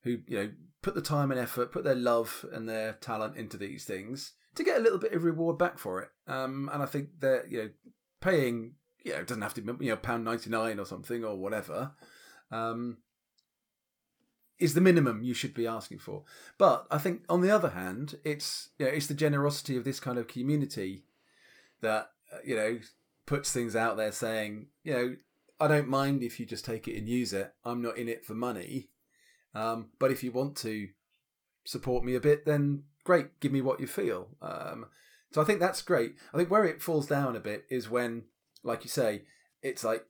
who 0.05 0.19
you 0.29 0.37
know, 0.39 0.53
put 0.83 0.95
the 0.95 1.03
time 1.03 1.31
and 1.31 1.41
effort, 1.41 1.73
put 1.73 1.85
their 1.85 1.95
love 1.95 2.45
and 2.53 2.69
their 2.69 2.95
talent 2.95 3.37
into 3.37 3.57
these 3.57 3.85
things 3.85 4.33
to 4.55 4.63
get 4.65 4.77
a 4.79 4.81
little 4.81 4.99
bit 4.99 5.13
of 5.13 5.25
reward 5.25 5.59
back 5.59 5.79
for 5.79 6.01
it. 6.03 6.11
Um, 6.29 6.71
and 6.73 6.83
I 6.83 6.87
think 6.87 7.21
that 7.21 7.51
you 7.51 7.59
know, 7.63 7.71
paying, 8.21 8.75
you 9.05 9.13
know, 9.13 9.19
it 9.19 9.27
doesn't 9.27 9.43
have 9.43 9.55
to 9.55 9.61
be 9.63 9.85
you 9.85 9.91
know 9.91 9.97
pound 9.97 10.25
ninety 10.25 10.51
nine 10.51 10.79
or 10.79 10.87
something 10.87 11.25
or 11.25 11.37
whatever. 11.37 11.93
Um, 12.51 12.99
is 14.59 14.75
the 14.75 14.81
minimum 14.81 15.23
you 15.23 15.35
should 15.35 15.55
be 15.55 15.67
asking 15.67 15.99
for. 15.99 16.23
But 16.59 16.87
I 16.91 16.99
think 16.99 17.23
on 17.29 17.41
the 17.41 17.51
other 17.51 17.71
hand, 17.71 18.17
it's 18.25 18.71
you 18.79 18.87
know, 18.87 18.93
it's 18.93 19.07
the 19.07 19.15
generosity 19.15 19.77
of 19.77 19.85
this 19.85 20.01
kind 20.01 20.19
of 20.19 20.29
community 20.29 21.05
that 21.81 22.11
uh, 22.33 22.39
you 22.45 22.57
know 22.57 22.79
puts 23.27 23.53
things 23.53 23.75
out 23.75 23.97
there 23.97 24.13
saying, 24.13 24.67
you 24.83 24.93
know, 24.93 25.17
I 25.61 25.69
don't 25.69 25.89
mind 25.89 26.23
if 26.23 26.39
you 26.39 26.47
just 26.47 26.65
take 26.65 26.87
it 26.89 26.97
and 26.97 27.09
use 27.09 27.33
it. 27.33 27.53
I'm 27.65 27.83
not 27.83 27.97
in 27.97 28.09
it 28.09 28.25
for 28.25 28.35
money. 28.35 28.91
Um, 29.55 29.91
but 29.99 30.11
if 30.11 30.23
you 30.23 30.33
want 30.33 30.57
to 30.59 30.89
support 31.65 32.05
me 32.05 32.15
a 32.15 32.21
bit, 32.21 32.45
then 32.45 32.85
great, 33.05 33.41
give 33.41 33.53
me 33.53 33.61
what 33.61 33.81
you 33.81 33.87
feel. 33.87 34.29
Um, 34.43 34.87
so 35.33 35.41
I 35.41 35.45
think 35.45 35.61
that's 35.61 35.83
great. 35.83 36.15
I 36.33 36.37
think 36.37 36.51
where 36.51 36.65
it 36.65 36.83
falls 36.83 37.07
down 37.07 37.37
a 37.37 37.41
bit 37.41 37.65
is 37.71 37.89
when, 37.89 38.25
like 38.63 38.85
you 38.85 38.91
say, 38.91 39.23
it's 39.63 39.85
like 39.85 40.07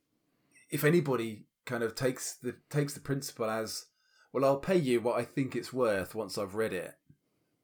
if 0.71 0.85
anybody 0.85 1.47
kind 1.65 1.83
of 1.83 1.95
takes 1.95 2.35
the 2.35 2.57
takes 2.69 2.95
the 2.95 3.01
principle 3.01 3.49
as 3.49 3.87
well, 4.35 4.45
I'll 4.45 4.57
pay 4.57 4.77
you 4.77 5.01
what 5.01 5.17
I 5.17 5.23
think 5.23 5.55
it's 5.55 5.73
worth 5.73 6.13
once 6.13 6.37
I've 6.37 6.57
read 6.57 6.73
it, 6.73 6.93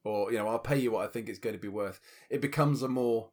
or 0.05 0.31
you 0.31 0.39
know, 0.39 0.47
I'll 0.47 0.61
pay 0.61 0.79
you 0.79 0.93
what 0.93 1.05
I 1.05 1.09
think 1.09 1.29
it's 1.29 1.41
going 1.41 1.57
to 1.57 1.61
be 1.61 1.67
worth. 1.67 2.01
It 2.31 2.41
becomes 2.41 2.81
a 2.81 2.89
more, 2.89 3.31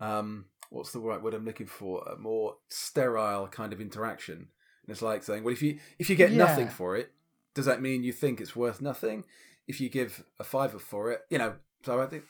um, 0.00 0.46
what's 0.70 0.90
the 0.90 0.98
right 0.98 1.22
word 1.22 1.34
I'm 1.34 1.44
looking 1.44 1.66
for? 1.66 2.02
A 2.04 2.16
more 2.16 2.56
sterile 2.70 3.48
kind 3.48 3.74
of 3.74 3.82
interaction. 3.82 4.36
And 4.36 4.88
it's 4.88 5.02
like 5.02 5.22
saying, 5.22 5.44
well, 5.44 5.52
if 5.52 5.60
you 5.60 5.78
if 5.98 6.08
you 6.08 6.16
get 6.16 6.32
nothing 6.32 6.68
for 6.68 6.96
it, 6.96 7.12
does 7.52 7.66
that 7.66 7.82
mean 7.82 8.02
you 8.02 8.14
think 8.14 8.40
it's 8.40 8.56
worth 8.56 8.80
nothing? 8.80 9.24
If 9.68 9.78
you 9.78 9.90
give 9.90 10.24
a 10.38 10.44
fiver 10.44 10.78
for 10.78 11.12
it, 11.12 11.20
you 11.28 11.36
know. 11.36 11.56
So 11.84 12.00
I 12.00 12.06
think 12.06 12.24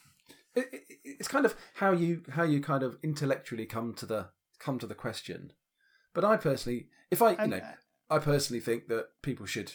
it, 0.57 0.69
it, 0.73 0.83
it's 1.05 1.29
kind 1.29 1.47
of 1.47 1.55
how 1.75 1.93
you 1.93 2.25
how 2.29 2.43
you 2.43 2.61
kind 2.61 2.83
of 2.83 2.99
intellectually 3.05 3.67
come 3.67 3.95
to 3.95 4.05
the 4.05 4.31
come 4.59 4.81
to 4.81 4.87
the 4.89 4.97
question. 4.97 5.53
But 6.13 6.25
I 6.25 6.37
personally, 6.37 6.89
if 7.09 7.23
I 7.23 7.41
you 7.41 7.51
know, 7.51 7.61
I 8.11 8.19
personally 8.19 8.61
think 8.61 8.89
that 8.89 9.11
people 9.23 9.47
should 9.47 9.75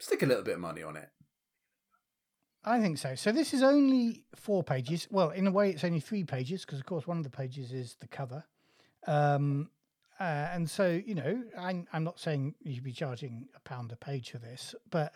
stick 0.00 0.22
a 0.22 0.26
little 0.26 0.42
bit 0.42 0.54
of 0.54 0.60
money 0.60 0.82
on 0.82 0.96
it. 0.96 1.08
I 2.64 2.80
think 2.80 2.98
so. 2.98 3.14
So 3.14 3.32
this 3.32 3.54
is 3.54 3.62
only 3.62 4.24
four 4.34 4.62
pages. 4.62 5.08
Well, 5.10 5.30
in 5.30 5.46
a 5.46 5.50
way, 5.50 5.70
it's 5.70 5.84
only 5.84 6.00
three 6.00 6.24
pages 6.24 6.64
because, 6.64 6.78
of 6.78 6.86
course, 6.86 7.06
one 7.06 7.16
of 7.16 7.24
the 7.24 7.30
pages 7.30 7.72
is 7.72 7.96
the 8.00 8.08
cover. 8.08 8.44
Um, 9.06 9.70
uh, 10.18 10.48
and 10.52 10.68
so, 10.68 10.88
you 11.06 11.14
know, 11.14 11.42
I'm, 11.58 11.86
I'm 11.92 12.04
not 12.04 12.20
saying 12.20 12.54
you 12.60 12.74
should 12.74 12.84
be 12.84 12.92
charging 12.92 13.48
a 13.56 13.60
pound 13.60 13.92
a 13.92 13.96
page 13.96 14.30
for 14.32 14.38
this, 14.38 14.74
but 14.90 15.14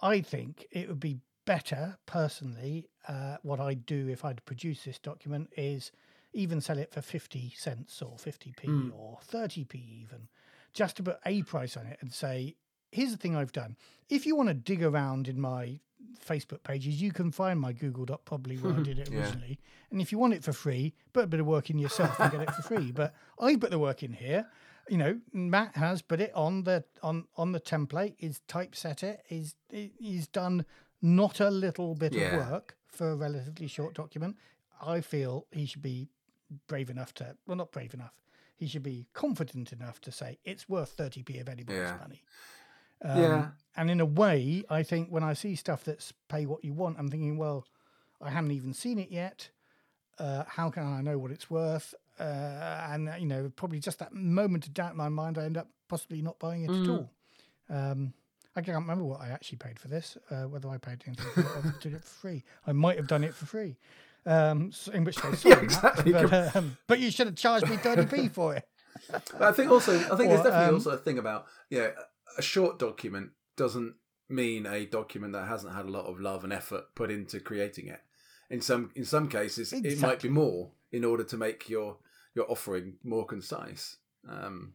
I 0.00 0.20
think 0.22 0.66
it 0.72 0.88
would 0.88 0.98
be 0.98 1.20
better, 1.44 1.98
personally, 2.06 2.88
uh, 3.06 3.36
what 3.42 3.60
I'd 3.60 3.86
do 3.86 4.08
if 4.08 4.24
I'd 4.24 4.44
produce 4.44 4.82
this 4.82 4.98
document 4.98 5.50
is 5.56 5.92
even 6.32 6.60
sell 6.60 6.78
it 6.78 6.92
for 6.92 7.00
50 7.02 7.52
cents 7.56 8.02
or 8.02 8.16
50p 8.16 8.64
Mm. 8.66 8.92
or 8.92 9.18
30p 9.30 9.76
even, 10.02 10.28
just 10.72 10.96
to 10.96 11.04
put 11.04 11.18
a 11.24 11.42
price 11.42 11.76
on 11.76 11.86
it 11.86 11.98
and 12.00 12.12
say, 12.12 12.56
here's 12.92 13.10
the 13.10 13.16
thing 13.16 13.34
I've 13.34 13.52
done. 13.52 13.76
If 14.08 14.26
you 14.26 14.36
want 14.36 14.48
to 14.48 14.54
dig 14.54 14.82
around 14.82 15.26
in 15.28 15.40
my 15.40 15.80
Facebook 16.24 16.62
pages, 16.62 17.00
you 17.02 17.10
can 17.12 17.30
find 17.32 17.58
my 17.58 17.72
Google 17.72 18.04
Doc 18.04 18.24
probably 18.24 18.56
where 18.56 18.74
I 18.74 18.82
did 18.82 18.98
it 18.98 19.08
Yeah. 19.10 19.20
originally. 19.22 19.58
And 19.90 20.00
if 20.00 20.12
you 20.12 20.18
want 20.18 20.34
it 20.34 20.44
for 20.44 20.52
free, 20.52 20.94
put 21.12 21.24
a 21.24 21.26
bit 21.26 21.40
of 21.40 21.46
work 21.46 21.70
in 21.70 21.78
yourself 21.78 22.18
and 22.20 22.30
get 22.30 22.42
it 22.42 22.50
for 22.52 22.62
free. 22.62 22.92
But 22.92 23.14
I 23.40 23.56
put 23.56 23.70
the 23.70 23.78
work 23.78 24.02
in 24.02 24.12
here. 24.12 24.46
You 24.88 24.98
know, 24.98 25.20
Matt 25.32 25.76
has 25.76 26.02
put 26.02 26.20
it 26.20 26.32
on 26.34 26.64
the 26.64 26.84
on 27.02 27.26
on 27.36 27.52
the 27.52 27.60
template. 27.60 28.14
He's 28.18 28.40
typeset 28.48 29.02
it. 29.02 29.22
He's 29.26 29.54
he's 29.70 30.26
done 30.26 30.64
not 31.00 31.40
a 31.40 31.50
little 31.50 31.94
bit 31.94 32.12
Yeah. 32.12 32.36
of 32.40 32.50
work 32.50 32.76
for 32.88 33.10
a 33.10 33.16
relatively 33.16 33.68
short 33.68 33.94
document. 33.94 34.36
I 34.84 35.00
feel 35.00 35.46
he 35.52 35.66
should 35.66 35.82
be 35.82 36.08
brave 36.66 36.90
enough 36.90 37.14
to 37.14 37.36
well, 37.46 37.56
not 37.56 37.70
brave 37.72 37.94
enough. 37.94 38.14
He 38.56 38.66
should 38.66 38.82
be 38.82 39.06
confident 39.12 39.72
enough 39.72 40.00
to 40.02 40.12
say 40.12 40.38
it's 40.44 40.68
worth 40.68 40.96
30p 40.96 41.40
of 41.40 41.48
anybody's 41.48 41.80
Yeah. 41.80 41.96
money. 42.00 42.22
Um, 43.02 43.18
Yeah. 43.20 43.50
And 43.74 43.90
in 43.90 44.00
a 44.00 44.06
way, 44.06 44.64
I 44.68 44.82
think 44.82 45.08
when 45.08 45.22
I 45.24 45.32
see 45.32 45.54
stuff 45.56 45.82
that's 45.84 46.12
pay 46.28 46.44
what 46.44 46.62
you 46.62 46.74
want, 46.74 46.98
I'm 46.98 47.08
thinking, 47.08 47.38
well, 47.38 47.66
I 48.20 48.28
haven't 48.30 48.50
even 48.52 48.74
seen 48.74 48.98
it 48.98 49.10
yet. 49.10 49.48
Uh, 50.18 50.44
how 50.46 50.68
can 50.70 50.82
I 50.84 51.00
know 51.00 51.16
what 51.18 51.30
it's 51.30 51.48
worth? 51.50 51.94
Uh, 52.20 52.22
and 52.90 53.10
you 53.18 53.26
know, 53.26 53.50
probably 53.56 53.78
just 53.80 53.98
that 54.00 54.12
moment 54.12 54.66
of 54.66 54.74
doubt 54.74 54.90
in 54.92 54.98
my 54.98 55.08
mind, 55.08 55.38
I 55.38 55.44
end 55.44 55.56
up 55.56 55.68
possibly 55.88 56.20
not 56.20 56.38
buying 56.38 56.64
it 56.64 56.70
at 56.70 56.88
all. 56.90 57.10
Um, 57.70 58.12
I 58.54 58.60
can't 58.60 58.76
remember 58.76 59.04
what 59.04 59.22
I 59.22 59.28
actually 59.30 59.56
paid 59.56 59.78
for 59.78 59.88
this. 59.88 60.18
Uh, 60.30 60.42
whether 60.42 60.68
I 60.68 60.76
paid 60.76 61.02
anything 61.06 61.24
for 61.32 61.40
it 61.40 61.46
or 61.64 61.74
did 61.80 61.94
it 61.94 62.04
for 62.04 62.14
free. 62.20 62.44
I 62.66 62.72
might 62.72 62.98
have 62.98 63.06
done 63.06 63.24
it 63.24 63.34
for 63.34 63.46
free. 63.46 63.78
Um, 64.26 64.68
s- 64.68 64.88
in 64.92 65.04
which 65.04 65.16
case, 65.16 65.44
Yeah, 65.46 65.58
exactly. 65.60 66.12
But, 66.12 66.54
um, 66.54 66.76
but 66.86 67.00
you 67.00 67.10
should 67.10 67.26
have 67.26 67.36
charged 67.36 67.68
me 67.70 67.78
30p 67.78 68.30
for 68.32 68.54
it. 68.54 68.68
But 69.10 69.42
I 69.42 69.52
think 69.52 69.70
also, 69.70 69.96
I 69.98 70.16
think 70.16 70.28
there's 70.28 70.42
definitely 70.42 70.66
um, 70.68 70.74
also 70.74 70.90
a 70.90 70.98
thing 70.98 71.18
about 71.18 71.46
yeah, 71.70 71.88
a 72.38 72.42
short 72.42 72.78
document 72.78 73.30
doesn't 73.56 73.94
mean 74.28 74.66
a 74.66 74.86
document 74.86 75.32
that 75.34 75.46
hasn't 75.48 75.74
had 75.74 75.84
a 75.84 75.90
lot 75.90 76.06
of 76.06 76.18
love 76.20 76.44
and 76.44 76.52
effort 76.52 76.94
put 76.94 77.10
into 77.10 77.40
creating 77.40 77.88
it. 77.88 78.00
In 78.50 78.60
some 78.60 78.90
in 78.94 79.04
some 79.04 79.28
cases, 79.28 79.72
it 79.72 79.98
might 80.00 80.20
be 80.20 80.28
more 80.28 80.70
in 80.90 81.04
order 81.04 81.24
to 81.24 81.36
make 81.36 81.68
your 81.68 81.98
your 82.34 82.50
offering 82.50 82.94
more 83.02 83.24
concise. 83.26 83.96
Um, 84.28 84.74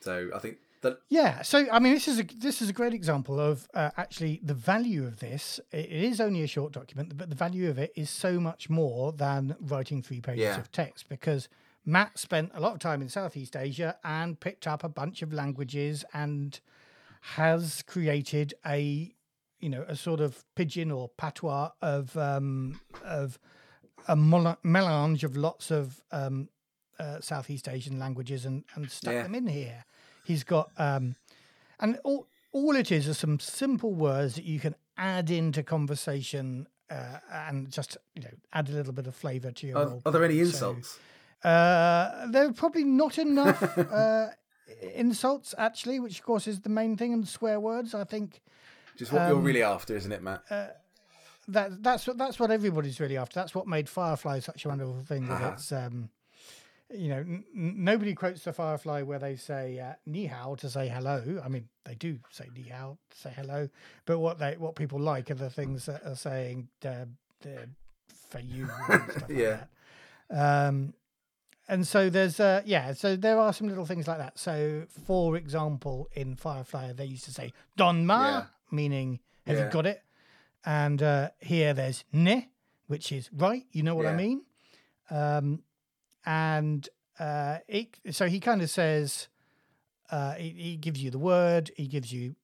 so 0.00 0.30
I 0.34 0.38
think 0.38 0.58
that 0.82 0.98
Yeah, 1.08 1.42
so 1.42 1.66
I 1.70 1.78
mean, 1.80 1.92
this 1.94 2.08
is 2.08 2.18
a 2.20 2.22
this 2.24 2.62
is 2.62 2.68
a 2.68 2.72
great 2.72 2.94
example 2.94 3.38
of 3.40 3.68
uh, 3.74 3.90
actually 3.96 4.40
the 4.42 4.54
value 4.54 5.06
of 5.06 5.18
this. 5.20 5.60
It 5.72 5.86
it 5.86 6.04
is 6.04 6.20
only 6.20 6.42
a 6.42 6.46
short 6.46 6.72
document, 6.72 7.16
but 7.16 7.28
the 7.28 7.36
value 7.36 7.68
of 7.68 7.78
it 7.78 7.92
is 7.96 8.10
so 8.10 8.38
much 8.40 8.70
more 8.70 9.12
than 9.12 9.56
writing 9.60 10.02
three 10.02 10.20
pages 10.20 10.42
Yeah. 10.42 10.58
of 10.58 10.70
text 10.72 11.08
because 11.08 11.48
Matt 11.88 12.18
spent 12.18 12.50
a 12.54 12.60
lot 12.60 12.74
of 12.74 12.80
time 12.80 13.00
in 13.00 13.08
Southeast 13.08 13.56
Asia 13.56 13.96
and 14.04 14.38
picked 14.38 14.66
up 14.66 14.84
a 14.84 14.90
bunch 14.90 15.22
of 15.22 15.32
languages 15.32 16.04
and 16.12 16.60
has 17.20 17.82
created 17.82 18.52
a 18.66 19.14
you 19.58 19.70
know 19.70 19.86
a 19.88 19.96
sort 19.96 20.20
of 20.20 20.44
pidgin 20.54 20.92
or 20.92 21.08
patois 21.08 21.70
of 21.80 22.14
um, 22.18 22.78
of 23.02 23.38
a 24.06 24.14
melange 24.14 25.24
of 25.24 25.34
lots 25.34 25.70
of 25.70 26.02
um, 26.12 26.50
uh, 27.00 27.20
Southeast 27.20 27.66
Asian 27.68 27.98
languages 27.98 28.44
and, 28.44 28.64
and 28.74 28.90
stuck 28.90 29.14
Yeah. 29.14 29.22
them 29.22 29.34
in 29.34 29.46
here. 29.46 29.86
He's 30.24 30.44
got 30.44 30.70
um, 30.76 31.16
and 31.80 31.98
all 32.04 32.26
all 32.52 32.76
it 32.76 32.92
is 32.92 33.08
are 33.08 33.14
some 33.14 33.40
simple 33.40 33.94
words 33.94 34.34
that 34.34 34.44
you 34.44 34.60
can 34.60 34.74
add 34.98 35.30
into 35.30 35.62
conversation 35.62 36.68
uh, 36.90 37.20
and 37.32 37.70
just 37.70 37.96
you 38.14 38.22
know 38.24 38.34
add 38.52 38.68
a 38.68 38.72
little 38.72 38.92
bit 38.92 39.06
of 39.06 39.14
flavour 39.14 39.52
to 39.52 39.66
your. 39.66 39.78
are, 39.78 39.98
are 40.04 40.12
there 40.12 40.24
any 40.24 40.34
play. 40.34 40.50
So, 40.50 40.70
insults? 40.70 40.98
Uh, 41.44 42.26
there 42.30 42.46
are 42.48 42.52
probably 42.52 42.84
not 42.84 43.18
enough 43.18 43.62
uh, 43.78 44.26
insults 44.94 45.54
actually, 45.58 46.00
which 46.00 46.18
of 46.20 46.24
course 46.24 46.46
is 46.46 46.60
the 46.60 46.68
main 46.68 46.96
thing, 46.96 47.12
and 47.12 47.26
swear 47.28 47.60
words. 47.60 47.94
I 47.94 48.04
think 48.04 48.40
Just 48.96 49.12
what 49.12 49.28
you're 49.28 49.36
um, 49.38 49.44
really 49.44 49.62
after, 49.62 49.96
isn't 49.96 50.12
it, 50.12 50.22
Matt? 50.22 50.42
that 51.48 51.82
that's 51.82 52.06
what 52.06 52.18
that's 52.18 52.38
what 52.38 52.50
everybody's 52.50 53.00
really 53.00 53.16
after. 53.16 53.40
That's 53.40 53.54
what 53.54 53.66
made 53.66 53.88
Firefly 53.88 54.40
such 54.40 54.64
a 54.64 54.68
wonderful 54.68 55.02
thing. 55.06 55.28
Uh-huh. 55.30 55.52
its, 55.54 55.72
um, 55.72 56.10
you 56.94 57.08
know, 57.08 57.18
n- 57.18 57.44
nobody 57.54 58.14
quotes 58.14 58.44
the 58.44 58.52
Firefly 58.52 59.02
where 59.02 59.18
they 59.18 59.36
say 59.36 59.78
uh, 59.78 59.94
"ni 60.06 60.26
hao" 60.26 60.56
to 60.56 60.68
say 60.68 60.88
hello. 60.88 61.40
I 61.42 61.48
mean, 61.48 61.68
they 61.84 61.94
do 61.94 62.18
say 62.30 62.48
"ni 62.54 62.64
hao" 62.64 62.98
to 63.10 63.16
say 63.16 63.32
hello, 63.34 63.68
but 64.04 64.18
what 64.18 64.38
they 64.38 64.56
what 64.58 64.74
people 64.74 64.98
like 65.00 65.30
are 65.30 65.34
the 65.34 65.48
things 65.50 65.86
that 65.86 66.02
are 66.04 66.16
saying 66.16 66.68
uh, 66.84 67.06
the 67.40 67.68
for 68.28 68.40
you 68.40 68.68
and 68.90 69.02
stuff 69.10 69.24
Yeah. 69.30 69.48
like 69.50 69.60
that. 70.30 70.66
Um, 70.68 70.92
and 71.68 71.86
so 71.86 72.08
there's 72.10 72.40
uh 72.40 72.62
yeah 72.64 72.92
so 72.92 73.14
there 73.16 73.38
are 73.38 73.52
some 73.52 73.68
little 73.68 73.84
things 73.86 74.06
like 74.08 74.18
that 74.18 74.38
so 74.38 74.84
for 75.06 75.36
example 75.36 76.08
in 76.14 76.34
firefly 76.36 76.92
they 76.92 77.04
used 77.04 77.24
to 77.24 77.32
say 77.32 77.52
don 77.76 78.06
ma 78.06 78.24
Yeah. 78.24 78.42
meaning 78.70 79.20
have 79.46 79.56
Yeah. 79.58 79.64
you 79.64 79.70
got 79.70 79.86
it 79.86 80.02
and 80.64 81.02
uh 81.02 81.30
here 81.40 81.74
there's 81.74 82.04
ne 82.12 82.50
which 82.86 83.12
is 83.12 83.30
right 83.32 83.64
you 83.72 83.82
know 83.82 83.94
what 83.94 84.06
i 84.06 84.12
mean 84.16 84.42
um 85.10 85.62
and 86.26 86.88
uh 87.18 87.58
it, 87.68 87.98
so 88.10 88.26
he 88.28 88.40
kind 88.40 88.62
of 88.62 88.70
says 88.70 89.28
uh 90.10 90.34
he, 90.34 90.50
he 90.50 90.76
gives 90.76 91.02
you 91.02 91.10
the 91.10 91.18
word 91.18 91.70
he 91.76 91.86
gives 91.86 92.12
you 92.12 92.34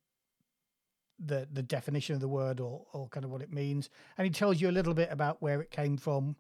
the 1.24 1.46
the 1.52 1.62
definition 1.62 2.14
of 2.14 2.20
the 2.20 2.28
word 2.28 2.60
or 2.60 2.84
or 2.92 3.08
kind 3.08 3.24
of 3.24 3.30
what 3.30 3.40
it 3.42 3.52
means 3.52 3.88
and 4.18 4.24
he 4.26 4.30
tells 4.30 4.60
you 4.60 4.68
a 4.68 4.72
little 4.72 4.94
bit 4.94 5.08
about 5.10 5.40
where 5.40 5.60
it 5.60 5.70
came 5.70 5.96
from 5.96 6.36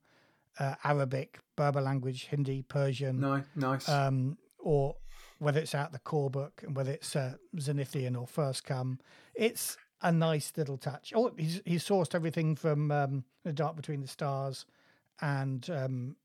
uh, 0.58 0.74
arabic 0.84 1.38
berber 1.56 1.80
language 1.80 2.26
hindi 2.30 2.62
persian 2.62 3.20
No, 3.20 3.42
nice. 3.54 3.88
um, 3.88 4.38
or 4.58 4.96
whether 5.38 5.60
it's 5.60 5.74
out 5.74 5.92
the 5.92 5.98
core 5.98 6.30
book 6.30 6.62
and 6.64 6.76
whether 6.76 6.92
it's 6.92 7.14
uh, 7.16 7.34
Zenithian 7.56 8.16
or 8.18 8.26
Firstcome. 8.26 8.98
It's 9.34 9.76
a 10.00 10.10
nice 10.12 10.52
little 10.56 10.78
touch. 10.78 11.12
Oh, 11.14 11.32
he's 11.36 11.60
he's 11.66 11.84
sourced 11.86 12.14
everything 12.14 12.54
from 12.56 12.90
um, 12.90 13.24
The 13.44 13.52
Dark 13.52 13.76
Between 13.76 14.00
the 14.00 14.08
Stars 14.08 14.64
and 15.20 15.68
um, 15.70 16.16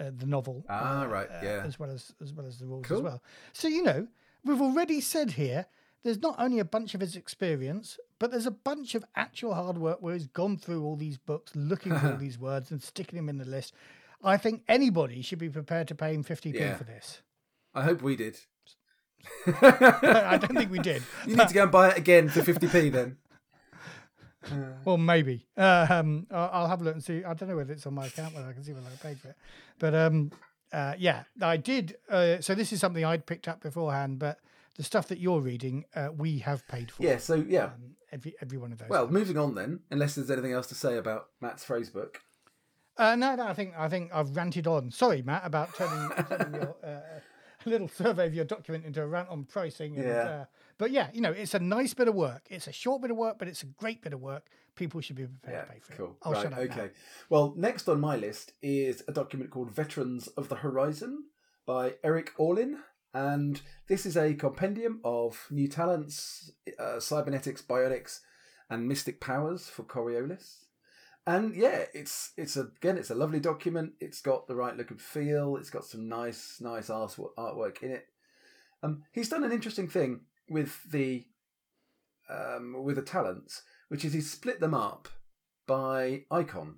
uh, 0.00 0.10
the 0.16 0.26
novel. 0.26 0.64
Ah, 0.68 1.02
uh, 1.02 1.06
right, 1.06 1.28
uh, 1.30 1.40
yeah. 1.42 1.62
as 1.64 1.78
well 1.78 1.90
as 1.90 2.12
as 2.20 2.32
well 2.32 2.46
as 2.46 2.58
the 2.58 2.66
rules 2.66 2.90
as 2.90 3.00
well. 3.02 3.22
So 3.52 3.68
you 3.68 3.82
know, 3.82 4.08
we've 4.44 4.62
already 4.62 5.00
said 5.00 5.32
here. 5.32 5.66
There's 6.02 6.22
not 6.22 6.36
only 6.38 6.58
a 6.60 6.64
bunch 6.64 6.94
of 6.94 7.00
his 7.00 7.16
experience, 7.16 7.98
but 8.18 8.30
there's 8.30 8.46
a 8.46 8.50
bunch 8.50 8.94
of 8.94 9.04
actual 9.14 9.54
hard 9.54 9.78
work 9.78 10.00
where 10.00 10.14
he's 10.14 10.26
gone 10.26 10.56
through 10.56 10.84
all 10.84 10.96
these 10.96 11.18
books, 11.18 11.52
looking 11.54 11.96
for 11.98 12.12
all 12.12 12.16
these 12.18 12.38
words 12.38 12.70
and 12.70 12.82
sticking 12.82 13.16
them 13.16 13.28
in 13.28 13.38
the 13.38 13.44
list. 13.44 13.74
I 14.24 14.36
think 14.38 14.62
anybody 14.68 15.22
should 15.22 15.38
be 15.38 15.48
prepared 15.50 15.88
to 15.88 15.94
pay 15.94 16.14
him 16.14 16.24
50p 16.24 16.54
Yeah. 16.54 16.76
for 16.76 16.84
this. 16.84 17.20
I 17.74 17.82
hope 17.82 18.00
we 18.02 18.16
did. 18.16 18.38
I 19.62 20.38
don't 20.40 20.56
think 20.56 20.70
we 20.70 20.78
did. 20.78 21.02
You 21.26 21.36
need 21.36 21.48
to 21.48 21.54
go 21.54 21.64
and 21.64 21.72
buy 21.72 21.90
it 21.90 21.98
again 21.98 22.28
for 22.28 22.40
50p 22.40 22.92
then. 22.92 23.16
Well, 24.84 24.96
maybe. 24.96 25.46
Um, 25.56 26.26
I'll 26.30 26.50
I'll 26.52 26.68
have 26.68 26.80
a 26.80 26.84
look 26.84 26.94
and 26.94 27.02
see. 27.02 27.24
I 27.24 27.34
don't 27.34 27.48
know 27.48 27.56
whether 27.56 27.72
it's 27.72 27.84
on 27.86 27.94
my 27.94 28.06
account, 28.06 28.32
whether 28.34 28.46
I 28.48 28.52
can 28.52 28.62
see 28.62 28.72
whether 28.72 28.86
I 28.86 28.96
paid 29.04 29.18
for 29.18 29.30
it. 29.30 29.36
But 29.80 29.94
um, 29.94 30.30
uh, 30.72 30.94
yeah, 30.98 31.24
I 31.42 31.56
did. 31.56 31.96
Uh, 32.08 32.40
so 32.40 32.54
this 32.54 32.72
is 32.72 32.78
something 32.78 33.04
I'd 33.04 33.26
picked 33.26 33.48
up 33.48 33.60
beforehand, 33.60 34.20
but 34.20 34.38
the 34.76 34.84
stuff 34.84 35.08
that 35.08 35.18
you're 35.18 35.40
reading, 35.40 35.84
uh, 35.96 36.10
we 36.16 36.38
have 36.38 36.66
paid 36.68 36.92
for. 36.92 37.02
Yeah, 37.02 37.18
so 37.18 37.34
yeah. 37.34 37.64
Um, 37.64 37.95
every 38.16 38.34
every 38.40 38.58
one 38.58 38.72
of 38.72 38.78
those. 38.78 38.88
Well, 38.88 39.08
moving 39.08 39.38
on 39.38 39.54
then, 39.54 39.80
unless 39.90 40.14
there's 40.16 40.30
anything 40.30 40.52
else 40.52 40.66
to 40.68 40.74
say 40.74 40.96
about 40.96 41.28
Matt's 41.40 41.64
phrase 41.64 41.90
book. 41.90 42.20
Uh, 42.98 43.14
no, 43.14 43.34
no, 43.36 43.46
I 43.46 43.52
think 43.54 43.74
I 43.78 43.88
think 43.88 44.10
I've 44.12 44.34
ranted 44.34 44.66
on. 44.66 44.90
Sorry, 44.90 45.22
Matt, 45.22 45.42
about 45.44 45.74
turning, 45.74 46.10
turning 46.28 46.54
your 46.54 46.76
uh, 46.82 47.00
a 47.66 47.68
little 47.68 47.88
survey 47.88 48.26
of 48.26 48.34
your 48.34 48.44
document 48.44 48.84
into 48.84 49.02
a 49.02 49.06
rant 49.06 49.28
on 49.28 49.44
pricing. 49.44 49.96
And, 49.96 50.04
Yeah. 50.06 50.14
Uh, 50.14 50.44
but 50.78 50.90
yeah, 50.90 51.08
you 51.12 51.20
know, 51.20 51.32
it's 51.32 51.54
a 51.54 51.58
nice 51.58 51.94
bit 51.94 52.08
of 52.08 52.14
work. 52.14 52.46
It's 52.50 52.66
a 52.66 52.72
short 52.72 53.02
bit 53.02 53.10
of 53.10 53.16
work, 53.16 53.38
but 53.38 53.48
it's 53.48 53.62
a 53.62 53.66
great 53.66 54.02
bit 54.02 54.12
of 54.12 54.20
work. 54.20 54.46
People 54.74 55.00
should 55.00 55.16
be 55.16 55.24
prepared 55.26 55.54
Yeah, 55.56 55.64
to 55.64 55.72
pay 55.72 55.78
for 55.80 55.92
cool. 55.94 56.06
it. 56.10 56.16
I'll 56.22 56.32
right, 56.32 56.42
shut 56.42 56.52
up 56.52 56.58
okay. 56.58 56.76
now. 56.76 56.88
Well, 57.30 57.54
next 57.56 57.88
on 57.88 58.00
my 58.00 58.16
list 58.16 58.52
is 58.62 59.02
a 59.08 59.12
document 59.12 59.50
called 59.50 59.70
Veterans 59.70 60.28
of 60.28 60.48
the 60.48 60.56
Horizon 60.56 61.24
by 61.64 61.94
Eric 62.04 62.32
Orlin. 62.36 62.78
And 63.14 63.60
this 63.88 64.04
is 64.04 64.16
a 64.16 64.34
compendium 64.34 65.00
of 65.04 65.46
new 65.50 65.68
talents, 65.68 66.52
uh, 66.78 67.00
cybernetics, 67.00 67.62
bionics, 67.62 68.20
and 68.68 68.86
mystic 68.88 69.20
powers 69.20 69.68
for 69.68 69.84
Coriolis. 69.84 70.64
and 71.26 71.56
yeah, 71.56 71.84
it's 71.92 72.32
it's 72.36 72.56
a, 72.56 72.62
again 72.62 72.96
it's 72.96 73.10
a 73.10 73.14
lovely 73.14 73.40
document. 73.40 73.92
It's 74.00 74.20
got 74.20 74.46
the 74.46 74.54
right 74.54 74.76
look 74.76 74.90
and 74.90 75.00
feel. 75.00 75.56
It's 75.56 75.70
got 75.70 75.84
some 75.84 76.08
nice 76.08 76.58
nice 76.60 76.88
artwork 76.88 77.82
in 77.82 77.90
it. 77.90 78.06
Um, 78.82 79.02
he's 79.12 79.28
done 79.28 79.44
an 79.44 79.52
interesting 79.52 79.88
thing 79.88 80.20
with 80.48 80.82
the 80.90 81.24
um, 82.30 82.76
with 82.84 82.96
the 82.96 83.02
talents, 83.02 83.62
which 83.88 84.04
is 84.04 84.12
he's 84.12 84.30
split 84.30 84.60
them 84.60 84.74
up 84.74 85.08
by 85.66 86.24
icon, 86.30 86.76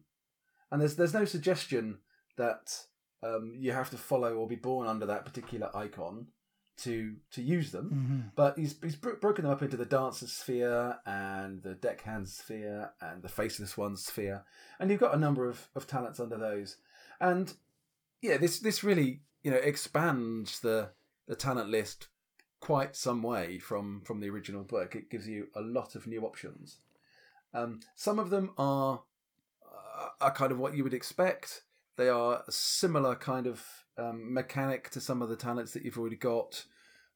and 0.70 0.80
there's 0.80 0.96
there's 0.96 1.14
no 1.14 1.24
suggestion 1.24 1.98
that 2.36 2.84
um, 3.22 3.54
you 3.56 3.72
have 3.72 3.90
to 3.90 3.98
follow 3.98 4.34
or 4.34 4.46
be 4.46 4.56
born 4.56 4.86
under 4.86 5.06
that 5.06 5.24
particular 5.24 5.74
icon 5.76 6.28
to 6.78 7.16
to 7.32 7.42
use 7.42 7.72
them. 7.72 7.90
Mm-hmm. 7.90 8.28
But 8.36 8.58
he's 8.58 8.76
he's 8.82 8.96
bro- 8.96 9.16
broken 9.16 9.44
them 9.44 9.52
up 9.52 9.62
into 9.62 9.76
the 9.76 9.84
dancer 9.84 10.26
sphere 10.26 10.98
and 11.04 11.62
the 11.62 11.74
deckhand 11.74 12.28
sphere 12.28 12.92
and 13.00 13.22
the 13.22 13.28
faceless 13.28 13.76
one 13.76 13.96
sphere, 13.96 14.44
and 14.78 14.90
you've 14.90 15.00
got 15.00 15.14
a 15.14 15.18
number 15.18 15.48
of, 15.48 15.68
of 15.74 15.86
talents 15.86 16.20
under 16.20 16.36
those. 16.36 16.76
And 17.20 17.52
yeah, 18.22 18.36
this 18.36 18.60
this 18.60 18.84
really 18.84 19.20
you 19.42 19.50
know 19.50 19.56
expands 19.58 20.60
the 20.60 20.90
the 21.26 21.36
talent 21.36 21.68
list 21.68 22.08
quite 22.60 22.96
some 22.96 23.22
way 23.22 23.58
from 23.58 24.02
from 24.04 24.20
the 24.20 24.30
original 24.30 24.62
book. 24.62 24.94
It 24.94 25.10
gives 25.10 25.26
you 25.26 25.48
a 25.54 25.60
lot 25.60 25.94
of 25.94 26.06
new 26.06 26.22
options. 26.22 26.78
Um, 27.54 27.80
some 27.96 28.18
of 28.18 28.30
them 28.30 28.52
are 28.56 29.02
uh, 29.64 30.08
are 30.20 30.32
kind 30.32 30.52
of 30.52 30.58
what 30.58 30.74
you 30.74 30.84
would 30.84 30.94
expect. 30.94 31.62
They 31.98 32.08
are 32.08 32.44
a 32.46 32.52
similar 32.52 33.16
kind 33.16 33.48
of 33.48 33.60
um, 33.98 34.32
mechanic 34.32 34.88
to 34.90 35.00
some 35.00 35.20
of 35.20 35.28
the 35.28 35.34
talents 35.34 35.72
that 35.72 35.84
you've 35.84 35.98
already 35.98 36.14
got, 36.14 36.64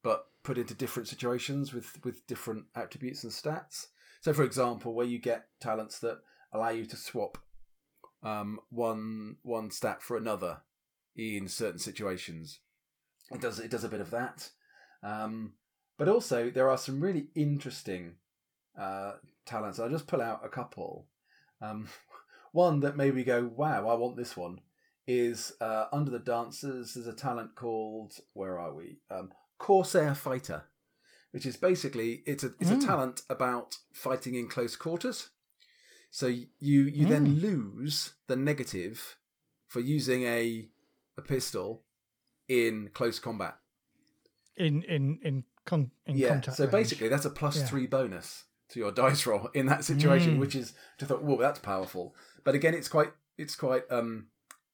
but 0.03 0.27
put 0.43 0.59
into 0.59 0.75
different 0.75 1.09
situations 1.09 1.73
with 1.73 2.05
with 2.05 2.27
different 2.27 2.65
attributes 2.75 3.23
and 3.23 3.33
stats. 3.33 3.87
So, 4.23 4.33
for 4.33 4.43
example, 4.43 4.93
where 4.93 5.07
you 5.07 5.21
get 5.21 5.47
talents 5.61 6.01
that 6.01 6.19
allow 6.53 6.71
you 6.71 6.85
to 6.87 6.97
swap 6.97 7.39
um, 8.25 8.59
one 8.71 9.37
one 9.43 9.71
stat 9.71 10.03
for 10.03 10.17
another 10.17 10.63
in 11.15 11.47
certain 11.47 11.79
situations, 11.79 12.59
it 13.31 13.41
does 13.41 13.61
it 13.61 13.71
does 13.71 13.85
a 13.85 13.89
bit 13.89 14.01
of 14.01 14.11
that. 14.11 14.51
Um, 15.05 15.53
but 15.97 16.09
also, 16.09 16.51
there 16.51 16.69
are 16.69 16.79
some 16.79 17.01
really 17.01 17.29
interesting 17.37 18.15
uh, 18.77 19.13
talents. 19.47 19.79
I'll 19.79 19.89
just 19.89 20.09
pull 20.09 20.21
out 20.21 20.45
a 20.45 20.49
couple. 20.49 21.07
Um, 21.61 21.87
one 22.51 22.81
that 22.81 22.97
made 22.97 23.15
me 23.15 23.23
go, 23.23 23.49
"Wow, 23.55 23.87
I 23.87 23.95
want 23.95 24.17
this 24.17 24.37
one." 24.37 24.59
Is 25.07 25.53
uh, 25.61 25.87
under 25.93 26.11
the 26.11 26.19
dancers. 26.19 26.95
There's 26.95 27.07
a 27.07 27.13
talent 27.13 27.55
called 27.55 28.15
where 28.35 28.59
are 28.59 28.73
we? 28.75 28.99
Um, 29.11 29.31
Corsair 29.59 30.15
Fighter, 30.15 30.65
which 31.33 31.47
is 31.47 31.57
basically 31.57 32.23
it's 32.27 32.45
a 32.45 32.53
it's 32.61 32.71
Mm. 32.71 32.83
a 32.83 32.87
talent 32.87 33.23
about 33.31 33.77
fighting 33.93 34.35
in 34.35 34.49
close 34.49 34.77
quarters. 34.77 35.31
So 36.11 36.27
you 36.27 36.83
you 36.83 37.07
then 37.07 37.37
lose 37.41 38.15
the 38.27 38.37
negative 38.37 39.17
for 39.69 39.81
using 39.81 40.25
a 40.25 40.69
a 41.17 41.23
pistol 41.23 41.83
in 42.49 42.91
close 42.93 43.19
combat. 43.19 43.59
In 44.57 44.83
in 44.83 45.19
in 45.23 45.45
con 45.65 45.91
in 46.07 46.17
yeah. 46.17 46.29
contact. 46.29 46.57
So 46.59 46.65
range. 46.65 46.73
basically, 46.73 47.09
that's 47.09 47.25
a 47.25 47.31
plus 47.31 47.59
Yeah. 47.59 47.67
three 47.67 47.87
bonus 47.87 48.45
to 48.71 48.79
your 48.81 48.93
dice 49.03 49.27
roll 49.27 49.49
in 49.55 49.67
that 49.67 49.85
situation, 49.85 50.37
Mm. 50.37 50.41
which 50.41 50.55
is 50.55 50.75
just 50.99 51.09
thought, 51.09 51.23
whoa, 51.23 51.39
that's 51.39 51.61
powerful. 51.61 52.15
But 52.45 52.55
again, 52.55 52.75
it's 52.75 52.89
quite 52.89 53.13
it's 53.39 53.57
quite 53.57 53.85
um 53.91 54.27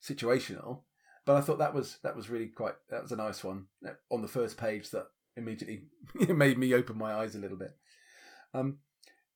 situational. 0.02 0.80
But 1.24 1.36
I 1.36 1.40
thought 1.40 1.58
that 1.58 1.74
was 1.74 1.98
that 2.02 2.16
was 2.16 2.30
really 2.30 2.46
quite 2.46 2.74
that 2.90 3.02
was 3.02 3.12
a 3.12 3.16
nice 3.16 3.44
one 3.44 3.66
on 4.10 4.22
the 4.22 4.28
first 4.28 4.56
page 4.56 4.90
that 4.90 5.08
immediately 5.36 5.84
made 6.34 6.58
me 6.58 6.74
open 6.74 6.96
my 6.96 7.14
eyes 7.14 7.34
a 7.34 7.38
little 7.38 7.58
bit. 7.58 7.76
Um, 8.54 8.78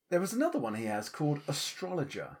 there 0.09 0.19
was 0.19 0.33
another 0.33 0.59
one 0.59 0.75
he 0.75 0.85
has 0.85 1.09
called 1.09 1.41
Astrologer, 1.47 2.37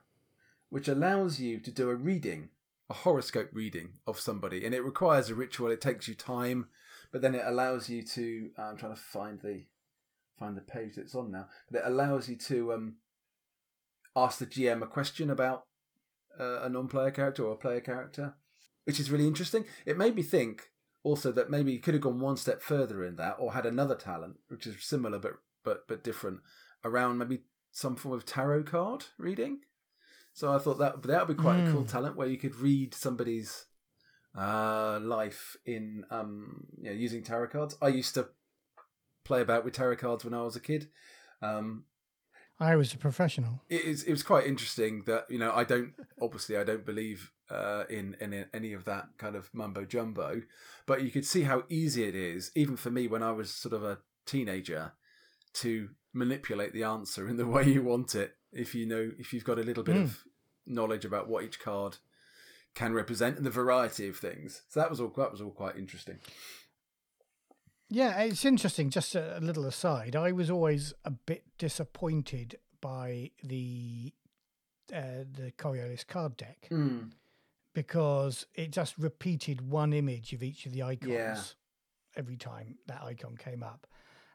which 0.69 0.87
allows 0.87 1.39
you 1.39 1.59
to 1.59 1.71
do 1.71 1.89
a 1.89 1.95
reading, 1.95 2.49
a 2.89 2.93
horoscope 2.93 3.49
reading 3.53 3.93
of 4.05 4.19
somebody, 4.19 4.65
and 4.65 4.73
it 4.73 4.83
requires 4.83 5.29
a 5.29 5.35
ritual. 5.35 5.71
It 5.71 5.81
takes 5.81 6.07
you 6.07 6.15
time, 6.15 6.67
but 7.11 7.21
then 7.21 7.35
it 7.35 7.43
allows 7.45 7.89
you 7.89 8.01
to. 8.03 8.49
uh, 8.57 8.63
I'm 8.63 8.77
trying 8.77 8.95
to 8.95 9.01
find 9.01 9.39
the 9.39 9.65
find 10.39 10.57
the 10.57 10.61
page 10.61 10.95
that's 10.95 11.15
on 11.15 11.31
now, 11.31 11.47
but 11.69 11.79
it 11.79 11.87
allows 11.87 12.27
you 12.27 12.35
to 12.35 12.73
um, 12.73 12.95
ask 14.15 14.39
the 14.39 14.45
GM 14.45 14.81
a 14.81 14.87
question 14.87 15.29
about 15.29 15.65
uh, 16.39 16.61
a 16.61 16.69
non-player 16.69 17.11
character 17.11 17.43
or 17.43 17.53
a 17.53 17.57
player 17.57 17.81
character, 17.81 18.35
which 18.85 18.99
is 18.99 19.11
really 19.11 19.27
interesting. 19.27 19.65
It 19.85 19.97
made 19.97 20.15
me 20.15 20.23
think 20.23 20.69
also 21.03 21.31
that 21.33 21.49
maybe 21.49 21.71
you 21.71 21.79
could 21.79 21.93
have 21.93 22.03
gone 22.03 22.19
one 22.19 22.37
step 22.37 22.61
further 22.61 23.03
in 23.03 23.17
that, 23.17 23.35
or 23.39 23.53
had 23.53 23.65
another 23.65 23.95
talent 23.95 24.37
which 24.47 24.65
is 24.65 24.75
similar 24.83 25.19
but 25.19 25.33
but 25.63 25.87
but 25.87 26.03
different 26.03 26.39
around 26.83 27.17
maybe 27.17 27.43
some 27.71 27.95
form 27.95 28.13
of 28.15 28.25
tarot 28.25 28.63
card 28.63 29.05
reading. 29.17 29.59
So 30.33 30.53
I 30.53 30.59
thought 30.59 30.79
that 30.79 31.01
that 31.03 31.27
would 31.27 31.37
be 31.37 31.41
quite 31.41 31.59
a 31.59 31.71
cool 31.71 31.83
Mm. 31.83 31.91
talent 31.91 32.15
where 32.15 32.27
you 32.27 32.37
could 32.37 32.55
read 32.55 32.93
somebody's 32.93 33.65
uh, 34.35 34.99
life 35.01 35.55
in 35.65 36.05
um, 36.09 36.65
you 36.77 36.85
know, 36.85 36.91
using 36.91 37.23
tarot 37.23 37.49
cards. 37.49 37.77
I 37.81 37.89
used 37.89 38.15
to 38.15 38.29
play 39.23 39.41
about 39.41 39.63
with 39.63 39.75
tarot 39.75 39.97
cards 39.97 40.25
when 40.25 40.33
I 40.33 40.41
was 40.41 40.55
a 40.55 40.59
kid. 40.59 40.89
Um, 41.41 41.85
I 42.59 42.75
was 42.75 42.93
a 42.93 42.97
professional. 42.97 43.61
it 43.69 43.83
is 43.83 44.03
it 44.03 44.11
was 44.11 44.23
quite 44.23 44.45
interesting 44.47 45.03
that 45.05 45.25
you 45.29 45.37
know 45.39 45.51
I 45.53 45.63
don't 45.63 45.93
obviously 46.21 46.55
I 46.57 46.63
don't 46.63 46.85
believe 46.85 47.31
uh, 47.49 47.83
in 47.89 48.15
in 48.21 48.45
any 48.53 48.73
of 48.73 48.85
that 48.85 49.05
kind 49.17 49.35
of 49.35 49.49
mumbo 49.53 49.85
jumbo, 49.85 50.41
but 50.85 51.01
you 51.03 51.11
could 51.11 51.25
see 51.25 51.43
how 51.43 51.63
easy 51.69 52.03
it 52.05 52.15
is 52.15 52.51
even 52.55 52.75
for 52.77 52.89
me 52.91 53.07
when 53.07 53.23
I 53.23 53.31
was 53.31 53.53
sort 53.53 53.73
of 53.73 53.83
a 53.83 53.99
teenager 54.25 54.93
to 55.55 55.89
manipulate 56.13 56.73
the 56.73 56.83
answer 56.83 57.27
in 57.27 57.37
the 57.37 57.45
way 57.53 57.63
you 57.67 57.83
want 57.83 58.15
it 58.15 58.35
if 58.51 58.73
you 58.75 58.85
know 58.85 59.11
if 59.19 59.33
you've 59.33 59.43
got 59.43 59.59
a 59.59 59.63
little 59.63 59.83
bit 59.83 59.95
Mm. 59.95 60.03
of 60.03 60.23
knowledge 60.65 61.03
about 61.05 61.27
what 61.27 61.43
each 61.43 61.59
card 61.59 61.97
can 62.75 62.93
represent 62.93 63.37
and 63.37 63.45
the 63.45 63.49
variety 63.51 64.07
of 64.07 64.17
things. 64.17 64.61
So 64.69 64.79
that 64.79 64.89
was 64.89 64.99
all 65.01 65.11
that 65.17 65.31
was 65.31 65.41
all 65.41 65.51
quite 65.51 65.75
interesting. 65.75 66.19
Yeah, 67.89 68.19
it's 68.21 68.45
interesting. 68.45 68.89
Just 68.89 69.15
a, 69.15 69.37
a 69.37 69.41
little 69.41 69.65
aside, 69.65 70.15
I 70.15 70.31
was 70.31 70.49
always 70.49 70.93
a 71.05 71.11
bit 71.11 71.43
disappointed 71.57 72.57
by 72.81 73.31
the 73.43 74.13
uh, 74.93 75.23
the 75.31 75.51
Coriolis 75.57 76.05
card 76.05 76.35
deck 76.37 76.67
because 77.73 78.45
it 78.53 78.71
just 78.71 78.97
repeated 78.97 79.69
one 79.69 79.93
image 79.93 80.33
of 80.33 80.43
each 80.43 80.65
of 80.65 80.73
the 80.73 80.83
icons 80.83 81.11
Yeah. 81.11 81.41
every 82.15 82.35
time 82.37 82.77
that 82.87 83.01
icon 83.03 83.37
came 83.37 83.63
up. 83.63 83.87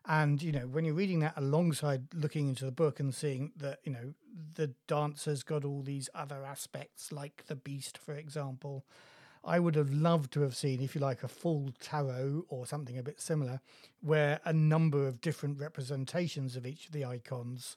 And 0.07 0.43
you 0.43 0.53
know, 0.53 0.67
when 0.67 0.85
you're 0.85 0.95
reading 0.95 1.19
that 1.21 1.35
alongside 1.37 2.05
looking 2.15 2.49
into 2.49 2.65
the 2.65 2.73
book 2.73 2.99
and 2.99 3.15
seeing 3.15 3.53
that 3.59 3.81
you 3.85 3.93
know 3.93 4.15
the 4.55 4.73
dancers 4.87 5.43
got 5.43 5.65
all 5.65 5.83
these 5.83 6.09
other 6.15 6.45
aspects, 6.45 7.13
like 7.13 7.45
the 7.47 7.57
beast, 7.57 7.99
for 7.99 8.15
example, 8.15 8.87
I 9.45 9.59
would 9.59 9.75
have 9.75 9.93
loved 9.93 10.33
to 10.33 10.41
have 10.43 10.57
seen, 10.57 10.81
if 10.83 10.95
you 10.95 11.01
like, 11.01 11.23
a 11.23 11.29
full 11.29 11.71
tarot 11.81 12.45
or 12.49 12.67
something 12.67 12.99
a 12.99 13.03
bit 13.03 13.21
similar, 13.21 13.61
where 14.01 14.41
a 14.45 14.53
number 14.53 15.07
of 15.07 15.21
different 15.21 15.59
representations 15.59 16.57
of 16.57 16.67
each 16.67 16.87
of 16.87 16.93
the 16.93 17.05
icons 17.05 17.77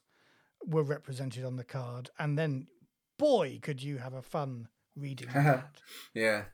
were 0.66 0.82
represented 0.82 1.44
on 1.44 1.56
the 1.56 1.64
card, 1.64 2.10
and 2.18 2.38
then, 2.38 2.66
boy, 3.18 3.58
could 3.62 3.82
you 3.82 3.98
have 3.98 4.14
a 4.14 4.22
fun 4.22 4.68
reading 4.96 5.28
that. 5.34 5.74
Yeah. 6.14 6.44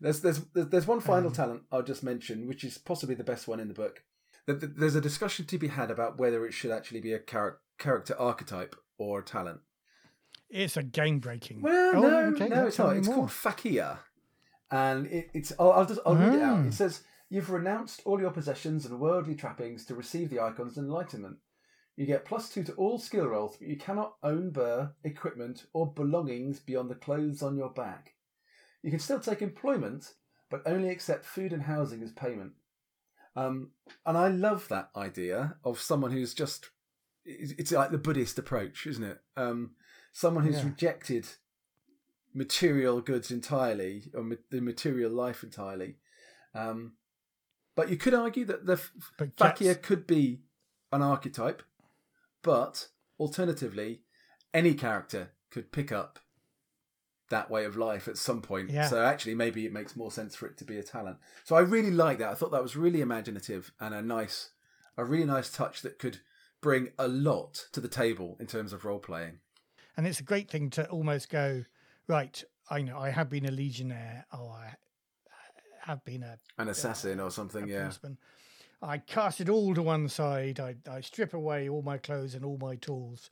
There's 0.00 0.20
there's 0.20 0.40
there's 0.54 0.86
one 0.86 1.00
final 1.00 1.26
Um, 1.28 1.32
talent 1.34 1.62
I'll 1.72 1.82
just 1.82 2.04
mention, 2.04 2.46
which 2.46 2.62
is 2.62 2.78
possibly 2.78 3.16
the 3.16 3.24
best 3.24 3.48
one 3.48 3.58
in 3.58 3.66
the 3.68 3.74
book. 3.74 4.04
Th- 4.46 4.60
th- 4.60 4.72
There's 4.76 4.94
a 4.94 5.00
discussion 5.00 5.44
to 5.46 5.58
be 5.58 5.66
had 5.68 5.90
about 5.90 6.18
whether 6.18 6.46
it 6.46 6.54
should 6.54 6.70
actually 6.70 7.00
be 7.00 7.12
a 7.12 7.18
char- 7.18 7.58
character 7.78 8.14
archetype 8.16 8.76
or 8.96 9.18
a 9.20 9.24
talent. 9.24 9.60
It's 10.50 10.76
a 10.76 10.82
game 10.82 11.18
breaking. 11.18 11.60
Well, 11.62 11.96
Oh, 11.96 12.00
no, 12.00 12.18
okay, 12.34 12.48
no, 12.48 12.66
it's 12.66 12.78
not. 12.78 12.96
It's 12.96 13.06
more. 13.06 13.16
called 13.16 13.32
Fakir, 13.32 13.98
and 14.70 15.06
it, 15.06 15.30
it's. 15.34 15.52
I'll, 15.58 15.72
I'll 15.72 15.86
just 15.86 16.00
I'll 16.06 16.14
read 16.16 16.34
it 16.34 16.42
out. 16.42 16.60
Ah. 16.60 16.66
It 16.66 16.72
says, 16.74 17.02
"You've 17.28 17.50
renounced 17.50 18.02
all 18.04 18.20
your 18.20 18.30
possessions 18.30 18.86
and 18.86 18.98
worldly 19.00 19.34
trappings 19.34 19.84
to 19.86 19.94
receive 19.94 20.30
the 20.30 20.40
icon's 20.40 20.78
enlightenment. 20.78 21.36
You 21.96 22.06
get 22.06 22.24
plus 22.24 22.48
two 22.48 22.62
to 22.64 22.72
all 22.74 22.98
skill 22.98 23.26
rolls, 23.26 23.56
but 23.58 23.68
you 23.68 23.76
cannot 23.76 24.14
own 24.22 24.50
birr, 24.50 24.92
equipment, 25.04 25.66
or 25.72 25.92
belongings 25.92 26.60
beyond 26.60 26.90
the 26.90 26.94
clothes 26.94 27.42
on 27.42 27.56
your 27.56 27.70
back. 27.70 28.14
You 28.82 28.90
can 28.90 29.00
still 29.00 29.18
take 29.20 29.42
employment, 29.42 30.14
but 30.48 30.62
only 30.64 30.88
accept 30.90 31.24
food 31.24 31.52
and 31.52 31.62
housing 31.62 32.02
as 32.02 32.12
payment." 32.12 32.52
Um, 33.36 33.70
and 34.06 34.16
I 34.16 34.28
love 34.28 34.66
that 34.68 34.90
idea 34.96 35.56
of 35.62 35.80
someone 35.80 36.10
who's 36.12 36.32
just. 36.34 36.70
It's 37.24 37.52
it's 37.58 37.72
like 37.72 37.90
the 37.90 37.98
Buddhist 37.98 38.38
approach, 38.38 38.86
isn't 38.86 39.04
it? 39.04 39.18
Um, 39.36 39.72
someone 40.18 40.42
who's 40.44 40.56
Yeah. 40.56 40.64
rejected 40.64 41.28
material 42.34 43.00
goods 43.00 43.30
entirely 43.30 44.10
or 44.12 44.24
ma- 44.24 44.34
the 44.50 44.60
material 44.60 45.12
life 45.12 45.44
entirely. 45.44 45.96
Um, 46.54 46.96
but 47.76 47.88
you 47.88 47.96
could 47.96 48.14
argue 48.14 48.44
that 48.46 48.66
the 48.66 48.72
f- 48.72 48.92
fakir 49.36 49.76
could 49.76 50.08
be 50.08 50.42
an 50.90 51.02
archetype, 51.02 51.62
but 52.42 52.88
alternatively, 53.20 54.02
any 54.52 54.74
character 54.74 55.30
could 55.50 55.70
pick 55.70 55.92
up 55.92 56.18
that 57.28 57.48
way 57.48 57.64
of 57.64 57.76
life 57.76 58.08
at 58.08 58.16
some 58.18 58.42
point. 58.42 58.70
Yeah. 58.70 58.88
So 58.88 59.04
actually, 59.04 59.36
maybe 59.36 59.66
it 59.66 59.72
makes 59.72 59.94
more 59.94 60.10
sense 60.10 60.34
for 60.34 60.46
it 60.48 60.56
to 60.58 60.64
be 60.64 60.78
a 60.78 60.82
talent. 60.82 61.18
So 61.44 61.54
I 61.54 61.60
really 61.60 61.92
like 61.92 62.18
that. 62.18 62.30
I 62.30 62.34
thought 62.34 62.50
that 62.50 62.62
was 62.62 62.74
really 62.74 63.02
imaginative 63.02 63.70
and 63.78 63.94
a 63.94 64.02
nice, 64.02 64.50
a 64.96 65.04
really 65.04 65.26
nice 65.26 65.48
touch 65.52 65.82
that 65.82 66.00
could 66.00 66.18
bring 66.60 66.90
a 66.98 67.06
lot 67.06 67.68
to 67.72 67.80
the 67.80 67.88
table 67.88 68.36
in 68.40 68.46
terms 68.48 68.72
of 68.72 68.84
role 68.84 68.98
playing. 68.98 69.38
And 69.98 70.06
it's 70.06 70.20
a 70.20 70.22
great 70.22 70.48
thing 70.48 70.70
to 70.70 70.88
almost 70.88 71.28
go 71.28 71.64
right. 72.06 72.42
I 72.70 72.82
know 72.82 72.96
I 72.96 73.10
have 73.10 73.28
been 73.28 73.44
a 73.46 73.50
legionnaire, 73.50 74.26
or 74.32 74.52
I 74.52 74.76
have 75.80 76.04
been 76.04 76.22
a 76.22 76.38
An 76.56 76.68
assassin 76.68 77.18
or 77.18 77.32
something, 77.32 77.66
yeah. 77.66 77.80
policeman. 77.80 78.16
I 78.80 78.98
cast 78.98 79.40
it 79.40 79.48
all 79.48 79.74
to 79.74 79.82
one 79.82 80.08
side. 80.08 80.60
I, 80.60 80.76
I 80.88 81.00
strip 81.00 81.34
away 81.34 81.68
all 81.68 81.82
my 81.82 81.98
clothes 81.98 82.36
and 82.36 82.44
all 82.44 82.58
my 82.60 82.76
tools, 82.76 83.30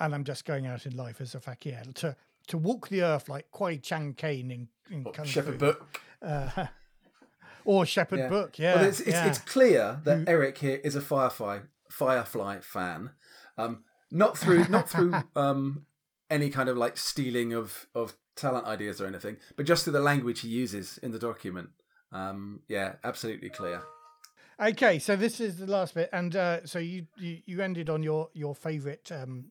and 0.00 0.14
I'm 0.14 0.24
just 0.24 0.46
going 0.46 0.66
out 0.66 0.86
in 0.86 0.96
life 0.96 1.20
as 1.20 1.34
a 1.34 1.40
fakir 1.40 1.82
to 1.96 2.16
to 2.46 2.56
walk 2.56 2.88
the 2.88 3.02
earth 3.02 3.28
like 3.28 3.50
Kwai 3.50 3.76
Chang 3.76 4.14
Caine 4.14 4.50
in, 4.50 4.68
in 4.90 5.04
Or 5.04 5.24
Shepherd 5.26 5.58
Book. 5.58 6.00
Uh, 6.22 6.68
or 7.66 7.84
Shepherd 7.84 8.20
Yeah. 8.20 8.28
Book. 8.28 8.58
Yeah, 8.58 8.76
well, 8.76 8.84
it's, 8.86 9.00
it's, 9.00 9.10
yeah. 9.10 9.26
it's 9.26 9.38
clear 9.40 10.00
that 10.04 10.26
Eric 10.26 10.56
here 10.56 10.80
is 10.82 10.94
a 10.94 11.02
Firefly 11.02 11.58
Firefly 11.90 12.60
fan. 12.60 13.10
Um, 13.58 13.84
not 14.10 14.38
through 14.38 14.68
not 14.68 14.88
through 14.88 15.12
um, 15.36 15.84
any 16.30 16.50
kind 16.50 16.68
of 16.68 16.76
like 16.76 16.96
stealing 16.96 17.52
of 17.52 17.86
of 17.94 18.14
talent 18.36 18.66
ideas 18.66 19.00
or 19.00 19.06
anything, 19.06 19.36
but 19.56 19.66
just 19.66 19.84
through 19.84 19.94
the 19.94 20.00
language 20.00 20.40
he 20.40 20.48
uses 20.48 20.98
in 20.98 21.12
the 21.12 21.18
document. 21.18 21.70
Um, 22.12 22.60
yeah, 22.68 22.94
absolutely 23.04 23.50
clear. 23.50 23.82
Okay, 24.60 24.98
so 24.98 25.14
this 25.14 25.40
is 25.40 25.58
the 25.58 25.66
last 25.66 25.94
bit, 25.94 26.08
and 26.12 26.34
uh, 26.34 26.66
so 26.66 26.78
you, 26.78 27.06
you 27.16 27.38
you 27.46 27.60
ended 27.60 27.88
on 27.88 28.02
your 28.02 28.28
your 28.32 28.54
favorite 28.54 29.10
um, 29.12 29.46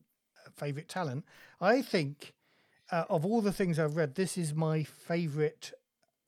favorite 0.56 0.88
talent. 0.88 1.24
I 1.60 1.82
think 1.82 2.34
uh, 2.90 3.04
of 3.08 3.24
all 3.24 3.40
the 3.40 3.52
things 3.52 3.78
I've 3.78 3.96
read, 3.96 4.14
this 4.14 4.36
is 4.36 4.54
my 4.54 4.82
favorite 4.82 5.72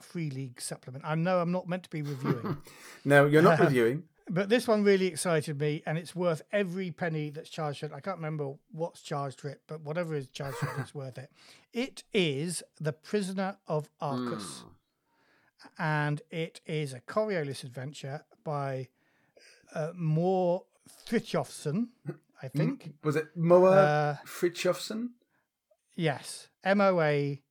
free 0.01 0.31
league 0.31 0.61
supplement. 0.61 1.05
I 1.07 1.15
know 1.15 1.41
I'm 1.41 1.53
not 1.53 1.69
meant 1.69 1.85
to 1.85 1.91
be 1.91 2.03
reviewing, 2.03 2.57
No, 3.05 3.27
you're 3.27 3.43
not 3.43 3.61
reviewing. 3.61 4.05
But 4.33 4.49
this 4.49 4.69
one 4.69 4.85
really 4.85 5.07
excited 5.09 5.59
me, 5.59 5.83
and 5.87 5.99
it's 5.99 6.15
worth 6.15 6.41
every 6.53 6.93
penny 6.93 7.31
that's 7.31 7.51
charged 7.51 7.81
for 7.81 7.87
it. 7.87 7.93
I 7.93 7.99
can't 7.99 8.17
remember 8.19 8.53
what's 8.71 9.03
charged 9.03 9.41
for 9.41 9.49
it, 9.49 9.61
but 9.67 9.81
whatever 9.81 10.15
is 10.15 10.29
charged 10.29 10.59
for 10.59 10.67
it, 10.67 10.73
it's 10.79 10.95
worth 10.95 11.19
it. 11.19 11.31
It 11.73 12.05
is 12.15 12.63
the 12.81 12.93
Prisoner 12.93 13.57
of 13.67 13.89
Arcus 14.01 14.63
and 15.79 16.23
it 16.31 16.61
is 16.65 16.93
a 16.93 17.01
Coriolis 17.01 17.65
adventure 17.65 18.25
by 18.45 18.89
uh, 19.75 19.91
Moore 19.97 20.63
Frithiofsson, 21.07 21.89
I 22.43 22.49
think. 22.49 22.95
Was 23.03 23.17
it 23.17 23.27
Moa 23.37 23.71
Uh, 23.73 24.17
Frithiofsson? 24.25 25.09
Yes, 25.97 26.49
M 26.65 26.81
O 26.81 27.01
A 27.01 27.43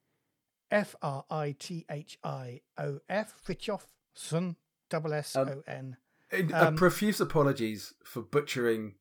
F 0.72 0.96
R 1.02 1.26
I 1.30 1.56
T 1.60 1.86
H 1.90 2.18
I 2.24 2.62
O 2.78 3.00
F 3.10 3.34
Frithiofsson, 3.46 4.56
double 4.90 5.14
S 5.14 5.36
O 5.36 5.62
N. 5.68 5.98
Uh, 6.00 6.04
um, 6.54 6.76
profuse 6.76 7.20
apologies 7.20 7.94
for 8.04 8.22
butchering 8.22 8.96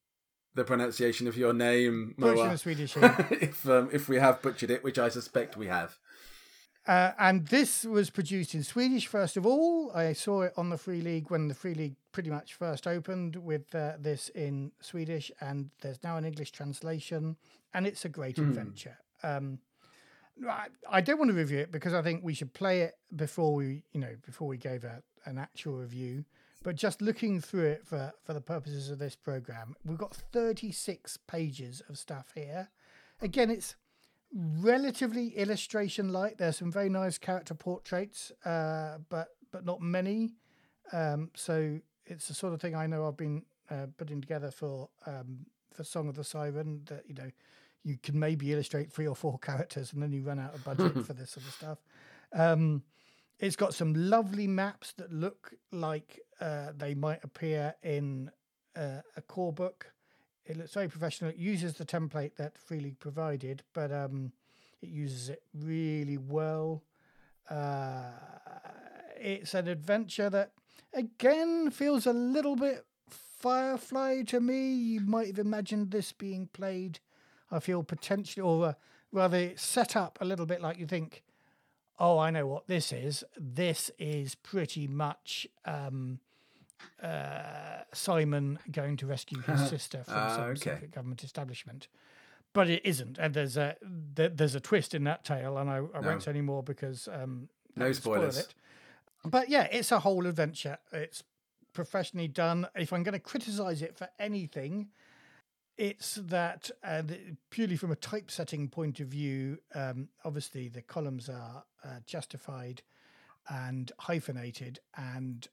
the 0.55 0.65
pronunciation 0.65 1.29
of 1.29 1.37
your 1.37 1.53
name, 1.53 2.15
Moa. 2.17 2.57
Swedish. 2.59 2.97
if 3.31 3.69
um, 3.69 3.89
if 3.93 4.09
we 4.09 4.17
have 4.17 4.43
butchered 4.43 4.71
it, 4.71 4.83
which 4.83 4.99
I 4.99 5.09
suspect 5.09 5.57
we 5.57 5.67
have. 5.67 5.99
Uh, 6.87 7.13
and 7.19 7.47
this 7.49 7.85
was 7.85 8.09
produced 8.09 8.55
in 8.55 8.63
Swedish 8.63 9.07
first 9.07 9.37
of 9.37 9.45
all. 9.45 9.93
I 9.95 10.15
saw 10.15 10.43
it 10.43 10.55
on 10.57 10.71
the 10.71 10.79
Free 10.79 11.03
League 11.03 11.31
when 11.31 11.49
the 11.49 11.55
Free 11.55 11.75
League 11.75 11.97
pretty 12.13 12.31
much 12.31 12.55
first 12.55 12.87
opened 12.87 13.37
with 13.37 13.75
uh, 13.75 13.93
this 13.99 14.31
in 14.31 14.73
Swedish, 14.81 15.31
and 15.41 15.71
there's 15.83 16.03
now 16.03 16.17
an 16.17 16.25
English 16.25 16.51
translation, 16.53 17.37
and 17.75 17.87
it's 17.87 18.05
a 18.05 18.09
great 18.09 18.39
adventure. 18.39 18.97
Um, 19.23 19.59
I, 20.49 20.67
I 20.91 21.01
don't 21.01 21.19
want 21.19 21.31
to 21.31 21.37
review 21.37 21.59
it 21.59 21.73
because 21.73 21.95
I 21.95 22.03
think 22.03 22.25
we 22.25 22.35
should 22.35 22.55
play 22.55 22.83
it 22.83 22.95
before 23.15 23.55
we, 23.55 23.83
you 23.93 24.01
know, 24.01 24.15
before 24.25 24.49
we 24.49 24.57
gave 24.57 24.85
a, 24.85 25.03
an 25.25 25.39
actual 25.39 25.75
review. 25.75 26.25
But 26.63 26.75
just 26.77 27.01
looking 27.01 27.41
through 27.41 27.67
it 27.67 27.87
for 27.87 28.13
for 28.25 28.35
the 28.35 28.41
purposes 28.41 28.91
of 28.91 28.99
this 28.99 29.15
program, 29.15 29.77
we've 29.85 29.99
got 29.99 30.15
36 30.15 31.19
pages 31.29 31.83
of 31.89 31.99
stuff 31.99 32.33
here. 32.35 32.69
Again, 33.21 33.51
it's 33.51 33.77
relatively 34.35 35.29
illustration 35.37 36.13
light. 36.13 36.39
There's 36.39 36.57
some 36.59 36.73
very 36.73 36.89
nice 36.89 37.19
character 37.19 37.55
portraits, 37.55 38.33
uh, 38.45 38.99
but 39.09 39.29
but 39.51 39.65
not 39.65 39.81
many. 39.81 40.35
Um, 40.93 41.31
so 41.35 41.79
it's 42.07 42.29
the 42.29 42.35
sort 42.35 42.55
of 42.55 42.61
thing 42.61 42.75
I 42.75 42.87
know 42.87 43.07
I've 43.07 43.17
been 43.17 43.45
uh, 43.71 43.87
putting 43.97 44.21
together 44.21 44.51
for 44.51 44.89
um, 45.07 45.47
for 45.73 45.85
Song 45.85 46.09
of 46.09 46.17
the 46.17 46.25
Siren. 46.25 46.83
That 46.87 47.05
you 47.07 47.15
know 47.15 47.31
you 47.85 47.97
can 48.03 48.19
maybe 48.19 48.53
illustrate 48.53 48.93
three 48.93 49.07
or 49.07 49.17
four 49.17 49.39
characters, 49.43 49.93
and 49.93 50.03
then 50.03 50.13
you 50.13 50.23
run 50.23 50.39
out 50.39 50.55
of 50.55 50.65
budget 50.65 51.07
for 51.07 51.13
this 51.13 51.31
sort 51.31 51.47
of 51.47 51.53
stuff. 51.53 51.79
Um, 52.33 52.83
it's 53.39 53.57
got 53.57 53.73
some 53.73 53.95
lovely 53.95 54.49
maps 54.49 54.93
that 54.95 55.13
look 55.13 55.55
like 55.71 56.21
uh, 56.41 56.73
they 56.77 56.95
might 56.95 57.23
appear 57.25 57.75
in 57.83 58.31
uh, 58.77 59.01
a 59.17 59.23
core 59.23 59.53
book. 59.53 59.93
It 60.47 60.57
looks 60.57 60.73
very 60.73 60.89
professional. 60.89 61.31
It 61.31 61.37
uses 61.37 61.75
the 61.75 61.85
template 61.85 62.37
that 62.37 62.57
Free 62.59 62.81
League 62.81 62.99
provided, 62.99 63.63
but 63.75 63.93
um, 63.93 64.33
it 64.81 64.89
uses 64.89 65.29
it 65.29 65.43
really 65.55 66.17
well. 66.17 66.83
Uh, 67.51 68.11
it's 69.17 69.55
an 69.55 69.69
adventure 69.69 70.31
that, 70.31 70.53
again, 70.95 71.71
feels 71.71 72.07
a 72.07 72.13
little 72.13 72.57
bit 72.57 72.85
Firefly 73.09 74.23
to 74.23 74.41
me. 74.41 74.75
You 74.75 75.01
might 75.01 75.29
have 75.29 75.39
imagined 75.39 75.91
this 75.91 76.13
being 76.13 76.49
played, 76.53 76.99
I 77.51 77.61
feel, 77.61 77.83
potentially, 77.83 78.43
or 78.43 78.67
uh, 78.67 78.73
rather 79.13 79.53
set 79.57 79.97
up 79.97 80.19
a 80.21 80.25
little 80.25 80.47
bit 80.47 80.61
like 80.61 80.79
you 80.79 80.87
think, 80.87 81.23
oh, 81.99 82.19
I 82.19 82.31
know 82.31 82.47
what 82.47 82.67
this 82.67 82.93
is. 82.93 83.23
This 83.37 83.91
is 83.99 84.35
pretty 84.35 84.87
much. 84.89 85.47
Um, 85.65 86.21
uh, 87.03 87.83
Simon 87.93 88.59
going 88.71 88.97
to 88.99 89.07
rescue 89.07 89.41
his 89.41 89.69
sister 89.69 90.05
from 90.05 90.15
Ah, 90.15 90.37
some 90.37 90.45
okay. 90.51 90.57
secret 90.75 90.91
government 90.91 91.23
establishment. 91.25 91.89
But 92.55 92.71
it 92.71 92.83
isn't, 92.85 93.19
and 93.19 93.35
there's 93.35 93.57
a 93.57 93.77
there, 93.83 94.31
there's 94.31 94.55
a 94.55 94.61
twist 94.61 94.95
in 94.95 95.05
that 95.05 95.23
tale, 95.25 95.59
and 95.59 95.69
I, 95.71 95.77
I 95.77 96.01
No. 96.01 96.01
won't 96.01 96.23
say 96.23 96.31
any 96.31 96.41
more 96.41 96.63
because 96.63 97.07
um, 97.09 97.49
No 97.77 97.87
would 97.87 97.97
spoil 97.97 98.17
spoilers. 98.33 98.39
It. 98.39 98.55
But 99.25 99.49
yeah, 99.51 99.65
it's 99.71 99.93
a 99.93 100.01
whole 100.01 100.27
adventure. 100.27 100.79
It's 100.93 101.23
professionally 101.75 102.27
done. 102.29 102.67
If 102.75 102.93
I'm 102.93 103.03
going 103.03 103.13
to 103.13 103.19
criticize 103.21 103.83
it 103.83 103.97
for 103.97 104.09
anything, 104.19 104.89
it's 105.77 106.15
that 106.17 106.71
uh, 106.83 107.03
the, 107.03 107.19
purely 107.51 107.77
from 107.77 107.93
a 107.93 107.97
typesetting 107.97 108.69
point 108.69 108.99
of 108.99 109.09
view, 109.09 109.59
um, 109.75 110.09
obviously 110.25 110.69
the 110.69 110.83
columns 110.83 111.29
are 111.29 111.65
uh, 111.85 111.89
justified 112.07 112.83
and 113.49 113.93
hyphenated, 114.01 114.81
and 114.97 115.47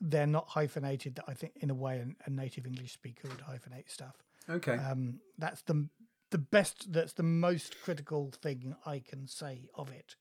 they're 0.00 0.26
not 0.26 0.48
hyphenated. 0.48 1.16
That 1.16 1.24
I 1.28 1.34
think, 1.34 1.52
in 1.60 1.70
a 1.70 1.74
way, 1.74 1.98
a, 1.98 2.28
a 2.28 2.30
native 2.30 2.66
English 2.66 2.92
speaker 2.92 3.28
would 3.28 3.38
hyphenate 3.40 3.90
stuff. 3.90 4.16
Okay. 4.48 4.76
Um, 4.76 5.20
that's 5.38 5.62
the 5.62 5.88
the 6.30 6.38
best. 6.38 6.92
That's 6.92 7.12
the 7.14 7.22
most 7.22 7.80
critical 7.82 8.30
thing 8.42 8.74
I 8.84 8.98
can 9.00 9.26
say 9.26 9.68
of 9.74 9.90
it. 9.90 10.16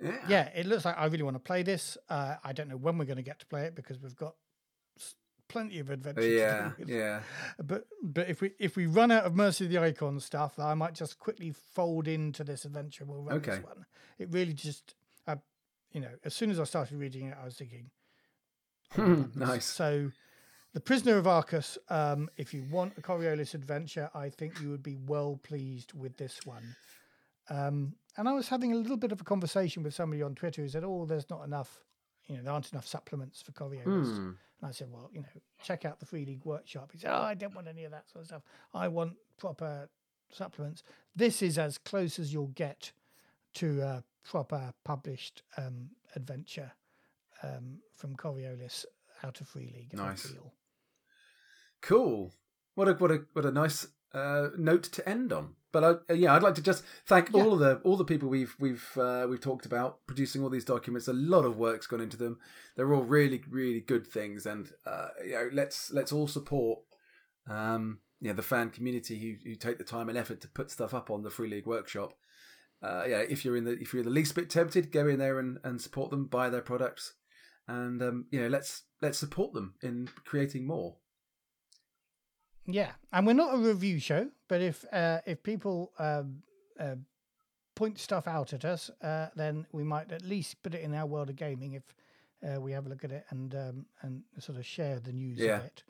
yeah. 0.00 0.18
Yeah, 0.28 0.48
it 0.54 0.66
looks 0.66 0.84
like 0.84 0.96
I 0.98 1.06
really 1.06 1.22
want 1.24 1.36
to 1.36 1.40
play 1.40 1.62
this. 1.62 1.98
Uh, 2.08 2.36
I 2.44 2.52
don't 2.52 2.68
know 2.68 2.76
when 2.76 2.98
we're 2.98 3.04
going 3.06 3.16
to 3.16 3.22
get 3.22 3.38
to 3.40 3.46
play 3.46 3.64
it 3.64 3.74
because 3.74 3.98
we've 4.00 4.16
got 4.16 4.34
plenty 5.48 5.80
of 5.80 5.90
adventure. 5.90 6.22
Yeah. 6.22 6.70
Yeah. 6.86 7.20
But 7.62 7.86
but 8.02 8.28
if 8.28 8.40
we 8.40 8.52
if 8.60 8.76
we 8.76 8.86
run 8.86 9.10
out 9.10 9.24
of 9.24 9.34
Mercy 9.34 9.64
of 9.64 9.70
the 9.72 9.78
Icon 9.78 10.20
stuff, 10.20 10.58
I 10.58 10.74
might 10.74 10.94
just 10.94 11.18
quickly 11.18 11.52
fold 11.74 12.06
into 12.06 12.44
this 12.44 12.64
adventure. 12.64 13.04
We'll 13.04 13.22
run 13.22 13.38
Okay. 13.38 13.56
this 13.56 13.64
one. 13.64 13.84
It 14.18 14.28
really 14.30 14.52
just, 14.52 14.94
uh, 15.26 15.36
you 15.92 16.00
know, 16.00 16.10
as 16.24 16.34
soon 16.34 16.50
as 16.50 16.60
I 16.60 16.64
started 16.64 16.98
reading 16.98 17.26
it, 17.26 17.36
I 17.40 17.44
was 17.44 17.56
thinking. 17.56 17.90
nice. 19.34 19.64
So, 19.64 20.10
the 20.72 20.80
Prisoner 20.80 21.16
of 21.16 21.26
Arcus. 21.26 21.78
Um, 21.88 22.28
if 22.36 22.54
you 22.54 22.64
want 22.70 22.94
a 22.96 23.00
Coriolis 23.00 23.54
adventure, 23.54 24.10
I 24.14 24.28
think 24.28 24.60
you 24.60 24.70
would 24.70 24.82
be 24.82 24.96
well 24.96 25.38
pleased 25.42 25.92
with 25.94 26.16
this 26.16 26.40
one. 26.44 26.76
Um, 27.48 27.94
and 28.16 28.28
I 28.28 28.32
was 28.32 28.48
having 28.48 28.72
a 28.72 28.76
little 28.76 28.96
bit 28.96 29.12
of 29.12 29.20
a 29.20 29.24
conversation 29.24 29.82
with 29.82 29.94
somebody 29.94 30.22
on 30.22 30.34
Twitter 30.34 30.62
who 30.62 30.68
said, 30.68 30.84
"Oh, 30.84 31.06
there's 31.06 31.28
not 31.30 31.44
enough, 31.44 31.80
you 32.26 32.36
know, 32.36 32.42
there 32.42 32.52
aren't 32.52 32.72
enough 32.72 32.86
supplements 32.86 33.42
for 33.42 33.52
Coriolis." 33.52 33.84
Hmm. 33.84 34.30
And 34.60 34.68
I 34.68 34.70
said, 34.70 34.90
"Well, 34.90 35.10
you 35.12 35.20
know, 35.20 35.28
check 35.62 35.84
out 35.84 35.98
the 36.00 36.06
Free 36.06 36.24
League 36.24 36.44
Workshop." 36.44 36.90
He 36.92 36.98
said, 36.98 37.10
"Oh, 37.12 37.22
I 37.22 37.34
don't 37.34 37.54
want 37.54 37.68
any 37.68 37.84
of 37.84 37.92
that 37.92 38.08
sort 38.10 38.22
of 38.22 38.26
stuff. 38.28 38.42
I 38.72 38.88
want 38.88 39.14
proper 39.38 39.88
supplements." 40.32 40.82
This 41.16 41.42
is 41.42 41.58
as 41.58 41.78
close 41.78 42.18
as 42.18 42.32
you'll 42.32 42.48
get 42.48 42.92
to 43.54 43.80
a 43.80 44.04
proper 44.22 44.72
published 44.84 45.42
um, 45.56 45.90
adventure 46.14 46.72
um, 47.42 47.78
from 47.96 48.16
Coriolis 48.16 48.84
out 49.24 49.40
of 49.40 49.48
Free 49.48 49.70
League. 49.74 49.94
Nice. 49.94 50.26
Feel. 50.26 50.52
Cool. 51.82 52.32
What 52.74 52.88
a 52.88 52.92
what 52.94 53.10
a 53.10 53.22
what 53.32 53.44
a 53.44 53.50
nice 53.50 53.86
uh, 54.12 54.48
note 54.56 54.84
to 54.84 55.08
end 55.08 55.32
on. 55.32 55.54
But 55.72 55.84
I, 55.84 56.12
uh, 56.12 56.14
yeah, 56.14 56.34
I'd 56.34 56.42
like 56.42 56.56
to 56.56 56.62
just 56.62 56.82
thank 57.06 57.30
Yeah. 57.32 57.42
all 57.42 57.52
of 57.52 57.60
the 57.60 57.76
all 57.84 57.96
the 57.96 58.04
people 58.04 58.28
we've 58.28 58.54
we've 58.58 58.86
uh, 58.96 59.26
we've 59.28 59.40
talked 59.40 59.66
about 59.66 60.04
producing 60.06 60.42
all 60.42 60.50
these 60.50 60.64
documents. 60.64 61.08
A 61.08 61.12
lot 61.12 61.44
of 61.44 61.56
work's 61.56 61.86
gone 61.86 62.00
into 62.00 62.16
them. 62.16 62.38
They're 62.76 62.92
all 62.92 63.02
really 63.04 63.42
really 63.48 63.80
good 63.80 64.06
things, 64.06 64.46
and 64.46 64.70
uh, 64.86 65.08
you 65.24 65.32
know, 65.32 65.50
let's 65.52 65.90
let's 65.92 66.12
all 66.12 66.26
support 66.28 66.80
um, 67.48 68.00
yeah 68.20 68.32
the 68.32 68.42
fan 68.42 68.70
community 68.70 69.18
who 69.18 69.50
who 69.50 69.54
take 69.56 69.78
the 69.78 69.84
time 69.84 70.08
and 70.08 70.18
effort 70.18 70.40
to 70.42 70.48
put 70.48 70.70
stuff 70.70 70.92
up 70.92 71.10
on 71.10 71.22
the 71.22 71.30
Free 71.30 71.48
League 71.48 71.66
Workshop. 71.66 72.14
Uh, 72.82 73.04
yeah, 73.06 73.18
if 73.18 73.44
you're 73.44 73.56
in 73.56 73.64
the 73.64 73.72
if 73.80 73.92
you're 73.94 74.02
the 74.02 74.10
least 74.10 74.34
bit 74.34 74.50
tempted, 74.50 74.90
go 74.90 75.06
in 75.06 75.18
there 75.18 75.38
and, 75.38 75.58
and 75.64 75.80
support 75.80 76.10
them, 76.10 76.24
buy 76.26 76.48
their 76.48 76.62
products, 76.62 77.14
and 77.70 78.02
um, 78.02 78.26
you 78.30 78.40
know 78.40 78.48
let's 78.48 78.82
let's 79.00 79.18
support 79.18 79.52
them 79.54 79.74
in 79.82 80.08
creating 80.24 80.66
more. 80.66 80.96
Yeah, 82.66 82.92
and 83.12 83.26
we're 83.26 83.32
not 83.32 83.54
a 83.54 83.58
review 83.58 83.98
show, 83.98 84.28
but 84.48 84.60
if 84.60 84.84
uh, 84.92 85.20
if 85.26 85.42
people 85.42 85.92
um, 85.98 86.42
uh, 86.78 86.96
point 87.74 87.98
stuff 87.98 88.28
out 88.28 88.52
at 88.52 88.64
us, 88.64 88.90
uh, 89.02 89.28
then 89.34 89.66
we 89.72 89.82
might 89.82 90.12
at 90.12 90.22
least 90.24 90.62
put 90.62 90.74
it 90.74 90.82
in 90.82 90.94
our 90.94 91.06
world 91.06 91.30
of 91.30 91.36
gaming 91.36 91.72
if 91.74 91.82
uh, 92.46 92.60
we 92.60 92.72
have 92.72 92.86
a 92.86 92.88
look 92.88 93.04
at 93.04 93.12
it 93.12 93.24
and 93.30 93.54
um, 93.54 93.86
and 94.02 94.22
sort 94.38 94.58
of 94.58 94.66
share 94.66 95.00
the 95.00 95.12
news 95.12 95.38
Yeah. 95.38 95.58
of 95.58 95.64
it. 95.64 95.82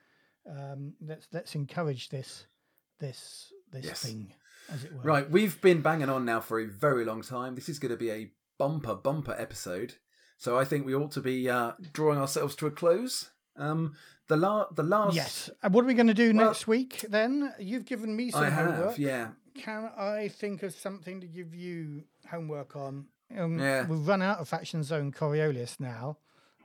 Um, 0.49 0.95
let's 1.01 1.29
let's 1.33 1.55
encourage 1.55 2.09
this 2.09 2.47
this 2.99 3.53
this 3.73 3.85
Yes. 3.85 4.03
thing, 4.03 4.33
as 4.73 4.85
it 4.85 4.93
were. 4.93 5.03
Right, 5.03 5.31
we've 5.31 5.61
been 5.61 5.83
banging 5.83 6.09
on 6.09 6.25
now 6.25 6.41
for 6.41 6.61
a 6.61 6.67
very 6.67 7.05
long 7.05 7.23
time. 7.23 7.55
This 7.57 7.69
is 7.69 7.79
going 7.79 7.91
to 7.93 7.99
be 7.99 8.11
a 8.11 8.33
bumper 8.59 8.95
bumper 8.95 9.35
episode, 9.39 9.97
so 10.41 10.59
I 10.59 10.65
think 10.65 10.87
we 10.87 10.95
ought 10.95 11.13
to 11.13 11.21
be 11.21 11.49
uh, 11.49 11.73
drawing 11.93 12.19
ourselves 12.19 12.57
to 12.57 12.67
a 12.67 12.71
close. 12.71 13.31
Um, 13.57 13.95
the 14.29 14.37
la- 14.37 14.71
the 14.73 14.83
last 14.83 15.15
Yes. 15.15 15.51
And 15.63 15.75
what 15.75 15.85
are 15.85 15.87
we 15.89 15.95
going 15.95 16.07
to 16.07 16.15
do 16.15 16.33
Well- 16.35 16.47
next 16.47 16.67
week 16.67 17.05
then? 17.09 17.53
You've 17.59 17.85
given 17.85 18.17
me 18.17 18.31
some 18.31 18.45
I 18.45 18.49
have, 18.51 18.75
homework. 18.75 18.99
yeah. 18.99 19.29
Can 19.55 19.91
I 19.99 20.29
think 20.29 20.63
of 20.63 20.73
something 20.75 21.21
to 21.21 21.27
give 21.27 21.55
you 21.55 22.05
homework 22.31 22.75
on? 22.75 23.07
Um, 23.37 23.59
Yeah. 23.59 23.87
We've 23.87 24.07
run 24.09 24.23
out 24.23 24.39
of 24.39 24.49
Faction 24.49 24.83
Zone 24.83 25.13
Coriolis 25.13 25.79
now, 25.79 26.17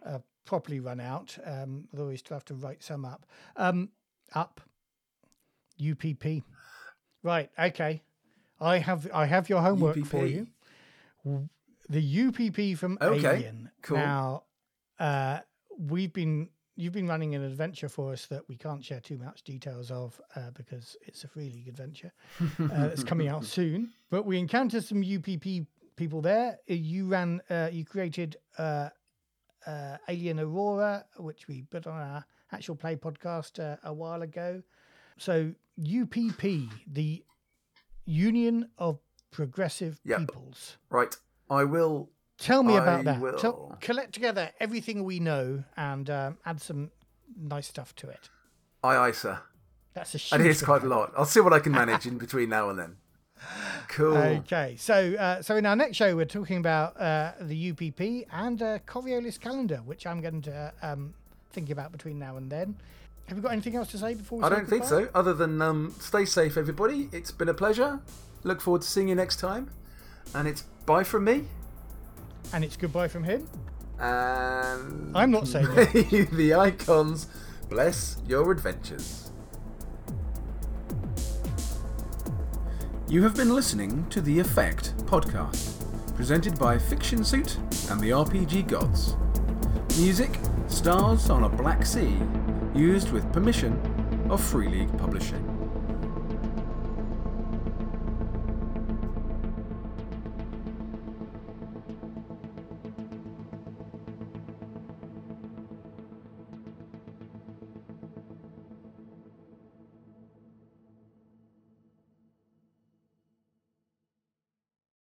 uh, 0.05 0.19
properly 0.45 0.79
run 0.79 0.99
out. 1.01 1.37
Um, 1.43 1.87
although 1.91 2.07
we 2.07 2.17
still 2.17 2.35
have 2.35 2.45
to 2.45 2.53
write 2.55 2.81
some 2.83 3.03
up. 3.03 3.25
Um, 3.57 3.89
up. 4.33 4.61
UPP. 5.77 6.43
Right. 7.23 7.49
Okay. 7.59 8.03
I 8.61 8.77
have 8.77 9.09
I 9.13 9.25
have 9.25 9.49
your 9.49 9.61
homework 9.61 9.97
for 10.05 10.25
you. 10.25 10.47
The 11.89 12.01
UPP 12.27 12.77
from 12.77 12.97
Okay, 13.01 13.35
Alien. 13.35 13.69
cool. 13.81 13.97
Now, 13.97 14.43
uh, 14.99 15.39
we've 15.77 16.11
been 16.13 16.49
you've 16.77 16.93
been 16.93 17.07
running 17.07 17.35
an 17.35 17.43
adventure 17.43 17.87
for 17.87 18.11
us 18.11 18.25
that 18.27 18.41
we 18.49 18.57
can't 18.57 18.83
share 18.83 18.99
too 18.99 19.17
much 19.17 19.43
details 19.43 19.91
of 19.91 20.19
uh, 20.35 20.51
because 20.51 20.97
it's 21.07 21.23
a 21.23 21.27
free 21.27 21.49
league 21.49 21.67
adventure 21.69 22.11
uh, 22.41 22.87
that's 22.87 23.03
coming 23.03 23.27
out 23.29 23.45
soon. 23.57 23.91
But 24.09 24.25
we 24.25 24.37
encountered 24.37 24.83
some 24.83 25.01
UPP 25.01 25.67
people 25.95 26.21
there. 26.21 26.57
Uh, 26.69 26.73
You 26.73 27.07
ran, 27.07 27.41
uh, 27.49 27.69
you 27.71 27.85
created 27.85 28.35
uh, 28.57 28.89
uh, 29.65 29.97
Alien 30.09 30.39
Aurora, 30.41 31.05
which 31.17 31.47
we 31.47 31.61
put 31.63 31.87
on 31.87 31.93
our 32.01 32.25
actual 32.51 32.75
play 32.75 32.95
podcast 32.97 33.59
uh, 33.63 33.77
a 33.83 33.93
while 33.93 34.21
ago. 34.21 34.61
So 35.17 35.53
UPP, 35.79 36.41
the 36.87 37.23
Union 38.05 38.69
of 38.77 38.99
Progressive 39.31 39.99
Yep. 40.03 40.19
Peoples. 40.19 40.77
Right, 40.89 41.15
I 41.49 41.63
will. 41.63 42.09
Tell 42.37 42.63
me 42.63 42.75
I 42.75 42.83
about 42.83 43.05
that. 43.05 43.21
will. 43.21 43.37
Tell, 43.37 43.77
collect 43.79 44.13
together 44.13 44.51
everything 44.59 45.03
we 45.03 45.19
know 45.19 45.63
and 45.77 46.09
um, 46.09 46.37
add 46.45 46.61
some 46.61 46.91
nice 47.37 47.67
stuff 47.67 47.95
to 47.97 48.09
it. 48.09 48.29
Aye, 48.83 48.97
aye, 48.97 49.11
sir. 49.11 49.39
That's 49.93 50.13
a 50.15 50.17
huge 50.17 50.33
And 50.33 50.43
here's 50.43 50.61
quite 50.61 50.83
a 50.83 50.87
lot. 50.87 51.13
I'll 51.17 51.25
see 51.25 51.39
what 51.39 51.53
I 51.53 51.59
can 51.59 51.71
manage 51.71 52.05
in 52.11 52.17
between 52.17 52.49
now 52.49 52.69
and 52.69 52.77
then. 52.77 52.97
Cool. 53.89 54.17
Okay, 54.17 54.75
so 54.77 55.13
uh, 55.15 55.41
so 55.41 55.55
in 55.55 55.65
our 55.65 55.75
next 55.75 55.97
show, 55.97 56.15
we're 56.15 56.25
talking 56.25 56.57
about 56.57 56.99
uh, 56.99 57.33
the 57.41 57.71
UPP 57.71 58.27
and 58.33 58.61
uh, 58.61 58.79
Coriolis 58.79 59.39
calendar, 59.39 59.77
which 59.85 60.07
I'm 60.07 60.21
going 60.21 60.41
to 60.43 60.73
um, 60.81 61.13
think 61.51 61.69
about 61.69 61.91
between 61.91 62.17
now 62.17 62.37
and 62.37 62.51
then. 62.51 62.75
Have 63.27 63.37
you 63.37 63.41
got 63.43 63.53
anything 63.53 63.75
else 63.75 63.89
to 63.91 63.97
say 63.97 64.13
before 64.13 64.39
we? 64.39 64.45
I 64.45 64.49
don't 64.49 64.67
think 64.67 64.83
so. 64.83 65.09
Other 65.13 65.33
than 65.33 65.61
um, 65.61 65.95
stay 65.99 66.25
safe, 66.25 66.57
everybody. 66.57 67.09
It's 67.11 67.31
been 67.31 67.49
a 67.49 67.53
pleasure. 67.53 67.99
Look 68.43 68.61
forward 68.61 68.83
to 68.83 68.87
seeing 68.87 69.09
you 69.09 69.15
next 69.15 69.37
time. 69.37 69.71
And 70.33 70.47
it's 70.47 70.63
bye 70.85 71.03
from 71.03 71.25
me. 71.25 71.45
And 72.53 72.63
it's 72.63 72.77
goodbye 72.77 73.07
from 73.07 73.23
him. 73.23 73.47
And 73.99 75.15
I'm 75.15 75.31
not 75.31 75.47
saying 75.47 75.67
the 76.31 76.55
icons 76.57 77.27
bless 77.69 78.17
your 78.27 78.51
adventures. 78.51 79.31
You 83.07 83.23
have 83.23 83.35
been 83.35 83.53
listening 83.53 84.07
to 84.09 84.19
The 84.19 84.39
Effekt 84.39 84.93
podcast, 85.03 85.85
presented 86.15 86.57
by 86.57 86.77
Fiction 86.77 87.23
Suit 87.23 87.57
and 87.89 88.01
the 88.01 88.09
RPG 88.09 88.67
Gods. 88.67 89.15
Music, 89.97 90.39
Stars 90.67 91.29
on 91.29 91.43
a 91.43 91.49
Black 91.49 91.85
Sea, 91.85 92.17
used 92.73 93.11
with 93.11 93.31
permission 93.31 93.79
of 94.29 94.41
Free 94.43 94.67
League 94.67 94.97
Publishing. 94.97 95.54